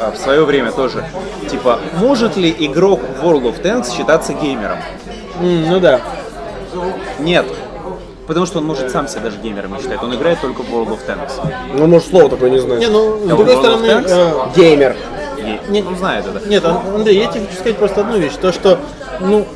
а, 0.00 0.10
в 0.12 0.16
свое 0.16 0.44
время 0.44 0.72
тоже. 0.72 1.04
Типа, 1.50 1.78
может 1.98 2.36
ли 2.36 2.54
игрок 2.58 3.00
в 3.20 3.24
World 3.24 3.44
of 3.44 3.62
Tanks 3.62 3.94
считаться 3.96 4.32
геймером? 4.34 4.78
М, 5.40 5.68
Ну 5.70 5.80
да. 5.80 6.00
Нет. 7.20 7.46
Потому 8.26 8.46
что 8.46 8.58
он 8.58 8.64
может 8.64 8.90
сам 8.90 9.06
себя 9.06 9.20
даже 9.22 9.36
геймером 9.38 9.74
не 9.74 9.82
считать. 9.82 10.02
Он 10.02 10.14
играет 10.14 10.40
только 10.40 10.62
в 10.62 10.70
World 10.70 10.88
of 10.88 10.98
Tanks. 11.06 11.32
Ну, 11.74 11.86
может, 11.86 12.08
слово 12.08 12.30
такое 12.30 12.48
не 12.50 12.58
знаю. 12.58 12.80
Не, 12.80 12.86
ну, 12.88 13.18
с 13.18 13.28
другой 13.28 13.56
стороны, 13.56 13.86
Tanks? 13.86 14.06
э, 14.08 14.32
Геймер. 14.56 14.96
Е- 15.38 15.60
Нет. 15.68 15.84
Он 15.86 15.96
знает 15.96 16.24
это. 16.26 16.48
Нет, 16.48 16.64
Ан- 16.64 16.78
Андрей, 16.94 17.18
я 17.18 17.26
тебе 17.26 17.44
хочу 17.44 17.54
сказать 17.58 17.76
просто 17.76 18.00
одну 18.00 18.16
вещь. 18.16 18.32
То, 18.40 18.50
что, 18.50 18.78
ну, 19.20 19.46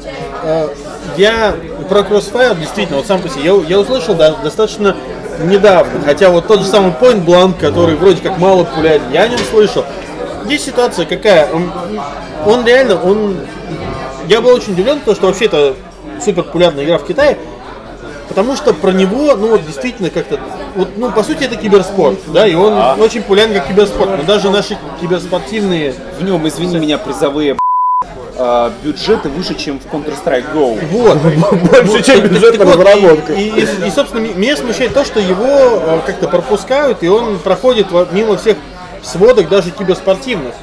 э, 0.43 0.68
я 1.17 1.55
про 1.89 2.01
Crossfire 2.01 2.59
действительно, 2.59 2.99
вот 2.99 3.07
сам 3.07 3.21
по 3.21 3.29
себе, 3.29 3.45
я, 3.45 3.55
я 3.67 3.81
услышал 3.81 4.15
да, 4.15 4.33
достаточно 4.43 4.97
недавно. 5.45 6.01
Хотя 6.05 6.31
вот 6.31 6.47
тот 6.47 6.61
же 6.61 6.67
самый 6.67 6.93
Point 6.93 7.25
Blank, 7.25 7.59
который 7.61 7.97
вроде 7.97 8.21
как 8.23 8.39
мало 8.39 8.65
популярен, 8.65 9.03
я 9.13 9.23
о 9.23 9.29
нем 9.29 9.39
слышал. 9.39 9.85
Здесь 10.45 10.65
ситуация 10.65 11.07
какая? 11.07 11.51
Он, 11.53 11.71
он 12.47 12.67
реально, 12.67 13.01
он... 13.01 13.37
Я 14.29 14.41
был 14.41 14.51
очень 14.51 14.73
удивлен, 14.73 14.99
потому 15.01 15.17
что 15.17 15.27
вообще 15.27 15.47
это 15.47 15.75
супер 16.23 16.43
популярная 16.43 16.85
игра 16.85 16.99
в 16.99 17.07
Китае. 17.07 17.39
Потому 18.29 18.57
что 18.57 18.75
про 18.75 18.93
него, 18.93 19.35
ну 19.37 19.49
вот 19.49 19.65
действительно 19.65 20.11
как-то, 20.11 20.39
вот, 20.77 20.91
ну 20.97 21.11
по 21.11 21.23
сути 21.23 21.45
это 21.45 21.57
киберспорт, 21.57 22.19
да, 22.27 22.47
и 22.47 22.55
он 22.55 23.01
очень 23.01 23.23
популярен 23.23 23.55
как 23.55 23.69
киберспорт. 23.69 24.19
Но 24.19 24.23
даже 24.25 24.51
наши 24.51 24.77
киберспортивные 25.01 25.95
В 26.19 26.23
нем, 26.23 26.47
извини 26.47 26.79
меня, 26.79 26.99
призовые 26.99 27.57
а, 28.39 28.72
бюджеты 28.84 29.28
выше, 29.28 29.55
чем 29.57 29.80
в 29.80 29.86
Counter-Strike 29.86 30.55
Go. 30.55 30.78
Вот. 30.91 31.18
Больше, 31.86 32.05
чем 32.05 32.20
бюджет 32.28 32.59
на 32.59 32.64
разработку. 32.64 33.32
И, 33.32 33.91
собственно, 33.95 34.20
меня 34.20 34.57
смущает 34.57 34.95
то, 34.95 35.05
что 35.05 35.18
его 35.18 35.45
э, 35.45 36.01
как-то 36.07 36.28
пропускают, 36.28 37.03
и 37.03 37.09
он 37.09 37.39
проходит 37.41 37.89
мимо 38.12 38.36
всех 38.36 38.57
сводок, 39.03 39.49
даже 39.49 39.70
киберспортивных. 39.72 40.55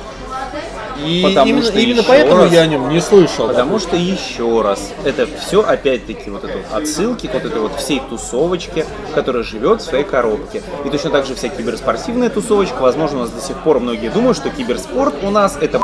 И 1.04 1.22
Потому 1.24 1.50
именно, 1.50 1.66
что 1.66 1.80
именно 1.80 2.04
поэтому 2.04 2.44
раз- 2.44 2.54
я 2.54 2.62
о 2.62 2.68
нем 2.68 2.90
не 2.90 3.02
слышал. 3.02 3.48
Потому 3.48 3.80
что 3.80 3.98
еще 3.98 4.62
раз, 4.62 4.94
это 5.04 5.28
все 5.28 5.62
опять-таки 5.62 6.30
вот 6.30 6.46
это 6.46 6.58
вот 6.58 6.82
отсылки 6.82 7.28
к 7.28 7.34
вот 7.34 7.44
этой 7.44 7.60
вот 7.60 7.76
всей 7.76 8.02
тусовочке, 8.10 8.86
которая 9.14 9.44
живет 9.44 9.82
в 9.82 9.86
своей 9.86 10.06
коробке. 10.06 10.64
И 10.86 10.90
точно 10.90 11.10
так 11.10 11.26
же 11.26 11.36
вся 11.36 11.50
киберспортивная 11.50 12.30
тусовочка, 12.30 12.82
возможно, 12.82 13.18
у 13.18 13.22
нас 13.24 13.32
до 13.32 13.42
сих 13.42 13.58
пор 13.58 13.82
многие 13.82 14.10
думают, 14.10 14.38
что 14.38 14.50
киберспорт 14.50 15.16
у 15.24 15.30
нас 15.30 15.58
это 15.60 15.82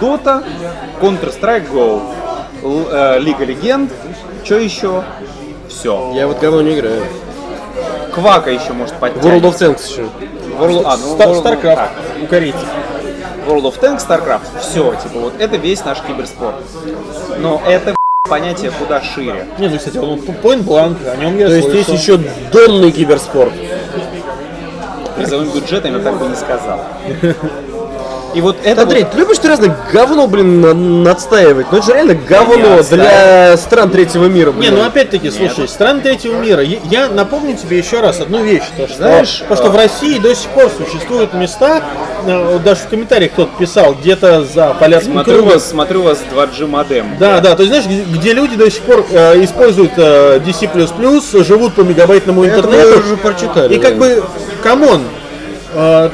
Dota, 0.00 0.42
Counter-Strike 1.00 1.70
Go, 1.72 3.18
Лига 3.20 3.44
Легенд, 3.44 3.90
что 4.44 4.58
еще? 4.58 5.02
Все. 5.68 6.12
Я 6.14 6.26
вот 6.26 6.38
говно 6.40 6.62
не 6.62 6.74
играю. 6.78 7.02
Квака 8.12 8.50
еще 8.50 8.72
может 8.72 8.94
подтянуть. 8.94 9.42
World 9.42 9.50
of 9.50 9.58
Tanks 9.58 9.88
еще. 9.90 10.02
World, 10.58 10.82
а, 10.84 10.96
ну, 10.96 11.16
World- 11.16 11.42
StarCraft 11.44 11.74
так. 11.76 11.90
у 12.22 12.26
корейцев. 12.26 12.64
World 13.46 13.62
of 13.62 13.80
Tanks, 13.80 14.06
StarCraft, 14.06 14.60
все, 14.60 14.94
типа 15.02 15.20
вот 15.20 15.34
это 15.38 15.56
весь 15.56 15.84
наш 15.84 16.00
киберспорт. 16.02 16.56
Но 17.38 17.62
это 17.66 17.94
понятие 18.28 18.70
куда 18.72 19.00
шире. 19.00 19.46
Не, 19.58 19.68
ну, 19.68 19.78
кстати, 19.78 19.96
он 19.98 20.18
Point 20.18 20.64
Blank, 20.64 21.08
о 21.08 21.16
нем 21.16 21.38
я 21.38 21.46
То 21.46 21.54
есть 21.54 21.70
слышал. 21.70 21.92
есть 21.94 22.02
еще 22.08 22.18
донный 22.52 22.90
киберспорт. 22.92 23.52
Призовым 25.16 25.50
бюджетом 25.50 25.96
я 25.96 26.02
так 26.02 26.18
бы 26.18 26.26
не 26.26 26.36
сказал. 26.36 26.80
И 28.34 28.40
вот 28.40 28.56
это 28.62 28.82
Андрей, 28.82 29.02
вот- 29.04 29.12
ты 29.12 29.18
любишь 29.18 29.38
ты 29.38 29.48
разное 29.48 29.76
говно, 29.92 30.26
блин, 30.28 31.02
надстаивать? 31.02 31.66
Ну 31.72 31.78
это 31.78 31.86
же 31.86 31.92
реально 31.92 32.12
не 32.12 32.24
говно 32.26 32.82
для 32.88 33.56
стран 33.56 33.90
третьего 33.90 34.26
мира, 34.26 34.52
Не, 34.52 34.58
блин. 34.58 34.74
ну 34.76 34.84
опять-таки, 34.84 35.30
слушай, 35.30 35.66
страны 35.68 36.00
третьего 36.00 36.36
мира. 36.36 36.62
Я, 36.62 37.08
напомню 37.08 37.56
тебе 37.56 37.78
еще 37.78 38.00
раз 38.00 38.20
одну 38.20 38.42
вещь, 38.42 38.62
то, 38.76 38.86
что, 38.86 38.96
Знаешь, 38.96 39.42
то, 39.48 39.56
что 39.56 39.70
в 39.70 39.76
России 39.76 40.18
до 40.18 40.34
сих 40.34 40.48
пор 40.50 40.70
существуют 40.70 41.34
места, 41.34 41.82
э, 42.26 42.58
даже 42.64 42.80
в 42.82 42.88
комментариях 42.88 43.32
кто-то 43.32 43.50
писал, 43.58 43.94
где-то 43.94 44.44
за 44.44 44.74
полярным 44.78 45.12
смотрю 45.12 45.34
кругом. 45.34 45.52
вас, 45.54 45.68
смотрю 45.68 46.02
вас 46.02 46.18
2G 46.32 46.66
модем. 46.66 47.16
Да, 47.18 47.40
да, 47.40 47.56
то 47.56 47.62
есть 47.64 47.74
знаешь, 47.84 48.04
где, 48.10 48.32
люди 48.32 48.56
до 48.56 48.70
сих 48.70 48.82
пор 48.82 49.04
э, 49.10 49.42
используют 49.42 49.92
э, 49.96 50.40
DC++, 50.44 51.44
живут 51.44 51.74
по 51.74 51.80
мегабайтному 51.80 52.44
Это 52.44 52.62
мы 52.68 52.74
интернету. 52.74 53.00
уже 53.00 53.16
прочитали. 53.16 53.74
И 53.74 53.78
как 53.78 53.96
бы, 53.96 54.22
come 54.62 54.85
on, 54.85 55.02
э, 55.74 56.10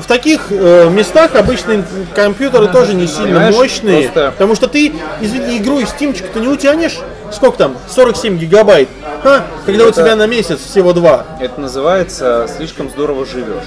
в 0.00 0.06
таких 0.06 0.46
э, 0.50 0.88
местах 0.90 1.34
обычные 1.34 1.84
компьютеры 2.14 2.68
тоже 2.68 2.94
не 2.94 3.06
сильно 3.06 3.26
Понимаешь, 3.26 3.54
мощные, 3.54 4.02
просто- 4.08 4.30
потому 4.32 4.54
что 4.54 4.66
ты, 4.68 4.92
извини, 5.20 5.58
игру 5.58 5.78
из 5.80 5.88
Steamчика 5.88 6.28
ты 6.32 6.40
не 6.40 6.48
утянешь, 6.48 6.98
сколько 7.32 7.58
там, 7.58 7.76
47 7.88 8.38
гигабайт, 8.38 8.88
Ха, 9.22 9.44
когда 9.66 9.84
у 9.84 9.88
Это- 9.88 10.02
тебя 10.02 10.16
на 10.16 10.26
месяц 10.26 10.58
всего 10.60 10.92
два. 10.92 11.26
Это 11.40 11.60
называется 11.60 12.48
«слишком 12.56 12.90
здорово 12.90 13.24
живешь». 13.24 13.64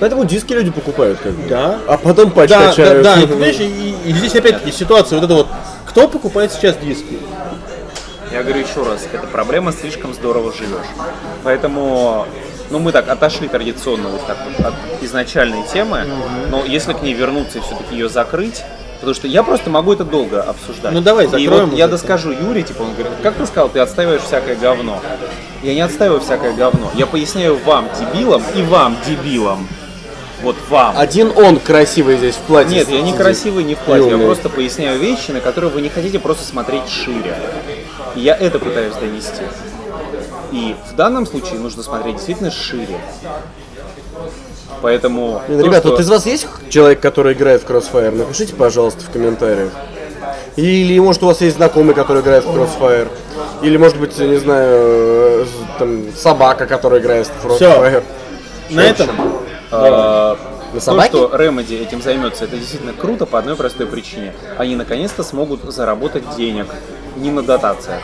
Поэтому 0.00 0.24
диски 0.24 0.52
люди 0.52 0.70
покупают 0.70 1.18
как 1.22 1.32
бы. 1.32 1.48
Да. 1.48 1.78
А 1.86 1.96
потом 1.98 2.30
патч 2.30 2.48
Да, 2.50 2.60
да, 2.60 2.66
качают. 2.68 3.02
да, 3.02 3.20
и, 3.20 3.26
понимаешь, 3.26 3.56
и, 3.60 3.94
и 4.06 4.12
здесь 4.12 4.34
опять-таки 4.34 4.72
ситуация 4.72 5.18
вот 5.18 5.24
это 5.26 5.34
вот, 5.34 5.46
кто 5.86 6.08
покупает 6.08 6.52
сейчас 6.52 6.76
диски? 6.78 7.18
Я 8.32 8.42
говорю 8.42 8.60
еще 8.60 8.82
раз, 8.82 9.06
это 9.12 9.26
проблема 9.28 9.72
«слишком 9.72 10.12
здорово 10.14 10.52
живешь». 10.52 10.86
Поэтому, 11.44 12.26
ну 12.70 12.78
мы 12.78 12.92
так 12.92 13.08
отошли 13.08 13.48
традиционно 13.48 14.08
вот 14.08 14.26
так 14.26 14.38
вот 14.46 14.66
от 14.66 14.74
изначальной 15.02 15.64
темы, 15.72 16.06
но 16.50 16.64
если 16.64 16.92
к 16.92 17.02
ней 17.02 17.14
вернуться 17.14 17.58
и 17.58 17.60
все-таки 17.60 17.94
ее 17.94 18.08
закрыть, 18.08 18.62
Потому 19.04 19.16
что 19.16 19.28
я 19.28 19.42
просто 19.42 19.68
могу 19.68 19.92
это 19.92 20.02
долго 20.02 20.42
обсуждать. 20.42 20.94
Ну, 20.94 21.02
давай, 21.02 21.26
И 21.26 21.28
закроем 21.28 21.68
вот 21.68 21.78
я 21.78 21.88
доскажу 21.88 22.30
Юре, 22.30 22.62
типа, 22.62 22.82
он 22.82 22.94
говорит, 22.94 23.12
как 23.22 23.34
ты 23.34 23.44
сказал, 23.44 23.68
ты 23.68 23.78
отстаиваешь 23.80 24.22
всякое 24.22 24.56
говно. 24.56 24.98
Я 25.62 25.74
не 25.74 25.82
отстаиваю 25.82 26.22
всякое 26.22 26.54
говно. 26.54 26.90
Я 26.94 27.06
поясняю 27.06 27.58
вам, 27.66 27.90
дебилам, 28.00 28.42
и 28.54 28.62
вам, 28.62 28.96
дебилам. 29.06 29.68
Вот 30.40 30.56
вам. 30.70 30.96
Один 30.96 31.32
он 31.36 31.58
красивый 31.58 32.16
здесь 32.16 32.34
в 32.34 32.40
платье. 32.40 32.76
Нет, 32.76 32.88
я 32.88 33.02
не 33.02 33.12
красивый, 33.12 33.64
не 33.64 33.74
в 33.74 33.78
платье. 33.78 34.10
Я 34.10 34.18
просто 34.18 34.48
поясняю 34.48 34.98
вещи, 34.98 35.30
на 35.32 35.40
которые 35.40 35.70
вы 35.70 35.82
не 35.82 35.90
хотите 35.90 36.18
просто 36.18 36.44
смотреть 36.44 36.88
шире. 36.88 37.34
И 38.14 38.20
я 38.20 38.34
это 38.34 38.58
пытаюсь 38.58 38.94
донести. 38.94 39.42
И 40.54 40.76
в 40.88 40.94
данном 40.94 41.26
случае 41.26 41.58
нужно 41.58 41.82
смотреть 41.82 42.14
действительно 42.16 42.52
шире. 42.52 42.96
Поэтому... 44.80 45.42
Блин, 45.48 45.58
то, 45.58 45.66
Ребят, 45.66 45.80
что- 45.80 45.90
вот 45.90 46.00
из 46.00 46.08
вас 46.08 46.26
есть 46.26 46.46
человек, 46.70 47.00
который 47.00 47.32
играет 47.32 47.62
в 47.62 47.66
Crossfire? 47.68 48.12
Напишите, 48.12 48.54
пожалуйста, 48.54 49.00
в 49.04 49.10
комментариях. 49.10 49.72
Или, 50.54 50.96
может, 51.00 51.24
у 51.24 51.26
вас 51.26 51.40
есть 51.40 51.56
знакомый, 51.56 51.94
который 51.96 52.22
играет 52.22 52.44
в 52.44 52.56
Crossfire. 52.56 53.08
Или, 53.62 53.76
может 53.76 53.98
быть, 53.98 54.16
не 54.16 54.36
знаю, 54.36 55.42
э, 55.42 55.46
там, 55.80 56.04
собака, 56.14 56.66
которая 56.66 57.00
играет 57.00 57.26
в 57.26 57.44
Crossfire. 57.44 58.04
На 58.70 58.80
этом 58.84 59.08
А, 59.72 60.38
На 60.72 60.80
То, 60.80 61.02
что 61.02 61.30
Remedy 61.34 61.82
этим 61.82 62.00
займется, 62.00 62.44
это 62.44 62.56
действительно 62.56 62.92
круто 62.92 63.26
по 63.26 63.40
одной 63.40 63.56
простой 63.56 63.86
причине. 63.86 64.32
Они 64.56 64.76
наконец-то 64.76 65.24
смогут 65.24 65.62
заработать 65.64 66.36
денег 66.36 66.66
не 67.16 67.32
на 67.32 67.42
дотациях. 67.42 68.00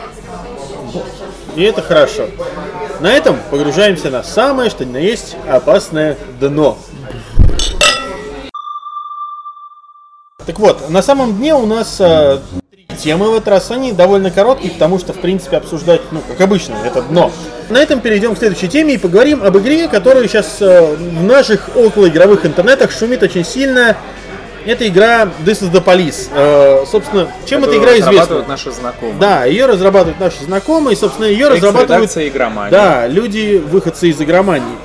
И 1.55 1.63
это 1.63 1.81
хорошо. 1.81 2.27
На 2.99 3.11
этом 3.11 3.37
погружаемся 3.49 4.09
на 4.09 4.23
самое, 4.23 4.69
что 4.69 4.85
ни 4.85 4.91
на 4.91 4.97
есть, 4.97 5.35
опасное 5.49 6.17
дно. 6.39 6.77
Так 10.45 10.59
вот, 10.59 10.89
на 10.89 11.01
самом 11.01 11.37
дне 11.37 11.53
у 11.53 11.65
нас 11.65 11.97
э, 11.99 12.39
три 12.71 12.87
темы 12.97 13.29
в 13.29 13.35
этот 13.35 13.47
раз. 13.47 13.71
Они 13.71 13.91
довольно 13.91 14.31
короткие, 14.31 14.73
потому 14.73 14.97
что, 14.99 15.13
в 15.13 15.19
принципе, 15.19 15.57
обсуждать, 15.57 16.01
ну, 16.11 16.21
как 16.27 16.41
обычно, 16.41 16.75
это 16.83 17.01
дно. 17.03 17.31
На 17.69 17.77
этом 17.77 18.01
перейдем 18.01 18.35
к 18.35 18.39
следующей 18.39 18.67
теме 18.67 18.95
и 18.95 18.97
поговорим 18.97 19.43
об 19.43 19.57
игре, 19.57 19.87
которая 19.87 20.27
сейчас 20.27 20.57
э, 20.61 20.95
в 20.95 21.23
наших 21.23 21.75
околоигровых 21.75 22.45
интернетах 22.45 22.91
шумит 22.91 23.23
очень 23.23 23.45
сильно. 23.45 23.95
Это 24.65 24.87
игра 24.87 25.23
This 25.45 25.63
is 25.63 25.71
the 25.71 25.83
Police. 25.83 26.29
Э, 26.33 26.85
собственно, 26.85 27.31
чем 27.45 27.63
эта 27.63 27.71
Которую 27.71 27.81
игра 27.83 27.91
известна? 27.93 28.11
разрабатывают 28.11 28.47
наши 28.47 28.71
знакомые. 28.71 29.19
Да, 29.19 29.45
ее 29.45 29.65
разрабатывают 29.65 30.19
наши 30.19 30.43
знакомые, 30.43 30.95
собственно, 30.95 31.25
ее 31.25 31.47
разрабатывают 31.47 32.11
игромания. 32.17 32.71
да, 32.71 33.07
люди, 33.07 33.57
выходцы 33.65 34.09
из 34.09 34.21
игромании. 34.21 34.75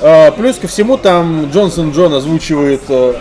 А, 0.00 0.30
плюс 0.32 0.56
ко 0.56 0.68
всему 0.68 0.98
там 0.98 1.50
Джонсон 1.50 1.92
Джон 1.92 2.12
озвучивает 2.14 2.82
э, 2.88 3.14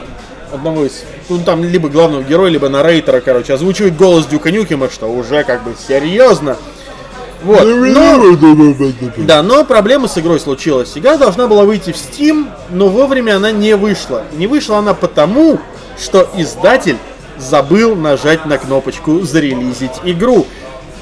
одного 0.52 0.86
из, 0.86 1.04
ну 1.30 1.40
там 1.40 1.64
либо 1.64 1.88
главного 1.88 2.24
героя, 2.24 2.50
либо 2.50 2.68
наррейтера, 2.68 3.22
короче, 3.22 3.54
озвучивает 3.54 3.96
голос 3.96 4.26
Дюка 4.26 4.52
Нюкема, 4.52 4.90
что 4.90 5.08
уже 5.08 5.44
как 5.46 5.64
бы 5.64 5.74
серьезно. 5.88 6.58
Вот, 7.44 7.62
но, 7.64 8.38
да, 9.18 9.44
но 9.44 9.66
проблема 9.66 10.08
с 10.08 10.18
игрой 10.18 10.40
случилась. 10.40 10.94
Игра 10.96 11.18
должна 11.18 11.48
была 11.48 11.66
выйти 11.66 11.92
в 11.92 11.96
Steam, 11.96 12.48
но 12.70 12.88
вовремя 12.88 13.36
она 13.36 13.52
не 13.52 13.76
вышла. 13.76 14.24
Не 14.34 14.48
вышла 14.48 14.78
она 14.78 14.94
потому, 14.94 15.60
что 16.02 16.30
издатель 16.38 16.98
забыл 17.38 17.96
нажать 17.96 18.46
на 18.46 18.58
кнопочку 18.58 19.22
«Зарелизить 19.22 19.92
игру». 20.04 20.48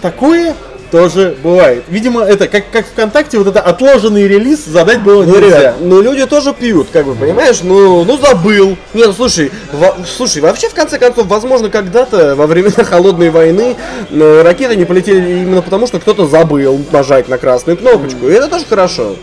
Такое 0.02 0.56
тоже 0.92 1.36
бывает. 1.42 1.84
Видимо, 1.88 2.22
это 2.24 2.48
как, 2.48 2.70
как 2.72 2.86
ВКонтакте, 2.86 3.38
вот 3.38 3.48
это 3.48 3.62
отложенный 3.62 4.28
релиз 4.28 4.66
задать 4.66 5.02
было 5.02 5.24
Ну, 5.24 5.40
нельзя. 5.40 5.58
ребят, 5.60 5.76
ну 5.80 6.02
люди 6.02 6.26
тоже 6.26 6.54
пьют, 6.54 6.88
как 6.92 7.06
бы, 7.06 7.16
понимаешь? 7.16 7.62
Ну, 7.64 8.04
ну 8.04 8.18
забыл. 8.18 8.78
Не, 8.94 9.06
ну 9.06 9.14
слушай, 9.14 9.52
во- 9.72 9.96
слушай, 10.06 10.42
вообще, 10.42 10.68
в 10.70 10.74
конце 10.74 11.00
концов, 11.00 11.28
возможно, 11.28 11.70
когда-то 11.70 12.36
во 12.36 12.46
времена 12.48 12.84
холодной 12.84 13.30
войны 13.30 13.76
э, 14.12 14.42
ракеты 14.44 14.76
не 14.76 14.86
полетели 14.86 15.42
именно 15.42 15.62
потому, 15.62 15.88
что 15.88 16.00
кто-то 16.00 16.28
забыл 16.28 16.80
нажать 16.92 17.30
на 17.30 17.38
красную 17.38 17.78
кнопочку. 17.78 18.28
И 18.28 18.34
это 18.34 18.48
тоже 18.48 18.66
хорошо. 18.70 19.16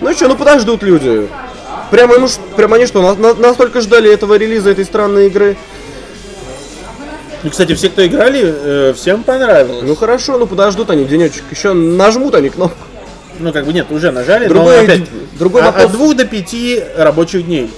Ну 0.00 0.12
что, 0.12 0.28
ну 0.28 0.36
подождут 0.36 0.82
люди. 0.82 1.26
Прямо, 1.90 2.18
ну, 2.18 2.26
прямо 2.56 2.76
они 2.76 2.86
что, 2.86 3.00
на- 3.00 3.14
на- 3.14 3.34
настолько 3.34 3.80
ждали 3.80 4.12
этого 4.12 4.34
релиза 4.34 4.70
этой 4.70 4.84
странной 4.84 5.28
игры? 5.28 5.56
Ну, 7.46 7.52
кстати, 7.52 7.76
все, 7.76 7.90
кто 7.90 8.04
играли, 8.04 8.40
э, 8.42 8.92
всем 8.96 9.22
понравилось. 9.22 9.84
Ну 9.84 9.94
хорошо, 9.94 10.36
ну 10.36 10.48
подождут 10.48 10.90
они 10.90 11.04
денечек. 11.04 11.44
Еще 11.52 11.74
нажмут 11.74 12.34
они 12.34 12.48
кнопку. 12.48 12.84
Ну, 13.38 13.52
как 13.52 13.64
бы 13.66 13.72
нет, 13.72 13.86
уже 13.90 14.10
нажали, 14.10 14.48
Другой- 14.48 14.78
но 14.78 14.82
опять 14.82 15.02
другой 15.38 15.62
вопрос. 15.62 15.84
от 15.84 15.92
двух 15.92 16.16
до 16.16 16.24
пяти 16.24 16.82
рабочих 16.96 17.46
дней. 17.46 17.70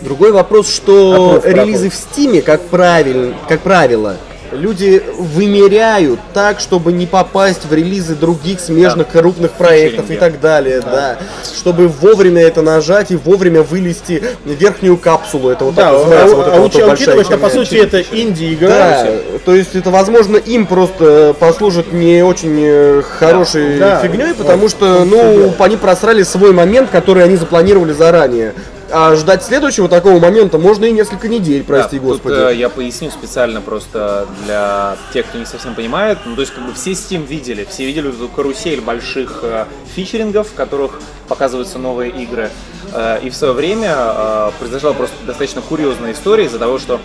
Другой 0.00 0.30
вопрос, 0.30 0.72
что 0.72 1.38
Апрув, 1.38 1.44
релизы 1.44 1.90
в 1.90 1.94
Стиме, 1.96 2.40
как, 2.40 2.60
правиль, 2.68 3.34
как 3.48 3.62
правило, 3.62 4.16
люди 4.56 5.02
вымеряют 5.18 6.18
так, 6.34 6.60
чтобы 6.60 6.92
не 6.92 7.06
попасть 7.06 7.64
в 7.64 7.72
релизы 7.72 8.14
других 8.14 8.60
смежных 8.60 9.08
крупных 9.08 9.52
проектов 9.52 10.06
и 10.06 10.14
Фичеринги. 10.14 10.20
так 10.20 10.40
далее, 10.40 10.80
да. 10.80 11.18
Чтобы 11.56 11.88
вовремя 11.88 12.42
это 12.42 12.62
нажать 12.62 13.10
и 13.10 13.16
вовремя 13.16 13.62
вылезти 13.62 14.22
верхнюю 14.44 14.96
капсулу. 14.96 15.50
Это 15.50 15.64
вот 15.64 15.74
Да, 15.74 15.90
так 15.90 15.92
называется, 15.92 16.34
а- 16.34 16.36
вот 16.36 16.46
а 16.48 16.50
вот 16.60 16.72
большая 16.72 16.92
учитывая, 16.94 17.24
что 17.24 17.38
по 17.38 17.50
сути 17.50 17.74
это 17.76 18.00
инди-игра, 18.00 18.68
Да, 18.68 19.06
то 19.44 19.54
есть 19.54 19.74
это, 19.74 19.90
возможно, 19.90 20.36
им 20.36 20.66
просто 20.66 21.34
послужит 21.38 21.92
не 21.92 22.22
очень 22.24 22.56
э, 22.60 23.02
хорошей 23.02 23.78
Да. 23.78 24.00
фигней, 24.00 24.34
потому 24.34 24.68
что, 24.68 25.04
ну, 25.04 25.52
они 25.58 25.76
просрали 25.76 26.22
свой 26.22 26.52
момент, 26.52 26.90
который 26.90 27.24
они 27.24 27.36
запланировали 27.36 27.92
заранее. 27.92 28.54
А 28.90 29.16
ждать 29.16 29.42
следующего 29.42 29.88
такого 29.88 30.20
момента 30.20 30.58
можно 30.58 30.84
и 30.84 30.92
несколько 30.92 31.28
недель, 31.28 31.64
прости 31.64 31.98
Да, 31.98 32.02
тут, 32.02 32.22
господи. 32.22 32.52
э, 32.52 32.54
я 32.54 32.68
поясню 32.68 33.10
специально 33.10 33.60
просто 33.60 34.28
для 34.44 34.96
тех, 35.12 35.26
кто 35.26 35.38
не 35.38 35.44
совсем 35.44 35.74
понимает. 35.74 36.18
Ну, 36.24 36.36
то 36.36 36.42
есть, 36.42 36.54
как 36.54 36.64
бы 36.64 36.72
все 36.72 36.92
Steam 36.92 37.26
видели, 37.26 37.66
все 37.68 37.84
видели 37.84 38.10
эту 38.10 38.28
карусель 38.28 38.80
больших 38.80 39.40
э, 39.42 39.64
фичерингов, 39.94 40.48
в 40.50 40.54
которых 40.54 41.00
показываются 41.26 41.78
новые 41.78 42.12
игры. 42.12 42.50
Э, 42.92 43.18
и 43.22 43.30
в 43.30 43.34
свое 43.34 43.54
время 43.54 43.92
э, 43.96 44.50
произошла 44.60 44.92
просто 44.92 45.16
достаточно 45.26 45.62
курьезная 45.62 46.12
история 46.12 46.44
из-за 46.44 46.60
того, 46.60 46.78
что 46.78 47.00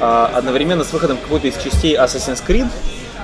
э, 0.00 0.26
одновременно 0.34 0.84
с 0.84 0.92
выходом 0.92 1.16
какой-то 1.16 1.48
из 1.48 1.56
частей 1.56 1.96
Assassin's 1.96 2.42
Creed 2.46 2.68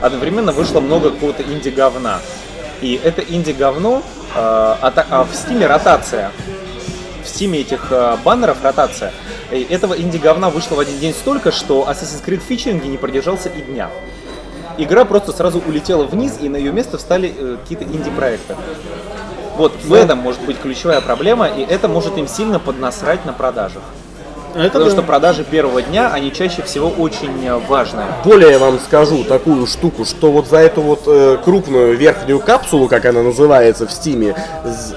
одновременно 0.01 0.51
вышло 0.51 0.81
много 0.81 1.11
какого-то 1.11 1.45
инди-говна. 1.45 2.19
И 2.81 3.01
это 3.03 3.23
инди-говно, 3.23 4.03
э, 4.35 4.39
а, 4.39 4.93
а 5.11 5.25
в 5.25 5.33
Steam 5.33 5.65
ротация 5.65 6.33
стиме 7.31 7.61
этих 7.61 7.87
э, 7.91 8.17
баннеров 8.25 8.63
ротация. 8.63 9.13
Этого 9.51 9.95
инди-говна 9.95 10.51
вышло 10.51 10.75
в 10.75 10.81
один 10.81 10.99
день 10.99 11.15
столько, 11.15 11.51
что 11.51 11.89
Assassin's 11.89 12.25
Creed 12.25 12.41
фичеринги 12.47 12.87
не 12.87 12.99
продержался 12.99 13.49
и 13.49 13.63
дня. 13.63 13.91
Игра 14.79 15.05
просто 15.05 15.33
сразу 15.33 15.63
улетела 15.67 16.05
вниз, 16.05 16.39
и 16.41 16.49
на 16.49 16.57
ее 16.57 16.73
место 16.73 16.99
встали 16.99 17.33
э, 17.37 17.57
какие-то 17.63 17.85
инди-проекты. 17.85 18.57
Вот 19.57 19.75
в 19.83 19.93
этом 19.93 20.19
может 20.19 20.43
быть 20.43 20.59
ключевая 20.59 21.01
проблема, 21.01 21.47
и 21.47 21.63
это 21.63 21.89
может 21.89 22.17
им 22.17 22.27
сильно 22.27 22.59
поднасрать 22.59 23.25
на 23.27 23.33
продажах. 23.33 23.83
Это 24.55 24.69
Потому 24.69 24.85
да. 24.87 24.91
что 24.91 25.03
продажи 25.03 25.45
первого 25.45 25.83
дня, 25.83 26.11
они 26.13 26.33
чаще 26.33 26.63
всего 26.63 26.89
очень 26.89 27.47
э, 27.47 27.59
важные. 27.69 28.07
Более 28.25 28.59
вам 28.59 28.79
скажу 28.79 29.25
такую 29.25 29.67
штуку, 29.67 30.05
что 30.05 30.31
вот 30.31 30.49
за 30.49 30.59
эту 30.59 30.81
вот 30.81 31.03
э, 31.07 31.39
крупную 31.45 31.97
верхнюю 31.97 32.41
капсулу, 32.41 32.89
как 32.89 33.05
она 33.05 33.23
называется 33.23 33.87
в 33.87 33.93
Стиме, 33.93 34.35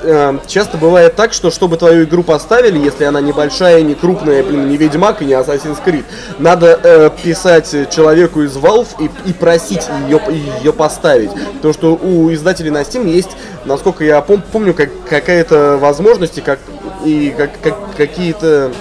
э, 0.01 0.37
часто 0.47 0.77
бывает 0.77 1.15
так, 1.15 1.33
что 1.33 1.51
чтобы 1.51 1.77
твою 1.77 2.05
игру 2.05 2.23
поставили, 2.23 2.77
если 2.77 3.03
она 3.03 3.21
небольшая, 3.21 3.81
не 3.81 3.95
крупная, 3.95 4.43
блин, 4.43 4.69
не 4.69 4.77
Ведьмак 4.77 5.21
и 5.21 5.25
не 5.25 5.33
Assassin's 5.33 5.77
Creed, 5.85 6.05
надо 6.39 6.79
э, 6.83 7.09
писать 7.23 7.69
человеку 7.93 8.41
из 8.41 8.55
Valve 8.57 8.87
и, 8.99 9.29
и 9.29 9.33
просить 9.33 9.87
ее, 10.07 10.19
ее 10.61 10.73
поставить. 10.73 11.31
Потому 11.55 11.73
что 11.73 11.95
у 11.95 12.31
издателей 12.33 12.71
на 12.71 12.81
Steam 12.81 13.07
есть, 13.07 13.31
насколько 13.65 14.03
я 14.03 14.19
пом- 14.19 14.41
помню, 14.51 14.73
как, 14.73 14.89
какая-то 15.07 15.77
возможность 15.77 16.37
и, 16.37 16.41
как, 16.41 16.59
и 17.05 17.33
как, 17.37 17.51
как, 17.61 17.75
какие-то 17.95 18.71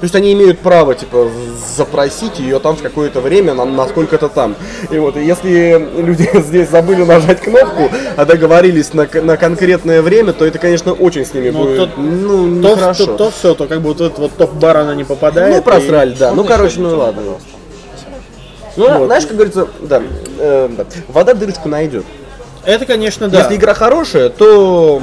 то 0.00 0.04
есть 0.04 0.14
они 0.14 0.32
имеют 0.32 0.60
право, 0.60 0.94
типа, 0.94 1.28
запросить 1.76 2.38
ее 2.38 2.60
там 2.60 2.76
в 2.76 2.82
какое-то 2.82 3.20
время, 3.20 3.52
на, 3.54 3.64
насколько-то 3.64 4.28
там. 4.28 4.54
И 4.90 4.98
вот, 4.98 5.16
и 5.16 5.24
если 5.24 5.76
люди 6.00 6.28
здесь 6.40 6.68
забыли 6.70 7.02
нажать 7.02 7.40
кнопку, 7.40 7.90
а 8.16 8.24
договорились 8.24 8.94
на, 8.94 9.08
на 9.22 9.36
конкретное 9.36 10.00
время, 10.00 10.32
то 10.32 10.44
это, 10.46 10.58
конечно, 10.60 10.92
очень 10.92 11.24
с 11.26 11.34
ними 11.34 11.50
Ну, 11.50 11.58
будет, 11.64 11.94
то- 11.94 12.00
ну, 12.00 12.62
то, 12.62 12.74
нехорошо. 12.76 13.06
то, 13.06 13.16
то 13.16 13.30
все, 13.32 13.54
то 13.54 13.66
как 13.66 13.80
бы 13.80 13.88
вот 13.88 14.00
этот 14.00 14.18
вот 14.18 14.32
топ-бар 14.36 14.76
она 14.76 14.94
не 14.94 15.02
попадает. 15.04 15.56
ну, 15.56 15.62
просрали, 15.62 16.12
и- 16.12 16.16
да. 16.16 16.32
Ну, 16.32 16.44
короче, 16.44 16.78
ну 16.80 16.90
и 16.90 16.94
ладно. 16.94 17.22
Ну, 18.76 19.06
знаешь, 19.06 19.26
как 19.26 19.34
говорится, 19.34 19.66
да, 19.80 20.00
э, 20.38 20.68
да, 20.76 20.84
вода 21.08 21.34
дырочку 21.34 21.68
найдет. 21.68 22.04
Это, 22.68 22.84
конечно, 22.84 23.28
да. 23.28 23.38
Если 23.38 23.56
игра 23.56 23.72
хорошая, 23.72 24.28
то 24.28 25.00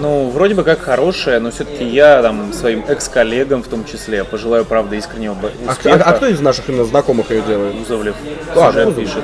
Ну, 0.00 0.30
вроде 0.30 0.54
бы 0.54 0.64
как 0.64 0.80
хорошая, 0.80 1.40
но 1.40 1.50
все-таки 1.50 1.84
я 1.84 2.22
там 2.22 2.54
своим 2.54 2.84
экс-коллегам 2.88 3.62
в 3.62 3.68
том 3.68 3.84
числе 3.84 4.24
пожелаю, 4.24 4.64
правда, 4.64 4.96
искреннего 4.96 5.36
а, 5.66 5.72
успеха. 5.72 6.02
а- 6.02 6.10
а 6.10 6.12
кто 6.14 6.26
из 6.26 6.40
наших 6.40 6.70
именно 6.70 6.84
знакомых 6.86 7.30
ее 7.30 7.42
делает? 7.42 7.74
Узовлев 7.74 8.14
А, 8.56 8.70
Узовлев. 8.70 8.96
пишет. 8.96 9.22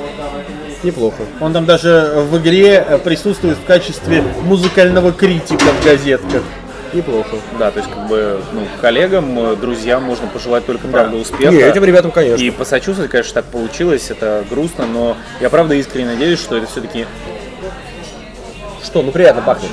Неплохо. 0.83 1.23
Он 1.41 1.51
там 1.51 1.65
даже 1.65 2.13
в 2.29 2.37
игре 2.37 2.99
присутствует 3.03 3.57
в 3.57 3.65
качестве 3.65 4.23
музыкального 4.43 5.11
критика 5.11 5.63
в 5.63 5.83
газетках. 5.83 6.43
Неплохо. 6.93 7.37
Да, 7.57 7.71
то 7.71 7.79
есть 7.79 7.91
как 7.91 8.07
бы 8.07 8.39
ну, 8.53 8.61
коллегам, 8.81 9.37
э, 9.51 9.55
друзьям 9.55 10.03
можно 10.03 10.27
пожелать 10.27 10.65
только 10.65 10.87
правда 10.87 11.17
успеха. 11.17 11.51
Не, 11.51 11.59
этим 11.61 11.83
ребятам, 11.83 12.11
конечно. 12.11 12.41
И 12.43 12.51
посочувствовать, 12.51 13.11
конечно, 13.11 13.33
так 13.33 13.45
получилось, 13.45 14.11
это 14.11 14.45
грустно, 14.49 14.85
но 14.85 15.17
я 15.41 15.49
правда 15.49 15.73
искренне 15.73 16.11
надеюсь, 16.11 16.39
что 16.39 16.55
это 16.55 16.67
все-таки 16.67 17.05
Что, 18.83 19.01
ну 19.01 19.11
приятно 19.11 19.41
пахнет. 19.41 19.71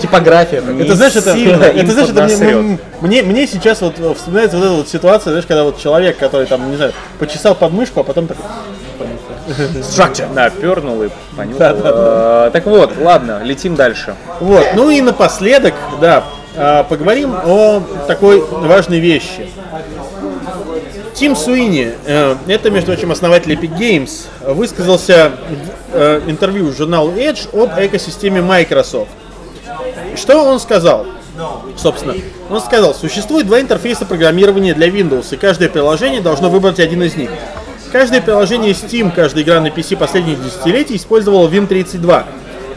Типография. 0.00 0.60
Не 0.60 0.82
это 0.84 0.94
знаешь, 0.94 1.16
это, 1.16 1.30
это, 1.30 1.92
знаешь, 1.92 2.08
это 2.08 2.44
мне, 2.44 2.78
мне, 3.00 3.22
мне 3.22 3.46
сейчас 3.46 3.80
вот 3.80 3.94
вспоминается 4.16 4.56
вот 4.56 4.64
эта 4.64 4.74
вот 4.74 4.88
ситуация, 4.88 5.30
знаешь, 5.32 5.46
когда 5.46 5.64
вот 5.64 5.78
человек, 5.78 6.18
который 6.18 6.46
там, 6.46 6.70
не 6.70 6.76
знаю, 6.76 6.92
почесал 7.18 7.54
подмышку, 7.54 8.00
а 8.00 8.04
потом 8.04 8.26
такой, 8.26 8.44
Structure. 9.82 10.32
да, 10.34 10.50
пернул 10.50 11.02
и 11.02 11.08
понюхал. 11.36 11.76
Э, 11.82 12.50
Так 12.52 12.66
вот, 12.66 12.92
ладно, 12.98 13.40
летим 13.42 13.74
дальше. 13.74 14.14
Вот, 14.38 14.64
ну 14.74 14.90
и 14.90 15.00
напоследок, 15.00 15.74
да, 16.00 16.24
а, 16.56 16.84
поговорим 16.84 17.34
о 17.44 17.80
такой 18.06 18.40
важной 18.40 18.98
вещи. 18.98 19.48
Тим 21.20 21.36
Суини, 21.36 21.92
э, 22.06 22.34
это, 22.46 22.70
между 22.70 22.92
прочим, 22.92 23.12
основатель 23.12 23.52
Epic 23.52 23.78
Games, 23.78 24.10
высказался 24.54 25.32
в 25.92 25.94
э, 25.94 26.22
интервью 26.26 26.72
журналу 26.72 27.12
Edge 27.12 27.46
об 27.52 27.78
экосистеме 27.78 28.40
Microsoft. 28.40 29.10
Что 30.16 30.42
он 30.42 30.58
сказал? 30.58 31.04
Собственно, 31.76 32.14
он 32.48 32.62
сказал, 32.62 32.94
существует 32.94 33.46
два 33.46 33.60
интерфейса 33.60 34.06
программирования 34.06 34.72
для 34.72 34.88
Windows, 34.88 35.26
и 35.32 35.36
каждое 35.36 35.68
приложение 35.68 36.22
должно 36.22 36.48
выбрать 36.48 36.80
один 36.80 37.02
из 37.02 37.14
них. 37.16 37.28
Каждое 37.92 38.22
приложение 38.22 38.72
Steam, 38.72 39.12
каждая 39.14 39.44
игра 39.44 39.60
на 39.60 39.66
PC 39.66 39.98
последних 39.98 40.42
десятилетий 40.42 40.96
использовала 40.96 41.46
Win32. 41.50 42.24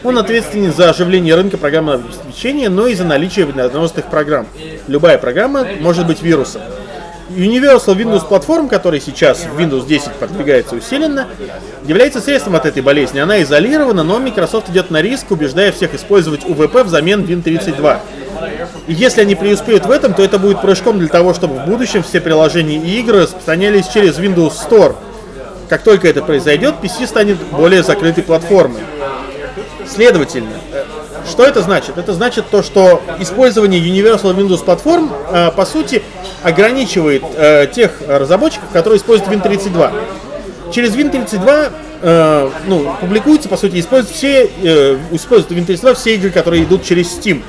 Он 0.04 0.18
ответственен 0.18 0.70
за 0.74 0.90
оживление 0.90 1.34
рынка 1.34 1.56
программного 1.56 2.02
обеспечения, 2.04 2.68
но 2.68 2.88
и 2.88 2.94
за 2.94 3.04
наличие 3.04 3.46
вредоносных 3.46 4.04
программ. 4.10 4.46
Любая 4.86 5.16
программа 5.16 5.66
может 5.80 6.06
быть 6.06 6.20
вирусом. 6.20 6.60
Universal 7.30 7.96
Windows 7.96 8.28
Platform, 8.28 8.68
который 8.68 9.00
сейчас 9.00 9.44
в 9.44 9.58
Windows 9.58 9.86
10 9.86 10.12
продвигается 10.12 10.76
усиленно, 10.76 11.28
является 11.86 12.20
средством 12.20 12.56
от 12.56 12.66
этой 12.66 12.82
болезни. 12.82 13.18
Она 13.18 13.42
изолирована, 13.42 14.02
но 14.02 14.18
Microsoft 14.18 14.68
идет 14.68 14.90
на 14.90 15.00
риск, 15.00 15.30
убеждая 15.30 15.72
всех 15.72 15.94
использовать 15.94 16.42
UVP 16.42 16.84
взамен 16.84 17.22
Win32. 17.24 17.98
И 18.86 18.92
если 18.92 19.22
они 19.22 19.34
преуспеют 19.34 19.86
в 19.86 19.90
этом, 19.90 20.12
то 20.12 20.22
это 20.22 20.38
будет 20.38 20.60
прыжком 20.60 20.98
для 20.98 21.08
того, 21.08 21.32
чтобы 21.32 21.60
в 21.60 21.66
будущем 21.66 22.02
все 22.02 22.20
приложения 22.20 22.76
и 22.76 23.00
игры 23.00 23.22
распространялись 23.22 23.88
через 23.88 24.18
Windows 24.18 24.52
Store. 24.52 24.96
Как 25.68 25.82
только 25.82 26.08
это 26.08 26.22
произойдет, 26.22 26.74
PC 26.82 27.06
станет 27.06 27.38
более 27.52 27.82
закрытой 27.82 28.22
платформой. 28.22 28.82
Следовательно, 29.86 30.50
что 31.28 31.44
это 31.44 31.62
значит? 31.62 31.98
Это 31.98 32.12
значит 32.12 32.46
то, 32.50 32.62
что 32.62 33.02
использование 33.18 33.80
Universal 33.80 34.36
Windows 34.36 34.64
Platform, 34.64 35.10
э, 35.30 35.50
по 35.56 35.64
сути, 35.64 36.02
ограничивает 36.42 37.22
э, 37.36 37.66
тех 37.72 37.92
разработчиков, 38.06 38.68
которые 38.72 38.98
используют 38.98 39.32
Win32. 39.32 39.92
Через 40.72 40.94
Win32 40.94 41.72
э, 42.02 42.50
ну, 42.66 42.96
публикуются, 43.00 43.48
по 43.48 43.56
сути, 43.56 43.80
используют 43.80 44.16
все, 44.16 44.44
используют 45.12 45.52
Win32 45.52 45.94
все 45.94 46.14
игры, 46.14 46.30
которые 46.30 46.64
идут 46.64 46.84
через 46.84 47.06
Steam. 47.06 47.42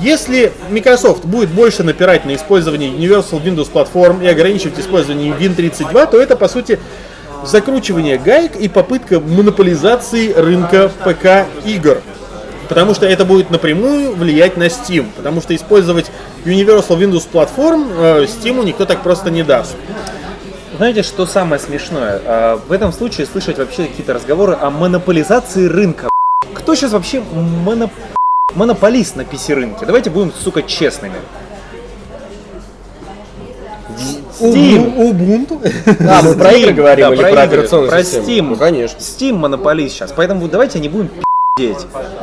Если 0.00 0.52
Microsoft 0.70 1.24
будет 1.24 1.50
больше 1.50 1.84
напирать 1.84 2.24
на 2.24 2.34
использование 2.34 2.90
Universal 2.90 3.42
Windows 3.42 3.70
Platform 3.70 4.24
и 4.24 4.26
ограничивать 4.26 4.78
использование 4.78 5.32
Win32, 5.32 6.10
то 6.10 6.20
это, 6.20 6.36
по 6.36 6.48
сути, 6.48 6.80
закручивание 7.46 8.18
гаек 8.18 8.56
и 8.56 8.68
попытка 8.68 9.20
монополизации 9.20 10.32
рынка 10.32 10.90
ПК 11.04 11.46
игр. 11.64 12.02
Потому 12.68 12.94
что 12.94 13.06
это 13.06 13.24
будет 13.24 13.50
напрямую 13.50 14.14
влиять 14.14 14.56
на 14.56 14.64
Steam. 14.68 15.06
Потому 15.16 15.40
что 15.40 15.54
использовать 15.54 16.10
Universal 16.44 16.98
Windows 16.98 17.26
Platform 17.32 17.86
э, 17.96 18.24
Steam 18.24 18.64
никто 18.64 18.84
так 18.84 19.02
просто 19.02 19.30
не 19.30 19.42
даст. 19.42 19.76
Знаете, 20.76 21.02
что 21.02 21.24
самое 21.26 21.60
смешное? 21.60 22.20
А, 22.24 22.60
В 22.68 22.72
этом 22.72 22.92
случае 22.92 23.26
слышать 23.26 23.58
вообще 23.58 23.84
какие-то 23.86 24.12
разговоры 24.14 24.56
о 24.60 24.70
монополизации 24.70 25.66
рынка. 25.66 26.08
Кто 26.52 26.74
сейчас 26.74 26.92
вообще 26.92 27.20
моно- 27.64 27.90
монополист 28.54 29.16
на 29.16 29.22
PC-рынке? 29.22 29.86
Давайте 29.86 30.10
будем, 30.10 30.32
сука, 30.32 30.62
честными. 30.62 31.14
Steam. 34.40 34.96
Ubuntu. 34.96 35.60
А, 36.08 36.22
мы 36.22 36.34
про 36.34 36.52
игры 36.52 36.72
говорим 36.72 37.08
Да, 37.10 37.14
или 37.14 37.22
про 37.22 37.30
про 37.30 37.44
игры. 37.44 37.56
операционную 37.58 37.90
Про 37.90 38.02
систему? 38.02 38.26
Steam. 38.26 38.42
Ну, 38.50 38.56
конечно. 38.56 38.98
Steam 38.98 39.34
монополист 39.34 39.94
сейчас. 39.94 40.12
Поэтому 40.14 40.48
давайте 40.48 40.80
не 40.80 40.88
будем. 40.88 41.10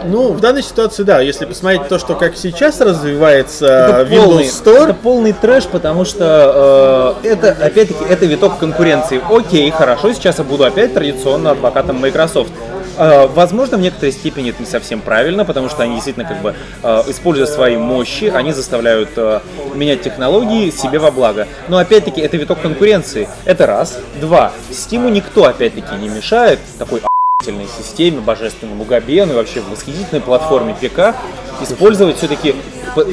Ну, 0.03 0.33
в 0.33 0.41
данной 0.41 0.61
ситуации, 0.61 1.03
да, 1.03 1.21
если 1.21 1.45
посмотреть 1.45 1.87
то, 1.87 1.97
что 1.97 2.15
как 2.15 2.35
сейчас 2.35 2.81
развивается 2.81 3.65
Это 3.65 4.13
Windows 4.13 4.25
полный, 4.25 4.43
Store, 4.43 4.83
это 4.83 4.93
полный 4.93 5.31
трэш, 5.31 5.67
потому 5.67 6.03
что 6.03 7.17
э, 7.23 7.29
это, 7.29 7.51
опять-таки, 7.51 8.03
это 8.03 8.25
виток 8.25 8.57
конкуренции. 8.57 9.21
Окей, 9.29 9.71
хорошо, 9.71 10.11
сейчас 10.11 10.39
я 10.39 10.43
буду 10.43 10.65
опять 10.65 10.93
традиционно 10.93 11.51
адвокатом 11.51 12.01
Microsoft. 12.01 12.51
Э, 12.97 13.27
возможно, 13.27 13.77
в 13.77 13.79
некоторой 13.79 14.11
степени 14.11 14.49
это 14.49 14.61
не 14.61 14.67
совсем 14.67 14.99
правильно, 14.99 15.45
потому 15.45 15.69
что 15.69 15.83
они 15.83 15.93
действительно 15.93 16.27
как 16.27 16.41
бы 16.41 16.53
э, 16.83 17.03
используя 17.07 17.45
свои 17.45 17.77
мощи, 17.77 18.25
они 18.25 18.51
заставляют 18.51 19.11
э, 19.15 19.39
менять 19.73 20.01
технологии 20.01 20.69
себе 20.71 20.99
во 20.99 21.09
благо. 21.09 21.47
Но 21.69 21.77
опять-таки 21.77 22.19
это 22.19 22.35
виток 22.35 22.61
конкуренции. 22.61 23.29
Это 23.45 23.65
раз. 23.65 23.97
Два. 24.19 24.51
Стиму 24.71 25.07
никто 25.07 25.45
опять-таки 25.45 25.95
не 25.95 26.09
мешает 26.09 26.59
такой 26.77 27.01
системе, 27.45 28.21
божественному 28.21 28.83
Габену 28.83 29.33
и 29.33 29.35
вообще 29.35 29.61
восхитительной 29.61 30.21
платформе 30.21 30.75
ПК 30.79 31.15
использовать 31.61 32.17
все-таки 32.17 32.55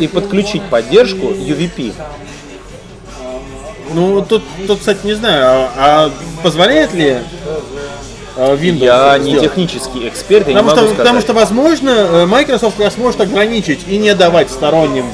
и 0.00 0.08
подключить 0.08 0.62
поддержку 0.64 1.26
UVP. 1.26 1.92
ну, 3.94 4.22
тут, 4.22 4.42
тут, 4.66 4.80
кстати, 4.80 5.00
не 5.04 5.14
знаю, 5.14 5.44
а, 5.44 5.70
а 5.76 6.10
позволяет 6.42 6.92
ли 6.94 7.18
э, 8.36 8.56
Windows 8.56 8.84
Я 8.84 9.18
не 9.18 9.30
сделать? 9.30 9.42
технический 9.48 10.08
эксперт, 10.08 10.48
я 10.48 10.54
Потому 10.56 10.64
не 10.64 10.70
что, 10.70 10.76
могу 10.82 10.88
сказать. 10.94 10.96
потому 10.98 11.20
что, 11.20 11.32
возможно, 11.32 11.90
э, 11.90 12.26
Microsoft 12.26 12.78
раз 12.80 12.96
может 12.96 13.20
ограничить 13.20 13.80
и 13.88 13.96
не 13.98 14.14
давать 14.14 14.50
сторонним 14.50 15.06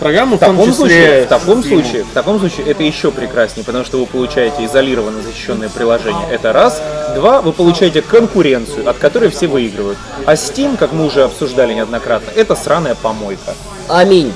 программам, 0.00 0.36
В 0.36 0.40
таком, 0.40 0.56
в 0.56 0.64
том 0.64 0.72
случае, 0.72 0.98
числе 0.98 1.24
в 1.24 1.28
таком 1.28 1.62
случае, 1.62 2.04
в 2.04 2.12
таком 2.12 2.38
случае 2.40 2.66
это 2.66 2.82
еще 2.82 3.10
прекраснее, 3.10 3.64
потому 3.64 3.84
что 3.84 3.98
вы 3.98 4.06
получаете 4.06 4.64
изолированно 4.64 5.22
защищенное 5.22 5.68
приложение. 5.68 6.26
Это 6.30 6.52
раз. 6.52 6.82
Два, 7.14 7.40
вы 7.40 7.52
получаете 7.52 8.02
конкуренцию, 8.02 8.88
от 8.88 8.98
которой 8.98 9.30
все 9.30 9.46
выигрывают. 9.46 9.98
А 10.26 10.34
Steam, 10.34 10.76
как 10.76 10.92
мы 10.92 11.04
уже 11.04 11.22
обсуждали 11.22 11.74
неоднократно, 11.74 12.30
это 12.34 12.56
сраная 12.56 12.94
помойка. 12.94 13.54
Аминь. 13.88 14.32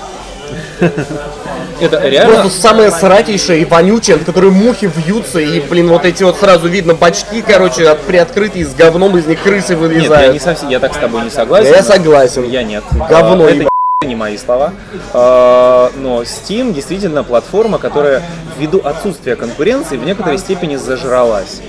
Это 1.81 2.07
реально 2.07 2.41
Просто 2.43 2.61
самое 2.61 2.91
сратейшее 2.91 3.62
и 3.62 3.65
вонючее, 3.65 4.16
от 4.16 4.24
которой 4.24 4.51
мухи 4.51 4.91
вьются, 4.95 5.41
и, 5.41 5.61
блин, 5.61 5.89
вот 5.89 6.05
эти 6.05 6.23
вот 6.23 6.39
сразу 6.39 6.69
видно 6.69 6.95
бачки, 6.95 7.43
короче, 7.43 7.89
от, 7.89 8.01
приоткрытые 8.03 8.65
с 8.65 8.74
говном, 8.74 9.16
из 9.19 9.27
них 9.27 9.43
крысы 9.43 9.74
Нет, 9.74 9.81
я 9.82 9.89
вылезают. 9.89 10.35
не 10.35 10.41
совсем, 10.41 10.69
я 10.69 10.78
так 10.78 10.95
с 10.95 10.99
тобой 10.99 11.24
не 11.24 11.31
согласен. 11.31 11.73
Я 11.73 11.82
согласен. 11.82 12.49
Я 12.49 12.62
нет. 12.62 12.85
Говно 13.09 13.45
А, 13.47 13.51
Это. 13.51 13.73
Не 14.05 14.14
мои 14.14 14.36
слова. 14.36 14.72
А, 15.12 15.90
Но 15.97 16.22
Steam 16.22 16.72
действительно 16.72 17.24
платформа, 17.24 17.78
которая 17.78 18.22
ввиду 18.59 18.81
отсутствия 18.85 19.36
конкуренции 19.36 19.97
в 19.97 20.05
некоторой 20.05 20.39
степени 20.39 20.76
зажралась. 20.76 21.60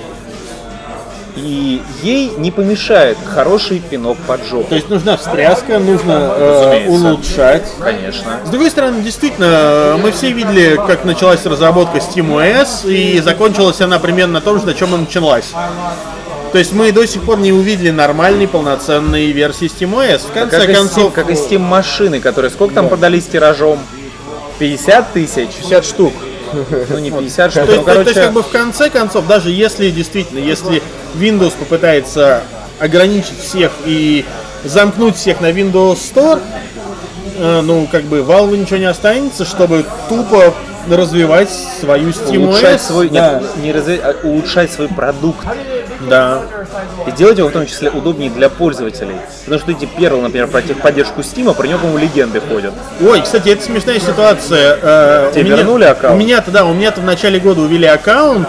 И 1.35 1.81
ей 2.01 2.31
не 2.37 2.49
помешает 2.49 3.17
хороший 3.25 3.79
пинок 3.79 4.17
под 4.25 4.45
жопу. 4.45 4.69
То 4.69 4.75
есть 4.75 4.89
нужна 4.89 5.17
встряска, 5.17 5.79
нужно 5.79 6.33
э, 6.37 6.87
улучшать. 6.87 7.69
Конечно. 7.77 8.39
С 8.45 8.49
другой 8.49 8.69
стороны, 8.71 9.01
действительно, 9.01 9.97
мы 10.01 10.11
все 10.11 10.31
видели, 10.31 10.79
как 10.87 11.03
началась 11.03 11.45
разработка 11.45 11.97
SteamOS, 11.97 12.89
и 12.89 13.19
закончилась 13.19 13.81
она 13.81 13.99
примерно 13.99 14.35
на 14.35 14.41
том 14.41 14.59
же, 14.61 14.65
на 14.65 14.73
чем 14.73 14.95
и 14.95 14.97
началась. 14.97 15.51
То 16.55 16.59
есть 16.59 16.71
мы 16.71 16.93
до 16.93 17.05
сих 17.05 17.21
пор 17.23 17.39
не 17.39 17.51
увидели 17.51 17.89
нормальной, 17.89 18.47
полноценной 18.47 19.25
версии 19.33 19.67
SteamOS. 19.67 20.19
В 20.19 20.31
конце 20.31 20.61
Как 20.61 20.69
и, 20.69 20.73
концов, 20.73 21.11
Steam, 21.11 21.11
как 21.11 21.29
и 21.29 21.33
Steam 21.33 21.59
машины, 21.59 22.21
которые 22.21 22.49
сколько 22.49 22.73
там 22.75 22.87
продались 22.87 23.25
тиражом? 23.25 23.77
50 24.59 25.11
тысяч? 25.11 25.49
50 25.49 25.83
штук. 25.85 26.13
Ну 26.91 26.97
не 26.99 27.11
50 27.11 27.51
штук, 27.51 27.65
То 27.65 27.71
есть, 27.73 27.85
ну 27.85 27.85
то- 27.85 27.91
то 27.91 27.99
есть, 27.99 28.13
короче... 28.13 28.21
как 28.21 28.31
бы 28.31 28.41
в 28.41 28.47
конце 28.47 28.89
концов, 28.89 29.27
даже 29.27 29.51
если 29.51 29.89
действительно, 29.89 30.39
если 30.39 30.81
Windows 31.15 31.51
попытается 31.59 32.43
ограничить 32.79 33.37
всех 33.37 33.73
и 33.85 34.23
замкнуть 34.63 35.17
всех 35.17 35.41
на 35.41 35.51
Windows 35.51 35.97
Store, 35.97 36.39
э, 37.37 37.61
ну, 37.65 37.85
как 37.91 38.03
бы 38.05 38.19
Valve 38.19 38.55
ничего 38.55 38.77
не 38.77 38.85
останется, 38.85 39.43
чтобы 39.43 39.83
тупо 40.07 40.53
развивать 40.89 41.49
свою 41.81 42.11
SteamOS. 42.11 42.37
улучшать 42.37 42.81
свой, 42.81 43.09
да. 43.09 43.41
нет, 43.41 43.57
не 43.57 43.71
разве- 43.73 43.99
а 44.01 44.15
улучшать 44.23 44.71
свой 44.71 44.87
продукт. 44.87 45.45
Да. 46.01 46.41
И 47.07 47.11
делать 47.11 47.37
его 47.37 47.49
в 47.49 47.51
том 47.51 47.65
числе 47.65 47.89
удобнее 47.89 48.29
для 48.29 48.49
пользователей. 48.49 49.15
Потому 49.45 49.59
что 49.61 49.71
эти 49.71 49.85
первые, 49.85 50.21
например, 50.23 50.47
про 50.47 50.61
техподдержку 50.61 51.21
Steam, 51.21 51.53
про 51.53 51.67
него, 51.67 51.79
по-моему, 51.79 51.99
легенды 51.99 52.39
ходят. 52.41 52.73
Ой, 53.05 53.21
кстати, 53.21 53.49
это 53.49 53.63
смешная 53.63 53.99
ситуация. 53.99 54.77
Э, 54.81 55.31
Тебе 55.33 55.41
у 55.41 55.45
меня- 55.45 55.55
вернули 55.57 55.83
аккаунт? 55.85 56.15
У 56.15 56.19
меня-то, 56.19 56.51
да, 56.51 56.65
у 56.65 56.73
меня-то 56.73 57.01
в 57.01 57.05
начале 57.05 57.39
года 57.39 57.61
увели 57.61 57.87
аккаунт. 57.87 58.47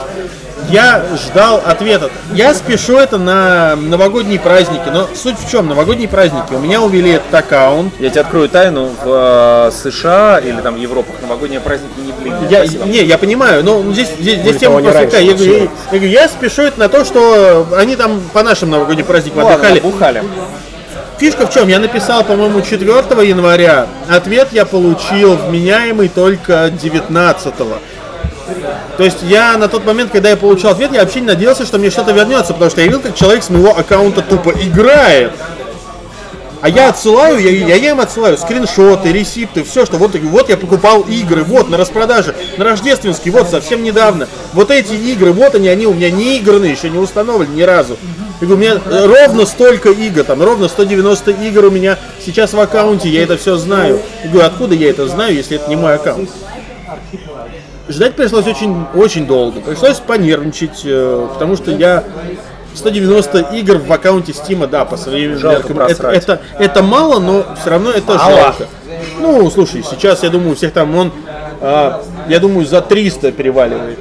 Я 0.68 1.04
ждал 1.16 1.62
ответа. 1.64 2.10
Я 2.32 2.54
спешу 2.54 2.96
это 2.96 3.18
на 3.18 3.76
новогодние 3.76 4.40
праздники. 4.40 4.88
Но 4.92 5.08
суть 5.14 5.38
в 5.38 5.50
чем? 5.50 5.68
Новогодние 5.68 6.08
праздники. 6.08 6.54
У 6.54 6.58
меня 6.58 6.82
увели 6.82 7.12
этот 7.12 7.32
аккаунт. 7.34 7.92
Я 7.98 8.10
тебе 8.10 8.22
открою 8.22 8.48
тайну, 8.48 8.90
в 9.02 9.68
э, 9.68 9.70
США 9.72 10.40
или 10.44 10.60
там 10.60 10.76
Европах 10.76 11.16
новогодние 11.22 11.60
праздники 11.60 11.92
не 11.98 12.12
длинные. 12.12 12.50
Я, 12.50 12.58
Спасибо. 12.64 12.84
не, 12.86 13.04
я 13.04 13.18
понимаю, 13.18 13.64
но 13.64 13.82
здесь, 13.92 14.08
здесь, 14.18 14.40
здесь 14.40 14.56
тема 14.56 14.80
просто 14.80 15.04
такая. 15.04 15.22
Я, 15.22 15.34
говорю, 15.34 15.52
я, 15.52 15.58
я 15.62 15.68
говорю, 15.90 16.08
я 16.08 16.28
спешу 16.28 16.62
это 16.62 16.80
на 16.80 16.88
то, 16.88 17.04
что 17.04 17.66
они 17.76 17.96
там 17.96 18.20
по 18.32 18.42
нашим 18.42 18.70
новогодним 18.70 19.04
праздникам 19.04 19.44
Ладно, 19.44 19.54
отдыхали. 19.54 19.80
бухали. 19.80 20.22
Фишка 21.18 21.46
в 21.46 21.50
чем? 21.50 21.68
Я 21.68 21.78
написал, 21.78 22.24
по-моему, 22.24 22.60
4 22.60 22.86
января. 23.26 23.86
Ответ 24.08 24.48
я 24.52 24.66
получил 24.66 25.36
вменяемый 25.36 26.08
только 26.08 26.70
19 26.70 27.54
То 28.96 29.04
есть 29.04 29.18
я 29.22 29.56
на 29.56 29.68
тот 29.68 29.84
момент, 29.84 30.12
когда 30.12 30.30
я 30.30 30.36
получал 30.36 30.72
ответ, 30.72 30.92
я 30.92 31.00
вообще 31.00 31.20
не 31.20 31.26
надеялся, 31.26 31.66
что 31.66 31.78
мне 31.78 31.90
что-то 31.90 32.12
вернется, 32.12 32.52
потому 32.52 32.70
что 32.70 32.80
я 32.80 32.86
видел, 32.86 33.00
как 33.00 33.14
человек 33.14 33.42
с 33.42 33.50
моего 33.50 33.76
аккаунта 33.76 34.22
тупо 34.22 34.50
играет. 34.50 35.32
А 36.62 36.68
я 36.68 36.88
отсылаю, 36.88 37.38
я, 37.38 37.50
я, 37.50 37.76
я 37.76 37.90
им 37.90 38.00
отсылаю 38.00 38.36
скриншоты, 38.38 39.12
ресипты, 39.12 39.62
все, 39.62 39.84
что 39.84 39.98
вот, 39.98 40.14
вот 40.14 40.48
я 40.48 40.56
покупал 40.56 41.02
игры, 41.02 41.44
вот 41.44 41.68
на 41.68 41.76
распродаже, 41.76 42.34
на 42.56 42.64
рождественский, 42.64 43.30
вот 43.30 43.48
совсем 43.48 43.84
недавно. 43.84 44.26
Вот 44.52 44.70
эти 44.70 44.94
игры, 44.94 45.32
вот 45.32 45.54
они, 45.54 45.68
они 45.68 45.86
у 45.86 45.94
меня 45.94 46.10
не 46.10 46.38
играны, 46.38 46.64
еще 46.64 46.88
не 46.88 46.98
установлены 46.98 47.54
ни 47.54 47.62
разу. 47.62 47.96
Я 48.40 48.48
говорю, 48.48 48.54
у 48.54 48.58
меня 48.58 48.80
ровно 49.06 49.46
столько 49.46 49.90
игр, 49.90 50.24
там 50.24 50.42
ровно 50.42 50.68
190 50.68 51.30
игр 51.30 51.66
у 51.66 51.70
меня 51.70 51.98
сейчас 52.24 52.52
в 52.52 52.58
аккаунте, 52.58 53.10
я 53.10 53.22
это 53.22 53.36
все 53.36 53.56
знаю. 53.56 54.00
Я 54.24 54.30
говорю, 54.30 54.46
откуда 54.46 54.74
я 54.74 54.90
это 54.90 55.06
знаю, 55.08 55.34
если 55.34 55.56
это 55.56 55.68
не 55.68 55.76
мой 55.76 55.94
аккаунт? 55.94 56.30
Ждать 57.88 58.14
пришлось 58.14 58.46
очень, 58.46 58.84
очень 58.94 59.26
долго. 59.26 59.60
Пришлось 59.60 59.98
понервничать, 59.98 60.82
э, 60.84 61.28
потому 61.32 61.56
что 61.56 61.70
я 61.70 62.02
190 62.74 63.38
игр 63.54 63.78
в 63.78 63.92
аккаунте 63.92 64.32
Стима, 64.32 64.66
да, 64.66 64.84
по 64.84 64.96
современным 64.96 65.38
Жалко 65.38 65.72
меркам. 65.72 66.10
Это, 66.10 66.10
это, 66.10 66.40
это 66.58 66.82
мало, 66.82 67.20
но 67.20 67.44
все 67.60 67.70
равно 67.70 67.90
это 67.90 68.18
жалко. 68.18 68.66
Ну, 69.20 69.50
слушай, 69.50 69.84
сейчас 69.88 70.22
я 70.22 70.30
думаю, 70.30 70.52
у 70.52 70.54
всех 70.54 70.72
там 70.72 70.94
он, 70.96 71.12
а, 71.60 72.02
я 72.28 72.38
думаю, 72.38 72.66
за 72.66 72.80
300 72.82 73.32
переваливает. 73.32 73.98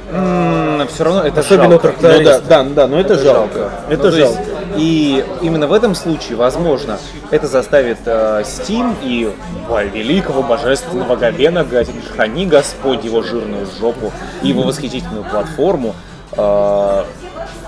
все 0.92 1.04
равно 1.04 1.22
это 1.22 1.40
Особенно 1.40 1.70
жалко. 1.70 1.94
Ну 2.00 2.22
да, 2.24 2.40
да, 2.40 2.64
да, 2.64 2.86
но 2.86 3.00
это, 3.00 3.18
жалко. 3.18 3.70
Это 3.88 4.10
Ну, 4.10 4.16
есть, 4.16 4.34
жалко. 4.34 4.50
И 4.76 5.24
именно 5.42 5.66
в 5.66 5.72
этом 5.72 5.94
случае, 5.94 6.36
возможно, 6.36 6.98
это 7.30 7.46
заставит 7.46 7.98
э, 8.06 8.42
Steam 8.44 8.94
и 9.02 9.32
ой, 9.68 9.88
великого 9.88 10.42
божественного 10.42 11.16
Габена, 11.16 11.64
га- 11.64 11.84
храни 12.14 12.46
Господь 12.46 13.04
его 13.04 13.22
жирную 13.22 13.66
жопу 13.80 14.12
и 14.42 14.48
его 14.48 14.62
восхитительную 14.62 15.24
платформу 15.24 15.94
э, 16.32 17.04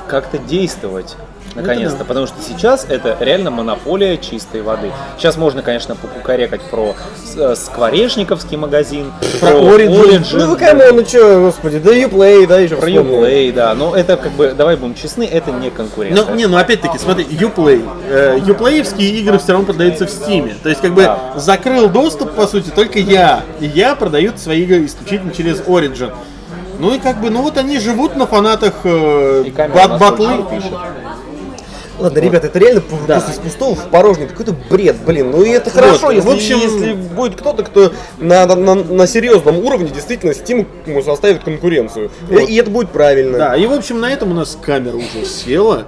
как-то 0.09 0.39
действовать. 0.39 1.17
Наконец-то, 1.55 2.05
потому 2.05 2.27
что 2.27 2.37
сейчас 2.47 2.87
это 2.89 3.17
реально 3.21 3.51
монополия 3.51 4.17
чистой 4.17 4.63
воды. 4.63 4.93
Сейчас 5.17 5.37
можно, 5.37 5.63
конечно, 5.63 5.97
покукарекать 5.97 6.61
про 6.63 6.95
э, 7.37 7.55
скворечниковский 7.57 8.57
магазин, 8.57 9.13
про 9.41 9.51
Origin. 9.51 10.25
Ну 10.33 10.51
вы 10.51 10.57
come 10.57 10.80
on, 10.80 10.97
ну 10.97 11.03
чё, 11.03 11.41
господи, 11.41 11.79
да 11.79 11.91
Uplay, 11.95 12.47
да, 12.47 12.59
еще 12.61 12.77
про 12.77 12.89
Uplay, 12.89 13.53
да. 13.53 13.75
Но 13.75 13.97
это 13.97 14.17
как 14.17 14.33
бы, 14.33 14.55
давай 14.57 14.77
будем 14.77 14.95
честны, 14.95 15.25
это 15.25 15.51
не 15.51 15.71
конкуренция. 15.71 16.27
Ну, 16.27 16.35
не, 16.35 16.47
ну 16.47 16.57
опять-таки, 16.59 16.99
смотри, 16.99 17.25
Uplay. 17.25 17.83
Э, 18.09 18.39
Uplay-евские 18.39 19.11
игры 19.21 19.39
все 19.39 19.53
равно 19.53 19.67
продаются 19.67 20.07
в 20.07 20.11
Стиме. 20.11 20.55
То 20.63 20.69
есть, 20.69 20.81
как 20.81 20.95
бы, 20.95 21.11
закрыл 21.37 21.89
доступ, 21.89 22.33
по 22.35 22.47
сути, 22.47 22.71
только 22.71 22.99
я. 22.99 23.43
И 23.61 23.67
я 23.67 23.95
продаю 23.97 24.33
свои 24.37 24.63
игры 24.63 24.85
исключительно 24.85 25.33
через 25.33 25.61
Origin. 25.63 26.13
Ну 26.79 26.95
и 26.95 27.01
как 27.01 27.21
бы, 27.21 27.29
ну 27.31 27.43
вот 27.43 27.59
они 27.59 27.81
живут 27.81 28.15
на 28.15 28.29
фанатах 28.29 28.73
э, 28.85 29.45
бат- 29.75 29.99
батлы. 29.99 30.29
Ладно, 31.99 32.19
ребята, 32.19 32.47
это 32.47 32.59
реально 32.59 32.81
п- 32.81 32.97
просто 33.07 33.33
из 33.33 33.39
пустого 33.39 33.75
в 33.75 33.89
порожнее. 33.89 34.29
Какой-то 34.29 34.55
бред, 34.71 34.97
блин. 35.05 35.31
Ну 35.31 35.43
и 35.43 35.49
это 35.51 35.71
хорошо, 35.71 36.07
Вот, 36.07 36.15
если, 36.15 36.29
в 36.29 36.33
общем- 36.33 36.59
если 36.59 36.93
будет 36.93 37.35
кто-то, 37.37 37.63
кто 37.65 37.93
на, 38.19 38.47
на, 38.47 38.75
на- 38.75 39.07
серьезном 39.07 39.59
уровне 39.59 39.89
действительно 39.91 40.31
Steam 40.31 40.67
составит 41.03 41.43
конкуренцию. 41.43 42.11
Вот. 42.29 42.49
И 42.49 42.55
это 42.57 42.71
будет 42.71 42.91
правильно. 42.91 43.39
Да, 43.39 43.57
и 43.57 43.67
в 43.67 43.73
общем 43.73 44.01
на 44.01 44.11
этом 44.13 44.31
у 44.31 44.35
нас 44.35 44.57
камера 44.61 44.97
уже 44.97 45.25
села. 45.27 45.85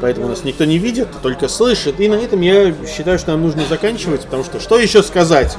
Поэтому 0.00 0.28
нас 0.28 0.44
никто 0.44 0.64
не 0.64 0.78
видит, 0.78 1.08
только 1.22 1.48
слышит. 1.48 2.00
И 2.00 2.08
на 2.08 2.14
этом 2.16 2.40
я 2.42 2.74
считаю, 2.86 3.18
что 3.18 3.30
нам 3.32 3.42
нужно 3.42 3.62
заканчивать, 3.68 4.22
потому 4.22 4.44
что 4.44 4.60
что 4.60 4.78
еще 4.78 5.02
сказать? 5.02 5.56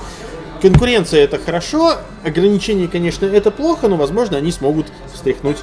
Конкуренция 0.61 1.24
это 1.24 1.38
хорошо, 1.38 1.95
ограничения, 2.24 2.88
конечно, 2.88 3.26
это 3.28 3.52
плохо, 3.52 3.88
но 3.88 3.95
возможно 3.95 4.38
они 4.38 4.52
смогут 4.52 4.88
встряхнуть 5.14 5.57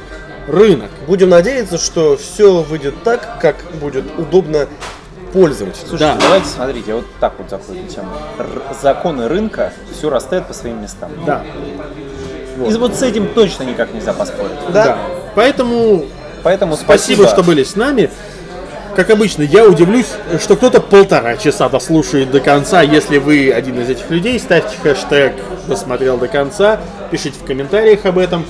рынок. 0.47 0.91
Будем 1.07 1.29
надеяться, 1.31 1.79
что 1.79 2.17
все 2.17 2.63
выйдет 2.63 3.03
так, 3.03 3.39
как 3.41 3.57
будет 3.81 4.05
удобно 4.19 4.67
пользователю. 5.33 5.87
Слушайте, 5.89 6.15
Да. 6.15 6.19
давайте 6.21 6.47
смотрите, 6.49 6.95
вот 6.95 7.07
так 7.21 7.33
вот 7.39 7.51
заходим 7.51 7.87
тему. 7.89 8.09
Р- 8.39 8.63
законы 8.81 9.29
рынка 9.29 9.73
все 9.97 10.11
расставят 10.11 10.47
по 10.47 10.55
своим 10.55 10.81
местам. 10.83 11.11
Да. 11.27 11.43
И 12.57 12.73
вот 12.75 12.95
с 12.95 13.03
этим 13.03 13.29
точно 13.35 13.65
никак 13.65 13.93
нельзя 13.93 14.13
поспорить. 14.13 14.53
Да. 14.73 14.97
Поэтому 15.35 16.05
Поэтому 16.45 16.77
спасибо, 16.77 17.27
что 17.27 17.43
были 17.43 17.65
с 17.65 17.75
нами. 17.75 18.11
Как 18.95 19.11
обычно, 19.11 19.43
я 19.43 19.65
удивлюсь, 19.67 20.07
что 20.41 20.55
кто-то 20.57 20.81
полтора 20.81 21.37
часа 21.37 21.69
дослушает 21.71 22.31
до 22.31 22.39
конца. 22.39 22.83
Если 22.83 23.17
вы 23.19 23.51
один 23.51 23.81
из 23.81 23.89
этих 23.89 24.09
людей, 24.11 24.39
ставьте 24.39 24.77
хэштег 24.81 25.33
«досмотрел 25.67 26.17
до 26.19 26.29
конца», 26.29 26.79
пишите 27.11 27.37
в 27.41 27.45
комментариях 27.45 28.05
об 28.05 28.19
этом. 28.19 28.45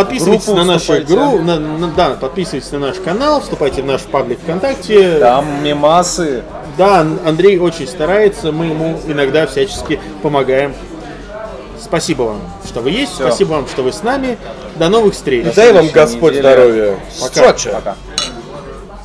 Подписывайтесь 0.00 0.46
Группу 0.46 0.58
на 0.60 0.64
нашу 0.64 0.98
игру, 0.98 1.38
на- 1.42 1.58
на- 1.58 1.88
да, 1.88 2.10
подписывайтесь 2.10 2.70
на 2.72 2.78
наш 2.78 2.96
канал, 2.96 3.40
вступайте 3.42 3.82
в 3.82 3.84
наш 3.84 4.00
паблик 4.02 4.38
ВКонтакте. 4.40 5.18
Там 5.18 5.62
мемасы. 5.62 6.42
Да, 6.78 7.00
Ан- 7.00 7.18
Андрей 7.26 7.58
очень 7.58 7.86
старается, 7.86 8.50
мы 8.50 8.66
ему 8.66 8.98
иногда 9.06 9.46
всячески 9.46 10.00
помогаем. 10.22 10.74
Спасибо 11.82 12.22
вам, 12.22 12.40
что 12.66 12.80
вы 12.80 12.90
есть, 12.90 13.12
Всё. 13.14 13.26
спасибо 13.26 13.50
вам, 13.50 13.66
что 13.66 13.82
вы 13.82 13.92
с 13.92 14.02
нами. 14.02 14.38
До 14.76 14.88
новых 14.88 15.12
встреч. 15.14 15.52
Дай 15.54 15.72
вам 15.72 15.88
Господь 15.88 16.36
здоровья. 16.36 16.96
Пока. 17.20 17.52
Пока. 17.52 17.96